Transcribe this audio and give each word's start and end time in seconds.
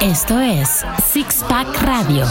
Esto 0.00 0.40
es 0.40 0.84
Six 1.12 1.44
Pack 1.48 1.82
Radio. 1.82 2.26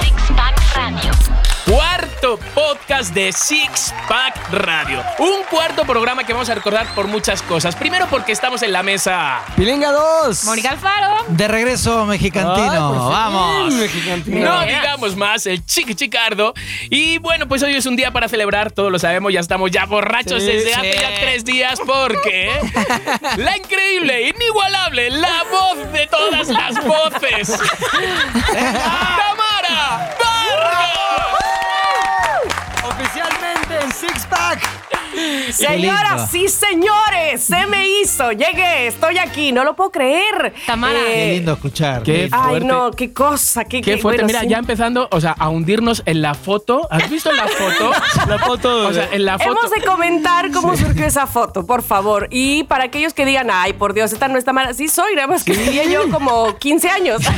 Six 0.00 0.32
Pack 0.36 0.76
Radio. 0.76 1.55
Cuarto 1.68 2.38
podcast 2.54 3.12
de 3.12 3.32
Six 3.32 3.92
Pack 4.08 4.52
Radio. 4.52 5.02
Un 5.18 5.42
cuarto 5.50 5.84
programa 5.84 6.22
que 6.22 6.32
vamos 6.32 6.48
a 6.48 6.54
recordar 6.54 6.86
por 6.94 7.08
muchas 7.08 7.42
cosas. 7.42 7.74
Primero 7.74 8.06
porque 8.08 8.30
estamos 8.30 8.62
en 8.62 8.72
la 8.72 8.84
mesa. 8.84 9.40
Pilinga 9.56 9.90
2. 9.90 10.44
Mónica 10.44 10.70
Alfaro. 10.70 11.24
De 11.28 11.48
regreso 11.48 12.06
mexicantino. 12.06 13.08
Vamos. 13.10 13.74
No 14.26 14.60
digamos 14.64 15.16
más, 15.16 15.46
el 15.46 15.66
chiqui 15.66 15.96
chicardo. 15.96 16.54
Y 16.88 17.18
bueno, 17.18 17.48
pues 17.48 17.64
hoy 17.64 17.74
es 17.74 17.86
un 17.86 17.96
día 17.96 18.12
para 18.12 18.28
celebrar, 18.28 18.70
todos 18.70 18.92
lo 18.92 18.98
sabemos, 19.00 19.32
ya 19.32 19.40
estamos 19.40 19.70
ya 19.72 19.86
borrachos 19.86 20.42
Sí, 20.42 20.46
desde 20.48 20.68
sí. 20.68 20.72
hace 20.72 20.92
ya 21.00 21.20
tres 21.20 21.44
días 21.44 21.80
porque 21.84 22.50
la 23.38 23.56
increíble, 23.56 24.28
inigualable, 24.28 25.10
la 25.10 25.42
voz 25.50 25.92
de 25.92 26.06
todas 26.06 26.48
las 26.48 26.84
voces, 26.84 27.48
Tamara 28.52 30.16
Oficialmente 34.26 34.36
en 34.42 34.66
Six 34.66 34.66
Pack. 34.66 34.75
Señoras 35.52 36.34
y 36.34 36.48
señores, 36.48 37.42
se 37.44 37.66
me 37.66 37.86
hizo. 37.88 38.32
Llegué, 38.32 38.88
estoy 38.88 39.18
aquí, 39.18 39.52
no 39.52 39.64
lo 39.64 39.74
puedo 39.76 39.90
creer. 39.90 40.54
Tamara. 40.66 40.98
Qué 41.06 41.32
lindo 41.36 41.52
escuchar. 41.54 42.02
Qué 42.02 42.28
Ay, 42.32 42.48
fuerte. 42.48 42.66
no, 42.66 42.90
qué 42.90 43.12
cosa, 43.12 43.64
qué, 43.64 43.80
Qué 43.80 43.94
qué- 43.94 43.98
fuerte, 43.98 44.22
bueno, 44.22 44.26
mira, 44.26 44.40
sí. 44.40 44.48
ya 44.48 44.58
empezando, 44.58 45.08
o 45.10 45.20
sea, 45.20 45.32
a 45.38 45.48
hundirnos 45.48 46.02
en 46.06 46.22
la 46.22 46.34
foto. 46.34 46.86
¿Has 46.90 47.08
visto 47.10 47.32
la 47.32 47.46
foto? 47.48 47.92
la 48.28 48.38
foto. 48.38 48.88
O 48.88 48.92
sea, 48.92 49.08
en 49.12 49.24
la 49.24 49.38
foto. 49.38 49.50
Hemos 49.50 49.70
de 49.70 49.82
comentar 49.82 50.50
cómo 50.50 50.76
surgió 50.76 51.06
esa 51.06 51.26
foto, 51.26 51.66
por 51.66 51.82
favor. 51.82 52.28
Y 52.30 52.64
para 52.64 52.84
aquellos 52.84 53.14
que 53.14 53.24
digan, 53.24 53.48
ay, 53.52 53.72
por 53.72 53.94
Dios, 53.94 54.12
esta 54.12 54.28
no 54.28 54.38
está 54.38 54.52
mala. 54.52 54.74
Sí 54.74 54.88
soy, 54.88 55.14
nada 55.14 55.26
más 55.28 55.44
que 55.44 55.54
tenía 55.54 55.84
yo 55.84 56.08
como 56.10 56.56
15 56.58 56.88
años. 56.90 57.22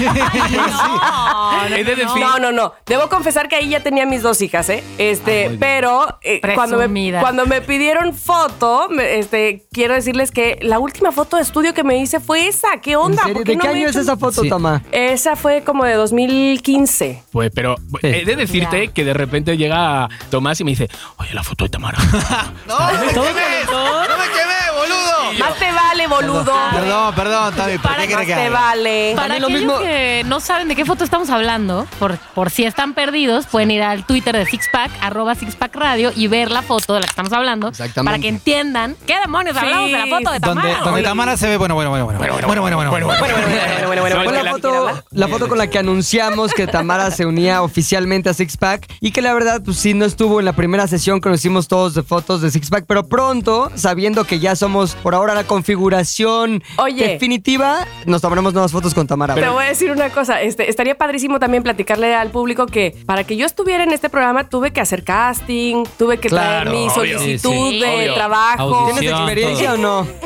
No, 2.18 2.38
no, 2.38 2.52
no. 2.52 2.72
Debo 2.86 3.08
confesar 3.08 3.48
que 3.48 3.56
ahí 3.56 3.68
ya 3.70 3.80
tenía 3.80 4.06
mis 4.06 4.22
dos 4.22 4.40
hijas, 4.40 4.68
¿eh? 4.68 4.82
Este, 4.98 5.56
pero 5.58 6.18
eh, 6.22 6.40
cuando, 6.54 6.76
me, 6.88 7.12
cuando 7.20 7.46
me 7.46 7.60
pidieron 7.68 8.14
foto, 8.14 8.88
este, 8.98 9.66
quiero 9.70 9.94
decirles 9.94 10.32
que 10.32 10.58
la 10.62 10.80
última 10.80 11.12
foto 11.12 11.36
de 11.36 11.42
estudio 11.42 11.74
que 11.74 11.84
me 11.84 11.98
hice 11.98 12.18
fue 12.18 12.48
esa. 12.48 12.68
¿Qué 12.82 12.92
¿En 12.92 12.96
onda? 12.96 13.22
serio? 13.22 13.34
¿Por 13.34 13.44
qué 13.44 13.52
¿De 13.52 13.56
no 13.56 13.62
qué 13.62 13.68
me 13.68 13.74
he 13.74 13.76
año 13.82 13.88
es 13.90 13.96
esa 13.96 14.16
foto, 14.16 14.42
Sí. 14.42 14.48
Tama? 14.48 14.82
Esa 14.90 15.36
fue 15.36 15.62
como 15.62 15.84
de 15.84 15.94
2015. 15.94 17.22
Pues, 17.30 17.50
pero 17.54 17.76
he 18.02 18.24
de 18.24 18.34
decirte 18.36 18.88
que 18.88 19.04
de 19.04 19.12
repente 19.12 19.56
llega 19.56 20.08
Tomás 20.30 20.58
y 20.60 20.64
me 20.64 20.70
dice, 20.72 20.88
oye, 21.18 21.34
la 21.34 21.42
foto 21.44 21.64
de 21.64 21.70
Tamara. 21.70 21.98
¡No! 22.66 22.78
¡No 22.78 22.86
me 23.00 23.06
quemé! 23.08 23.64
¡No 23.70 24.16
me 24.18 24.24
quemé, 24.32 24.78
boludo! 24.78 25.32
Más 25.38 25.58
te 25.58 25.67
vale, 25.88 26.06
boludo. 26.06 26.52
Perdón, 26.72 27.14
perdón, 27.14 27.54
Tavi. 27.54 27.78
¿Por 27.78 27.90
Para 27.90 28.06
qué 28.06 28.14
más 28.14 28.24
crees 28.24 28.28
que 28.38 28.42
te 28.42 28.46
haga? 28.48 28.60
vale. 28.60 29.12
Para 29.16 29.28
También 29.28 29.42
lo 29.42 29.46
aquellos 29.48 29.62
mismo- 29.72 29.78
que 29.80 30.22
no 30.26 30.40
saben 30.40 30.68
de 30.68 30.76
qué 30.76 30.84
foto 30.84 31.04
estamos 31.04 31.30
hablando, 31.30 31.86
por, 31.98 32.18
por 32.34 32.50
si 32.50 32.64
están 32.64 32.94
perdidos, 32.94 33.46
pueden 33.46 33.70
ir 33.70 33.82
al 33.82 34.04
Twitter 34.04 34.36
de 34.36 34.46
Sixpack, 34.46 34.90
arroba 35.00 35.34
Sixpack 35.34 35.74
Radio, 35.74 36.12
y 36.14 36.26
ver 36.28 36.50
la 36.50 36.62
foto 36.62 36.94
de 36.94 37.00
la 37.00 37.06
que 37.06 37.10
estamos 37.10 37.32
hablando. 37.32 37.68
Exactamente. 37.68 38.04
Para 38.04 38.18
que 38.22 38.28
entiendan 38.28 38.96
qué 39.06 39.18
demonios 39.20 39.56
Sí. 39.56 39.64
hablamos 39.64 39.90
de 39.90 39.98
la 39.98 40.06
foto 40.18 40.30
de 40.32 40.40
Tamara. 40.40 40.80
Donde, 40.84 41.02
Tamara 41.02 41.36
se 41.36 41.48
ve, 41.48 41.56
bueno, 41.56 41.74
bueno, 41.74 41.90
bueno, 41.90 42.04
bueno. 42.06 42.18
Bueno, 42.18 42.32
bueno, 42.46 42.62
bueno, 42.62 42.90
bueno. 42.90 42.90
Bueno, 42.90 43.06
bueno, 43.06 43.16
bueno, 43.18 43.38
bueno, 43.38 43.86
bueno, 43.88 43.88
No, 43.88 43.88
bueno, 43.88 44.14
Fue 44.16 44.24
es 44.24 44.30
que 44.30 44.36
la 44.36 44.42
la- 44.42 44.50
foto, 44.52 45.02
la 45.10 45.28
foto 45.28 45.48
con 45.48 45.58
la 45.58 45.66
que 45.68 45.78
anunciamos 45.78 46.52
que 46.52 46.66
Tamara 46.66 47.10
se 47.10 47.26
unía 47.26 47.62
oficialmente 47.62 48.28
a 48.30 48.34
Six 48.34 48.56
Pack 48.56 48.86
y 49.00 49.10
que 49.12 49.22
la 49.22 49.32
verdad, 49.34 49.62
pues 49.64 49.78
sí, 49.78 49.94
no 49.94 50.04
estuvo 50.04 50.38
en 50.40 50.44
la 50.44 50.52
primera 50.52 50.86
sesión 50.86 51.20
que 51.20 51.28
nos 51.28 51.38
hicimos 51.40 51.68
todos 51.68 51.94
de 51.94 52.02
fotos 52.02 52.40
de 52.40 52.50
Six 52.50 52.70
Pack, 52.70 52.84
pero 52.86 53.06
pronto, 53.08 53.70
sabiendo 53.74 54.24
que 54.24 54.38
ya 54.38 54.56
somos 54.56 54.94
por 54.94 55.14
ahora 55.14 55.34
la 55.34 55.44
configuración 55.92 56.62
Oye. 56.76 57.08
definitiva, 57.08 57.86
nos 58.04 58.20
tomaremos 58.20 58.52
nuevas 58.52 58.72
fotos 58.72 58.92
con 58.94 59.06
Tamara. 59.06 59.34
Te 59.34 59.48
voy 59.48 59.64
a 59.64 59.68
decir 59.68 59.90
una 59.90 60.10
cosa, 60.10 60.42
este, 60.42 60.68
estaría 60.68 60.96
padrísimo 60.96 61.38
también 61.40 61.62
platicarle 61.62 62.14
al 62.14 62.30
público 62.30 62.66
que 62.66 62.94
para 63.06 63.24
que 63.24 63.36
yo 63.36 63.46
estuviera 63.46 63.84
en 63.84 63.92
este 63.92 64.10
programa 64.10 64.48
tuve 64.48 64.70
que 64.70 64.80
hacer 64.80 65.02
casting, 65.02 65.84
tuve 65.98 66.18
que 66.18 66.28
traer 66.28 66.62
Claro, 66.64 66.70
mi 66.72 66.84
obvio. 66.88 66.90
solicitud 67.18 67.50
Sí, 67.52 67.70
sí. 67.70 67.80
de 67.80 67.96
Obvio. 67.96 68.14
trabajo. 68.14 68.62
Audición. 68.62 68.98
¿Tienes 69.00 69.18
experiencia 69.20 69.74
todo. 69.74 70.00
o 70.00 70.04
no? 70.04 70.08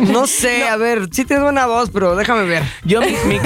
No 0.00 0.26
sé, 0.26 0.68
a 0.68 0.76
ver, 0.76 1.08
sí 1.10 1.24
tienes 1.24 1.42
buena 1.42 1.66
voz, 1.66 1.88
pero 1.90 2.14
déjame 2.14 2.44
ver. 2.44 2.62
Yo, 2.84 3.00
mi, 3.00 3.08
mi, 3.24 3.38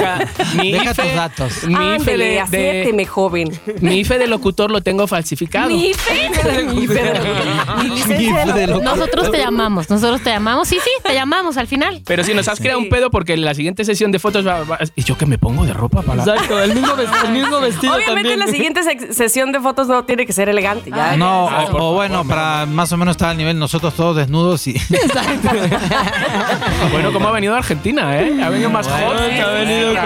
mi 0.57 0.71
Deja 0.73 0.91
IFE, 0.91 1.03
tus 1.03 1.13
datos. 1.15 1.63
Mi 1.63 1.73
IFE, 1.73 1.95
Ándele, 1.95 2.43
de, 2.51 2.91
de- 2.93 3.05
joven. 3.05 3.49
mi 3.79 3.99
IFE 3.99 4.17
de 4.19 4.27
locutor 4.27 4.69
lo 4.69 4.81
tengo 4.81 5.07
falsificado. 5.07 5.67
Mi 5.69 5.93
fe, 5.93 6.29
mi 6.73 6.87
fe 6.87 6.93
de- 7.03 7.83
mi 7.83 7.89
licencia 7.95 8.45
de 8.53 8.67
lo- 8.67 8.81
Nosotros 8.81 9.31
te 9.31 9.37
llamamos, 9.37 9.89
nosotros 9.89 10.21
te 10.21 10.29
llamamos. 10.31 10.67
Sí, 10.67 10.77
sí, 10.83 10.89
te 11.03 11.13
llamamos 11.15 11.57
al 11.57 11.67
final. 11.67 12.01
Pero 12.05 12.23
si 12.23 12.33
nos 12.33 12.47
has 12.47 12.59
creado 12.59 12.79
un 12.79 12.89
pedo 12.89 13.09
porque 13.09 13.33
en 13.33 13.43
la 13.43 13.53
siguiente 13.55 13.83
sesión 13.85 14.11
de 14.11 14.19
fotos 14.19 14.45
va- 14.45 14.63
va- 14.63 14.79
y 14.95 15.03
yo 15.03 15.17
que 15.17 15.25
me 15.25 15.37
pongo 15.39 15.65
de 15.65 15.73
ropa 15.73 16.01
para 16.03 16.23
la- 16.25 16.33
Exacto, 16.33 16.61
el 16.61 16.75
mismo, 16.75 16.95
ves- 16.95 17.09
el 17.25 17.31
mismo 17.31 17.59
vestido 17.59 17.95
Obviamente 17.95 18.29
también. 18.29 18.39
la 18.39 18.47
siguiente 18.47 18.81
sec- 18.81 19.11
sesión 19.11 19.51
de 19.51 19.59
fotos 19.59 19.87
no 19.87 20.03
tiene 20.05 20.25
que 20.27 20.33
ser 20.33 20.49
elegante. 20.49 20.91
Ya, 20.91 21.17
No, 21.17 21.49
por 21.71 21.81
o, 21.81 21.93
bueno, 21.93 22.23
para 22.27 22.65
más 22.67 22.91
o 22.91 22.97
menos 22.97 23.13
estar 23.13 23.29
al 23.29 23.37
nivel 23.37 23.57
nosotros 23.57 23.93
todos 23.95 24.15
desnudos 24.17 24.67
y... 24.67 24.75
Bueno, 26.91 27.11
¿cómo 27.11 27.27
ha 27.27 27.31
venido 27.31 27.53
de 27.53 27.59
Argentina, 27.59 28.19
eh? 28.19 28.41
Ha 28.43 28.49
venido 28.49 28.69
más 28.69 28.87
hot. 28.87 29.17
que 29.29 29.41
ha 29.41 29.47
venido 29.49 29.93
¿Qué 29.93 29.99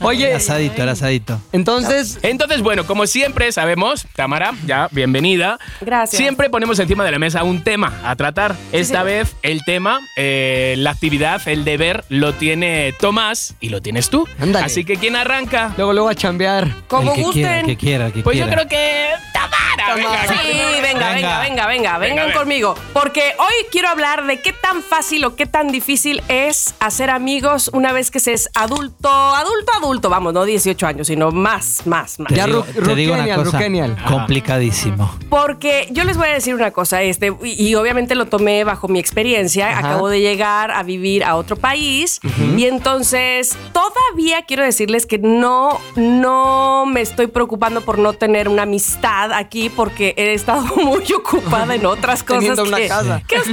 con 0.00 0.06
Oye, 0.08 0.30
El 0.30 0.36
asadito, 0.36 0.82
el 0.82 0.88
asadito. 0.88 1.40
entonces, 1.52 2.18
Entonces, 2.22 2.62
bueno, 2.62 2.86
como 2.86 3.06
siempre 3.06 3.50
sabemos, 3.52 4.06
Tamara, 4.14 4.52
ya 4.66 4.88
bienvenida. 4.92 5.58
Gracias. 5.80 6.18
Siempre 6.18 6.50
ponemos 6.50 6.78
encima 6.78 7.04
de 7.04 7.12
la 7.12 7.18
mesa 7.18 7.42
un 7.44 7.62
tema 7.62 7.92
a 8.04 8.16
tratar. 8.16 8.54
Esta 8.72 9.02
vez 9.02 9.34
el 9.42 9.64
tema, 9.64 9.99
eh, 10.16 10.74
la 10.78 10.90
actividad, 10.90 11.40
el 11.46 11.64
deber 11.64 12.04
lo 12.08 12.34
tiene 12.34 12.92
Tomás 12.98 13.54
y 13.60 13.68
lo 13.70 13.80
tienes 13.80 14.10
tú. 14.10 14.26
Ándale. 14.38 14.66
Así 14.66 14.84
que 14.84 14.96
¿quién 14.96 15.16
arranca? 15.16 15.72
luego, 15.76 15.92
luego 15.92 16.08
a 16.08 16.14
chambear. 16.14 16.68
como 16.88 17.12
el 17.14 17.16
que 17.24 17.30
quiera, 17.32 17.50
el 17.56 17.60
gusten. 17.62 17.66
que 17.66 17.76
quiera, 17.76 18.06
el 18.06 18.12
que 18.12 18.22
Pues 18.22 18.36
yo 18.38 18.44
quiera. 18.46 18.62
creo 18.66 18.68
que 18.68 19.08
Tamara. 19.32 19.94
venga, 19.94 20.28
Sí, 20.28 20.58
venga, 20.82 20.82
venga, 20.82 21.14
Venga. 21.14 21.40
venga, 21.40 21.66
venga, 21.66 21.98
vengan 21.98 22.32
conmigo. 22.32 22.74
Porque 22.92 23.22
hoy 23.38 23.66
quiero 23.70 23.88
hablar 23.88 24.26
de 24.26 24.40
qué 24.40 24.52
tan 24.52 24.82
fácil 24.82 25.24
o 25.24 25.36
qué 25.36 25.46
tan 25.46 25.68
difícil 25.72 26.22
es 26.28 26.74
hacer 26.80 27.10
amigos 27.10 27.70
una 27.72 27.92
vez 27.92 28.10
que 28.10 28.20
se 28.20 28.32
es 28.32 28.48
adulto, 28.54 29.08
adulto, 29.08 29.72
adulto, 29.76 30.08
vamos, 30.10 30.32
no 30.34 30.44
18 30.44 30.86
años, 30.86 31.06
sino 31.06 31.30
más, 31.30 31.86
más, 31.86 32.18
más. 32.18 32.28
Te 32.28 32.34
Ya 32.36 32.46
digo, 32.46 32.64
ru- 32.64 32.86
te 32.86 32.94
digo 32.94 33.12
una 33.14 33.22
Rugenial, 33.22 33.44
cosa, 33.44 33.56
Rugenial. 33.58 33.96
complicadísimo. 34.06 35.14
Porque 35.28 35.88
yo 35.90 36.04
les 36.04 36.16
voy 36.16 36.28
a 36.28 36.32
decir 36.32 36.54
una 36.54 36.70
cosa, 36.70 37.02
este, 37.02 37.32
y, 37.44 37.68
y 37.68 37.74
obviamente 37.74 38.14
lo 38.14 38.26
tomé 38.26 38.64
bajo 38.64 38.88
mi 38.88 38.98
experiencia. 38.98 39.70
Ajá. 39.78 39.89
Acabo 39.90 40.08
de 40.08 40.20
llegar 40.20 40.70
a 40.70 40.82
vivir 40.82 41.24
a 41.24 41.36
otro 41.36 41.56
país 41.56 42.20
y 42.56 42.64
entonces 42.66 43.56
todavía 43.72 44.42
quiero 44.46 44.64
decirles 44.64 45.06
que 45.06 45.18
no, 45.18 45.78
no 45.96 46.84
me 46.86 47.00
estoy 47.00 47.26
preocupando 47.26 47.80
por 47.82 47.98
no 47.98 48.12
tener 48.12 48.48
una 48.48 48.62
amistad 48.62 49.32
aquí 49.32 49.68
porque 49.70 50.14
he 50.16 50.32
estado 50.34 50.62
muy 50.76 51.04
ocupada 51.12 51.74
en 51.74 51.86
otras 51.86 52.22
cosas 52.22 52.40
Teniendo 52.40 52.64
una 52.64 52.76
que, 52.78 52.88
casa. 52.88 53.22
que 53.26 53.38
usted- 53.38 53.52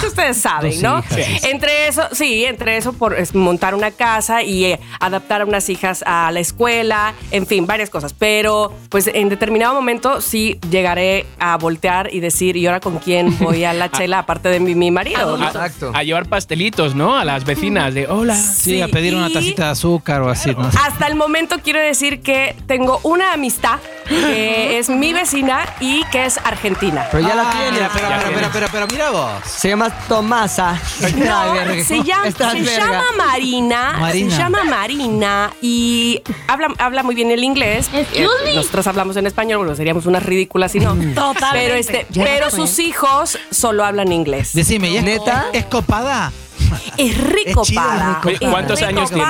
que 0.00 0.06
ustedes 0.06 0.36
saben, 0.38 0.72
Dos 0.72 0.82
¿no? 0.82 0.98
hijas. 1.18 1.44
Entre 1.44 1.88
eso, 1.88 2.02
sí, 2.12 2.44
entre 2.44 2.76
eso 2.76 2.92
por 2.92 3.14
es, 3.18 3.34
montar 3.34 3.74
una 3.74 3.90
casa 3.90 4.42
y 4.42 4.64
eh, 4.66 4.80
adaptar 5.00 5.42
a 5.42 5.44
unas 5.44 5.68
hijas 5.68 6.02
a 6.06 6.30
la 6.32 6.40
escuela, 6.40 7.14
en 7.30 7.46
fin, 7.46 7.66
varias 7.66 7.90
cosas. 7.90 8.12
Pero 8.12 8.72
pues 8.88 9.08
en 9.12 9.28
determinado 9.28 9.74
momento 9.74 10.20
sí 10.20 10.58
llegaré 10.70 11.26
a 11.38 11.56
voltear 11.56 12.12
y 12.12 12.20
decir, 12.20 12.56
¿y 12.56 12.66
ahora 12.66 12.80
con 12.80 12.98
quién 12.98 13.36
voy 13.38 13.64
a 13.64 13.72
la 13.72 13.90
chela 13.92 14.20
aparte 14.20 14.48
de 14.48 14.60
mi, 14.60 14.74
mi 14.74 14.90
marido? 14.90 15.36
A, 15.36 15.67
Exacto. 15.68 15.92
a 15.94 16.02
llevar 16.02 16.26
pastelitos, 16.26 16.94
¿no? 16.94 17.16
A 17.16 17.24
las 17.24 17.44
vecinas 17.44 17.94
de 17.94 18.06
hola. 18.06 18.36
Sí, 18.36 18.80
a 18.80 18.88
pedir 18.88 19.14
una 19.14 19.30
tacita 19.30 19.66
de 19.66 19.70
azúcar 19.70 20.22
o 20.22 20.28
así, 20.28 20.50
¿no? 20.50 20.66
Hasta 20.66 21.06
el 21.06 21.14
momento 21.14 21.56
quiero 21.62 21.80
decir 21.80 22.20
que 22.20 22.56
tengo 22.66 23.00
una 23.02 23.32
amistad 23.32 23.78
que 24.08 24.78
es 24.78 24.88
mi 24.88 25.12
vecina 25.12 25.66
y 25.80 26.04
que 26.10 26.24
es 26.26 26.38
argentina. 26.38 27.06
Pero 27.10 27.26
ya 27.28 27.34
la 27.34 27.42
Ah, 27.48 27.52
tienes. 27.52 27.72
mira, 27.72 27.90
pero, 27.92 28.08
Ya 28.08 28.18
pero, 28.18 28.32
pero, 28.34 28.48
pero, 28.52 28.66
pero 28.72 28.86
mira 28.88 29.10
vos. 29.10 29.30
Se 29.46 29.68
llama 29.68 29.90
Tomasa. 30.08 30.80
No, 31.16 31.54
se 31.84 32.02
llama, 32.02 32.30
se 32.30 32.64
llama 32.64 33.04
Marina, 33.16 33.96
Marina. 34.00 34.30
Se 34.30 34.38
llama 34.42 34.64
Marina 34.64 35.50
y 35.62 36.22
habla, 36.46 36.68
habla 36.78 37.02
muy 37.02 37.14
bien 37.14 37.30
el 37.30 37.42
inglés. 37.44 37.88
Eh, 37.92 38.26
Nosotros 38.54 38.86
hablamos 38.86 39.16
en 39.16 39.26
español, 39.26 39.58
bueno, 39.58 39.74
seríamos 39.74 40.06
unas 40.06 40.22
ridículas 40.22 40.72
si 40.72 40.80
no. 40.80 40.94
Totalmente. 41.14 41.52
Pero, 41.52 41.74
este, 41.74 42.06
Ya 42.10 42.24
pero 42.24 42.50
sus 42.50 42.78
hijos 42.78 43.38
solo 43.50 43.84
hablan 43.84 44.12
inglés. 44.12 44.52
Decime, 44.52 44.88
¿y 44.90 44.96
es, 44.98 45.04
¿Neta? 45.04 45.46
¿Es 45.52 45.64
copada? 45.66 46.32
Es 46.96 47.16
rico 47.16 47.62
Es 47.62 47.68
chido, 47.68 47.82
para. 47.82 48.20
rico. 48.22 48.50
¿cuántos 48.50 48.82
años 48.82 49.10
tiene? 49.10 49.24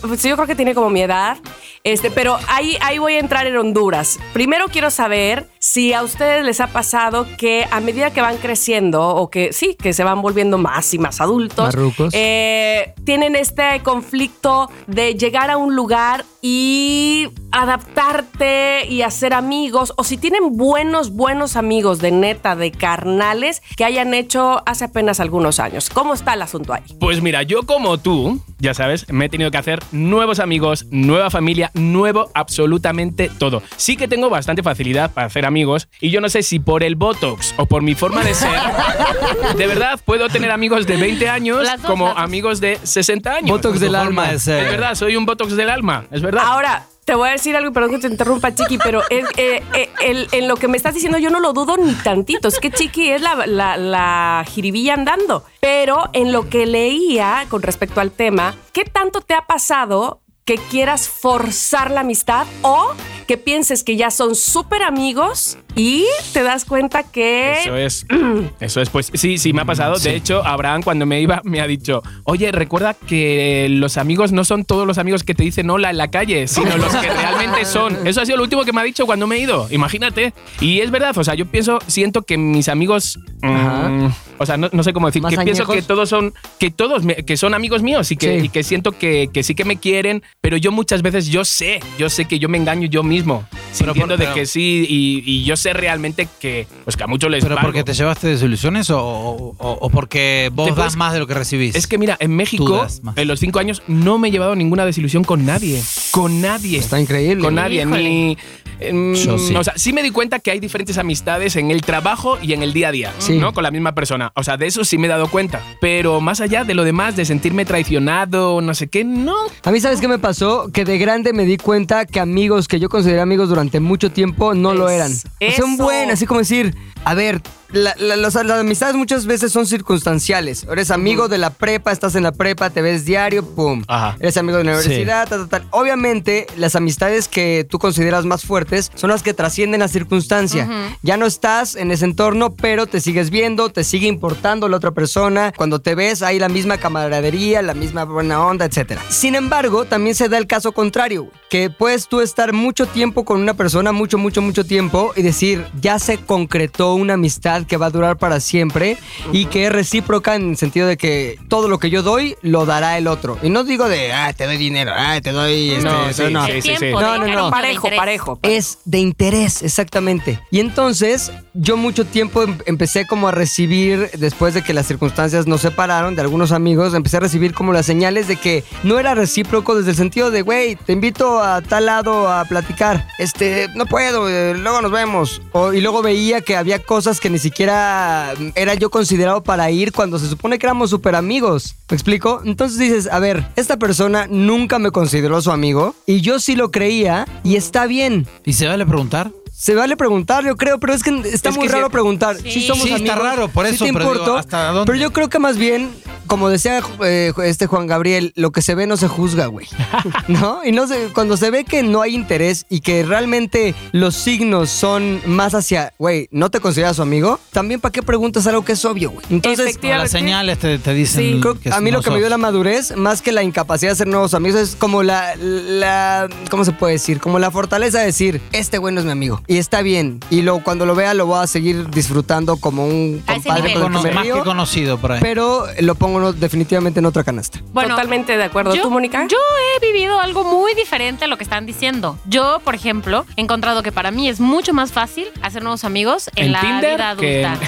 Pues 0.00 0.22
yo 0.22 0.34
creo 0.36 0.46
que 0.46 0.54
tiene 0.54 0.74
como 0.74 0.90
mi 0.90 1.02
edad. 1.02 1.38
Este, 1.84 2.10
pero 2.10 2.36
ahí, 2.48 2.76
ahí 2.80 2.98
voy 2.98 3.14
a 3.14 3.20
entrar 3.20 3.46
en 3.46 3.56
Honduras. 3.56 4.18
Primero 4.32 4.66
quiero 4.66 4.90
saber 4.90 5.48
si 5.60 5.92
a 5.92 6.02
ustedes 6.02 6.44
les 6.44 6.60
ha 6.60 6.68
pasado 6.68 7.26
que 7.38 7.66
a 7.70 7.80
medida 7.80 8.12
que 8.12 8.20
van 8.20 8.38
creciendo 8.38 9.06
o 9.08 9.30
que 9.30 9.52
sí, 9.52 9.76
que 9.80 9.92
se 9.92 10.02
van 10.02 10.20
volviendo 10.20 10.58
más 10.58 10.92
y 10.94 10.98
más 10.98 11.20
adultos, 11.20 11.74
eh, 12.12 12.94
tienen 13.04 13.36
este 13.36 13.80
conflicto 13.84 14.70
de 14.86 15.14
llegar 15.14 15.50
a 15.50 15.56
un 15.56 15.76
lugar 15.76 16.24
y 16.48 17.28
adaptarte 17.50 18.86
y 18.88 19.02
hacer 19.02 19.34
amigos, 19.34 19.94
o 19.96 20.04
si 20.04 20.16
tienen 20.16 20.56
buenos, 20.56 21.10
buenos 21.10 21.56
amigos 21.56 21.98
de 21.98 22.12
neta, 22.12 22.54
de 22.54 22.70
carnales, 22.70 23.62
que 23.76 23.84
hayan 23.84 24.14
hecho 24.14 24.62
hace 24.64 24.84
apenas 24.84 25.18
algunos 25.18 25.58
años. 25.58 25.90
¿Cómo 25.90 26.14
está 26.14 26.34
el 26.34 26.42
asunto 26.42 26.72
ahí? 26.72 26.82
Pues 27.00 27.20
mira, 27.20 27.42
yo 27.42 27.64
como 27.64 27.98
tú, 27.98 28.40
ya 28.60 28.74
sabes, 28.74 29.10
me 29.10 29.24
he 29.24 29.28
tenido 29.28 29.50
que 29.50 29.58
hacer 29.58 29.80
nuevos 29.90 30.38
amigos, 30.38 30.86
nueva 30.90 31.30
familia, 31.30 31.72
nuevo 31.74 32.30
absolutamente 32.34 33.28
todo. 33.38 33.62
Sí 33.76 33.96
que 33.96 34.06
tengo 34.06 34.30
bastante 34.30 34.62
facilidad 34.62 35.12
para 35.12 35.26
hacer 35.26 35.46
amigos 35.46 35.88
y 36.00 36.10
yo 36.10 36.20
no 36.20 36.28
sé 36.28 36.44
si 36.44 36.60
por 36.60 36.84
el 36.84 36.94
Botox 36.94 37.54
o 37.56 37.66
por 37.66 37.82
mi 37.82 37.96
forma 37.96 38.22
de 38.22 38.34
ser, 38.34 38.60
de 39.56 39.66
verdad 39.66 39.98
puedo 40.04 40.28
tener 40.28 40.52
amigos 40.52 40.86
de 40.86 40.96
20 40.96 41.28
años 41.28 41.66
dos, 41.66 41.80
como 41.86 42.08
amigos 42.08 42.60
de 42.60 42.78
60 42.80 43.34
años. 43.34 43.50
Botox 43.50 43.80
del 43.80 43.92
forma 43.96 44.06
alma. 44.06 44.32
de 44.32 44.38
ser. 44.38 44.64
Es 44.64 44.70
verdad, 44.70 44.94
soy 44.94 45.16
un 45.16 45.26
Botox 45.26 45.56
del 45.56 45.70
alma, 45.70 46.04
es 46.12 46.22
verdad. 46.22 46.35
Ahora, 46.42 46.86
te 47.04 47.14
voy 47.14 47.28
a 47.28 47.32
decir 47.32 47.54
algo, 47.56 47.72
perdón 47.72 47.92
que 47.92 47.98
te 47.98 48.08
interrumpa, 48.08 48.54
Chiqui, 48.54 48.78
pero 48.78 49.02
eh, 49.10 49.24
eh, 49.36 50.28
en 50.32 50.48
lo 50.48 50.56
que 50.56 50.66
me 50.66 50.76
estás 50.76 50.92
diciendo 50.92 51.18
yo 51.18 51.30
no 51.30 51.38
lo 51.38 51.52
dudo 51.52 51.76
ni 51.76 51.94
tantito. 51.94 52.48
Es 52.48 52.58
que 52.58 52.70
Chiqui 52.70 53.10
es 53.10 53.22
la, 53.22 53.46
la, 53.46 53.76
la 53.76 54.44
jiribilla 54.48 54.94
andando. 54.94 55.44
Pero 55.60 56.10
en 56.12 56.32
lo 56.32 56.48
que 56.48 56.66
leía 56.66 57.46
con 57.48 57.62
respecto 57.62 58.00
al 58.00 58.10
tema, 58.10 58.56
¿qué 58.72 58.84
tanto 58.84 59.20
te 59.20 59.34
ha 59.34 59.46
pasado 59.46 60.20
que 60.44 60.56
quieras 60.56 61.08
forzar 61.08 61.90
la 61.90 62.00
amistad 62.00 62.46
o 62.62 62.92
que 63.26 63.36
pienses 63.36 63.82
que 63.84 63.96
ya 63.96 64.10
son 64.10 64.34
súper 64.34 64.82
amigos 64.82 65.58
y 65.74 66.04
te 66.32 66.42
das 66.42 66.64
cuenta 66.64 67.02
que... 67.02 67.60
Eso 67.60 67.76
es. 67.76 68.06
Eso 68.60 68.80
es. 68.80 68.88
Pues 68.90 69.10
sí, 69.14 69.38
sí, 69.38 69.52
me 69.52 69.62
ha 69.62 69.64
pasado. 69.64 69.98
De 69.98 70.14
hecho, 70.14 70.44
Abraham, 70.44 70.82
cuando 70.82 71.04
me 71.06 71.20
iba, 71.20 71.40
me 71.44 71.60
ha 71.60 71.66
dicho: 71.66 72.02
Oye, 72.24 72.50
recuerda 72.52 72.94
que 72.94 73.66
los 73.70 73.96
amigos 73.98 74.32
no 74.32 74.44
son 74.44 74.64
todos 74.64 74.86
los 74.86 74.98
amigos 74.98 75.22
que 75.24 75.34
te 75.34 75.42
dicen 75.42 75.68
hola 75.70 75.90
en 75.90 75.98
la 75.98 76.08
calle, 76.08 76.46
sino 76.48 76.76
los 76.76 76.94
que 76.96 77.10
realmente 77.10 77.64
son. 77.64 77.96
Eso 78.06 78.20
ha 78.20 78.26
sido 78.26 78.38
lo 78.38 78.44
último 78.44 78.64
que 78.64 78.72
me 78.72 78.80
ha 78.80 78.84
dicho 78.84 79.04
cuando 79.06 79.26
me 79.26 79.36
he 79.36 79.40
ido. 79.40 79.66
Imagínate. 79.70 80.32
Y 80.60 80.80
es 80.80 80.90
verdad, 80.90 81.16
o 81.18 81.24
sea, 81.24 81.34
yo 81.34 81.46
pienso, 81.46 81.78
siento 81.86 82.22
que 82.22 82.38
mis 82.38 82.68
amigos. 82.68 83.18
mm, 83.42 83.46
Ajá. 83.46 84.16
o 84.38 84.46
sea, 84.46 84.56
no, 84.56 84.68
no 84.72 84.82
sé 84.82 84.92
cómo 84.92 85.06
decir, 85.06 85.22
¿Más 85.22 85.30
que 85.30 85.36
pienso 85.42 85.62
añejos? 85.64 85.76
que 85.76 85.82
todos 85.82 86.08
son. 86.08 86.32
Que 86.58 86.70
todos 86.70 87.04
me- 87.04 87.16
que 87.16 87.36
son 87.36 87.54
amigos 87.54 87.82
míos 87.82 88.10
y 88.12 88.16
que, 88.16 88.40
Sí. 88.40 88.46
y 88.46 88.48
que 88.48 88.62
siento 88.62 88.92
que, 88.92 89.28
que 89.32 89.42
sí 89.42 89.54
que 89.54 89.64
me 89.64 89.76
quieren, 89.78 90.22
pero 90.40 90.56
yo 90.56 90.72
muchas 90.72 91.02
veces 91.02 91.26
yo 91.26 91.44
sé, 91.44 91.80
yo 91.98 92.08
sé 92.08 92.24
que 92.26 92.38
yo 92.38 92.48
me 92.48 92.56
engaño 92.58 92.86
yo 92.88 93.02
mismo. 93.02 93.15
Pero 93.24 93.92
Sintiendo 93.92 94.14
por- 94.14 94.18
de 94.18 94.24
pero- 94.24 94.34
que 94.34 94.46
sí, 94.46 94.86
y, 94.88 95.22
y 95.24 95.44
yo 95.44 95.56
sé 95.56 95.72
realmente 95.74 96.26
que, 96.40 96.66
pues 96.84 96.96
que 96.96 97.04
a 97.04 97.06
muchos 97.06 97.30
les 97.30 97.42
¿Pero 97.44 97.56
valgo. 97.56 97.68
porque 97.68 97.84
te 97.84 97.92
llevaste 97.92 98.26
desilusiones 98.28 98.88
o, 98.90 98.98
o- 99.00 99.54
o- 99.58 99.90
porque 99.90 100.50
vos 100.52 100.74
Te 100.74 100.80
das 100.80 100.96
más 100.96 101.12
de 101.12 101.18
lo 101.18 101.26
que 101.26 101.34
recibís? 101.34 101.74
Es 101.76 101.86
que 101.86 101.98
mira, 101.98 102.16
en 102.20 102.34
México, 102.34 102.86
en 103.16 103.28
los 103.28 103.38
cinco 103.40 103.58
años, 103.58 103.82
no 103.86 104.18
me 104.18 104.28
he 104.28 104.30
llevado 104.30 104.54
ninguna 104.56 104.84
desilusión 104.86 105.24
con 105.24 105.44
nadie. 105.44 105.82
Con 106.10 106.40
nadie. 106.40 106.78
Está 106.78 106.98
increíble. 107.00 107.44
Con 107.44 107.54
nadie. 107.54 107.82
Híjole. 107.82 108.02
Ni, 108.02 108.38
em, 108.80 109.14
Yo 109.14 109.38
sí. 109.38 109.54
O 109.54 109.62
sea, 109.62 109.74
sí 109.76 109.92
me 109.92 110.02
di 110.02 110.10
cuenta 110.10 110.38
que 110.38 110.50
hay 110.50 110.60
diferentes 110.60 110.96
amistades 110.98 111.56
en 111.56 111.70
el 111.70 111.82
trabajo 111.82 112.38
y 112.42 112.54
en 112.54 112.62
el 112.62 112.72
día 112.72 112.88
a 112.88 112.92
día, 112.92 113.12
Sí. 113.18 113.36
¿no? 113.38 113.52
Con 113.52 113.62
la 113.62 113.70
misma 113.70 113.94
persona. 113.94 114.32
O 114.34 114.42
sea, 114.42 114.56
de 114.56 114.66
eso 114.66 114.84
sí 114.84 114.96
me 114.96 115.06
he 115.06 115.10
dado 115.10 115.28
cuenta. 115.28 115.60
Pero 115.82 116.20
más 116.22 116.40
allá 116.40 116.64
de 116.64 116.74
lo 116.74 116.84
demás, 116.84 117.14
de 117.16 117.24
sentirme 117.26 117.64
traicionado, 117.66 118.60
no 118.62 118.74
sé 118.74 118.88
qué, 118.88 119.04
no. 119.04 119.34
A 119.64 119.70
mí, 119.70 119.80
¿sabes 119.80 120.00
qué 120.00 120.08
me 120.08 120.18
pasó? 120.18 120.70
Que 120.72 120.84
de 120.84 120.98
grande 120.98 121.32
me 121.32 121.44
di 121.44 121.56
cuenta 121.58 122.06
que 122.06 122.20
amigos 122.20 122.68
que 122.68 122.78
yo 122.80 122.88
consideré 123.06 123.20
amigos 123.22 123.48
durante 123.48 123.78
mucho 123.78 124.10
tiempo 124.10 124.52
no 124.52 124.74
lo 124.74 124.88
eran. 124.88 125.12
Es- 125.38 125.54
Son 125.56 125.74
eso. 125.74 125.84
buenos, 125.84 126.14
así 126.14 126.26
como 126.26 126.40
decir, 126.40 126.74
a 127.04 127.14
ver, 127.14 127.40
la- 127.76 127.94
la- 127.98 128.16
los- 128.16 128.34
las 128.34 128.60
amistades 128.60 128.94
muchas 128.96 129.26
veces 129.26 129.52
son 129.52 129.66
circunstanciales. 129.66 130.64
Eres 130.70 130.90
amigo 130.90 131.28
de 131.28 131.38
la 131.38 131.50
prepa, 131.50 131.92
estás 131.92 132.14
en 132.14 132.22
la 132.22 132.32
prepa, 132.32 132.70
te 132.70 132.82
ves 132.82 133.04
diario, 133.04 133.44
pum. 133.44 133.82
Ajá. 133.88 134.16
Eres 134.20 134.36
amigo 134.36 134.58
de 134.58 134.64
la 134.64 134.80
Sí. 134.80 134.86
universidad, 134.88 135.28
tal, 135.28 135.48
tal, 135.48 135.60
tal. 135.62 135.68
Obviamente, 135.70 136.46
las 136.56 136.76
amistades 136.76 137.28
que 137.28 137.66
tú 137.68 137.78
consideras 137.78 138.24
más 138.24 138.44
fuertes 138.44 138.90
son 138.94 139.10
las 139.10 139.22
que 139.22 139.34
trascienden 139.34 139.80
la 139.80 139.88
circunstancia. 139.88 140.68
Ya 141.02 141.16
no 141.16 141.26
estás 141.26 141.76
en 141.76 141.90
ese 141.90 142.04
entorno, 142.04 142.54
pero 142.54 142.86
te 142.86 143.00
sigues 143.00 143.30
viendo, 143.30 143.70
te 143.70 143.84
sigue 143.84 144.06
importando 144.06 144.68
la 144.68 144.76
otra 144.76 144.90
persona. 144.92 145.52
Cuando 145.56 145.80
te 145.80 145.94
ves, 145.94 146.22
hay 146.22 146.38
la 146.38 146.48
misma 146.48 146.78
camaradería, 146.78 147.62
la 147.62 147.74
misma 147.74 148.04
buena 148.04 148.44
onda, 148.44 148.64
etc. 148.64 148.98
Sin 149.08 149.34
embargo, 149.34 149.84
también 149.84 150.14
se 150.14 150.28
da 150.28 150.38
el 150.38 150.46
caso 150.46 150.72
contrario, 150.72 151.30
que 151.50 151.70
puedes 151.70 152.08
tú 152.08 152.20
estar 152.20 152.52
mucho 152.52 152.86
tiempo 152.86 153.24
con 153.24 153.40
una 153.40 153.54
persona, 153.54 153.92
mucho, 153.92 154.18
mucho, 154.18 154.42
mucho 154.42 154.64
tiempo, 154.64 155.12
y 155.16 155.22
decir, 155.22 155.64
ya 155.80 155.98
se 155.98 156.18
concretó 156.18 156.94
una 156.94 157.14
amistad 157.14 157.64
que 157.66 157.76
va 157.76 157.86
a 157.86 157.90
durar 157.90 158.16
para 158.16 158.40
siempre 158.40 158.96
y 159.32 159.46
que 159.46 159.66
es 159.66 159.72
recíproca 159.72 160.34
en 160.34 160.50
el 160.50 160.56
sentido 160.56 160.86
de 160.86 160.96
que 160.96 161.38
todo 161.48 161.68
lo 161.68 161.78
que 161.78 161.90
yo 161.90 162.02
doy, 162.02 162.36
lo 162.42 162.66
dará 162.66 162.98
el 162.98 163.06
otro. 163.06 163.38
Y 163.42 163.50
no 163.50 163.64
digo 163.64 163.88
de, 163.88 164.12
ah, 164.12 164.32
te 164.32 164.46
doy 164.46 164.56
dinero, 164.56 164.92
ah, 164.96 165.20
te 165.22 165.32
doy... 165.32 165.70
este, 165.72 165.84
No, 165.84 166.12
sí, 166.12 166.22
no. 166.32 166.46
sí, 166.46 166.62
sí, 166.62 166.72
No, 166.92 167.18
no, 167.18 167.26
no. 167.26 167.50
Parejo, 167.50 167.86
interés. 167.88 167.98
parejo. 167.98 168.38
Es 168.42 168.78
de 168.84 168.98
interés, 168.98 169.62
exactamente. 169.62 170.40
Y 170.50 170.60
entonces 170.60 171.32
yo 171.54 171.76
mucho 171.76 172.04
tiempo 172.04 172.42
em- 172.42 172.58
empecé 172.66 173.06
como 173.06 173.28
a 173.28 173.32
recibir, 173.32 174.10
después 174.18 174.54
de 174.54 174.62
que 174.62 174.72
las 174.74 174.86
circunstancias 174.86 175.46
nos 175.46 175.60
separaron 175.62 176.14
de 176.14 176.22
algunos 176.22 176.52
amigos, 176.52 176.94
empecé 176.94 177.16
a 177.16 177.20
recibir 177.20 177.54
como 177.54 177.72
las 177.72 177.86
señales 177.86 178.28
de 178.28 178.36
que 178.36 178.64
no 178.82 178.98
era 178.98 179.14
recíproco 179.14 179.74
desde 179.74 179.90
el 179.90 179.96
sentido 179.96 180.30
de, 180.30 180.42
güey, 180.42 180.76
te 180.76 180.92
invito 180.92 181.40
a 181.42 181.62
tal 181.62 181.86
lado 181.86 182.30
a 182.30 182.44
platicar. 182.44 183.06
Este, 183.18 183.68
no 183.74 183.86
puedo, 183.86 184.28
eh, 184.28 184.54
luego 184.56 184.82
nos 184.82 184.90
vemos. 184.92 185.40
O- 185.52 185.72
y 185.72 185.80
luego 185.80 186.02
veía 186.02 186.40
que 186.40 186.56
había 186.56 186.78
cosas 186.80 187.20
que 187.20 187.30
ni 187.30 187.38
siquiera 187.38 187.45
mm, 187.50 188.52
era 188.54 188.74
yo 188.74 188.90
considerado 188.90 189.42
para 189.42 189.70
ir 189.70 189.92
cuando 189.92 190.18
se 190.18 190.28
supone 190.28 190.58
que 190.58 190.66
éramos 190.66 190.90
súper 190.90 191.14
amigos. 191.14 191.76
¿Me 191.90 191.94
explico? 191.94 192.42
Entonces 192.44 192.78
dices, 192.78 193.08
a 193.10 193.18
ver, 193.18 193.46
esta 193.56 193.78
persona 193.78 194.26
nunca 194.28 194.78
me 194.78 194.90
consideró 194.90 195.40
su 195.40 195.50
amigo 195.50 195.94
y 196.06 196.20
yo 196.20 196.38
sí 196.38 196.56
lo 196.56 196.70
creía 196.70 197.26
y 197.44 197.56
está 197.56 197.86
bien. 197.86 198.26
¿Y 198.44 198.54
se 198.54 198.66
vale 198.66 198.86
preguntar? 198.86 199.32
Se 199.58 199.74
vale 199.74 199.96
preguntar, 199.96 200.44
yo 200.44 200.54
creo, 200.56 200.78
pero 200.78 200.92
es 200.92 201.02
que 201.02 201.10
está 201.32 201.48
Es 201.48 201.56
muy 201.56 201.66
que 201.66 201.72
raro 201.72 201.86
sí. 201.86 201.92
preguntar. 201.92 202.36
Sí. 202.36 202.50
Sí, 202.50 202.66
somos 202.66 202.84
Sí, 202.86 202.92
está 202.92 203.14
raro, 203.14 203.48
por 203.48 203.64
eso, 203.66 203.84
te 203.86 203.92
pero 203.92 204.04
digo, 204.04 204.12
importo, 204.12 204.36
¿hasta 204.36 204.68
dónde? 204.68 204.84
Pero 204.92 204.98
yo 205.02 205.12
creo 205.14 205.30
que 205.30 205.38
más 205.38 205.56
bien, 205.56 205.90
como 206.26 206.50
decía 206.50 206.80
eh, 207.02 207.32
este 207.42 207.66
Juan 207.66 207.86
Gabriel, 207.86 208.32
lo 208.36 208.50
que 208.52 208.60
se 208.60 208.74
ve 208.74 208.86
no 208.86 208.98
se 208.98 209.08
juzga, 209.08 209.46
güey. 209.46 209.66
¿No? 210.28 210.62
Y 210.62 210.72
no 210.72 210.86
se, 210.86 211.08
cuando 211.14 211.38
se 211.38 211.50
ve 211.50 211.64
que 211.64 211.82
no 211.82 212.02
hay 212.02 212.14
interés 212.14 212.66
y 212.68 212.80
que 212.80 213.02
realmente 213.02 213.74
los 213.92 214.14
signos 214.14 214.68
son 214.68 215.22
más 215.26 215.54
hacia, 215.54 215.94
güey, 215.98 216.28
no 216.32 216.50
te 216.50 216.60
consideras 216.60 216.96
su 216.96 217.02
amigo, 217.02 217.40
también 217.50 217.80
para 217.80 217.92
qué 217.92 218.02
preguntas 218.02 218.46
algo 218.46 218.62
que 218.62 218.72
es 218.72 218.84
obvio, 218.84 219.10
güey. 219.10 219.24
Entonces, 219.30 219.78
las 219.82 220.10
señales 220.10 220.58
te, 220.58 220.78
te 220.78 220.92
dicen 220.92 221.22
Sí, 221.22 221.38
creo- 221.40 221.58
que 221.58 221.70
a 221.72 221.80
mí 221.80 221.90
lo 221.90 222.02
que 222.02 222.10
me 222.10 222.18
dio 222.18 222.28
la 222.28 222.36
madurez, 222.38 222.94
más 222.94 223.22
que 223.22 223.32
la 223.32 223.42
incapacidad 223.42 223.88
de 223.90 223.94
hacer 223.94 224.06
nuevos 224.06 224.34
amigos, 224.34 224.60
es 224.60 224.76
como 224.76 225.02
la, 225.02 225.34
la 225.36 226.28
¿cómo 226.50 226.64
se 226.66 226.72
puede 226.72 226.92
decir? 226.92 227.20
Como 227.20 227.38
la 227.38 227.50
fortaleza 227.50 228.00
de 228.00 228.06
decir, 228.06 228.42
este 228.52 228.76
güey 228.76 228.92
no 228.94 229.00
es 229.00 229.06
mi 229.06 229.12
amigo. 229.12 229.40
Y 229.48 229.58
está 229.58 229.82
bien. 229.82 230.20
Y 230.30 230.42
lo, 230.42 230.58
cuando 230.62 230.86
lo 230.86 230.94
vea 230.94 231.14
lo 231.14 231.26
voy 231.26 231.42
a 231.42 231.46
seguir 231.46 231.88
disfrutando 231.90 232.56
como 232.56 232.84
un 232.86 233.22
A 233.26 233.34
ese 233.34 233.48
compadre 233.48 233.68
nivel. 233.68 233.82
con 233.82 233.92
el 233.92 233.98
Cono- 233.98 234.02
que 234.02 234.08
me 234.08 234.14
más 234.14 234.24
que 234.24 234.44
conocido 234.44 234.98
por 234.98 235.12
ahí. 235.12 235.20
pero 235.22 235.66
lo 235.80 235.94
pongo 235.94 236.32
definitivamente 236.32 236.98
en 237.00 237.06
otra 237.06 237.22
canasta. 237.22 237.60
Bueno, 237.72 237.90
Totalmente 237.90 238.36
de 238.36 238.42
acuerdo. 238.44 238.74
Yo, 238.74 238.82
¿Tú, 238.82 238.90
Mónica? 238.90 239.26
yo 239.28 239.36
he 239.76 239.86
vivido 239.86 240.20
algo 240.20 240.42
muy 240.44 240.74
diferente 240.74 241.26
a 241.26 241.28
lo 241.28 241.36
que 241.38 241.44
están 241.44 241.64
diciendo. 241.66 242.18
Yo, 242.26 242.60
por 242.64 242.74
ejemplo, 242.74 243.24
he 243.36 243.40
encontrado 243.42 243.82
que 243.82 243.92
para 243.92 244.10
mí 244.10 244.28
es 244.28 244.40
mucho 244.40 244.72
más 244.74 244.90
fácil 244.92 245.26
hacer 245.42 245.62
nuevos 245.62 245.84
amigos 245.84 246.28
en, 246.34 246.46
¿En 246.46 246.52
la 246.52 246.60
Tinder 246.60 246.96
vida 246.96 247.16
que 247.16 247.40
en- 247.42 247.46
adulta. 247.46 247.66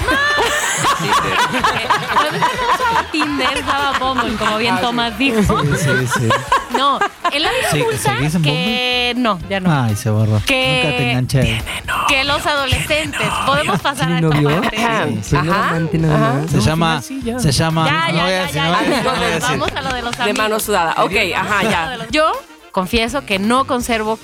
Cuando 2.13 2.37
yo 2.37 2.39
no 2.39 2.75
usaba 2.75 3.11
Tinder, 3.11 3.57
usaba 3.63 3.99
Bumble, 3.99 4.35
como 4.37 4.57
bien 4.57 4.79
Tomás 4.81 5.17
dijo. 5.17 5.61
Sí, 5.75 6.07
sí. 6.19 6.29
No, 6.79 6.97
en 7.31 7.43
la 7.43 7.49
vida 7.49 7.67
Sí, 7.71 7.81
adulta 7.81 7.97
¿seguís 8.17 8.35
en 8.35 8.41
que 8.41 9.13
no, 9.17 9.39
ya 9.49 9.59
no. 9.59 9.83
Ay, 9.83 9.95
se 9.95 10.09
borró. 10.09 10.41
Que- 10.45 10.81
Nunca 10.83 10.97
te 10.97 11.09
enganché. 11.11 11.61
que 12.07 12.23
los 12.23 12.45
adolescentes 12.45 13.27
podemos 13.45 13.79
pasar 13.81 14.07
¿Tiene 14.07 14.17
a 14.17 14.21
novio? 14.21 14.49
esta 14.49 14.61
parte. 14.61 14.83
Ajá. 14.85 15.05
Señor 15.23 15.49
Ajá, 15.49 15.69
amante 15.69 15.97
nada 15.97 16.15
ajá. 16.15 16.33
más. 16.41 16.51
Se 16.51 16.61
llama, 16.61 17.01
sí, 17.01 17.21
se 17.39 17.51
llama, 17.51 17.85
Ya, 17.85 18.07
no 18.11 18.17
ya, 18.17 18.23
voy 18.23 18.23
a 18.23 18.29
ya, 18.29 18.41
decir, 18.41 18.55
ya, 18.55 18.63
no 18.63 18.69
voy 18.71 18.79
a 18.79 18.81
ya, 18.81 18.89
decir, 18.89 19.03
no 19.03 19.09
voy 19.11 19.19
a 19.19 19.21
ya, 19.21 19.35
decir. 19.35 19.49
Vamos 19.59 19.71
a 19.75 19.81
lo 19.81 19.93
de 19.93 20.01
los 20.01 20.11
De 20.17 20.23
amigos. 20.23 20.37
mano 20.37 20.59
sudada. 20.59 20.95
Ok, 21.03 21.13
ajá, 21.35 21.63
ya. 21.63 21.97
Yo 22.11 22.31
confieso 22.71 23.25
que 23.25 23.39
no 23.39 23.65
conservo 23.65 24.17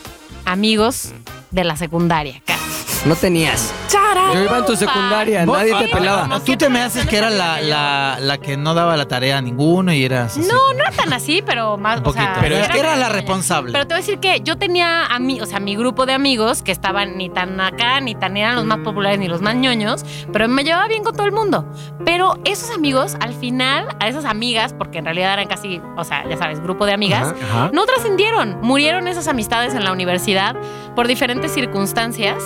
amigos 0.45 1.11
de 1.51 1.63
la 1.65 1.75
secundaria. 1.75 2.41
casi. 2.45 2.61
No 3.05 3.15
tenías. 3.15 3.71
¡Chara! 3.87 4.33
Yo 4.33 4.43
iba 4.43 4.57
en 4.57 4.65
tu 4.65 4.75
secundaria, 4.75 5.45
Vos- 5.45 5.57
nadie 5.57 5.75
te 5.75 5.87
pelaba. 5.89 6.39
Tú 6.39 6.55
te 6.57 6.69
me 6.69 6.81
haces 6.81 7.05
que 7.05 7.17
era 7.17 7.29
la, 7.29 7.61
la, 7.61 8.17
la 8.19 8.37
que 8.39 8.57
no 8.57 8.73
daba 8.73 8.97
la 8.97 9.07
tarea 9.07 9.37
a 9.37 9.41
ninguno 9.41 9.93
y 9.93 10.03
eras 10.03 10.31
así. 10.37 10.47
No, 10.47 10.73
no 10.73 10.79
era 10.81 10.91
tan 10.91 11.13
así, 11.13 11.43
pero 11.45 11.77
más. 11.77 11.99
Un 11.99 12.07
o 12.07 12.13
sea, 12.13 12.21
poquito. 12.33 12.39
Pero 12.41 12.55
es 12.55 12.67
que 12.69 12.79
era 12.79 12.95
la 12.95 13.09
responsable. 13.09 13.71
Pero 13.73 13.85
te 13.85 13.93
voy 13.93 13.99
a 13.99 14.01
decir 14.05 14.19
que 14.19 14.41
yo 14.41 14.57
tenía 14.57 15.05
a 15.05 15.19
mí, 15.19 15.39
o 15.39 15.45
sea, 15.45 15.59
mi 15.59 15.75
grupo 15.75 16.07
de 16.07 16.13
amigos 16.13 16.63
que 16.63 16.71
estaban 16.71 17.15
ni 17.17 17.29
tan 17.29 17.61
acá, 17.61 17.99
ni 18.01 18.15
tan 18.15 18.37
eran 18.37 18.55
los 18.55 18.65
más 18.65 18.79
populares 18.79 19.19
ni 19.19 19.27
los 19.27 19.39
más 19.41 19.55
ñoños, 19.55 20.03
pero 20.33 20.47
me 20.47 20.63
llevaba 20.63 20.87
bien 20.87 21.03
con 21.03 21.15
todo 21.15 21.27
el 21.27 21.31
mundo. 21.31 21.71
Pero 22.05 22.39
esos 22.43 22.71
amigos, 22.71 23.15
al 23.21 23.35
final, 23.35 23.87
a 23.99 24.07
esas 24.07 24.25
amigas, 24.25 24.73
porque 24.73 24.97
en 24.97 25.05
realidad 25.05 25.33
eran 25.33 25.47
casi, 25.47 25.79
o 25.95 26.03
sea, 26.03 26.27
ya 26.27 26.37
sabes, 26.37 26.59
grupo 26.59 26.87
de 26.87 26.93
amigas, 26.93 27.35
Ajá. 27.39 27.65
Ajá. 27.65 27.69
no 27.71 27.85
trascendieron. 27.85 28.57
Murieron 28.61 29.07
esas 29.07 29.27
amistades 29.27 29.75
en 29.75 29.83
la 29.83 29.91
universidad 29.91 30.55
por 30.95 31.07
diferentes 31.07 31.53
circunstancias. 31.53 32.37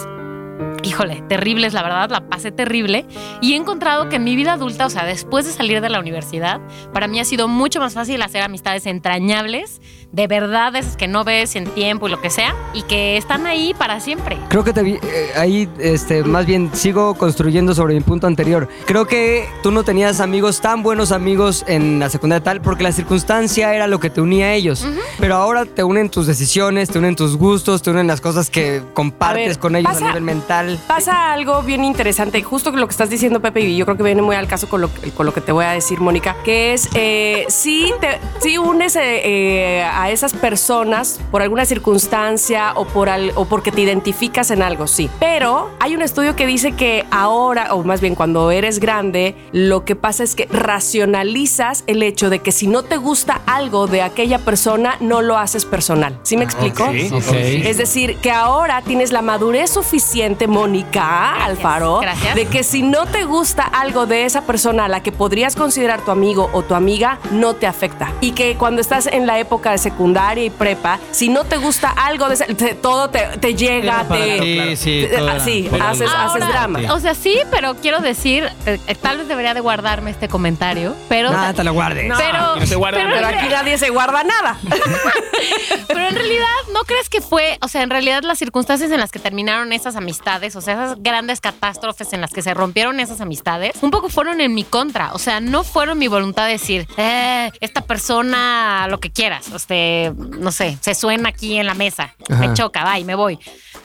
Híjole, 0.84 1.24
terribles, 1.28 1.74
la 1.74 1.84
verdad, 1.84 2.10
la 2.10 2.22
pasé 2.30 2.52
terrible. 2.52 3.06
Y 3.42 3.54
he 3.54 3.56
encontrado 3.56 4.10
que 4.10 4.18
en 4.18 4.24
mi 4.24 4.36
vida 4.36 4.54
adulta, 4.54 4.86
o 4.86 4.90
sea, 4.90 5.06
después 5.06 5.46
de 5.46 5.52
salir 5.52 5.82
de 5.82 5.90
la 5.90 6.00
universidad, 6.00 6.60
para 6.94 7.08
mí 7.08 7.20
ha 7.20 7.26
sido 7.26 7.48
mucho 7.48 7.80
más 7.80 7.94
fácil 7.94 8.22
hacer 8.22 8.42
amistades 8.42 8.86
entrañables, 8.86 9.82
de 10.12 10.26
verdad, 10.28 10.76
esas 10.76 10.98
que 10.98 11.08
no 11.08 11.24
ves 11.24 11.56
en 11.56 11.66
tiempo 11.66 12.08
y 12.08 12.12
lo 12.12 12.20
que 12.22 12.30
sea, 12.32 12.56
y 12.74 12.82
que 12.84 13.18
están 13.18 13.46
ahí 13.46 13.74
para 13.78 14.00
siempre. 14.00 14.38
Creo 14.50 14.64
que 14.64 14.74
te 14.74 14.82
vi- 14.82 15.00
eh, 15.04 15.32
ahí, 15.36 15.70
este, 15.80 16.24
más 16.24 16.46
bien 16.48 16.72
sigo 16.74 17.14
construyendo 17.16 17.76
sobre 17.76 17.94
mi 17.94 18.02
punto 18.02 18.26
anterior. 18.26 18.68
Creo 18.86 19.06
que 19.06 19.48
tú 19.62 19.72
no 19.72 19.84
tenías 19.84 20.20
amigos 20.20 20.62
tan 20.62 20.82
buenos 20.82 21.12
amigos 21.12 21.64
en 21.68 22.00
la 22.00 22.10
secundaria 22.10 22.44
tal 22.44 22.62
porque 22.62 22.84
la 22.84 22.92
circunstancia 22.92 23.76
era 23.76 23.88
lo 23.88 24.00
que 24.00 24.10
te 24.10 24.20
unía 24.22 24.48
a 24.48 24.54
ellos. 24.54 24.88
Pero 25.20 25.36
ahora 25.36 25.66
te 25.66 25.84
unen 25.84 26.10
tus 26.10 26.26
decisiones, 26.26 26.90
te 26.90 26.98
unen 26.98 27.16
tus 27.16 27.38
gustos, 27.38 27.82
te 27.84 27.92
unen 27.92 28.08
las 28.08 28.20
cosas 28.22 28.50
que 28.50 28.82
compartes 28.94 29.48
ver, 29.48 29.60
con 29.60 29.76
ellos 29.76 29.92
pasa- 29.92 30.06
a 30.06 30.08
nivel 30.10 30.24
mental. 30.24 30.69
Pasa 30.78 31.34
algo 31.34 31.62
bien 31.64 31.84
interesante, 31.84 32.42
justo 32.44 32.72
lo 32.72 32.88
que 32.88 32.92
estás 32.92 33.10
diciendo, 33.10 33.40
Pepe, 33.42 33.62
y 33.62 33.78
yo 33.78 33.86
creo 33.86 33.98
que 33.98 34.04
viene 34.04 34.22
muy 34.22 34.36
al 34.36 34.48
caso 34.48 34.68
con 34.70 34.82
lo, 34.82 34.90
con 35.16 35.26
lo 35.26 35.34
que 35.34 35.42
te 35.42 35.52
voy 35.52 35.66
a 35.66 35.72
decir, 35.72 36.00
Mónica, 36.00 36.36
que 36.44 36.74
es, 36.74 36.90
eh, 36.94 37.46
sí, 37.50 37.92
te, 38.02 38.20
sí 38.42 38.58
unes 38.58 38.96
eh, 38.96 39.02
eh, 39.24 39.84
a 39.84 40.10
esas 40.12 40.34
personas 40.34 41.20
por 41.32 41.42
alguna 41.42 41.66
circunstancia 41.66 42.74
o, 42.76 42.86
por 42.86 43.10
al- 43.10 43.32
o 43.36 43.46
porque 43.46 43.72
te 43.72 43.82
identificas 43.82 44.52
en 44.52 44.62
algo, 44.62 44.88
sí. 44.88 45.10
Pero 45.20 45.70
hay 45.80 45.96
un 45.96 46.02
estudio 46.02 46.36
que 46.36 46.46
dice 46.46 46.74
que 46.74 47.06
ahora, 47.12 47.74
o 47.74 47.84
más 47.84 48.02
bien 48.02 48.16
cuando 48.16 48.52
eres 48.52 48.80
grande, 48.80 49.36
lo 49.52 49.86
que 49.86 49.96
pasa 49.96 50.24
es 50.24 50.36
que 50.36 50.48
racionalizas 50.52 51.84
el 51.88 52.04
hecho 52.04 52.30
de 52.30 52.40
que 52.40 52.52
si 52.52 52.68
no 52.68 52.84
te 52.84 52.98
gusta 52.98 53.42
algo 53.46 53.88
de 53.88 54.02
aquella 54.02 54.40
persona, 54.40 54.98
no 55.00 55.22
lo 55.22 55.38
haces 55.38 55.66
personal. 55.66 56.20
¿Sí 56.24 56.38
me 56.38 56.44
explico? 56.44 56.84
Ok, 56.84 56.96
ok. 57.14 57.34
Es 57.34 57.78
decir, 57.78 58.18
que 58.18 58.32
ahora 58.32 58.82
tienes 58.82 59.12
la 59.12 59.22
madurez 59.22 59.70
suficiente, 59.72 60.48
Mónica 60.64 61.46
Alfaro, 61.46 62.00
gracias. 62.02 62.36
de 62.36 62.46
que 62.46 62.64
si 62.66 62.82
no 62.82 63.06
te 63.06 63.24
gusta 63.24 63.64
algo 63.64 64.06
de 64.08 64.26
esa 64.26 64.42
persona 64.42 64.86
a 64.86 64.88
la 64.90 65.02
que 65.02 65.14
podrías 65.14 65.56
considerar 65.56 66.02
tu 66.02 66.12
amigo 66.12 66.50
o 66.52 66.64
tu 66.64 66.76
amiga, 66.76 67.18
no 67.32 67.54
te 67.56 67.66
afecta. 67.66 68.12
Y 68.20 68.34
que 68.34 68.56
cuando 68.58 68.82
estás 68.82 69.08
en 69.08 69.26
la 69.26 69.40
época 69.40 69.72
de 69.72 69.78
secundaria 69.78 70.44
y 70.44 70.50
prepa, 70.50 71.00
si 71.12 71.30
no 71.30 71.46
te 71.46 71.56
gusta 71.56 71.90
algo 71.92 72.28
de 72.28 72.34
ese, 72.34 72.54
te- 72.56 72.76
todo 72.76 73.10
te, 73.10 73.22
te 73.40 73.56
llega, 73.56 74.04
te, 74.10 74.76
sí, 74.76 75.08
te- 75.10 75.16
todo 75.18 75.30
era- 75.30 75.40
sí, 75.40 75.64
todo 75.70 75.76
era- 75.78 75.90
haces, 75.92 76.10
haces 76.10 76.42
Ahora, 76.44 76.48
drama. 76.48 76.80
O 76.94 77.00
sea, 77.00 77.16
sí, 77.16 77.38
pero 77.50 77.76
quiero 77.76 78.02
decir, 78.02 78.44
eh, 78.66 78.80
eh, 78.86 78.96
tal 78.96 79.18
vez 79.20 79.30
debería 79.30 79.54
de 79.54 79.62
guardarme 79.62 80.12
este 80.12 80.28
comentario, 80.28 80.94
pero... 81.08 81.32
Nada, 81.32 81.54
te 81.54 81.64
lo 81.64 81.72
guardes. 81.72 82.06
No. 82.10 82.18
pero, 82.18 82.54
que 82.56 82.60
no 82.60 82.66
se 82.66 82.76
guarda 82.76 82.98
pero, 83.00 83.12
Pero 83.16 83.28
aquí 83.28 83.48
nadie 83.50 83.78
se 83.78 83.90
guarda 83.92 84.26
nada. 84.26 84.58
pero 85.88 86.02
en 86.08 86.16
realidad, 86.16 86.46
¿no 86.74 86.82
crees 86.82 87.08
que 87.10 87.22
fue, 87.22 87.58
o 87.62 87.70
sea, 87.70 87.82
en 87.82 87.90
realidad 87.90 88.24
las 88.24 88.38
circunstancias 88.38 88.92
en 88.92 89.00
las 89.00 89.12
que 89.12 89.20
terminaron 89.20 89.72
esas 89.72 89.96
amistades, 89.96 90.49
o 90.56 90.62
sea, 90.62 90.74
esas 90.74 90.98
grandes 91.02 91.42
catástrofes 91.42 92.14
en 92.14 92.22
las 92.22 92.32
que 92.32 92.42
se 92.42 92.54
rompieron 92.54 93.00
esas 93.00 93.22
amistades, 93.22 93.74
un 93.82 93.92
poco 93.92 94.10
fueron 94.10 94.42
en 94.42 94.54
mi 94.54 94.64
contra, 94.64 95.14
o 95.14 95.20
sea, 95.20 95.40
no 95.40 95.64
fueron 95.64 95.98
mi 96.00 96.08
voluntad 96.08 96.46
de 96.46 96.52
decir, 96.54 96.88
eh, 96.98 97.52
esta 97.62 97.82
persona, 97.82 98.88
lo 98.90 99.00
que 99.00 99.12
quieras, 99.12 99.48
este, 99.54 100.14
no 100.18 100.52
sé, 100.52 100.78
se 100.82 100.96
suena 100.96 101.30
aquí 101.30 101.58
en 101.58 101.66
la 101.66 101.74
mesa, 101.74 102.16
Ajá. 102.30 102.40
me 102.48 102.54
choca, 102.54 102.84
va 102.84 103.00
y 103.00 103.04
me 103.04 103.16
voy. 103.16 103.40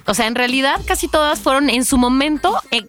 O 0.07 0.13
sea, 0.15 0.27
en 0.27 0.35
realidad 0.35 0.81
casi 0.87 1.09
todas 1.09 1.41
fueron 1.41 1.71
en 1.71 1.85
su 1.85 1.97
momento, 1.99 2.55
en, 2.71 2.89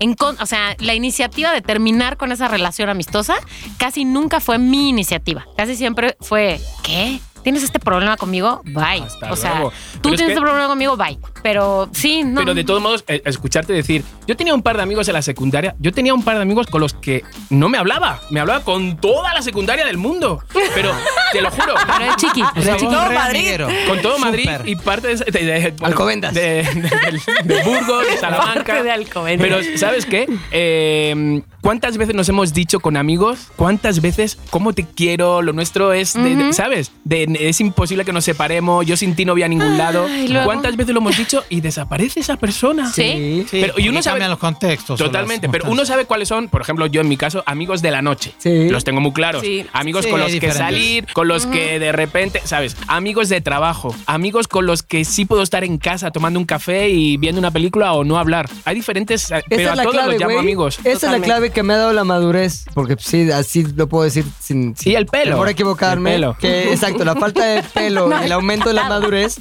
en 0.00 0.16
o 0.20 0.46
sea, 0.46 0.76
la 0.78 0.94
iniciativa 0.94 1.52
de 1.52 1.60
terminar 1.60 2.16
con 2.16 2.32
esa 2.32 2.48
relación 2.48 2.88
amistosa 2.88 3.34
casi 3.76 4.04
nunca 4.04 4.40
fue 4.40 4.58
mi 4.58 4.88
iniciativa. 4.88 5.44
Casi 5.56 5.76
siempre 5.76 6.16
fue, 6.20 6.60
¿qué? 6.82 7.20
¿Tienes 7.42 7.62
este 7.62 7.78
problema 7.78 8.16
conmigo? 8.16 8.62
Bye. 8.64 9.02
Hasta 9.02 9.30
o 9.30 9.36
sea, 9.36 9.54
luego. 9.56 9.70
tú 9.70 10.00
Pero 10.02 10.14
es 10.14 10.18
tienes 10.18 10.26
que- 10.28 10.32
este 10.32 10.40
problema 10.40 10.66
conmigo, 10.68 10.96
bye. 10.96 11.18
Pero 11.44 11.90
sí, 11.92 12.22
no. 12.24 12.40
Pero 12.40 12.54
de 12.54 12.64
todos 12.64 12.80
modos, 12.80 13.04
eh, 13.06 13.20
escucharte 13.26 13.74
decir, 13.74 14.02
yo 14.26 14.34
tenía 14.34 14.54
un 14.54 14.62
par 14.62 14.78
de 14.78 14.82
amigos 14.82 15.06
en 15.08 15.12
la 15.14 15.20
secundaria, 15.20 15.76
yo 15.78 15.92
tenía 15.92 16.14
un 16.14 16.22
par 16.24 16.36
de 16.36 16.42
amigos 16.42 16.66
con 16.68 16.80
los 16.80 16.94
que 16.94 17.22
no 17.50 17.68
me 17.68 17.76
hablaba, 17.76 18.18
me 18.30 18.40
hablaba 18.40 18.64
con 18.64 18.96
toda 18.96 19.34
la 19.34 19.42
secundaria 19.42 19.84
del 19.84 19.98
mundo. 19.98 20.42
Pero 20.74 20.90
te 21.32 21.42
lo 21.42 21.50
juro. 21.50 21.74
Pero 21.98 22.10
es 22.10 22.16
chiqui. 22.16 22.40
O 22.42 22.62
sea, 22.62 22.76
chiqui. 22.78 22.86
vos 22.86 22.94
Todo 23.04 23.12
Madrid. 23.12 23.60
Con 23.86 24.00
todo 24.00 24.18
Madrid 24.18 24.44
Súper. 24.50 24.68
y 24.68 24.76
parte 24.76 25.08
de, 25.08 25.16
de, 25.16 25.44
de- 25.44 25.70
bueno, 25.72 25.86
Alcobendas. 25.86 26.32
de, 26.32 26.40
de- 26.62 26.62
de- 27.44 27.54
de 27.54 27.62
Burgos, 27.62 28.06
de 28.10 28.16
Salamanca. 28.16 28.64
Parte 28.64 28.82
de 28.82 28.90
Alcobendas. 28.90 29.46
Pero, 29.46 29.78
¿sabes 29.78 30.06
qué? 30.06 30.26
Eh, 30.50 31.42
¿Cuántas 31.60 31.96
veces 31.98 32.14
nos 32.14 32.28
hemos 32.28 32.52
dicho 32.54 32.80
con 32.80 32.96
amigos? 32.96 33.48
¿Cuántas 33.56 34.00
veces 34.00 34.38
cómo 34.50 34.72
te 34.72 34.84
quiero? 34.86 35.42
Lo 35.42 35.52
nuestro 35.52 35.92
es, 35.92 36.14
de- 36.14 36.36
de- 36.36 36.44
Ujú. 36.44 36.52
¿sabes? 36.54 36.90
De- 37.04 37.26
es 37.40 37.60
imposible 37.60 38.04
que 38.06 38.12
nos 38.14 38.24
separemos. 38.24 38.86
Yo 38.86 38.96
sin 38.96 39.14
ti 39.14 39.24
no 39.26 39.32
voy 39.32 39.42
a 39.42 39.48
ningún 39.48 39.76
lado. 39.76 40.06
Ay. 40.08 40.34
¿Cuántas 40.44 40.76
veces 40.76 40.94
lo 40.94 41.00
hemos 41.00 41.16
dicho 41.18 41.33
y 41.48 41.60
desaparece 41.60 42.20
esa 42.20 42.36
persona? 42.36 42.92
Sí. 42.92 43.44
Sí, 43.50 43.58
Pero- 43.60 43.74
y 43.78 43.88
uno 43.88 44.02
sabe- 44.02 44.14
cambian 44.14 44.30
los 44.30 44.38
contextos. 44.38 44.98
Totalmente, 44.98 45.48
pero 45.48 45.70
uno 45.70 45.84
sabe 45.84 46.04
cuáles 46.04 46.28
son, 46.28 46.48
por 46.48 46.60
ejemplo, 46.62 46.86
yo 46.86 47.00
en 47.00 47.08
mi 47.08 47.16
caso, 47.16 47.42
amigos 47.46 47.82
de 47.82 47.90
la 47.90 48.02
noche. 48.02 48.32
Sí. 48.38 48.68
Los 48.68 48.84
tengo 48.84 49.00
muy 49.00 49.12
claros. 49.12 49.42
Sí. 49.42 49.66
Amigos 49.72 50.04
Sí, 50.04 50.10
con 50.10 50.20
los 50.20 50.32
que 50.32 50.52
salir, 50.52 51.06
con 51.12 51.26
los 51.28 51.46
que 51.46 51.78
de 51.78 51.92
repente, 51.92 52.40
¿sabes? 52.44 52.76
Amigos 52.86 53.28
de 53.28 53.40
trabajo, 53.40 53.94
amigos 54.06 54.46
con 54.48 54.66
los 54.66 54.82
que 54.82 55.04
sí 55.04 55.24
puedo 55.24 55.42
estar 55.42 55.64
en 55.64 55.78
casa 55.78 56.10
tomando 56.10 56.38
un 56.38 56.44
café 56.46 56.88
y 56.90 57.16
viendo 57.16 57.38
una 57.38 57.50
película 57.50 57.92
o 57.94 58.04
no 58.04 58.18
hablar. 58.18 58.48
Hay 58.64 58.74
diferentes, 58.74 59.24
Esa 59.24 59.40
pero 59.48 59.62
es 59.62 59.68
a 59.68 59.74
la 59.76 59.82
todos 59.82 59.94
clave, 59.96 60.12
los 60.12 60.20
llamo 60.20 60.38
amigos. 60.38 60.78
Esa 60.84 61.06
es 61.06 61.12
la 61.12 61.20
clave 61.24 61.50
que 61.50 61.62
me 61.62 61.72
ha 61.74 61.78
dado 61.78 61.92
la 61.92 62.04
madurez. 62.04 62.64
Porque 62.74 62.96
sí, 62.98 63.30
así 63.30 63.64
lo 63.74 63.88
puedo 63.88 64.04
decir 64.04 64.24
sin, 64.40 64.76
sin 64.76 64.92
Y 64.92 64.94
el 64.96 65.06
pelo. 65.06 65.42
a 65.42 65.50
equivocarme. 65.50 66.10
El 66.10 66.16
pelo. 66.16 66.36
Que 66.40 66.72
exacto, 66.72 67.04
la 67.04 67.14
falta 67.14 67.44
de 67.44 67.62
pelo 67.62 68.10
el 68.22 68.32
aumento 68.32 68.68
de 68.68 68.74
la 68.74 68.88
madurez. 68.88 69.38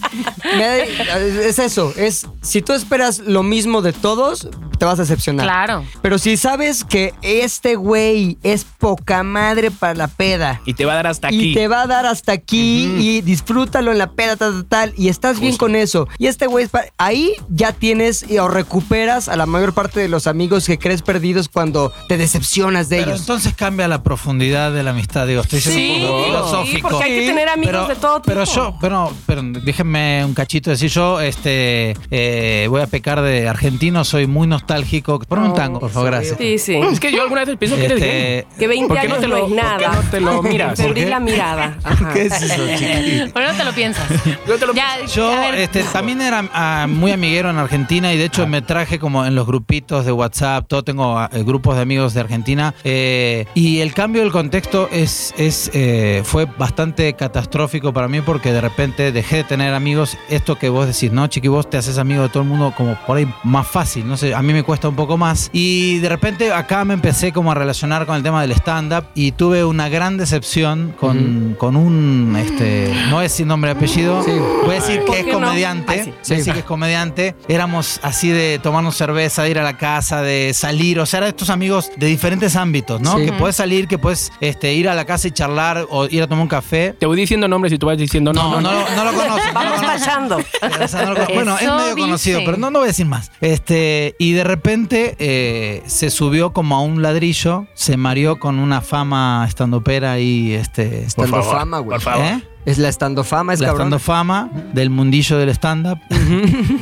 me 0.57 0.63
ha- 0.63 0.77
es 1.19 1.59
eso. 1.59 1.82
Es 1.97 2.27
si 2.41 2.61
tú 2.61 2.73
esperas 2.73 3.19
lo 3.19 3.43
mismo 3.43 3.81
de 3.81 3.91
todos, 3.93 4.47
te 4.77 4.85
vas 4.85 4.99
a 4.99 5.03
decepcionar. 5.03 5.45
Claro. 5.45 5.85
Pero 6.01 6.17
si 6.17 6.37
sabes 6.37 6.83
que 6.83 7.13
este 7.21 7.75
güey 7.75 8.37
es 8.43 8.63
poca 8.65 9.23
madre 9.23 9.71
para 9.71 9.93
la 9.95 10.07
peda. 10.07 10.61
Y 10.65 10.73
te 10.73 10.85
va 10.85 10.93
a 10.93 10.95
dar 10.95 11.07
hasta 11.07 11.31
Y 11.31 11.37
aquí. 11.37 11.53
te 11.53 11.67
va 11.67 11.83
a 11.83 11.87
dar 11.87 12.05
hasta 12.05 12.31
aquí 12.31 12.85
y 12.99 13.21
disfrútalo 13.21 13.91
en 13.91 13.97
la 13.97 14.11
peda, 14.11 14.35
tal, 14.35 14.53
tal, 14.53 14.65
tal, 14.65 14.93
y 14.97 15.09
estás 15.09 15.39
bien 15.39 15.57
con 15.57 15.75
eso. 15.75 16.07
Y 16.17 16.27
este 16.27 16.47
güey, 16.47 16.65
es 16.65 16.71
ahí 16.97 17.33
ya 17.49 17.71
tienes 17.71 18.29
y- 18.29 18.37
o 18.39 18.47
recuperas 18.47 19.29
a 19.29 19.35
la 19.35 19.45
mayor 19.45 19.73
parte 19.73 19.99
de 19.99 20.07
los 20.09 20.27
amigos 20.27 20.65
que 20.65 20.77
crees 20.77 21.01
perdidos 21.01 21.49
cuando 21.49 21.91
te 22.07 22.17
decepcionas 22.17 22.89
de 22.89 22.97
Pero 22.97 23.11
ellos. 23.11 23.21
entonces 23.21 23.53
cambia 23.53 23.87
la 23.87 24.03
profundidad 24.03 24.71
de 24.73 24.83
la 24.83 24.91
amistad. 24.91 25.27
Digo, 25.27 25.41
estoy 25.41 25.61
siendo 25.61 25.79
Sí, 25.79 26.01
un 26.03 26.07
poco 26.07 26.17
sí, 26.19 26.25
filosófico. 26.25 26.89
porque 26.89 27.03
hay 27.05 27.19
que 27.19 27.27
tener 27.27 27.49
amigos 27.49 27.73
pero, 27.73 27.87
de 27.87 27.95
todo 27.95 28.15
tipo. 28.21 28.25
Pero 28.27 28.43
yo, 28.45 28.77
pero, 28.81 29.13
pero 29.25 29.41
déjenme 29.43 30.25
un 30.25 30.33
cachito 30.33 30.69
decir 30.69 30.89
yo, 30.89 31.19
este, 31.21 31.72
eh, 32.11 32.67
voy 32.69 32.81
a 32.81 32.87
pecar 32.87 33.21
de 33.21 33.47
argentino, 33.47 34.03
soy 34.03 34.27
muy 34.27 34.47
nostálgico. 34.47 35.19
Ponme 35.19 35.47
un 35.49 35.53
tango, 35.55 35.79
por 35.79 35.89
favor, 35.91 36.11
gracias. 36.11 36.37
Sí, 36.37 36.57
sí. 36.57 36.75
Es 36.75 36.99
que 36.99 37.11
yo 37.11 37.21
algunas 37.21 37.45
veces 37.45 37.57
pienso 37.57 37.75
que 37.77 37.85
eres 37.85 37.99
gay. 37.99 38.09
Este, 38.09 38.47
Que 38.59 38.67
20 38.67 38.87
¿Por 38.87 38.97
qué 38.97 39.07
años 39.07 39.15
no 39.17 39.21
te 39.21 39.27
no, 39.27 39.35
lo- 39.35 39.37
es 39.37 39.41
por 39.43 39.49
qué 39.77 39.85
nada. 39.85 39.95
no 40.01 40.09
te 40.09 40.19
lo 40.21 40.43
miras? 40.43 40.79
Perdí 40.79 41.05
la 41.05 41.19
mirada. 41.19 41.77
Ajá. 41.83 42.13
¿Qué 42.13 42.21
es 42.23 42.41
eso, 42.41 42.63
chiquitito? 42.77 43.33
Bueno, 43.33 43.51
no 43.51 43.57
te 43.57 43.63
lo 43.63 43.71
piensas. 43.73 44.07
Yo 44.47 44.57
te 44.57 44.65
lo- 44.65 44.73
Ya, 44.73 45.05
Yo 45.13 45.31
a 45.31 45.39
ver. 45.51 45.55
este, 45.55 45.83
también 45.83 46.21
era 46.21 46.43
ah, 46.53 46.87
muy 46.89 47.11
amiguero 47.11 47.49
en 47.49 47.57
Argentina 47.57 48.13
y 48.13 48.17
de 48.17 48.25
hecho 48.25 48.47
me 48.47 48.61
traje 48.61 48.99
como 48.99 49.25
en 49.25 49.35
los 49.35 49.45
grupitos 49.47 50.05
de 50.05 50.11
WhatsApp, 50.11 50.65
todo 50.67 50.83
tengo 50.83 51.17
ah, 51.17 51.29
eh, 51.33 51.43
grupos 51.43 51.75
de 51.75 51.81
amigos 51.81 52.13
de 52.13 52.21
Argentina 52.21 52.73
eh, 52.83 53.45
y 53.53 53.79
el 53.79 53.93
cambio 53.93 54.21
del 54.21 54.31
contexto 54.31 54.89
es, 54.91 55.33
es 55.37 55.69
eh, 55.73 56.21
fue 56.25 56.45
bastante 56.45 57.13
catastrófico 57.13 57.93
para 57.93 58.07
mí 58.07 58.21
porque 58.21 58.51
de 58.51 58.61
repente 58.61 59.11
dejé 59.11 59.37
de 59.37 59.43
tener 59.43 59.73
amigos, 59.73 60.17
esto 60.29 60.57
que 60.57 60.69
vos 60.69 60.87
decís, 60.87 61.11
¿no? 61.11 61.27
Chiqui, 61.27 61.47
vos 61.53 61.69
te 61.69 61.77
haces 61.77 61.97
amigo 61.97 62.23
de 62.23 62.29
todo 62.29 62.43
el 62.43 62.49
mundo 62.49 62.73
como 62.75 62.95
por 63.05 63.17
ahí 63.17 63.27
más 63.43 63.67
fácil, 63.67 64.07
no 64.07 64.17
sé, 64.17 64.33
a 64.33 64.41
mí 64.41 64.53
me 64.53 64.63
cuesta 64.63 64.89
un 64.89 64.95
poco 64.95 65.17
más 65.17 65.49
y 65.53 65.99
de 65.99 66.09
repente 66.09 66.51
acá 66.51 66.83
me 66.85 66.93
empecé 66.93 67.31
como 67.31 67.51
a 67.51 67.55
relacionar 67.55 68.05
con 68.05 68.15
el 68.15 68.23
tema 68.23 68.41
del 68.41 68.51
stand-up 68.53 69.05
y 69.15 69.31
tuve 69.33 69.63
una 69.63 69.89
gran 69.89 70.17
decepción 70.17 70.93
con, 70.99 71.55
con 71.57 71.75
un, 71.75 72.35
este, 72.37 72.93
no 73.09 73.19
a 73.19 73.21
decir 73.23 73.45
nombre 73.45 73.71
y 73.71 73.75
apellido, 73.75 74.23
Sí. 74.23 74.31
voy 74.65 74.71
a 74.75 74.79
decir 74.79 75.01
¿Por 75.05 75.15
que 75.15 75.19
es 75.21 75.25
qué 75.27 75.31
no? 75.33 75.39
comediante, 75.39 75.93
Ay, 75.93 76.03
sí. 76.05 76.11
voy 76.29 76.35
a 76.35 76.37
decir 76.39 76.53
que 76.53 76.59
es 76.59 76.65
comediante, 76.65 77.35
éramos 77.47 77.99
así 78.03 78.29
de 78.29 78.59
tomarnos 78.61 78.95
cerveza, 78.95 79.43
de 79.43 79.51
ir 79.51 79.59
a 79.59 79.63
la 79.63 79.77
casa, 79.77 80.21
de 80.21 80.53
salir, 80.53 80.99
o 80.99 81.05
sea, 81.05 81.19
eran 81.19 81.29
estos 81.29 81.49
amigos 81.49 81.91
de 81.97 82.07
diferentes 82.07 82.55
ámbitos, 82.55 82.99
¿no? 83.01 83.17
Sí. 83.17 83.25
Que 83.25 83.33
puedes 83.33 83.55
salir, 83.55 83.87
que 83.87 83.97
puedes 83.97 84.31
este, 84.41 84.73
ir 84.73 84.89
a 84.89 84.95
la 84.95 85.05
casa 85.05 85.27
y 85.27 85.31
charlar 85.31 85.85
o 85.89 86.05
ir 86.07 86.23
a 86.23 86.27
tomar 86.27 86.41
un 86.43 86.47
café. 86.49 86.95
Te 86.99 87.05
voy 87.05 87.17
diciendo 87.17 87.47
nombres 87.47 87.71
y 87.73 87.77
tú 87.77 87.85
vas 87.87 87.97
diciendo 87.97 88.33
No, 88.33 88.59
no, 88.59 88.61
no, 88.61 88.71
lo- 88.71 88.89
no 88.95 89.03
lo 89.05 89.11
lo 89.11 89.17
Vamos 89.53 89.79
conoces. 89.79 89.85
tachando. 90.05 90.37
O 90.83 90.87
sea, 90.87 91.03
no 91.05 91.13
lo 91.13 91.25
con- 91.25 91.35
bueno, 91.43 91.57
es 91.59 91.83
medio 91.83 91.97
conocido, 92.05 92.41
pero 92.45 92.57
no, 92.57 92.71
no 92.71 92.79
voy 92.79 92.87
a 92.87 92.87
decir 92.87 93.05
más. 93.05 93.31
Este, 93.41 94.15
y 94.19 94.33
de 94.33 94.43
repente 94.43 95.15
eh, 95.19 95.83
se 95.85 96.09
subió 96.09 96.53
como 96.53 96.75
a 96.75 96.81
un 96.81 97.01
ladrillo, 97.01 97.67
se 97.73 97.97
mareó 97.97 98.39
con 98.39 98.59
una 98.59 98.81
fama 98.81 99.45
estandopera 99.47 100.19
y 100.19 100.53
este. 100.53 101.03
Estando 101.05 101.37
favor, 101.37 101.55
fama, 101.55 101.79
güey. 101.79 101.97
por 101.97 102.01
favor. 102.01 102.25
¿Eh? 102.25 102.43
Es 102.65 102.77
la 102.77 102.87
estando 102.89 103.23
fama, 103.25 103.53
es 103.53 103.59
la 103.59 103.67
cabrón. 103.67 103.81
estando 103.87 103.99
fama 103.99 104.49
del 104.73 104.89
mundillo 104.89 105.37
del 105.37 105.49
stand-up. 105.49 105.99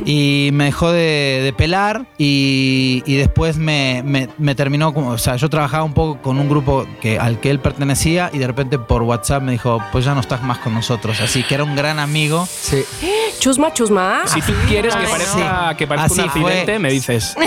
y 0.06 0.50
me 0.54 0.66
dejó 0.66 0.92
de, 0.92 1.42
de 1.44 1.54
pelar 1.58 2.06
y, 2.18 3.02
y 3.06 3.16
después 3.16 3.58
me, 3.58 4.04
me- 4.06 4.30
me 4.38 4.54
terminó 4.56 4.94
como, 4.94 5.10
o 5.10 5.18
sea, 5.18 5.36
yo 5.38 5.50
trabajaba 5.50 5.84
un 5.84 5.94
poco 5.94 6.22
con 6.22 6.40
un 6.40 6.48
grupo 6.50 6.86
que, 7.02 7.18
al 7.20 7.40
que 7.40 7.50
él 7.50 7.60
pertenecía 7.60 8.30
y 8.32 8.38
de 8.38 8.46
repente 8.48 8.78
por 8.78 9.02
WhatsApp 9.02 9.42
me 9.42 9.54
dijo, 9.54 9.80
pues 9.92 10.06
ya 10.06 10.14
no 10.14 10.22
estás 10.22 10.44
más 10.44 10.60
con 10.60 10.74
nosotros. 10.74 11.20
Así 11.22 11.42
que 11.44 11.56
era 11.56 11.64
un 11.64 11.76
gran 11.76 11.98
amigo. 12.00 12.48
Sí. 12.48 12.84
Chusma, 13.40 13.74
chusma. 13.74 14.22
Si 14.28 14.42
tú 14.42 14.54
quieres 14.68 14.96
que 14.96 15.08
parezca, 15.08 15.76
que 15.78 15.88
parezca 15.88 16.24
un 16.24 16.30
fue. 16.30 16.44
accidente, 16.54 16.78
me 16.80 16.92
dices. 16.92 17.36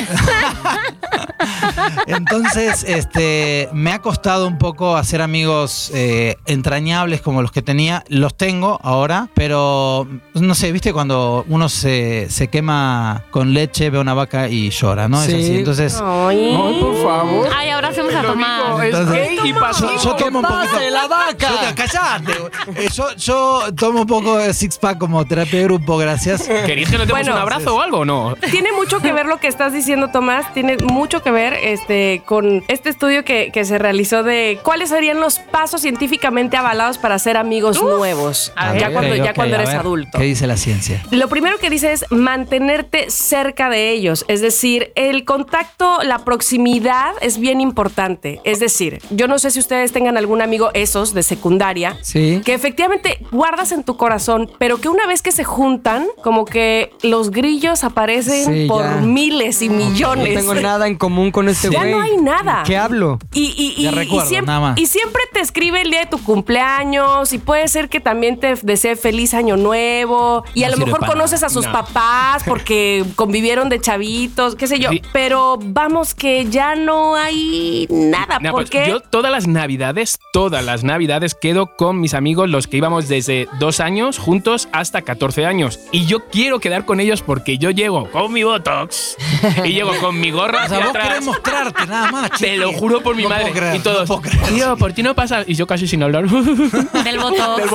Entonces, 2.07 2.85
este, 2.87 3.69
me 3.73 3.93
ha 3.93 4.00
costado 4.00 4.47
un 4.47 4.59
poco 4.59 4.97
hacer 4.97 5.23
amigos 5.23 5.91
eh, 5.95 6.37
entrañables 6.47 7.21
como 7.21 7.43
los 7.43 7.53
que 7.53 7.62
tenía. 7.62 8.05
Los 8.25 8.38
tengo 8.38 8.81
ahora, 8.83 9.28
pero 9.35 10.09
no 10.33 10.54
sé, 10.54 10.73
viste 10.73 10.95
cuando 10.95 11.45
uno 11.47 11.69
se, 11.69 12.26
se 12.31 12.49
quema 12.49 13.23
con 13.31 13.52
leche, 13.52 13.90
ve 13.90 13.99
una 13.99 14.14
vaca 14.14 14.49
y 14.49 14.71
llora, 14.71 15.09
¿no? 15.09 15.21
Sí. 15.21 15.33
Es 15.33 15.45
así. 15.45 15.57
Entonces, 15.59 16.00
Ay. 16.02 16.57
Por 16.81 17.02
favor. 17.02 17.49
Ay, 17.54 17.69
ahora 17.69 17.88
hacemos 17.88 18.14
a 18.14 18.23
tomar. 18.23 18.87
y 18.88 19.52
yo, 19.52 19.99
yo 20.02 20.16
tomo 20.16 20.38
un 20.38 20.45
poquito. 20.47 20.73
pase 20.73 20.90
la 20.90 21.07
vaca! 21.07 21.49
Yo- 21.69 21.75
callate. 21.75 22.33
Eh, 22.76 22.88
Yo, 22.95 23.14
yo 23.16 23.61
tomo 23.76 24.00
un 24.00 24.07
poco 24.07 24.38
de 24.38 24.54
six 24.54 24.78
pack 24.78 24.97
como 24.97 25.23
terapia 25.26 25.59
de 25.59 25.64
grupo, 25.66 25.99
gracias. 25.99 26.45
¿Queréis 26.49 26.88
que 26.88 26.97
nos 26.97 27.07
demos 27.07 27.21
Bueno, 27.21 27.33
un 27.35 27.38
abrazo 27.43 27.76
o 27.76 27.81
algo 27.83 27.99
o 27.99 28.04
no? 28.07 28.37
Tiene 28.50 28.73
mucho 28.73 29.00
que 29.00 29.12
ver 29.12 29.26
lo 29.26 29.37
que 29.38 29.49
estás 29.49 29.75
diciendo, 29.75 30.09
Tomás. 30.09 30.50
Tiene 30.54 30.78
mucho 30.78 31.23
que 31.23 31.31
ver 31.31 31.52
este, 31.52 32.23
con 32.25 32.64
este 32.69 32.88
estudio 32.88 33.23
que, 33.23 33.50
que 33.52 33.66
se 33.66 33.76
realizó 33.78 34.23
de 34.23 34.59
cuáles 34.62 34.88
serían 34.88 35.21
los 35.21 35.40
pasos 35.40 35.83
científicamente 35.83 36.57
avalados 36.57 36.97
para 36.97 37.19
ser 37.19 37.37
amigos 37.37 37.83
nuevos. 37.83 38.13
A 38.56 38.76
ya 38.76 38.90
cuando, 38.92 39.14
ya 39.16 39.30
eres 39.30 39.68
ver, 39.68 39.76
adulto. 39.76 40.18
¿Qué 40.18 40.25
dice 40.25 40.47
la 40.47 40.56
ciencia? 40.56 41.02
Lo 41.11 41.28
primero 41.28 41.59
que 41.59 41.71
dice 41.71 41.92
es 41.92 42.04
mantenerte 42.11 43.11
cerca 43.11 43.68
de 43.68 43.90
ellos, 43.90 44.25
es 44.28 44.40
decir, 44.40 44.92
el 44.97 45.25
contacto, 45.25 46.02
la 46.02 46.18
proximidad 46.25 47.12
es 47.21 47.38
bien 47.38 47.61
importante. 47.61 48.40
Es 48.44 48.61
decir, 48.61 49.00
yo 49.11 49.28
no 49.28 49.38
sé 49.38 49.50
si 49.50 49.59
ustedes 49.61 49.92
tengan 49.92 50.16
algún 50.16 50.42
amigo 50.42 50.71
esos 50.75 51.14
de 51.14 51.23
secundaria 51.23 51.97
Sí. 52.02 52.40
que 52.44 52.54
efectivamente 52.54 53.18
guardas 53.30 53.73
en 53.73 53.85
tu 53.85 53.97
corazón, 53.97 54.50
pero 54.59 54.78
que 54.78 54.88
una 54.88 55.06
vez 55.06 55.23
que 55.23 55.33
se 55.33 55.44
juntan, 55.44 56.06
como 56.23 56.44
que 56.44 56.90
los 57.02 57.30
grillos 57.30 57.85
aparecen 57.85 58.44
Sí, 58.52 58.66
por 58.68 58.83
ya. 58.85 58.97
miles 58.97 59.62
y 59.62 59.68
millones. 59.68 60.35
No 60.35 60.40
tengo 60.40 60.54
nada 60.54 60.87
en 60.87 60.97
común 60.97 61.30
con 61.30 61.49
este 61.49 61.71
Ya 61.71 61.80
güey. 61.80 61.92
no 61.92 62.00
hay 62.02 62.16
nada. 62.18 62.62
¿Qué 62.66 62.76
hablo? 62.76 63.18
Y, 63.33 63.54
y, 63.56 63.87
y, 63.87 63.90
recuerdo, 63.90 64.25
y 64.26 64.28
siempre, 64.28 64.54
y 64.76 64.87
siempre 64.87 65.23
te 65.33 65.40
escribe 65.40 65.80
el 65.83 65.90
día 65.90 66.00
de 66.00 66.06
tu 66.06 66.23
cumpleaños 66.23 67.33
y 67.33 67.38
puede 67.38 67.66
ser 67.68 67.88
que 67.88 68.00
también 68.04 68.38
te 68.38 68.54
desee 68.62 68.94
feliz 68.96 69.34
año 69.34 69.56
nuevo 69.56 70.44
y 70.54 70.62
a 70.62 70.66
No 70.66 70.70
lo 70.73 70.76
sirve 70.76 70.87
mejor 70.87 71.00
para 71.00 71.12
conoces 71.14 71.42
a 71.42 71.49
sus 71.49 71.66
No. 71.66 71.73
papás 71.73 72.44
porque 72.46 73.04
convivieron 73.16 73.68
de 73.68 73.80
chavitos, 73.80 74.54
qué 74.54 74.66
sé 74.68 74.78
yo, 74.78 74.90
Sí. 74.90 75.02
pero 75.12 75.58
vamos 75.61 76.14
que 76.14 76.46
ya 76.49 76.76
no 76.76 77.16
hay 77.16 77.87
nada 77.90 78.38
pues, 78.40 78.52
porque 78.52 78.87
yo 78.88 79.00
todas 79.00 79.32
las 79.32 79.46
navidades, 79.49 80.18
todas 80.32 80.64
las 80.64 80.84
navidades 80.84 81.34
quedo 81.34 81.75
con 81.76 82.00
mis 82.00 82.14
amigos, 82.14 82.49
los 82.50 82.66
que 82.68 82.76
íbamos 82.76 83.08
desde 83.08 83.49
dos 83.58 83.80
años 83.80 84.18
juntos 84.18 84.68
hasta 84.73 85.02
14 85.02 85.46
años. 85.46 85.80
Y 85.90 86.06
yo 86.06 86.26
quiero 86.28 86.61
quedar 86.61 86.84
con 86.84 87.00
ellos 87.00 87.23
porque 87.23 87.58
yo 87.58 87.70
llego 87.70 88.11
con 88.11 88.32
mi 88.32 88.42
Botox 88.44 89.16
y 89.64 89.73
llego 89.73 89.92
con 90.00 90.20
mi 90.20 90.30
gorra 90.30 90.66
O 90.66 90.68
sea, 90.68 90.78
vos 90.80 90.88
atrás. 90.90 91.08
querés 91.08 91.25
mostrarte 91.25 91.87
nada 91.87 92.11
más. 92.11 92.30
Te 92.32 92.37
chiqui. 92.37 92.56
lo 92.58 92.73
juro 92.75 93.00
por 93.02 93.16
mi 93.16 93.23
No 93.25 93.30
madre. 93.30 93.44
puedo 93.44 93.54
creer, 93.56 93.76
y 93.76 93.78
todos, 93.80 94.08
no 94.08 94.20
puedo 94.20 94.23
creer. 94.23 94.46
tío, 94.54 94.76
¿por 94.76 94.92
ti 94.92 95.02
no 95.02 95.14
pasa? 95.14 95.44
Y 95.46 95.54
yo 95.54 95.66
casi 95.66 95.87
sin 95.88 96.02
hablar. 96.02 96.28
Del 96.28 97.18
voto. 97.18 97.56
Del 97.56 97.68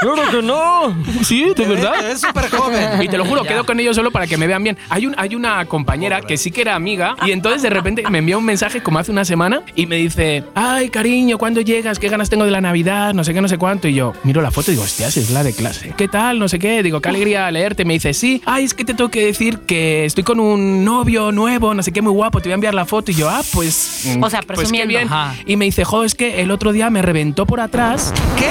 ¡Claro 0.00 0.22
que 0.30 0.42
no! 0.42 0.94
Sí, 1.22 1.52
de 1.56 1.66
verdad. 1.66 2.10
Es 2.10 2.20
súper 2.20 2.48
joven. 2.50 3.02
Y 3.02 3.08
te 3.08 3.18
lo 3.18 3.24
juro, 3.24 3.42
quedo 3.44 3.64
con 3.64 3.78
ellos 3.80 3.96
solo 3.96 4.10
para 4.10 4.26
que 4.26 4.36
me 4.36 4.46
vean 4.46 4.62
bien. 4.62 4.76
Hay, 4.88 5.06
un, 5.06 5.14
hay 5.18 5.34
una 5.34 5.64
compañera 5.66 6.20
que 6.20 6.36
sí 6.36 6.50
que 6.50 6.62
era 6.62 6.74
amiga 6.74 7.16
y 7.26 7.32
entonces 7.32 7.62
de 7.62 7.70
repente 7.70 8.02
me 8.10 8.18
envía 8.18 8.38
un 8.38 8.44
mensaje 8.44 8.82
como 8.82 8.98
hace 8.98 9.10
una 9.12 9.24
semana 9.24 9.62
y 9.74 9.86
me 9.86 9.96
dice, 9.96 10.44
ay 10.54 10.88
cariño, 10.88 11.38
¿cuándo 11.38 11.60
llegas? 11.60 11.98
¿Qué 11.98 12.08
ganas 12.08 12.30
tengo 12.30 12.44
de 12.44 12.50
la 12.50 12.60
Navidad? 12.60 13.14
No 13.14 13.24
sé 13.24 13.34
qué, 13.34 13.40
no 13.40 13.48
sé 13.48 13.58
cuánto. 13.58 13.88
Y 13.88 13.94
yo 13.94 14.12
miro 14.24 14.40
la 14.40 14.50
foto 14.50 14.70
y 14.70 14.74
digo, 14.74 14.84
hostia, 14.84 15.10
si 15.10 15.20
es 15.20 15.30
la 15.30 15.42
de 15.42 15.52
clase. 15.52 15.94
¿Qué 15.96 16.08
tal? 16.08 16.38
No 16.38 16.48
sé 16.48 16.58
qué. 16.58 16.82
Digo, 16.82 17.00
qué 17.00 17.08
alegría 17.08 17.50
leerte. 17.50 17.84
Me 17.84 17.94
dice, 17.94 18.14
sí, 18.14 18.42
ay, 18.46 18.64
es 18.64 18.74
que 18.74 18.84
te 18.84 18.94
tengo 18.94 19.10
que 19.10 19.24
decir 19.26 19.60
que 19.60 20.04
estoy 20.04 20.24
con 20.24 20.40
un 20.40 20.84
novio 20.84 21.32
nuevo, 21.32 21.74
no 21.74 21.82
sé 21.82 21.92
qué, 21.92 22.02
muy 22.02 22.12
guapo, 22.12 22.40
te 22.40 22.48
voy 22.48 22.52
a 22.52 22.54
enviar 22.54 22.74
la 22.74 22.84
foto. 22.86 23.10
Y 23.10 23.14
yo, 23.14 23.28
ah, 23.28 23.42
pues... 23.52 24.02
mm, 24.16 24.22
O 24.22 24.30
sea, 24.30 24.40
pues 24.42 24.56
qué 24.58 24.62
presumiendo. 24.62 24.88
bien. 24.88 25.06
Ajá. 25.08 25.34
Y 25.46 25.56
me 25.56 25.64
dice, 25.64 25.84
jo, 25.84 26.04
es 26.04 26.14
que 26.14 26.40
el 26.42 26.50
otro 26.50 26.72
día 26.72 26.90
me 26.90 27.02
reventó 27.02 27.46
por 27.46 27.60
atrás. 27.60 28.12
¿Qué? 28.36 28.48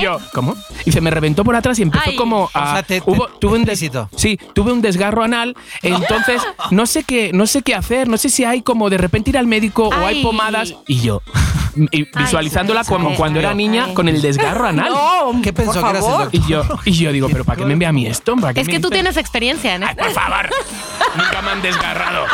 Y 0.00 0.02
yo, 0.02 0.18
¿cómo? 0.38 0.56
Dice, 0.84 1.00
me 1.00 1.10
reventó 1.10 1.42
por 1.44 1.56
atrás 1.56 1.78
y 1.78 1.82
empezó 1.82 2.04
Ay. 2.10 2.16
como 2.16 2.50
a. 2.54 2.62
O 2.62 2.72
sea, 2.74 2.82
te- 2.82 3.00
te- 3.00 3.10
hubo- 3.10 3.28
tuve 3.40 3.58
un 3.58 3.64
des-. 3.64 3.78
Sí, 4.16 4.38
tuve 4.54 4.72
un 4.72 4.80
desgarro 4.82 5.22
anal. 5.22 5.56
Entonces, 5.82 6.42
no 6.70 6.86
sé 6.86 7.04
qué, 7.04 7.30
no 7.32 7.46
sé 7.46 7.62
qué 7.62 7.74
hacer. 7.74 8.08
No 8.08 8.16
sé 8.16 8.28
si 8.28 8.44
hay 8.44 8.62
como 8.62 8.90
de 8.90 8.98
repente 8.98 9.30
ir 9.30 9.38
al 9.38 9.46
médico 9.46 9.88
o 9.88 9.94
hay 10.06 10.18
Ay. 10.18 10.22
pomadas. 10.22 10.74
Y 10.86 11.00
yo, 11.00 11.22
y 11.92 12.04
visualizándola 12.18 12.84
sí, 12.84 12.88
como 12.92 13.10
sí. 13.10 13.16
cuando 13.16 13.38
era 13.40 13.54
niña 13.54 13.86
Ay. 13.88 13.94
con 13.94 14.08
el 14.08 14.20
desgarro 14.22 14.66
anal. 14.68 14.90
no, 14.92 15.40
¿Qué 15.42 15.52
pensó 15.52 15.80
por 15.80 15.92
que 15.92 15.98
favor. 15.98 16.28
Y 16.32 16.40
yo, 16.46 16.62
y 16.84 16.92
yo 16.92 17.12
digo, 17.12 17.28
pero 17.30 17.44
¿para 17.44 17.58
qué 17.58 17.64
me 17.64 17.72
envía 17.74 17.88
a 17.88 17.92
mí 17.92 18.06
esto? 18.06 18.36
¿Para 18.36 18.54
qué 18.54 18.60
Es 18.60 18.66
me 18.66 18.74
que 18.74 18.80
tú 18.80 18.90
tienes 18.90 19.16
experiencia 19.16 19.74
en 19.74 19.82
Ay, 19.84 19.90
esto. 19.90 20.02
por 20.04 20.12
favor. 20.12 20.50
Nunca 21.16 21.42
me 21.42 21.50
han 21.50 21.62
desgarrado. 21.62 22.24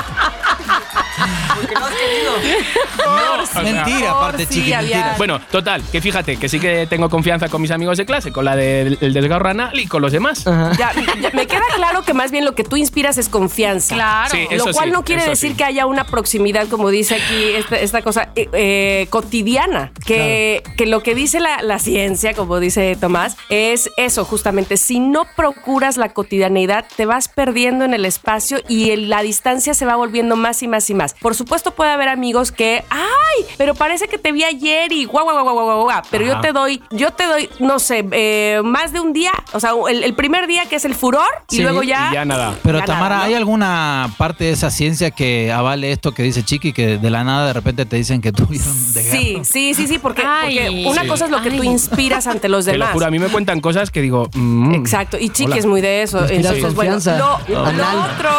No, 3.04 3.42
o 3.42 3.46
sea, 3.46 3.62
Mentira, 3.62 4.10
aparte, 4.10 4.46
sí, 4.46 4.54
chiqui, 4.54 4.72
había- 4.72 4.96
mentira. 4.96 5.14
Bueno, 5.18 5.40
total, 5.50 5.82
que 5.90 6.00
fíjate 6.00 6.36
que 6.36 6.48
sí 6.48 6.58
que 6.60 6.86
tengo 6.86 7.08
confianza 7.08 7.48
con 7.48 7.60
mis 7.62 7.70
amigos 7.70 7.98
de 7.98 8.06
clase, 8.06 8.32
con 8.32 8.44
la 8.44 8.56
del 8.56 8.98
el 9.00 9.12
desgarro 9.12 9.48
anal 9.48 9.78
y 9.78 9.86
con 9.86 10.02
los 10.02 10.12
demás. 10.12 10.46
Ajá. 10.46 10.72
Ya, 10.78 10.92
ya, 11.20 11.30
me 11.32 11.46
queda 11.46 11.62
claro 11.76 12.02
que 12.02 12.14
más 12.14 12.30
bien 12.30 12.44
lo 12.44 12.54
que 12.54 12.64
tú 12.64 12.76
inspiras 12.76 13.18
es 13.18 13.28
confianza. 13.28 13.94
Claro. 13.94 14.30
Sí, 14.30 14.46
Lo 14.56 14.64
cual 14.72 14.86
sí, 14.86 14.90
no 14.92 15.04
quiere 15.04 15.24
decir 15.26 15.50
sí. 15.52 15.56
que 15.56 15.64
haya 15.64 15.86
una 15.86 16.04
proximidad, 16.04 16.68
como 16.68 16.90
dice 16.90 17.16
aquí 17.16 17.44
esta, 17.56 17.76
esta 17.76 18.02
cosa 18.02 18.28
eh, 18.36 18.48
eh, 18.52 19.06
cotidiana. 19.10 19.92
Que, 20.06 20.62
que 20.76 20.86
lo 20.86 21.02
que 21.02 21.14
dice 21.14 21.40
la, 21.40 21.62
la 21.62 21.78
ciencia, 21.78 22.34
como 22.34 22.60
dice 22.60 22.96
Tomás, 23.00 23.36
es 23.48 23.90
eso, 23.96 24.24
justamente. 24.24 24.76
Si 24.76 25.00
no 25.00 25.26
procuras 25.36 25.96
la 25.96 26.10
cotidianeidad, 26.10 26.84
te 26.96 27.06
vas 27.06 27.28
perdiendo 27.28 27.84
en 27.84 27.94
el 27.94 28.04
espacio 28.04 28.58
y 28.68 28.90
el- 28.90 29.08
la 29.08 29.22
distancia 29.22 29.74
se 29.74 29.84
va 29.86 29.96
volviendo 29.96 30.36
más 30.36 30.62
y 30.62 30.68
más 30.68 30.88
y 30.90 30.94
más. 30.94 31.13
Por 31.20 31.34
supuesto, 31.34 31.70
puede 31.72 31.90
haber 31.90 32.08
amigos 32.08 32.52
que, 32.52 32.84
¡ay! 32.90 33.44
Pero 33.56 33.74
parece 33.74 34.08
que 34.08 34.18
te 34.18 34.32
vi 34.32 34.44
ayer 34.44 34.92
y 34.92 35.04
guau, 35.06 35.24
guau, 35.24 35.42
guau, 35.42 35.54
guau, 35.54 35.64
guau, 35.66 35.82
guau. 35.84 36.02
Pero 36.10 36.24
yo 36.26 36.40
te 36.40 36.52
doy, 36.52 36.82
yo 36.90 37.10
te 37.12 37.24
doy, 37.26 37.48
no 37.60 37.78
sé, 37.78 38.04
eh, 38.12 38.60
más 38.64 38.92
de 38.92 39.00
un 39.00 39.12
día, 39.12 39.32
o 39.52 39.60
sea, 39.60 39.72
el, 39.88 40.04
el 40.04 40.14
primer 40.14 40.46
día 40.46 40.66
que 40.66 40.76
es 40.76 40.84
el 40.84 40.94
furor 40.94 41.26
y 41.50 41.56
Sí, 41.56 41.62
luego 41.62 41.82
ya. 41.82 42.08
y 42.10 42.14
ya 42.14 42.24
nada. 42.24 42.54
Pero 42.62 42.78
ya 42.78 42.84
Tamara, 42.84 43.08
nada, 43.16 43.18
¿no? 43.20 43.24
¿hay 43.24 43.34
alguna 43.34 44.10
parte 44.18 44.44
de 44.44 44.50
esa 44.52 44.70
ciencia 44.70 45.10
que 45.10 45.52
avale 45.52 45.90
esto 45.92 46.12
que 46.12 46.22
dice 46.22 46.42
Chiqui, 46.44 46.72
que 46.72 46.98
de 46.98 47.10
la 47.10 47.24
nada 47.24 47.46
de 47.46 47.52
repente 47.52 47.86
te 47.86 47.96
dicen 47.96 48.20
que 48.20 48.32
tuvieron 48.32 48.92
desgarro? 48.92 49.20
Sí, 49.20 49.38
sí, 49.44 49.74
sí, 49.74 49.86
sí, 49.86 49.98
porque, 49.98 50.22
Ay. 50.26 50.56
porque 50.56 50.84
una 50.88 51.02
Sí. 51.02 51.08
cosa 51.08 51.24
es 51.26 51.30
lo 51.30 51.42
que 51.42 51.50
tú 51.50 51.62
inspiras 51.62 52.26
ante 52.26 52.48
los 52.48 52.64
Te 52.64 52.72
lo 52.72 52.78
demás. 52.78 52.92
juro, 52.92 53.06
a 53.06 53.10
mí 53.10 53.18
me 53.18 53.28
cuentan 53.28 53.60
cosas 53.60 53.90
que 53.90 54.00
digo. 54.00 54.28
mm, 54.34 54.74
Exacto, 54.74 55.16
y 55.18 55.30
Chiqui 55.30 55.52
hola. 55.52 55.56
es 55.56 55.66
muy 55.66 55.80
de 55.80 56.02
eso. 56.02 56.26
Entonces, 56.28 56.74
bueno, 56.74 56.98
lo, 57.04 57.40
lo 57.48 57.62
otro, 57.62 58.30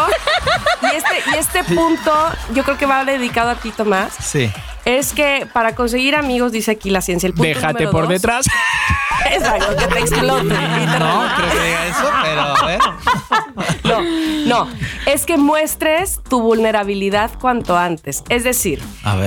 y 0.91 0.95
este, 0.95 1.15
y 1.33 1.37
este 1.39 1.63
punto, 1.63 2.11
yo 2.53 2.63
creo 2.65 2.77
que 2.77 2.85
va 2.85 3.05
dedicado 3.05 3.51
a 3.51 3.55
ti, 3.55 3.71
Tomás, 3.71 4.13
Sí. 4.19 4.51
Es 4.85 5.13
que 5.13 5.47
para 5.51 5.75
conseguir 5.75 6.15
amigos, 6.15 6.51
dice 6.51 6.71
aquí 6.71 6.89
la 6.89 7.01
ciencia, 7.01 7.27
el 7.27 7.33
punto 7.33 7.47
Déjate 7.47 7.87
por 7.87 8.03
dos- 8.03 8.09
detrás. 8.09 8.45
Exacto, 9.31 9.75
que 9.75 9.87
te 9.87 9.99
explote. 9.99 10.43
No, 10.99 11.23
creo 11.35 11.49
que 11.51 11.65
diga 11.65 11.87
eso, 11.87 12.09
pero. 12.23 12.55
No, 13.85 14.01
no. 14.45 14.67
Es 15.05 15.25
que 15.25 15.37
muestres 15.37 16.19
tu 16.27 16.41
vulnerabilidad 16.41 17.31
cuanto 17.39 17.77
antes. 17.77 18.23
Es 18.29 18.43
decir, 18.43 18.81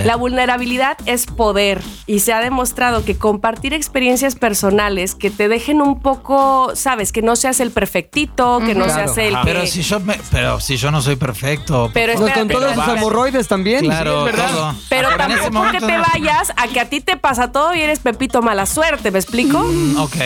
la 0.05 0.16
vulnerabilidad 0.16 0.99
es 1.07 1.27
poder 1.27 1.81
y 2.07 2.21
se 2.21 2.33
ha 2.33 2.40
demostrado 2.40 3.05
que 3.05 3.16
compartir 3.16 3.73
experiencias 3.75 4.35
personales 4.35 5.14
que 5.14 5.31
te 5.31 5.49
dejen 5.49 5.81
un 5.81 6.01
poco, 6.01 6.73
sabes, 6.75 7.12
que 7.12 7.23
no 7.23 7.37
seas 7.37 7.61
el 7.61 7.71
perfectito, 7.71 8.61
que 8.64 8.75
no 8.75 8.85
Claro. 8.85 9.14
seas 9.14 9.18
el 9.29 9.35
que... 9.35 9.40
Pero 9.44 9.66
si 9.66 9.83
yo 9.83 10.01
me, 10.01 10.18
pero 10.31 10.61
si 10.61 10.77
yo 10.77 10.90
no 10.90 11.01
soy 11.01 11.16
perfecto. 11.16 11.90
Pero 11.94 12.12
espérate, 12.12 12.40
con 12.40 12.49
todos 12.49 12.71
espérate. 12.73 12.99
hemorroides 12.99 13.49
también. 13.49 13.85
claro, 13.85 14.25
Sí, 14.25 14.31
es 14.31 14.37
verdad. 14.37 14.51
todo. 14.53 14.75
Pero 14.88 15.09
tampoco 15.16 15.48
que 15.51 15.59
momento 15.59 15.87
te 15.87 15.99
vayas 15.99 16.53
a 16.57 16.69
que 16.69 16.81
a 16.81 16.89
ti 16.89 17.01
te 17.01 17.17
pasa 17.17 17.53
todo 17.53 17.75
y 17.75 17.81
eres 17.81 18.01
Pepito 18.01 18.43
mala 18.43 18.67
suerte, 18.67 19.11
¿me 19.11 19.19
explico? 19.19 19.59
Ok. 19.99 20.17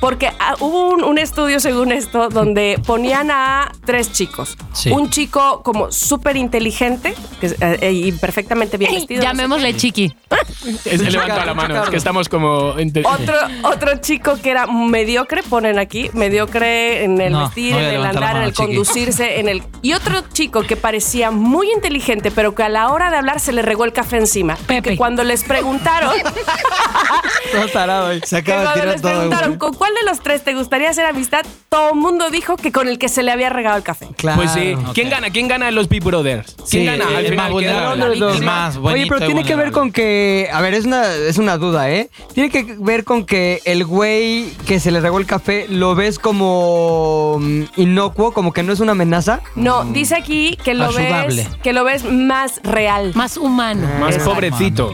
Porque 0.00 0.32
ah, 0.38 0.54
hubo 0.60 0.88
un, 0.90 1.04
un 1.04 1.18
estudio 1.18 1.60
según 1.60 1.92
esto 1.92 2.30
donde 2.30 2.80
ponían 2.86 3.30
a 3.30 3.70
tres 3.84 4.12
chicos. 4.12 4.56
Sí. 4.72 4.90
Un 4.90 5.10
chico 5.10 5.62
como 5.62 5.92
súper 5.92 6.36
inteligente 6.36 7.14
que 7.40 7.46
es, 7.46 7.52
eh, 7.60 7.78
eh, 7.82 7.92
y 7.92 8.12
perfectamente 8.12 8.76
bien 8.78 8.94
vestido. 8.94 9.22
no 9.22 9.28
sé 9.28 9.36
Llamémosle 9.36 9.76
Chiqui. 9.76 10.14
Es 10.84 11.00
levanta 11.00 11.44
la 11.44 11.54
mano, 11.54 11.82
es 11.82 11.90
que 11.90 11.96
estamos 11.96 12.28
como. 12.28 12.74
Otro, 13.04 13.34
otro 13.64 13.96
chico 14.00 14.36
que 14.42 14.50
era 14.50 14.66
mediocre, 14.66 15.42
ponen 15.42 15.78
aquí, 15.78 16.10
mediocre 16.14 17.04
en 17.04 17.20
el 17.20 17.32
No, 17.32 17.40
vestir, 17.40 17.72
no 17.72 17.80
en 17.80 17.94
el 17.94 18.04
andar, 18.04 18.36
en 18.36 18.42
el 18.42 18.52
chiqui. 18.52 18.66
conducirse, 18.66 19.40
en 19.40 19.48
el. 19.48 19.62
Y 19.82 19.92
otro 19.94 20.22
chico 20.32 20.62
que 20.62 20.76
parecía 20.76 21.30
muy 21.30 21.70
inteligente, 21.72 22.30
pero 22.30 22.54
que 22.54 22.62
a 22.62 22.68
la 22.68 22.88
hora 22.88 23.10
de 23.10 23.16
hablar 23.16 23.40
se 23.40 23.52
le 23.52 23.62
regó 23.62 23.84
el 23.84 23.92
café 23.92 24.18
encima. 24.18 24.56
Pepe. 24.76 24.90
Que 24.90 24.96
cuando 24.96 25.24
les 25.24 25.44
preguntaron, 25.44 26.12
Todo 27.52 27.68
tarado. 27.72 28.10
Se 28.24 28.36
acaba 28.38 28.60
de 28.60 28.64
cuando 28.66 28.80
tirar 28.80 28.92
les 28.94 29.02
todo. 29.02 29.10
preguntaron 29.12 29.58
con 29.58 29.74
cuál 29.74 29.92
de 29.94 30.08
los 30.08 30.20
tres 30.20 30.42
te 30.44 30.54
gustaría 30.54 30.90
hacer 30.90 31.04
amistad, 31.06 31.44
todo 31.68 31.90
el 31.90 31.96
mundo 31.96 32.30
dijo 32.30 32.56
que 32.56 32.72
con 32.72 32.88
el 32.88 32.98
que 32.98 33.08
se 33.08 33.22
le 33.22 33.32
había 33.32 33.50
regado 33.50 33.76
el 33.76 33.82
café. 33.82 34.08
Claro. 34.16 34.36
Pues 34.40 34.52
sí. 34.52 34.74
¿Quién 34.94 35.10
gana? 35.10 35.30
¿Quién 35.30 35.48
gana 35.48 35.68
en 35.68 35.74
los 35.74 35.88
Big 35.88 36.02
Brothers? 36.02 36.54
¿Quién 36.56 36.66
Sí, 36.66 36.84
gana? 36.86 37.04
el 37.04 37.16
Al 37.16 37.22
más 37.22 37.22
final, 37.22 37.36
¿quién 37.36 37.52
vulnerable. 37.52 38.18
gana? 38.20 38.34
El 38.36 38.42
más 38.44 38.76
Oye, 38.76 39.06
pero 39.08 39.26
tiene 39.26 39.44
que 39.44 39.54
ver 39.56 39.72
con 39.72 39.92
que. 39.92 40.48
A 40.52 40.60
ver, 40.60 40.74
es 40.74 40.84
una, 40.84 41.12
es 41.14 41.38
una 41.38 41.56
duda, 41.56 41.90
¿eh? 41.90 42.10
Tiene 42.34 42.50
que 42.50 42.76
ver 42.78 43.04
con 43.04 43.24
que 43.24 43.60
el 43.64 43.84
güey 43.84 44.50
que 44.66 44.80
se 44.80 44.90
le 44.90 45.00
regó 45.00 45.18
el 45.18 45.26
café 45.26 45.66
lo 45.68 45.94
ves 45.94 46.18
como 46.18 47.38
mm, 47.40 47.62
inocuo, 47.76 48.32
como 48.32 48.52
que 48.52 48.62
no 48.62 48.72
es 48.72 48.80
una 48.80 48.92
amenaza. 48.92 49.40
No, 49.56 49.84
dice 49.84 50.14
aquí 50.16 50.56
que 50.64 50.74
lo 50.74 50.86
Ayudable. 50.86 51.44
ves, 51.44 51.48
que 51.62 51.72
lo 51.72 51.84
ves 51.84 52.04
más 52.04 52.60
real. 52.62 53.12
Más 53.14 53.36
humano. 53.36 53.88
Más 53.98 54.10
Exacto. 54.16 54.30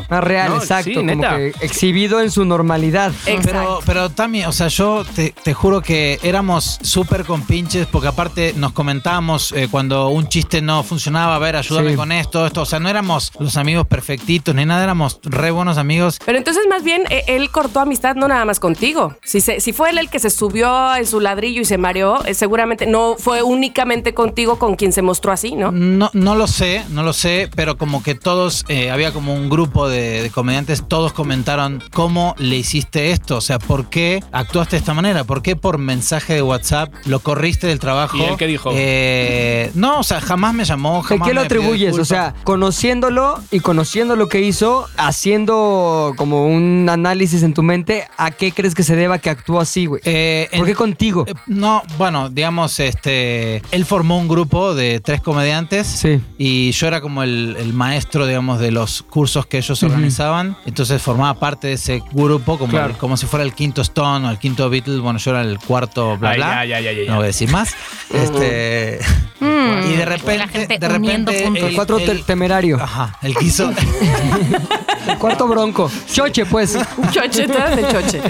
Más 0.08 0.22
real, 0.24 0.50
No, 0.50 0.56
exacto. 0.56 0.84
sí, 0.90 0.94
como 0.94 1.06
neta. 1.14 1.36
que 1.36 1.52
exhibido 1.60 2.20
en 2.20 2.30
su 2.30 2.44
normalidad. 2.44 3.12
Pero, 3.24 3.36
Exacto. 3.38 3.80
pero 3.86 4.10
Tami, 4.10 4.44
o 4.44 4.52
sea, 4.52 4.68
yo 4.68 5.04
te, 5.14 5.34
te 5.42 5.54
juro 5.54 5.80
que 5.82 6.18
éramos 6.22 6.78
súper 6.82 7.24
compinches 7.24 7.86
porque 7.86 8.08
aparte 8.08 8.54
nos 8.56 8.72
comentábamos 8.72 9.52
eh, 9.52 9.68
cuando 9.70 10.08
un 10.08 10.28
chiste 10.28 10.62
no 10.62 10.82
funcionaba, 10.82 11.36
a 11.36 11.38
ver, 11.38 11.56
ayúdame 11.56 11.90
Sí. 11.90 11.96
con 11.96 12.12
esto, 12.12 12.46
esto. 12.46 12.62
O 12.62 12.66
sea, 12.66 12.78
no 12.80 12.88
éramos 12.88 13.32
los 13.38 13.56
amigos 13.56 13.86
perfectitos 13.86 14.54
ni 14.54 14.64
nada, 14.64 14.82
éramos 14.84 15.18
re 15.22 15.50
buenos 15.50 15.78
amigos. 15.78 16.18
Pero 16.24 16.38
entonces 16.38 16.64
más 16.68 16.82
bien 16.84 17.02
eh, 17.10 17.24
él 17.28 17.50
cortó 17.50 17.80
amistad 17.80 18.14
no 18.16 18.28
nada 18.28 18.44
más 18.44 18.60
contigo. 18.60 19.16
Si, 19.24 19.40
se- 19.40 19.60
si 19.60 19.72
fue 19.72 19.90
él 19.90 19.98
el 19.98 20.08
que 20.10 20.18
se 20.18 20.30
subió 20.30 20.94
en 20.96 21.06
su 21.06 21.20
ladrillo 21.20 21.60
y 21.60 21.64
se 21.64 21.78
mareó, 21.78 22.24
eh, 22.24 22.34
seguramente 22.34 22.86
no 22.86 23.16
fue 23.18 23.42
únicamente 23.42 24.14
contigo 24.14 24.58
con 24.58 24.76
quien 24.76 24.92
se 24.92 25.02
mostró 25.02 25.32
así, 25.32 25.54
¿no? 25.54 25.72
No, 25.72 26.10
no 26.12 26.34
lo 26.34 26.46
sé, 26.46 26.84
no 26.90 27.02
lo 27.02 27.12
sé, 27.12 27.48
pero 27.54 27.76
como 27.76 28.02
que 28.02 28.14
todos, 28.14 28.64
eh, 28.68 28.90
había 28.90 29.12
como 29.12 29.34
un 29.34 29.48
grupo 29.48 29.55
de, 29.64 30.22
de 30.22 30.30
comediantes, 30.30 30.84
todos 30.86 31.14
comentaron 31.14 31.82
cómo 31.92 32.34
le 32.38 32.56
hiciste 32.56 33.10
esto, 33.10 33.38
o 33.38 33.40
sea, 33.40 33.58
¿por 33.58 33.88
qué 33.88 34.22
actuaste 34.30 34.76
de 34.76 34.80
esta 34.80 34.92
manera? 34.92 35.24
¿Por 35.24 35.40
qué 35.42 35.56
por 35.56 35.78
mensaje 35.78 36.34
de 36.34 36.42
WhatsApp 36.42 36.92
lo 37.06 37.20
corriste 37.20 37.66
del 37.66 37.78
trabajo? 37.78 38.18
¿Y 38.18 38.22
él 38.22 38.36
qué 38.36 38.46
dijo? 38.46 38.70
Eh, 38.74 39.70
no, 39.74 40.00
o 40.00 40.02
sea, 40.02 40.20
jamás 40.20 40.52
me 40.54 40.64
llamó, 40.64 40.98
¿De 41.02 41.08
jamás 41.08 41.28
qué 41.28 41.34
lo 41.34 41.40
me 41.42 41.48
pidió 41.48 41.60
atribuyes? 41.62 41.98
O 41.98 42.04
sea, 42.04 42.34
conociéndolo 42.44 43.40
y 43.50 43.60
conociendo 43.60 44.14
lo 44.14 44.28
que 44.28 44.40
hizo, 44.42 44.86
haciendo 44.96 46.12
como 46.16 46.46
un 46.46 46.88
análisis 46.90 47.42
en 47.42 47.54
tu 47.54 47.62
mente, 47.62 48.06
¿a 48.18 48.30
qué 48.30 48.52
crees 48.52 48.74
que 48.74 48.82
se 48.82 48.94
deba 48.94 49.18
que 49.18 49.30
actuó 49.30 49.58
así, 49.60 49.86
güey? 49.86 50.02
Eh, 50.04 50.48
¿Por 50.56 50.66
qué 50.66 50.74
contigo? 50.74 51.24
eh, 51.26 51.32
No, 51.46 51.82
bueno, 51.96 52.28
digamos, 52.28 52.78
este, 52.80 53.62
él 53.70 53.84
formó 53.86 54.18
un 54.18 54.28
grupo 54.28 54.74
de 54.74 55.00
tres 55.00 55.20
comediantes 55.22 55.86
Sí. 55.86 56.20
y 56.38 56.72
yo 56.72 56.86
era 56.88 57.00
como 57.00 57.22
el, 57.22 57.56
el 57.58 57.72
maestro, 57.72 58.26
digamos, 58.26 58.60
de 58.60 58.70
los 58.70 59.02
cursos 59.02 59.45
que 59.48 59.58
ellos 59.58 59.82
organizaban. 59.82 60.56
Entonces 60.66 61.00
formaba 61.02 61.34
parte 61.34 61.68
de 61.68 61.74
ese 61.74 62.02
grupo 62.12 62.58
como, 62.58 62.70
Claro. 62.72 62.90
el- 62.90 62.96
como 62.96 63.16
si 63.16 63.26
fuera 63.26 63.44
el 63.44 63.52
quinto 63.54 63.82
Stone 63.82 64.26
o 64.26 64.30
el 64.30 64.38
quinto 64.38 64.68
Beatle. 64.70 64.98
Bueno, 64.98 65.18
yo 65.18 65.30
era 65.32 65.42
el 65.42 65.58
cuarto, 65.58 66.16
bla, 66.18 66.30
Ay, 66.30 66.36
bla. 66.36 66.64
ya, 66.64 66.64
ya, 66.64 66.80
ya, 66.80 66.92
ya, 66.92 67.02
ya. 67.04 67.10
No 67.10 67.16
voy 67.16 67.24
a 67.24 67.26
decir 67.28 67.50
más. 67.50 67.74
este, 68.12 69.00
y 69.40 69.96
de 69.96 70.04
repente, 70.04 70.38
La 70.38 70.48
gente 70.48 70.78
de 70.78 70.88
repente, 70.88 71.42
puntos. 71.44 71.62
El 71.62 71.74
cuatro 71.74 71.98
te- 71.98 72.14
temerario. 72.16 72.78
Ajá, 72.82 73.16
él 73.22 73.34
quiso. 73.36 73.72
El 75.06 75.18
cuarto 75.18 75.46
bronco. 75.46 75.90
Choche, 76.12 76.44
pues. 76.46 76.76
Choche, 77.12 77.46
tú 77.46 77.52
eres 77.54 77.76
de 77.76 77.82
choche. 77.92 78.20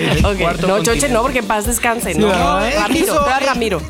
No, 0.66 0.82
choche 0.82 1.08
no, 1.08 1.22
porque 1.22 1.38
en 1.38 1.46
paz 1.46 1.66
descanse. 1.66 2.14
no, 2.14 2.28
no, 2.28 2.60
él 2.64 2.74
Ramiro, 2.78 3.06
quiso- 3.06 3.26
Ramiro. 3.46 3.82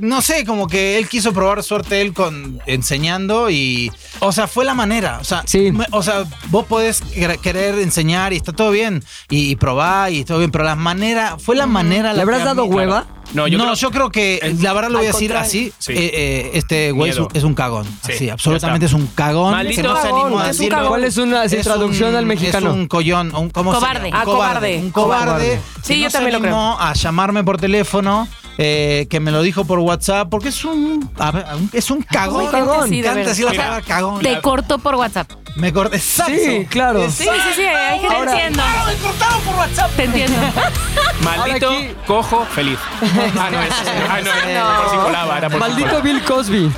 No 0.00 0.20
sé, 0.22 0.44
como 0.44 0.66
que 0.66 0.98
él 0.98 1.08
quiso 1.08 1.32
probar 1.32 1.62
suerte 1.62 2.00
él 2.00 2.12
con 2.12 2.60
enseñando 2.66 3.50
y, 3.50 3.90
o 4.20 4.32
sea, 4.32 4.46
fue 4.46 4.64
la 4.64 4.74
manera, 4.74 5.18
o 5.20 5.24
sea, 5.24 5.42
Sí. 5.46 5.72
me- 5.72 5.86
o 5.90 6.02
sea, 6.02 6.24
vos 6.48 6.66
podés 6.66 7.02
quer- 7.14 7.38
querer 7.38 7.78
enseñar 7.78 8.32
y 8.32 8.36
está 8.36 8.52
todo 8.52 8.70
bien 8.70 9.02
y, 9.30 9.50
y 9.50 9.56
probar 9.56 10.12
y 10.12 10.24
todo 10.24 10.38
bien, 10.38 10.50
pero 10.50 10.64
la 10.64 10.76
manera, 10.76 11.36
fue 11.38 11.56
la 11.56 11.66
manera. 11.66 12.10
¿Le 12.12 12.16
la 12.18 12.22
habrás 12.22 12.44
dado 12.44 12.66
mí- 12.66 12.74
hueva? 12.74 13.06
No, 13.34 13.48
yo 13.48 13.90
creo- 13.90 14.10
que 14.10 14.54
la 14.62 14.72
verdad 14.72 14.88
lo 14.90 14.98
voy 14.98 15.08
a 15.08 15.10
decir 15.10 15.32
contrario. 15.32 15.48
así, 15.48 15.72
Sí. 15.80 15.92
eh, 15.92 16.10
eh, 16.14 16.50
este 16.54 16.92
güey 16.92 17.10
es 17.10 17.18
es 17.34 17.42
un 17.42 17.54
cagón, 17.54 17.84
Sí, 18.06 18.12
así, 18.12 18.30
absolutamente 18.30 18.86
es 18.86 18.92
un 18.92 19.08
cagón 19.08 19.50
Maldito 19.50 19.82
que 19.82 19.88
no 19.88 19.96
se 19.96 20.02
cagón, 20.02 20.20
animó 20.26 20.38
a 20.38 20.42
es 20.42 20.46
un 20.46 20.52
decirlo. 20.58 20.76
cagón. 20.76 20.88
¿Cuál 20.90 21.04
es 21.04 21.16
una 21.16 21.42
así, 21.42 21.56
Es 21.56 21.64
traducción 21.64 22.10
un- 22.10 22.16
al 22.16 22.26
mexicano? 22.26 22.68
Es 22.70 22.74
un 22.76 22.86
collón, 22.86 23.34
un, 23.34 23.50
¿cómo 23.50 23.72
se 23.74 23.80
Cobarde. 23.80 24.10
llama? 24.10 24.16
Ah, 24.22 24.24
Un 24.28 24.32
cobarde. 24.32 24.76
Un 24.78 24.90
cobarde. 24.92 25.24
Cobarde. 25.26 25.60
que 25.82 25.82
Sí, 25.82 25.98
yo 25.98 26.04
no 26.04 26.10
se 26.10 26.16
también 26.18 26.34
lo 26.34 26.40
creo. 26.40 26.54
animó 26.54 26.76
a 26.80 26.92
llamarme 26.94 27.42
por 27.42 27.58
teléfono, 27.58 28.28
eh, 28.58 29.06
que 29.10 29.20
me 29.20 29.30
lo 29.32 29.42
dijo 29.42 29.64
por 29.64 29.78
WhatsApp, 29.80 30.28
porque 30.30 30.48
es 30.48 30.64
un, 30.64 31.10
a 31.18 31.30
ver, 31.30 31.44
un- 31.54 31.70
es 31.72 31.90
un 31.90 32.02
cagón. 32.02 32.44
Un 32.46 32.50
cagón. 32.50 32.88
Sí, 32.88 33.02
Canta 33.02 33.30
así 33.30 33.42
la 33.42 33.50
Mira, 33.50 33.62
palabra 33.64 33.86
cagón. 33.86 34.22
Te 34.22 34.40
cortó 34.40 34.78
por 34.78 34.94
WhatsApp. 34.96 35.30
Me 35.56 35.72
corté. 35.72 35.96
Exacto. 35.96 36.32
Sí, 36.36 36.66
claro. 36.68 37.10
Sí, 37.10 37.24
sí, 37.24 37.28
sí, 37.54 37.62
hay 37.62 37.98
gente 38.00 38.08
Te 38.08 38.14
Ahora- 38.14 38.32
entiendo. 38.32 38.62
Me 38.86 38.94
cortaron 38.96 39.40
por 39.40 39.54
WhatsApp. 39.54 39.90
Te 39.96 40.04
entiendo. 40.04 40.38
Maldito, 41.22 41.66
Ahora 41.68 41.78
aquí- 41.78 41.94
cojo, 42.06 42.46
feliz. 42.54 42.78
Ah, 43.38 43.48
no, 43.50 43.62
es, 43.62 43.70
ah, 43.72 44.20
no, 44.22 44.48
era 44.50 44.76
por 44.82 44.90
si 44.90 44.96
colaba, 44.96 45.38
era 45.38 45.48
por 45.48 45.58
si 45.58 45.60
Maldito 45.60 45.88
colaba. 45.88 46.04
Bill 46.04 46.22
Cosby. 46.24 46.72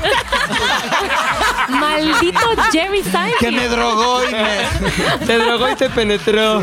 Maldito 1.68 2.40
Jerry 2.72 3.02
Seinfeld. 3.02 3.38
Que 3.38 3.50
me 3.50 3.68
drogó 3.68 4.24
y 4.24 4.32
me. 4.32 4.46
Te 5.26 5.38
drogó 5.38 5.68
y 5.70 5.74
te 5.76 5.90
penetró. 5.90 6.62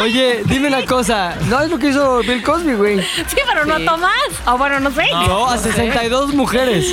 Oye, 0.00 0.42
dime 0.46 0.68
una 0.68 0.84
cosa. 0.84 1.36
No 1.48 1.60
es 1.60 1.70
lo 1.70 1.78
que 1.78 1.88
hizo 1.88 2.18
Bill 2.20 2.42
Cosby, 2.42 2.74
güey. 2.74 3.00
Sí, 3.02 3.36
pero 3.46 3.64
no 3.66 3.78
Tomás. 3.84 4.10
O 4.46 4.56
bueno, 4.58 4.80
no 4.80 4.90
sé. 4.90 5.02
No, 5.12 5.46
a 5.48 5.58
62 5.58 6.34
mujeres. 6.34 6.86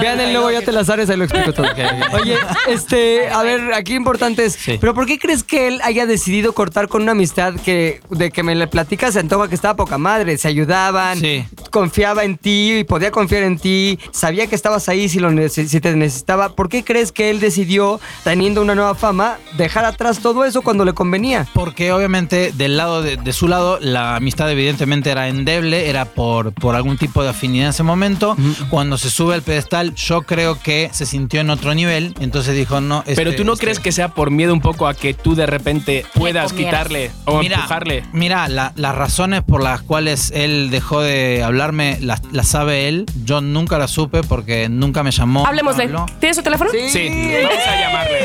Vean 0.00 0.20
el 0.20 0.32
nuevo 0.32 0.50
Ya 0.50 0.62
te 0.62 0.70
las 0.72 0.88
ares, 0.90 1.08
ahí 1.10 1.16
lo 1.16 1.24
explico 1.24 1.52
todo. 1.52 1.66
Oye, 2.12 2.36
este, 2.68 3.28
a 3.28 3.42
ver, 3.42 3.72
aquí 3.74 3.94
importante 3.94 4.44
es, 4.44 4.52
Sí. 4.54 4.78
pero 4.80 4.94
¿por 4.94 5.06
qué 5.06 5.18
crees 5.18 5.42
que 5.42 5.66
él 5.68 5.80
haya 5.82 6.06
decidido 6.06 6.52
cortar 6.52 6.88
con 6.88 7.02
una 7.02 7.12
amistad 7.12 7.54
que 7.54 8.00
de 8.10 8.30
que 8.30 8.42
me 8.42 8.54
le 8.54 8.66
platicas 8.66 9.14
se 9.14 9.20
antoja 9.20 9.48
que 9.48 9.54
estaba 9.54 9.74
poca 9.76 9.98
madre, 9.98 10.36
se 10.38 10.48
ayudaban, 10.48 11.18
Sí. 11.18 11.44
confiaba 11.70 12.24
en 12.24 12.36
ti 12.36 12.78
y 12.78 12.84
podía 12.84 13.10
confiar 13.10 13.42
en 13.42 13.58
ti, 13.58 13.98
sabía 14.12 14.46
que 14.46 14.54
estabas 14.54 14.88
ahí 14.88 15.08
si 15.08 15.18
lo 15.20 15.30
neces- 15.30 15.66
si 15.68 15.80
te 15.80 15.94
necesitaba? 15.96 16.50
¿Por 16.50 16.68
qué 16.68 16.84
crees 16.84 17.12
que 17.12 17.30
él 17.30 17.40
decidió, 17.40 18.00
teniendo 18.24 18.62
una 18.62 18.74
nueva 18.74 18.94
fama, 18.94 19.38
dejar 19.56 19.84
atrás 19.84 20.20
todo 20.20 20.44
eso 20.44 20.62
cuando 20.62 20.84
le 20.84 20.92
convenía? 20.92 21.46
Porque 21.54 21.92
obviamente 21.92 22.52
del 22.52 22.76
lado 22.76 23.02
de, 23.02 23.16
de 23.16 23.32
su 23.32 23.48
lado 23.48 23.78
la 23.80 24.16
amistad 24.16 24.50
evidentemente 24.50 25.10
era 25.10 25.28
endeble, 25.28 25.88
era 25.88 26.04
por, 26.04 26.52
por 26.52 26.73
algún 26.76 26.96
tipo 26.98 27.22
de 27.22 27.30
afinidad 27.30 27.66
en 27.66 27.70
ese 27.70 27.82
momento. 27.82 28.36
Cuando 28.70 28.98
se 28.98 29.10
sube 29.10 29.34
al 29.34 29.42
pedestal 29.42 29.94
yo 29.94 30.22
creo 30.22 30.58
que 30.60 30.90
se 30.92 31.06
sintió 31.06 31.40
en 31.40 31.50
otro 31.50 31.74
nivel, 31.74 32.14
entonces 32.20 32.54
dijo 32.56 32.80
no. 32.80 33.02
Pero 33.06 33.30
este- 33.30 33.32
tú 33.42 33.44
no 33.44 33.52
este- 33.54 33.64
crees 33.66 33.80
que 33.80 33.92
sea 33.92 34.08
por 34.08 34.30
miedo 34.30 34.52
un 34.52 34.60
poco 34.60 34.86
a 34.86 34.94
que 34.94 35.14
tú 35.14 35.34
de 35.34 35.46
repente 35.46 36.04
puedas 36.14 36.52
quitarle 36.52 37.10
o 37.24 37.38
mira, 37.40 37.56
empujarle. 37.56 38.04
Mira, 38.12 38.48
la- 38.48 38.72
las 38.76 38.94
razones 38.94 39.42
por 39.42 39.62
las 39.62 39.82
cuales 39.82 40.30
él 40.34 40.68
dejó 40.70 41.00
de 41.00 41.42
hablarme 41.44 41.98
las, 42.00 42.22
las 42.32 42.48
sabe 42.48 42.88
él. 42.88 43.06
Yo 43.24 43.40
nunca 43.40 43.78
las 43.78 43.90
supe 43.90 44.22
porque 44.22 44.68
nunca 44.68 45.02
me 45.02 45.10
llamó. 45.10 45.46
Hablemosle. 45.46 45.90
¿Tienes 46.20 46.36
su 46.36 46.42
teléfono? 46.42 46.70
Sí, 46.70 47.08
vamos 47.42 47.66
a 47.66 47.80
llamarle. 47.80 48.18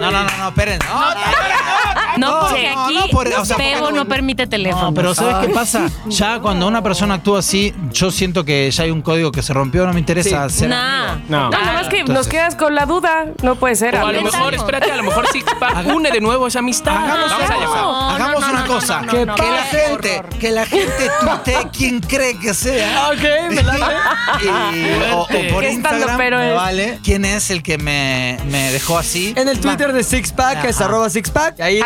No, 0.00 0.10
no, 0.10 0.22
no, 0.24 0.30
no, 0.38 0.48
esperen. 0.48 0.78
No, 0.88 1.14
No, 1.14 2.09
porque 2.40 2.70
no, 2.74 2.84
aquí 2.84 2.94
no, 2.94 3.06
por- 3.08 3.28
o 3.28 3.44
sea, 3.44 3.56
Pego 3.56 3.80
porque- 3.80 3.94
no 3.96 4.04
permite 4.06 4.46
teléfono. 4.46 4.86
No, 4.86 4.94
pero 4.94 5.14
¿sabes 5.14 5.46
qué 5.46 5.52
pasa? 5.54 5.88
Ya 6.06 6.38
cuando 6.42 6.66
una 6.66 6.82
persona 6.82 7.14
actúa 7.14 7.38
así, 7.40 7.74
yo 7.92 8.10
siento 8.10 8.44
que 8.44 8.70
ya 8.70 8.84
hay 8.84 8.90
un 8.90 9.02
código 9.02 9.32
que 9.32 9.42
se 9.42 9.52
rompió, 9.52 9.86
no 9.86 9.92
me 9.92 10.00
interesa 10.00 10.48
Sí. 10.48 10.58
ser 10.60 10.68
Nah. 10.70 11.16
No. 11.28 11.50
No, 11.50 11.50
nada 11.50 11.72
más 11.72 11.88
que 11.88 12.00
Entonces- 12.00 12.26
nos 12.26 12.28
quedas 12.28 12.54
con 12.56 12.74
la 12.74 12.86
duda. 12.86 13.26
No 13.42 13.54
puede 13.56 13.76
ser. 13.76 13.94
O 13.96 14.06
a 14.06 14.12
lo 14.12 14.22
mejor, 14.22 14.54
espérate, 14.54 14.90
a 14.92 14.96
lo 14.96 15.02
mejor 15.04 15.26
sí 15.32 15.42
pa- 15.58 15.82
une 15.94 16.10
de 16.10 16.20
nuevo 16.20 16.46
esa 16.46 16.58
amistad. 16.60 16.96
Hagamos, 16.96 17.30
Vamos 17.30 17.50
a 17.50 18.14
hagamos 18.14 18.40
no, 18.40 18.46
no, 18.46 18.52
una 18.52 18.60
no, 18.60 18.66
cosa. 18.66 19.00
no, 19.00 19.06
no, 19.06 19.12
que, 19.12 19.26
no, 19.26 19.34
que 19.34 19.42
no. 19.42 19.50
la 19.54 19.62
gente, 19.64 20.22
que 20.40 20.50
la 20.50 20.66
gente 20.66 21.10
tuitee 21.20 21.68
quien 21.76 22.00
cree 22.00 22.38
que 22.38 22.54
sea. 22.54 23.08
Ok, 23.10 23.52
me 23.54 23.62
la 23.62 23.76
Y- 24.42 25.12
o, 25.12 25.22
o 25.22 25.28
por 25.52 25.64
Instagram, 25.64 26.18
vale. 26.54 26.98
¿Quién 27.02 27.24
es 27.24 27.50
el 27.50 27.62
que 27.62 27.78
me, 27.78 28.38
me 28.46 28.70
dejó 28.72 28.98
así? 28.98 29.32
En 29.36 29.48
el 29.48 29.60
Twitter 29.60 29.92
de 29.92 30.02
Six 30.02 30.32
Pack, 30.32 30.62
que 30.62 30.68
es 30.68 30.80
arroba 30.80 31.08
Six 31.10 31.30
Pack. 31.30 31.60
Ahí 31.60 31.80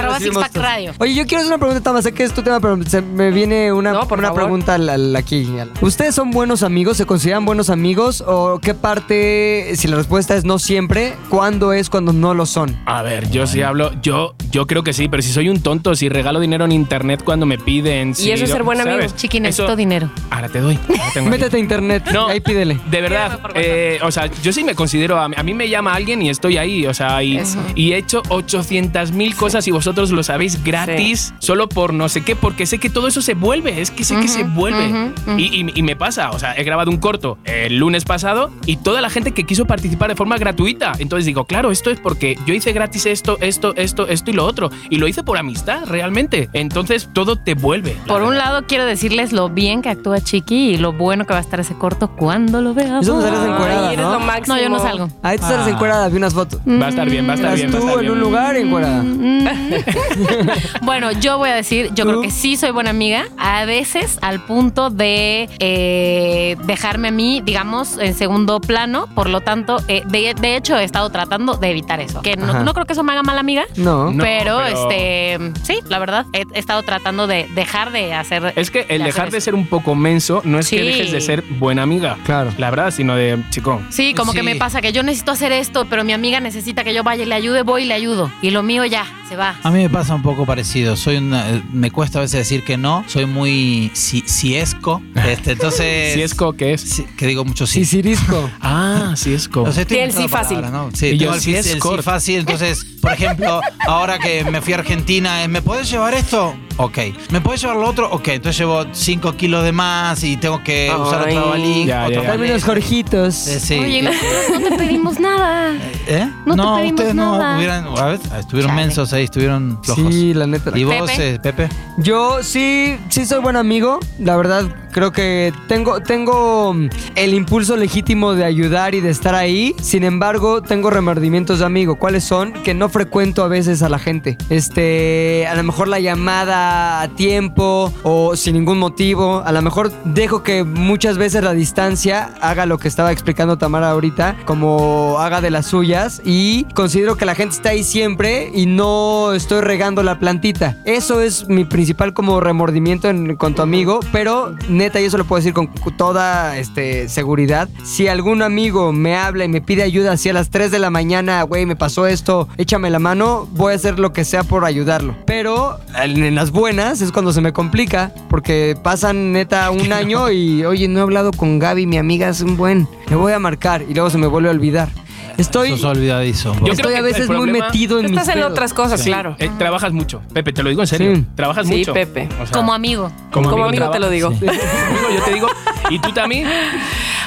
Radio. 0.55 0.93
Oye, 0.99 1.15
yo 1.15 1.27
quiero 1.27 1.39
hacer 1.43 1.49
una 1.53 1.59
pregunta, 1.59 1.83
Tama. 1.83 2.03
Sé 2.03 2.13
que 2.13 2.23
es 2.25 2.33
tu 2.33 2.43
tema, 2.43 2.61
pero 2.61 2.79
se 2.85 3.01
me 3.03 3.31
viene 3.31 3.73
una, 3.73 3.93
No, 3.93 4.09
por 4.09 4.19
una 4.19 4.29
favor. 4.29 4.43
pregunta 4.43 4.75
al- 4.75 4.89
al- 4.89 5.17
aquí. 5.17 5.47
al- 5.59 5.71
¿Ustedes 5.81 6.15
son 6.15 6.31
buenos 6.31 6.63
amigos? 6.63 6.97
¿Se 6.97 7.07
consideran 7.07 7.45
buenos 7.45 7.71
amigos? 7.71 8.23
¿O 8.27 8.59
qué 8.61 8.75
parte, 8.75 9.73
si 9.77 9.89
la 9.89 9.97
respuesta 9.97 10.35
es 10.37 10.45
no 10.45 10.59
siempre, 10.59 11.15
cuándo 11.29 11.73
es 11.73 11.91
cuando 11.91 12.13
no 12.13 12.35
lo 12.35 12.47
son? 12.47 12.77
A 12.87 13.03
ver, 13.03 13.31
yo 13.31 13.47
sí 13.47 13.63
hablo, 13.63 13.91
yo, 14.03 14.35
yo 14.51 14.67
creo 14.67 14.83
que 14.83 14.93
sí, 14.93 15.09
pero 15.09 15.23
si 15.23 15.33
soy 15.33 15.49
un 15.49 15.61
tonto, 15.63 15.95
si 15.95 16.09
regalo 16.09 16.41
dinero 16.41 16.65
en 16.65 16.73
internet 16.73 17.23
cuando 17.25 17.47
me 17.47 17.59
piden. 17.59 18.15
si 18.15 18.31
eso 18.31 18.45
es 18.45 18.51
ser 18.51 18.63
buen 18.63 18.81
amigo. 18.81 19.01
Chiqui, 19.17 19.41
necesito 19.41 19.69
Eso- 19.69 19.77
dinero. 19.77 20.11
Ahora 20.31 20.49
te 20.49 20.61
doy. 20.61 20.79
ahora 20.89 21.05
tengo 21.13 21.29
aquí. 21.29 21.39
Métete 21.39 21.57
a 21.57 21.61
internet, 21.61 22.05
No, 22.13 22.29
ahí 22.29 22.41
pídele. 22.41 22.79
De 22.91 23.01
verdad, 23.01 23.41
eh, 23.55 23.99
o 24.03 24.11
sea, 24.11 24.27
yo 24.43 24.53
sí 24.53 24.65
me 24.65 24.75
considero, 24.75 25.19
a 25.21 25.29
mí, 25.29 25.35
a 25.39 25.43
mí 25.43 25.55
me 25.55 25.69
llama 25.69 25.95
alguien 25.95 26.23
y 26.23 26.31
estoy 26.31 26.57
ahí, 26.59 26.87
o 26.87 26.95
sea, 26.95 27.23
y, 27.23 27.41
y 27.75 27.93
he 27.93 27.97
hecho 27.99 28.23
800 28.29 29.13
mil 29.13 29.35
cosas 29.35 29.67
y 29.67 29.71
vosotros 29.71 30.11
lo 30.15 30.23
sabéis 30.23 30.63
gratis, 30.65 31.35
solo 31.39 31.69
por 31.69 31.93
no 31.93 32.09
sé 32.09 32.23
qué, 32.23 32.35
porque 32.37 32.67
sé 32.67 32.79
que 32.79 32.89
todo 32.91 33.09
eso 33.09 33.21
se 33.23 33.35
vuelve, 33.35 33.81
es 33.81 33.91
que 33.91 34.05
sé 34.05 34.17
que 34.21 34.29
se 34.29 34.45
vuelve. 34.45 35.13
Y, 35.37 35.43
y- 35.61 35.73
y 35.75 35.83
me 35.83 35.97
pasa, 35.97 36.31
o 36.31 36.39
sea, 36.39 36.55
he 36.57 36.65
grabado 36.65 36.91
un 36.91 36.99
corto 36.99 37.39
el 37.45 37.79
lunes 37.79 38.05
pasado 38.05 38.51
y 38.67 38.77
toda 38.77 39.01
la 39.01 39.11
gente 39.11 39.33
que 39.33 39.45
quiso 39.45 39.67
participar 39.67 40.09
de 40.09 40.17
forma 40.17 40.37
gratuita, 40.39 40.93
entonces 40.99 41.27
digo, 41.27 41.45
claro, 41.45 41.71
esto 41.71 41.91
es 41.91 42.01
porque 42.01 42.39
yo 42.47 42.55
hice 42.55 42.73
gratis 42.73 43.07
esto, 43.07 43.37
esto, 43.41 43.75
esto, 43.77 44.07
esto 44.09 44.31
y 44.31 44.35
lo 44.35 44.45
otro, 44.47 44.71
y 44.91 44.97
lo 44.99 45.09
hice 45.09 45.23
por 45.23 45.37
amistad, 45.39 45.85
realmente. 45.87 46.49
Entonces 46.53 47.09
todo 47.13 47.37
te 47.37 47.55
vuelve. 47.55 47.97
la 48.07 48.13
Por 48.13 48.23
un 48.23 48.31
verdad. 48.31 48.45
lado, 48.45 48.63
quiero 48.67 48.85
decirles 48.87 49.33
lo 49.33 49.49
bien 49.49 49.83
que 49.83 49.89
actúa 49.91 50.21
Chiqui 50.21 50.71
y 50.71 50.77
lo 50.79 50.93
bueno 50.93 51.25
que 51.27 51.33
va 51.33 51.39
a 51.39 51.43
estar 51.43 51.61
ese 51.61 51.75
corto 51.75 52.09
cuando 52.17 52.61
lo 52.63 52.75
veamos. 52.75 53.05
Eso 53.05 53.17
no 53.17 53.23
sales 53.23 53.41
encuerada, 53.41 53.89
Ay, 53.89 53.95
eres 53.95 54.07
¿no? 54.07 54.13
lo 54.13 54.21
máximo. 54.21 54.57
No, 54.57 54.63
yo 54.63 54.69
no 54.69 54.79
salgo. 54.79 55.09
Ahí 55.23 55.39
tú 55.39 55.45
sales 55.45 55.67
Ah. 55.67 55.71
encuerada, 55.71 56.09
vi 56.09 56.17
unas 56.17 56.35
fotos. 56.35 56.61
Va 56.69 56.87
a 56.87 56.89
estar 56.91 57.09
bien, 57.09 57.27
va 57.29 57.33
a 57.33 57.37
estar 57.37 57.55
bien. 57.55 57.71
tú 57.71 57.79
estar 57.79 57.95
en 57.95 58.01
bien. 58.01 58.13
un 58.13 58.21
lugar 58.21 58.57
encuerada. 58.57 59.03
Bueno, 60.83 61.13
yo 61.13 61.39
voy 61.39 61.51
a 61.51 61.55
decir, 61.55 61.91
yo 61.95 62.05
¿Tú? 62.05 62.11
creo 62.11 62.21
que 62.23 62.31
sí 62.31 62.57
soy 62.57 62.71
buena 62.71 62.91
amiga, 62.91 63.27
a 63.39 63.65
veces 63.65 64.19
al 64.23 64.41
punto 64.45 64.91
de 64.91 65.49
eh, 65.59 66.57
dejarme 66.65 67.09
a 67.09 67.11
mí, 67.11 67.41
digamos, 67.45 67.99
en 67.99 68.15
segundo 68.15 68.61
plano. 68.61 69.07
Por 69.15 69.29
lo 69.29 69.41
tanto, 69.41 69.79
eh, 69.89 70.03
de, 70.07 70.35
de 70.35 70.57
hecho, 70.57 70.77
he 70.79 70.85
estado 70.85 71.11
tratando 71.11 71.55
de 71.55 71.71
evitar 71.71 72.01
eso. 72.01 72.23
Que 72.23 72.37
no, 72.37 72.73
creo 72.75 72.87
que 72.87 72.93
eso 72.93 73.03
me 73.03 73.13
haga 73.13 73.23
mala 73.23 73.41
amiga. 73.41 73.65
No. 73.77 74.11
No, 74.11 74.23
pero, 74.23 74.59
pero- 74.59 74.91
este, 74.91 75.39
sí, 75.63 75.79
la 75.89 75.99
verdad, 75.99 76.27
he, 76.33 76.45
he 76.53 76.59
estado 76.59 76.83
tratando 76.83 77.27
de 77.27 77.47
dejar 77.55 77.93
de 77.93 78.13
hacer. 78.15 78.53
Es 78.57 78.71
que 78.71 78.87
el 78.89 78.99
de 79.01 79.05
dejar 79.07 79.31
de 79.31 79.41
ser 79.41 79.55
un 79.55 79.67
poco 79.67 79.95
menso 79.95 80.43
no 80.45 80.59
es 80.59 80.69
que 80.69 80.83
dejes 80.83 81.13
de 81.13 81.21
ser 81.21 81.43
buena 81.59 81.83
amiga. 81.83 82.19
Claro. 82.25 82.53
La 82.59 82.71
verdad, 82.71 82.91
sino 82.91 83.15
de 83.17 83.39
chico. 83.51 83.81
Sí, 83.91 84.15
como 84.15 84.33
que 84.33 84.43
me 84.43 84.57
pasa 84.57 84.81
que 84.81 84.93
yo 84.93 85.03
necesito 85.03 85.33
hacer 85.33 85.53
esto, 85.53 85.87
pero 85.89 86.05
mi 86.05 86.13
amiga 86.13 86.41
necesita 86.41 86.85
que 86.85 86.95
yo 86.95 87.03
vaya 87.03 87.23
y 87.23 87.27
le 87.27 87.35
ayude, 87.35 87.63
voy 87.63 87.83
y 87.83 87.87
le 87.87 87.95
ayudo. 87.95 88.31
Y 88.43 88.51
lo 88.51 88.63
mío 88.63 88.85
ya, 88.85 89.07
se 89.29 89.37
va. 89.37 89.57
A 89.63 89.71
mí 89.71 89.84
me 89.85 89.91
pasa 89.91 90.15
un 90.15 90.23
poco 90.23 90.47
parecido. 90.47 90.97
Soy 90.97 91.17
una- 91.17 91.51
eh, 91.51 91.63
me 91.71 91.91
cuesta 91.91 92.19
a 92.19 92.23
veces 92.23 92.39
decir 92.39 92.65
que 92.65 92.79
no. 92.79 93.05
Soy 93.07 93.27
muy 93.27 93.91
si, 93.95 94.23
siesco. 94.27 95.03
Este, 95.29 95.53
entonces. 95.53 96.15
Si 96.15 96.23
es 96.23 96.35
co, 96.35 96.55
¿qué 96.55 96.73
es? 96.73 97.03
Que 97.19 97.27
digo 97.27 97.45
mucho 97.45 97.67
Sí, 97.67 97.85
sí. 97.85 97.97
Cirisco. 97.97 98.51
Ah, 98.61 99.13
si 99.17 99.35
es 99.35 99.47
co. 99.49 99.63
O 99.63 99.73
sea, 99.73 99.83
estoy 99.83 99.97
Tiene 99.99 100.11
el 100.11 100.17
sí 100.17 100.27
fácil. 100.29 100.59
Sí, 100.95 101.07
Y 101.09 101.19
yo 101.19 101.29
el 101.31 101.35
el 101.35 101.41
sí 101.41 101.79
fácil. 102.03 102.41
Entonces, 102.41 102.85
por 103.03 103.13
ejemplo, 103.13 103.61
ahora 103.87 104.19
que 104.19 104.45
me 104.45 104.61
fui 104.63 104.73
a 104.73 104.77
Argentina, 104.79 105.47
¿me 105.49 105.61
puedes 105.61 105.91
llevar 105.91 106.15
esto? 106.15 106.55
Ok. 106.77 106.99
¿Me 107.31 107.41
puedes 107.41 107.61
llevar 107.61 107.77
lo 107.77 107.89
otro? 107.89 108.11
Ok. 108.11 108.29
Entonces 108.29 108.59
llevo 108.59 108.85
5 108.91 109.33
kilos 109.37 109.65
de 109.65 109.73
más 109.73 110.23
y 110.25 110.37
tengo 110.37 110.63
que 110.65 110.91
usar 110.99 111.25
Ay. 111.29 111.37
otra 111.37 111.51
valija. 111.51 112.09
Ya. 112.11 112.23
Dame 112.23 112.51
unos. 112.51 112.65
Jorjitos. 112.65 113.47
Eh, 113.49 113.61
sí. 113.61 113.79
Oye, 113.79 114.03
nosotros 114.03 114.61
no 114.61 114.69
te 114.69 114.77
pedimos 114.77 115.21
nada. 115.21 115.75
¿Eh? 116.07 116.29
no 116.47 116.55
te 116.57 116.63
pedimos 116.63 116.91
ustedes 117.01 117.15
nada. 117.15 117.51
no 117.53 117.57
hubieran. 117.59 117.87
A 117.99 118.05
ver, 118.07 118.21
estuvieron 118.39 118.71
Chale. 118.73 118.87
mensos 118.87 119.13
ahí, 119.13 119.25
estuvieron 119.25 119.79
flojos. 119.83 120.13
Sí, 120.15 120.35
la 120.35 120.47
neta. 120.47 120.77
¿Y 120.77 120.85
vos, 120.85 121.11
Pepe? 121.11 121.35
eh, 121.35 121.39
Pepe? 121.41 121.69
Yo 121.99 122.43
sí, 122.43 122.97
sí 123.09 123.25
soy 123.27 123.41
buen 123.41 123.57
amigo. 123.57 124.01
La 124.19 124.37
verdad, 124.37 124.65
creo 124.91 125.13
que 125.13 125.53
tengo, 125.69 126.01
tengo 126.01 126.75
mm, 126.75 126.89
el 127.15 127.35
impulso 127.35 127.77
legítimo 127.77 128.35
de 128.35 128.45
ayudar 128.45 128.95
y 128.95 129.01
de 129.01 129.11
estar 129.11 129.35
ahí. 129.35 129.75
Sin 129.81 130.03
embargo, 130.05 130.63
tengo 130.63 130.91
remordimientos 130.91 131.61
de 131.61 131.67
amigo. 131.67 131.97
¿Cuáles 131.97 132.25
son? 132.25 132.53
Que 132.53 132.75
no 132.75 132.89
frecuento 132.89 133.45
a 133.45 133.49
veces 133.49 133.83
a 133.83 133.89
la 133.89 133.99
gente. 133.99 134.37
Este, 134.51 135.47
a 135.47 135.55
lo 135.55 135.63
mejor 135.63 135.89
la 135.89 136.01
llamada 136.01 136.64
a 136.65 137.09
tiempo 137.17 137.93
o 138.03 138.37
sin 138.37 138.55
ningún 138.55 138.79
motivo. 138.79 139.43
A 139.45 139.53
lo 139.53 139.63
mejor 139.63 139.93
dejo 140.05 140.43
que 140.43 140.65
muchas 140.65 141.19
veces 141.19 141.43
la 141.43 141.53
distancia 141.53 142.35
haga 142.41 142.67
lo 142.67 142.79
que 142.79 142.89
estaba 142.89 143.13
explicando 143.13 143.59
Tamara 143.59 143.91
ahorita, 143.91 144.37
como 144.45 145.19
haga 145.19 145.41
de 145.41 145.51
las 145.51 145.67
suyas. 145.67 146.23
Y 146.25 146.65
considero 146.75 147.17
que 147.17 147.27
la 147.27 147.35
gente 147.35 147.55
está 147.57 147.71
ahí 147.71 147.85
siempre 147.85 148.51
y 148.55 148.67
no 148.67 149.33
estoy 149.33 149.61
regando 149.61 150.03
la 150.03 150.19
plantita. 150.19 150.79
Eso 150.85 151.21
es 151.21 151.49
mi 151.49 151.65
principal 151.65 152.15
como 152.15 152.41
remordimiento 152.41 153.09
en, 153.09 153.37
con 153.37 153.55
tu 153.55 153.63
amigo, 153.63 154.01
pero 154.13 154.55
neta, 154.69 155.01
y 155.01 155.05
eso 155.05 155.19
lo 155.19 155.25
puedo 155.25 155.41
decir 155.41 155.53
con 155.55 155.69
toda 155.97 156.57
este, 156.59 157.09
seguridad. 157.09 157.69
Si 157.85 158.09
algún 158.09 158.43
amigo 158.43 158.93
me 158.93 159.17
habla 159.17 159.45
y 159.45 159.49
me 159.49 159.61
pide 159.61 159.83
ayuda 159.83 160.13
así 160.13 160.29
a 160.29 160.33
las 160.33 160.51
3 160.51 160.71
de 160.71 160.79
la 160.79 160.91
mañana, 160.91 161.43
güey, 161.43 161.67
me 161.67 161.77
pasó 161.77 162.07
esto, 162.07 162.49
échame 162.57 162.91
la 162.91 162.99
mano, 162.99 163.49
voy 163.53 163.73
a 163.73 163.77
hacer 163.77 163.99
lo 163.99 164.13
que 164.13 164.25
sea 164.25 164.43
por 164.43 164.65
ayudarlo. 164.65 165.17
Pero 165.27 165.79
en 166.01 166.35
las 166.35 166.51
buenas 166.55 167.01
es 167.03 167.13
cuando 167.13 167.33
se 167.33 167.41
me 167.41 167.53
complica, 167.53 168.13
porque 168.31 168.77
pasan 168.83 169.33
neta 169.33 169.71
un 169.71 169.93
año 169.93 170.31
y, 170.31 170.65
oye, 170.65 170.89
no 170.89 171.01
he 171.01 171.03
hablado 171.03 171.33
con 171.33 171.59
Gaby, 171.59 171.87
mi 171.87 171.99
amiga 171.99 172.29
es 172.29 172.41
un 172.41 172.57
buen, 172.57 172.89
me 173.11 173.17
voy 173.17 173.33
a 173.33 173.39
marcar 173.39 173.83
y 173.89 173.93
luego 173.93 174.09
se 174.09 174.19
me 174.19 174.27
vuelve 174.29 174.49
a 174.49 174.53
olvidar. 174.53 174.89
Estoy, 175.37 175.73
olvidadizo. 175.83 176.55
Yo 176.61 176.73
estoy 176.73 176.77
creo 176.77 176.91
a 176.91 176.95
que 176.99 177.03
veces 177.03 177.23
el 177.23 177.27
muy 177.27 177.37
problema- 177.49 177.67
metido 177.67 177.99
en 177.99 178.05
mis 178.05 178.13
Estás 178.13 178.29
en 178.29 178.35
pedos. 178.35 178.53
otras 178.53 178.73
cosas, 178.73 179.01
Sí, 179.01 179.11
claro. 179.11 179.35
eh, 179.41 179.51
trabajas 179.59 179.93
mucho. 179.93 180.23
Pepe, 180.33 180.53
te 180.53 180.63
lo 180.63 180.69
digo 180.69 180.83
en 180.83 180.87
serio. 180.87 181.17
Sí. 181.17 181.27
Trabajas 181.35 181.67
Sí, 181.67 181.79
mucho. 181.79 181.93
Pepe. 181.93 182.29
O 182.41 182.47
sea, 182.47 182.53
Como 182.57 182.73
amigo. 182.73 183.11
Como 183.33 183.51
amigo 183.65 183.91
te 183.91 183.99
lo 183.99 184.11
digo. 184.11 184.31
Sí. 184.31 184.47
Amigo, 184.47 185.09
yo 185.13 185.23
te 185.25 185.35
digo. 185.35 185.49
¿Y 185.91 185.99
tú 185.99 186.13
también? 186.13 186.47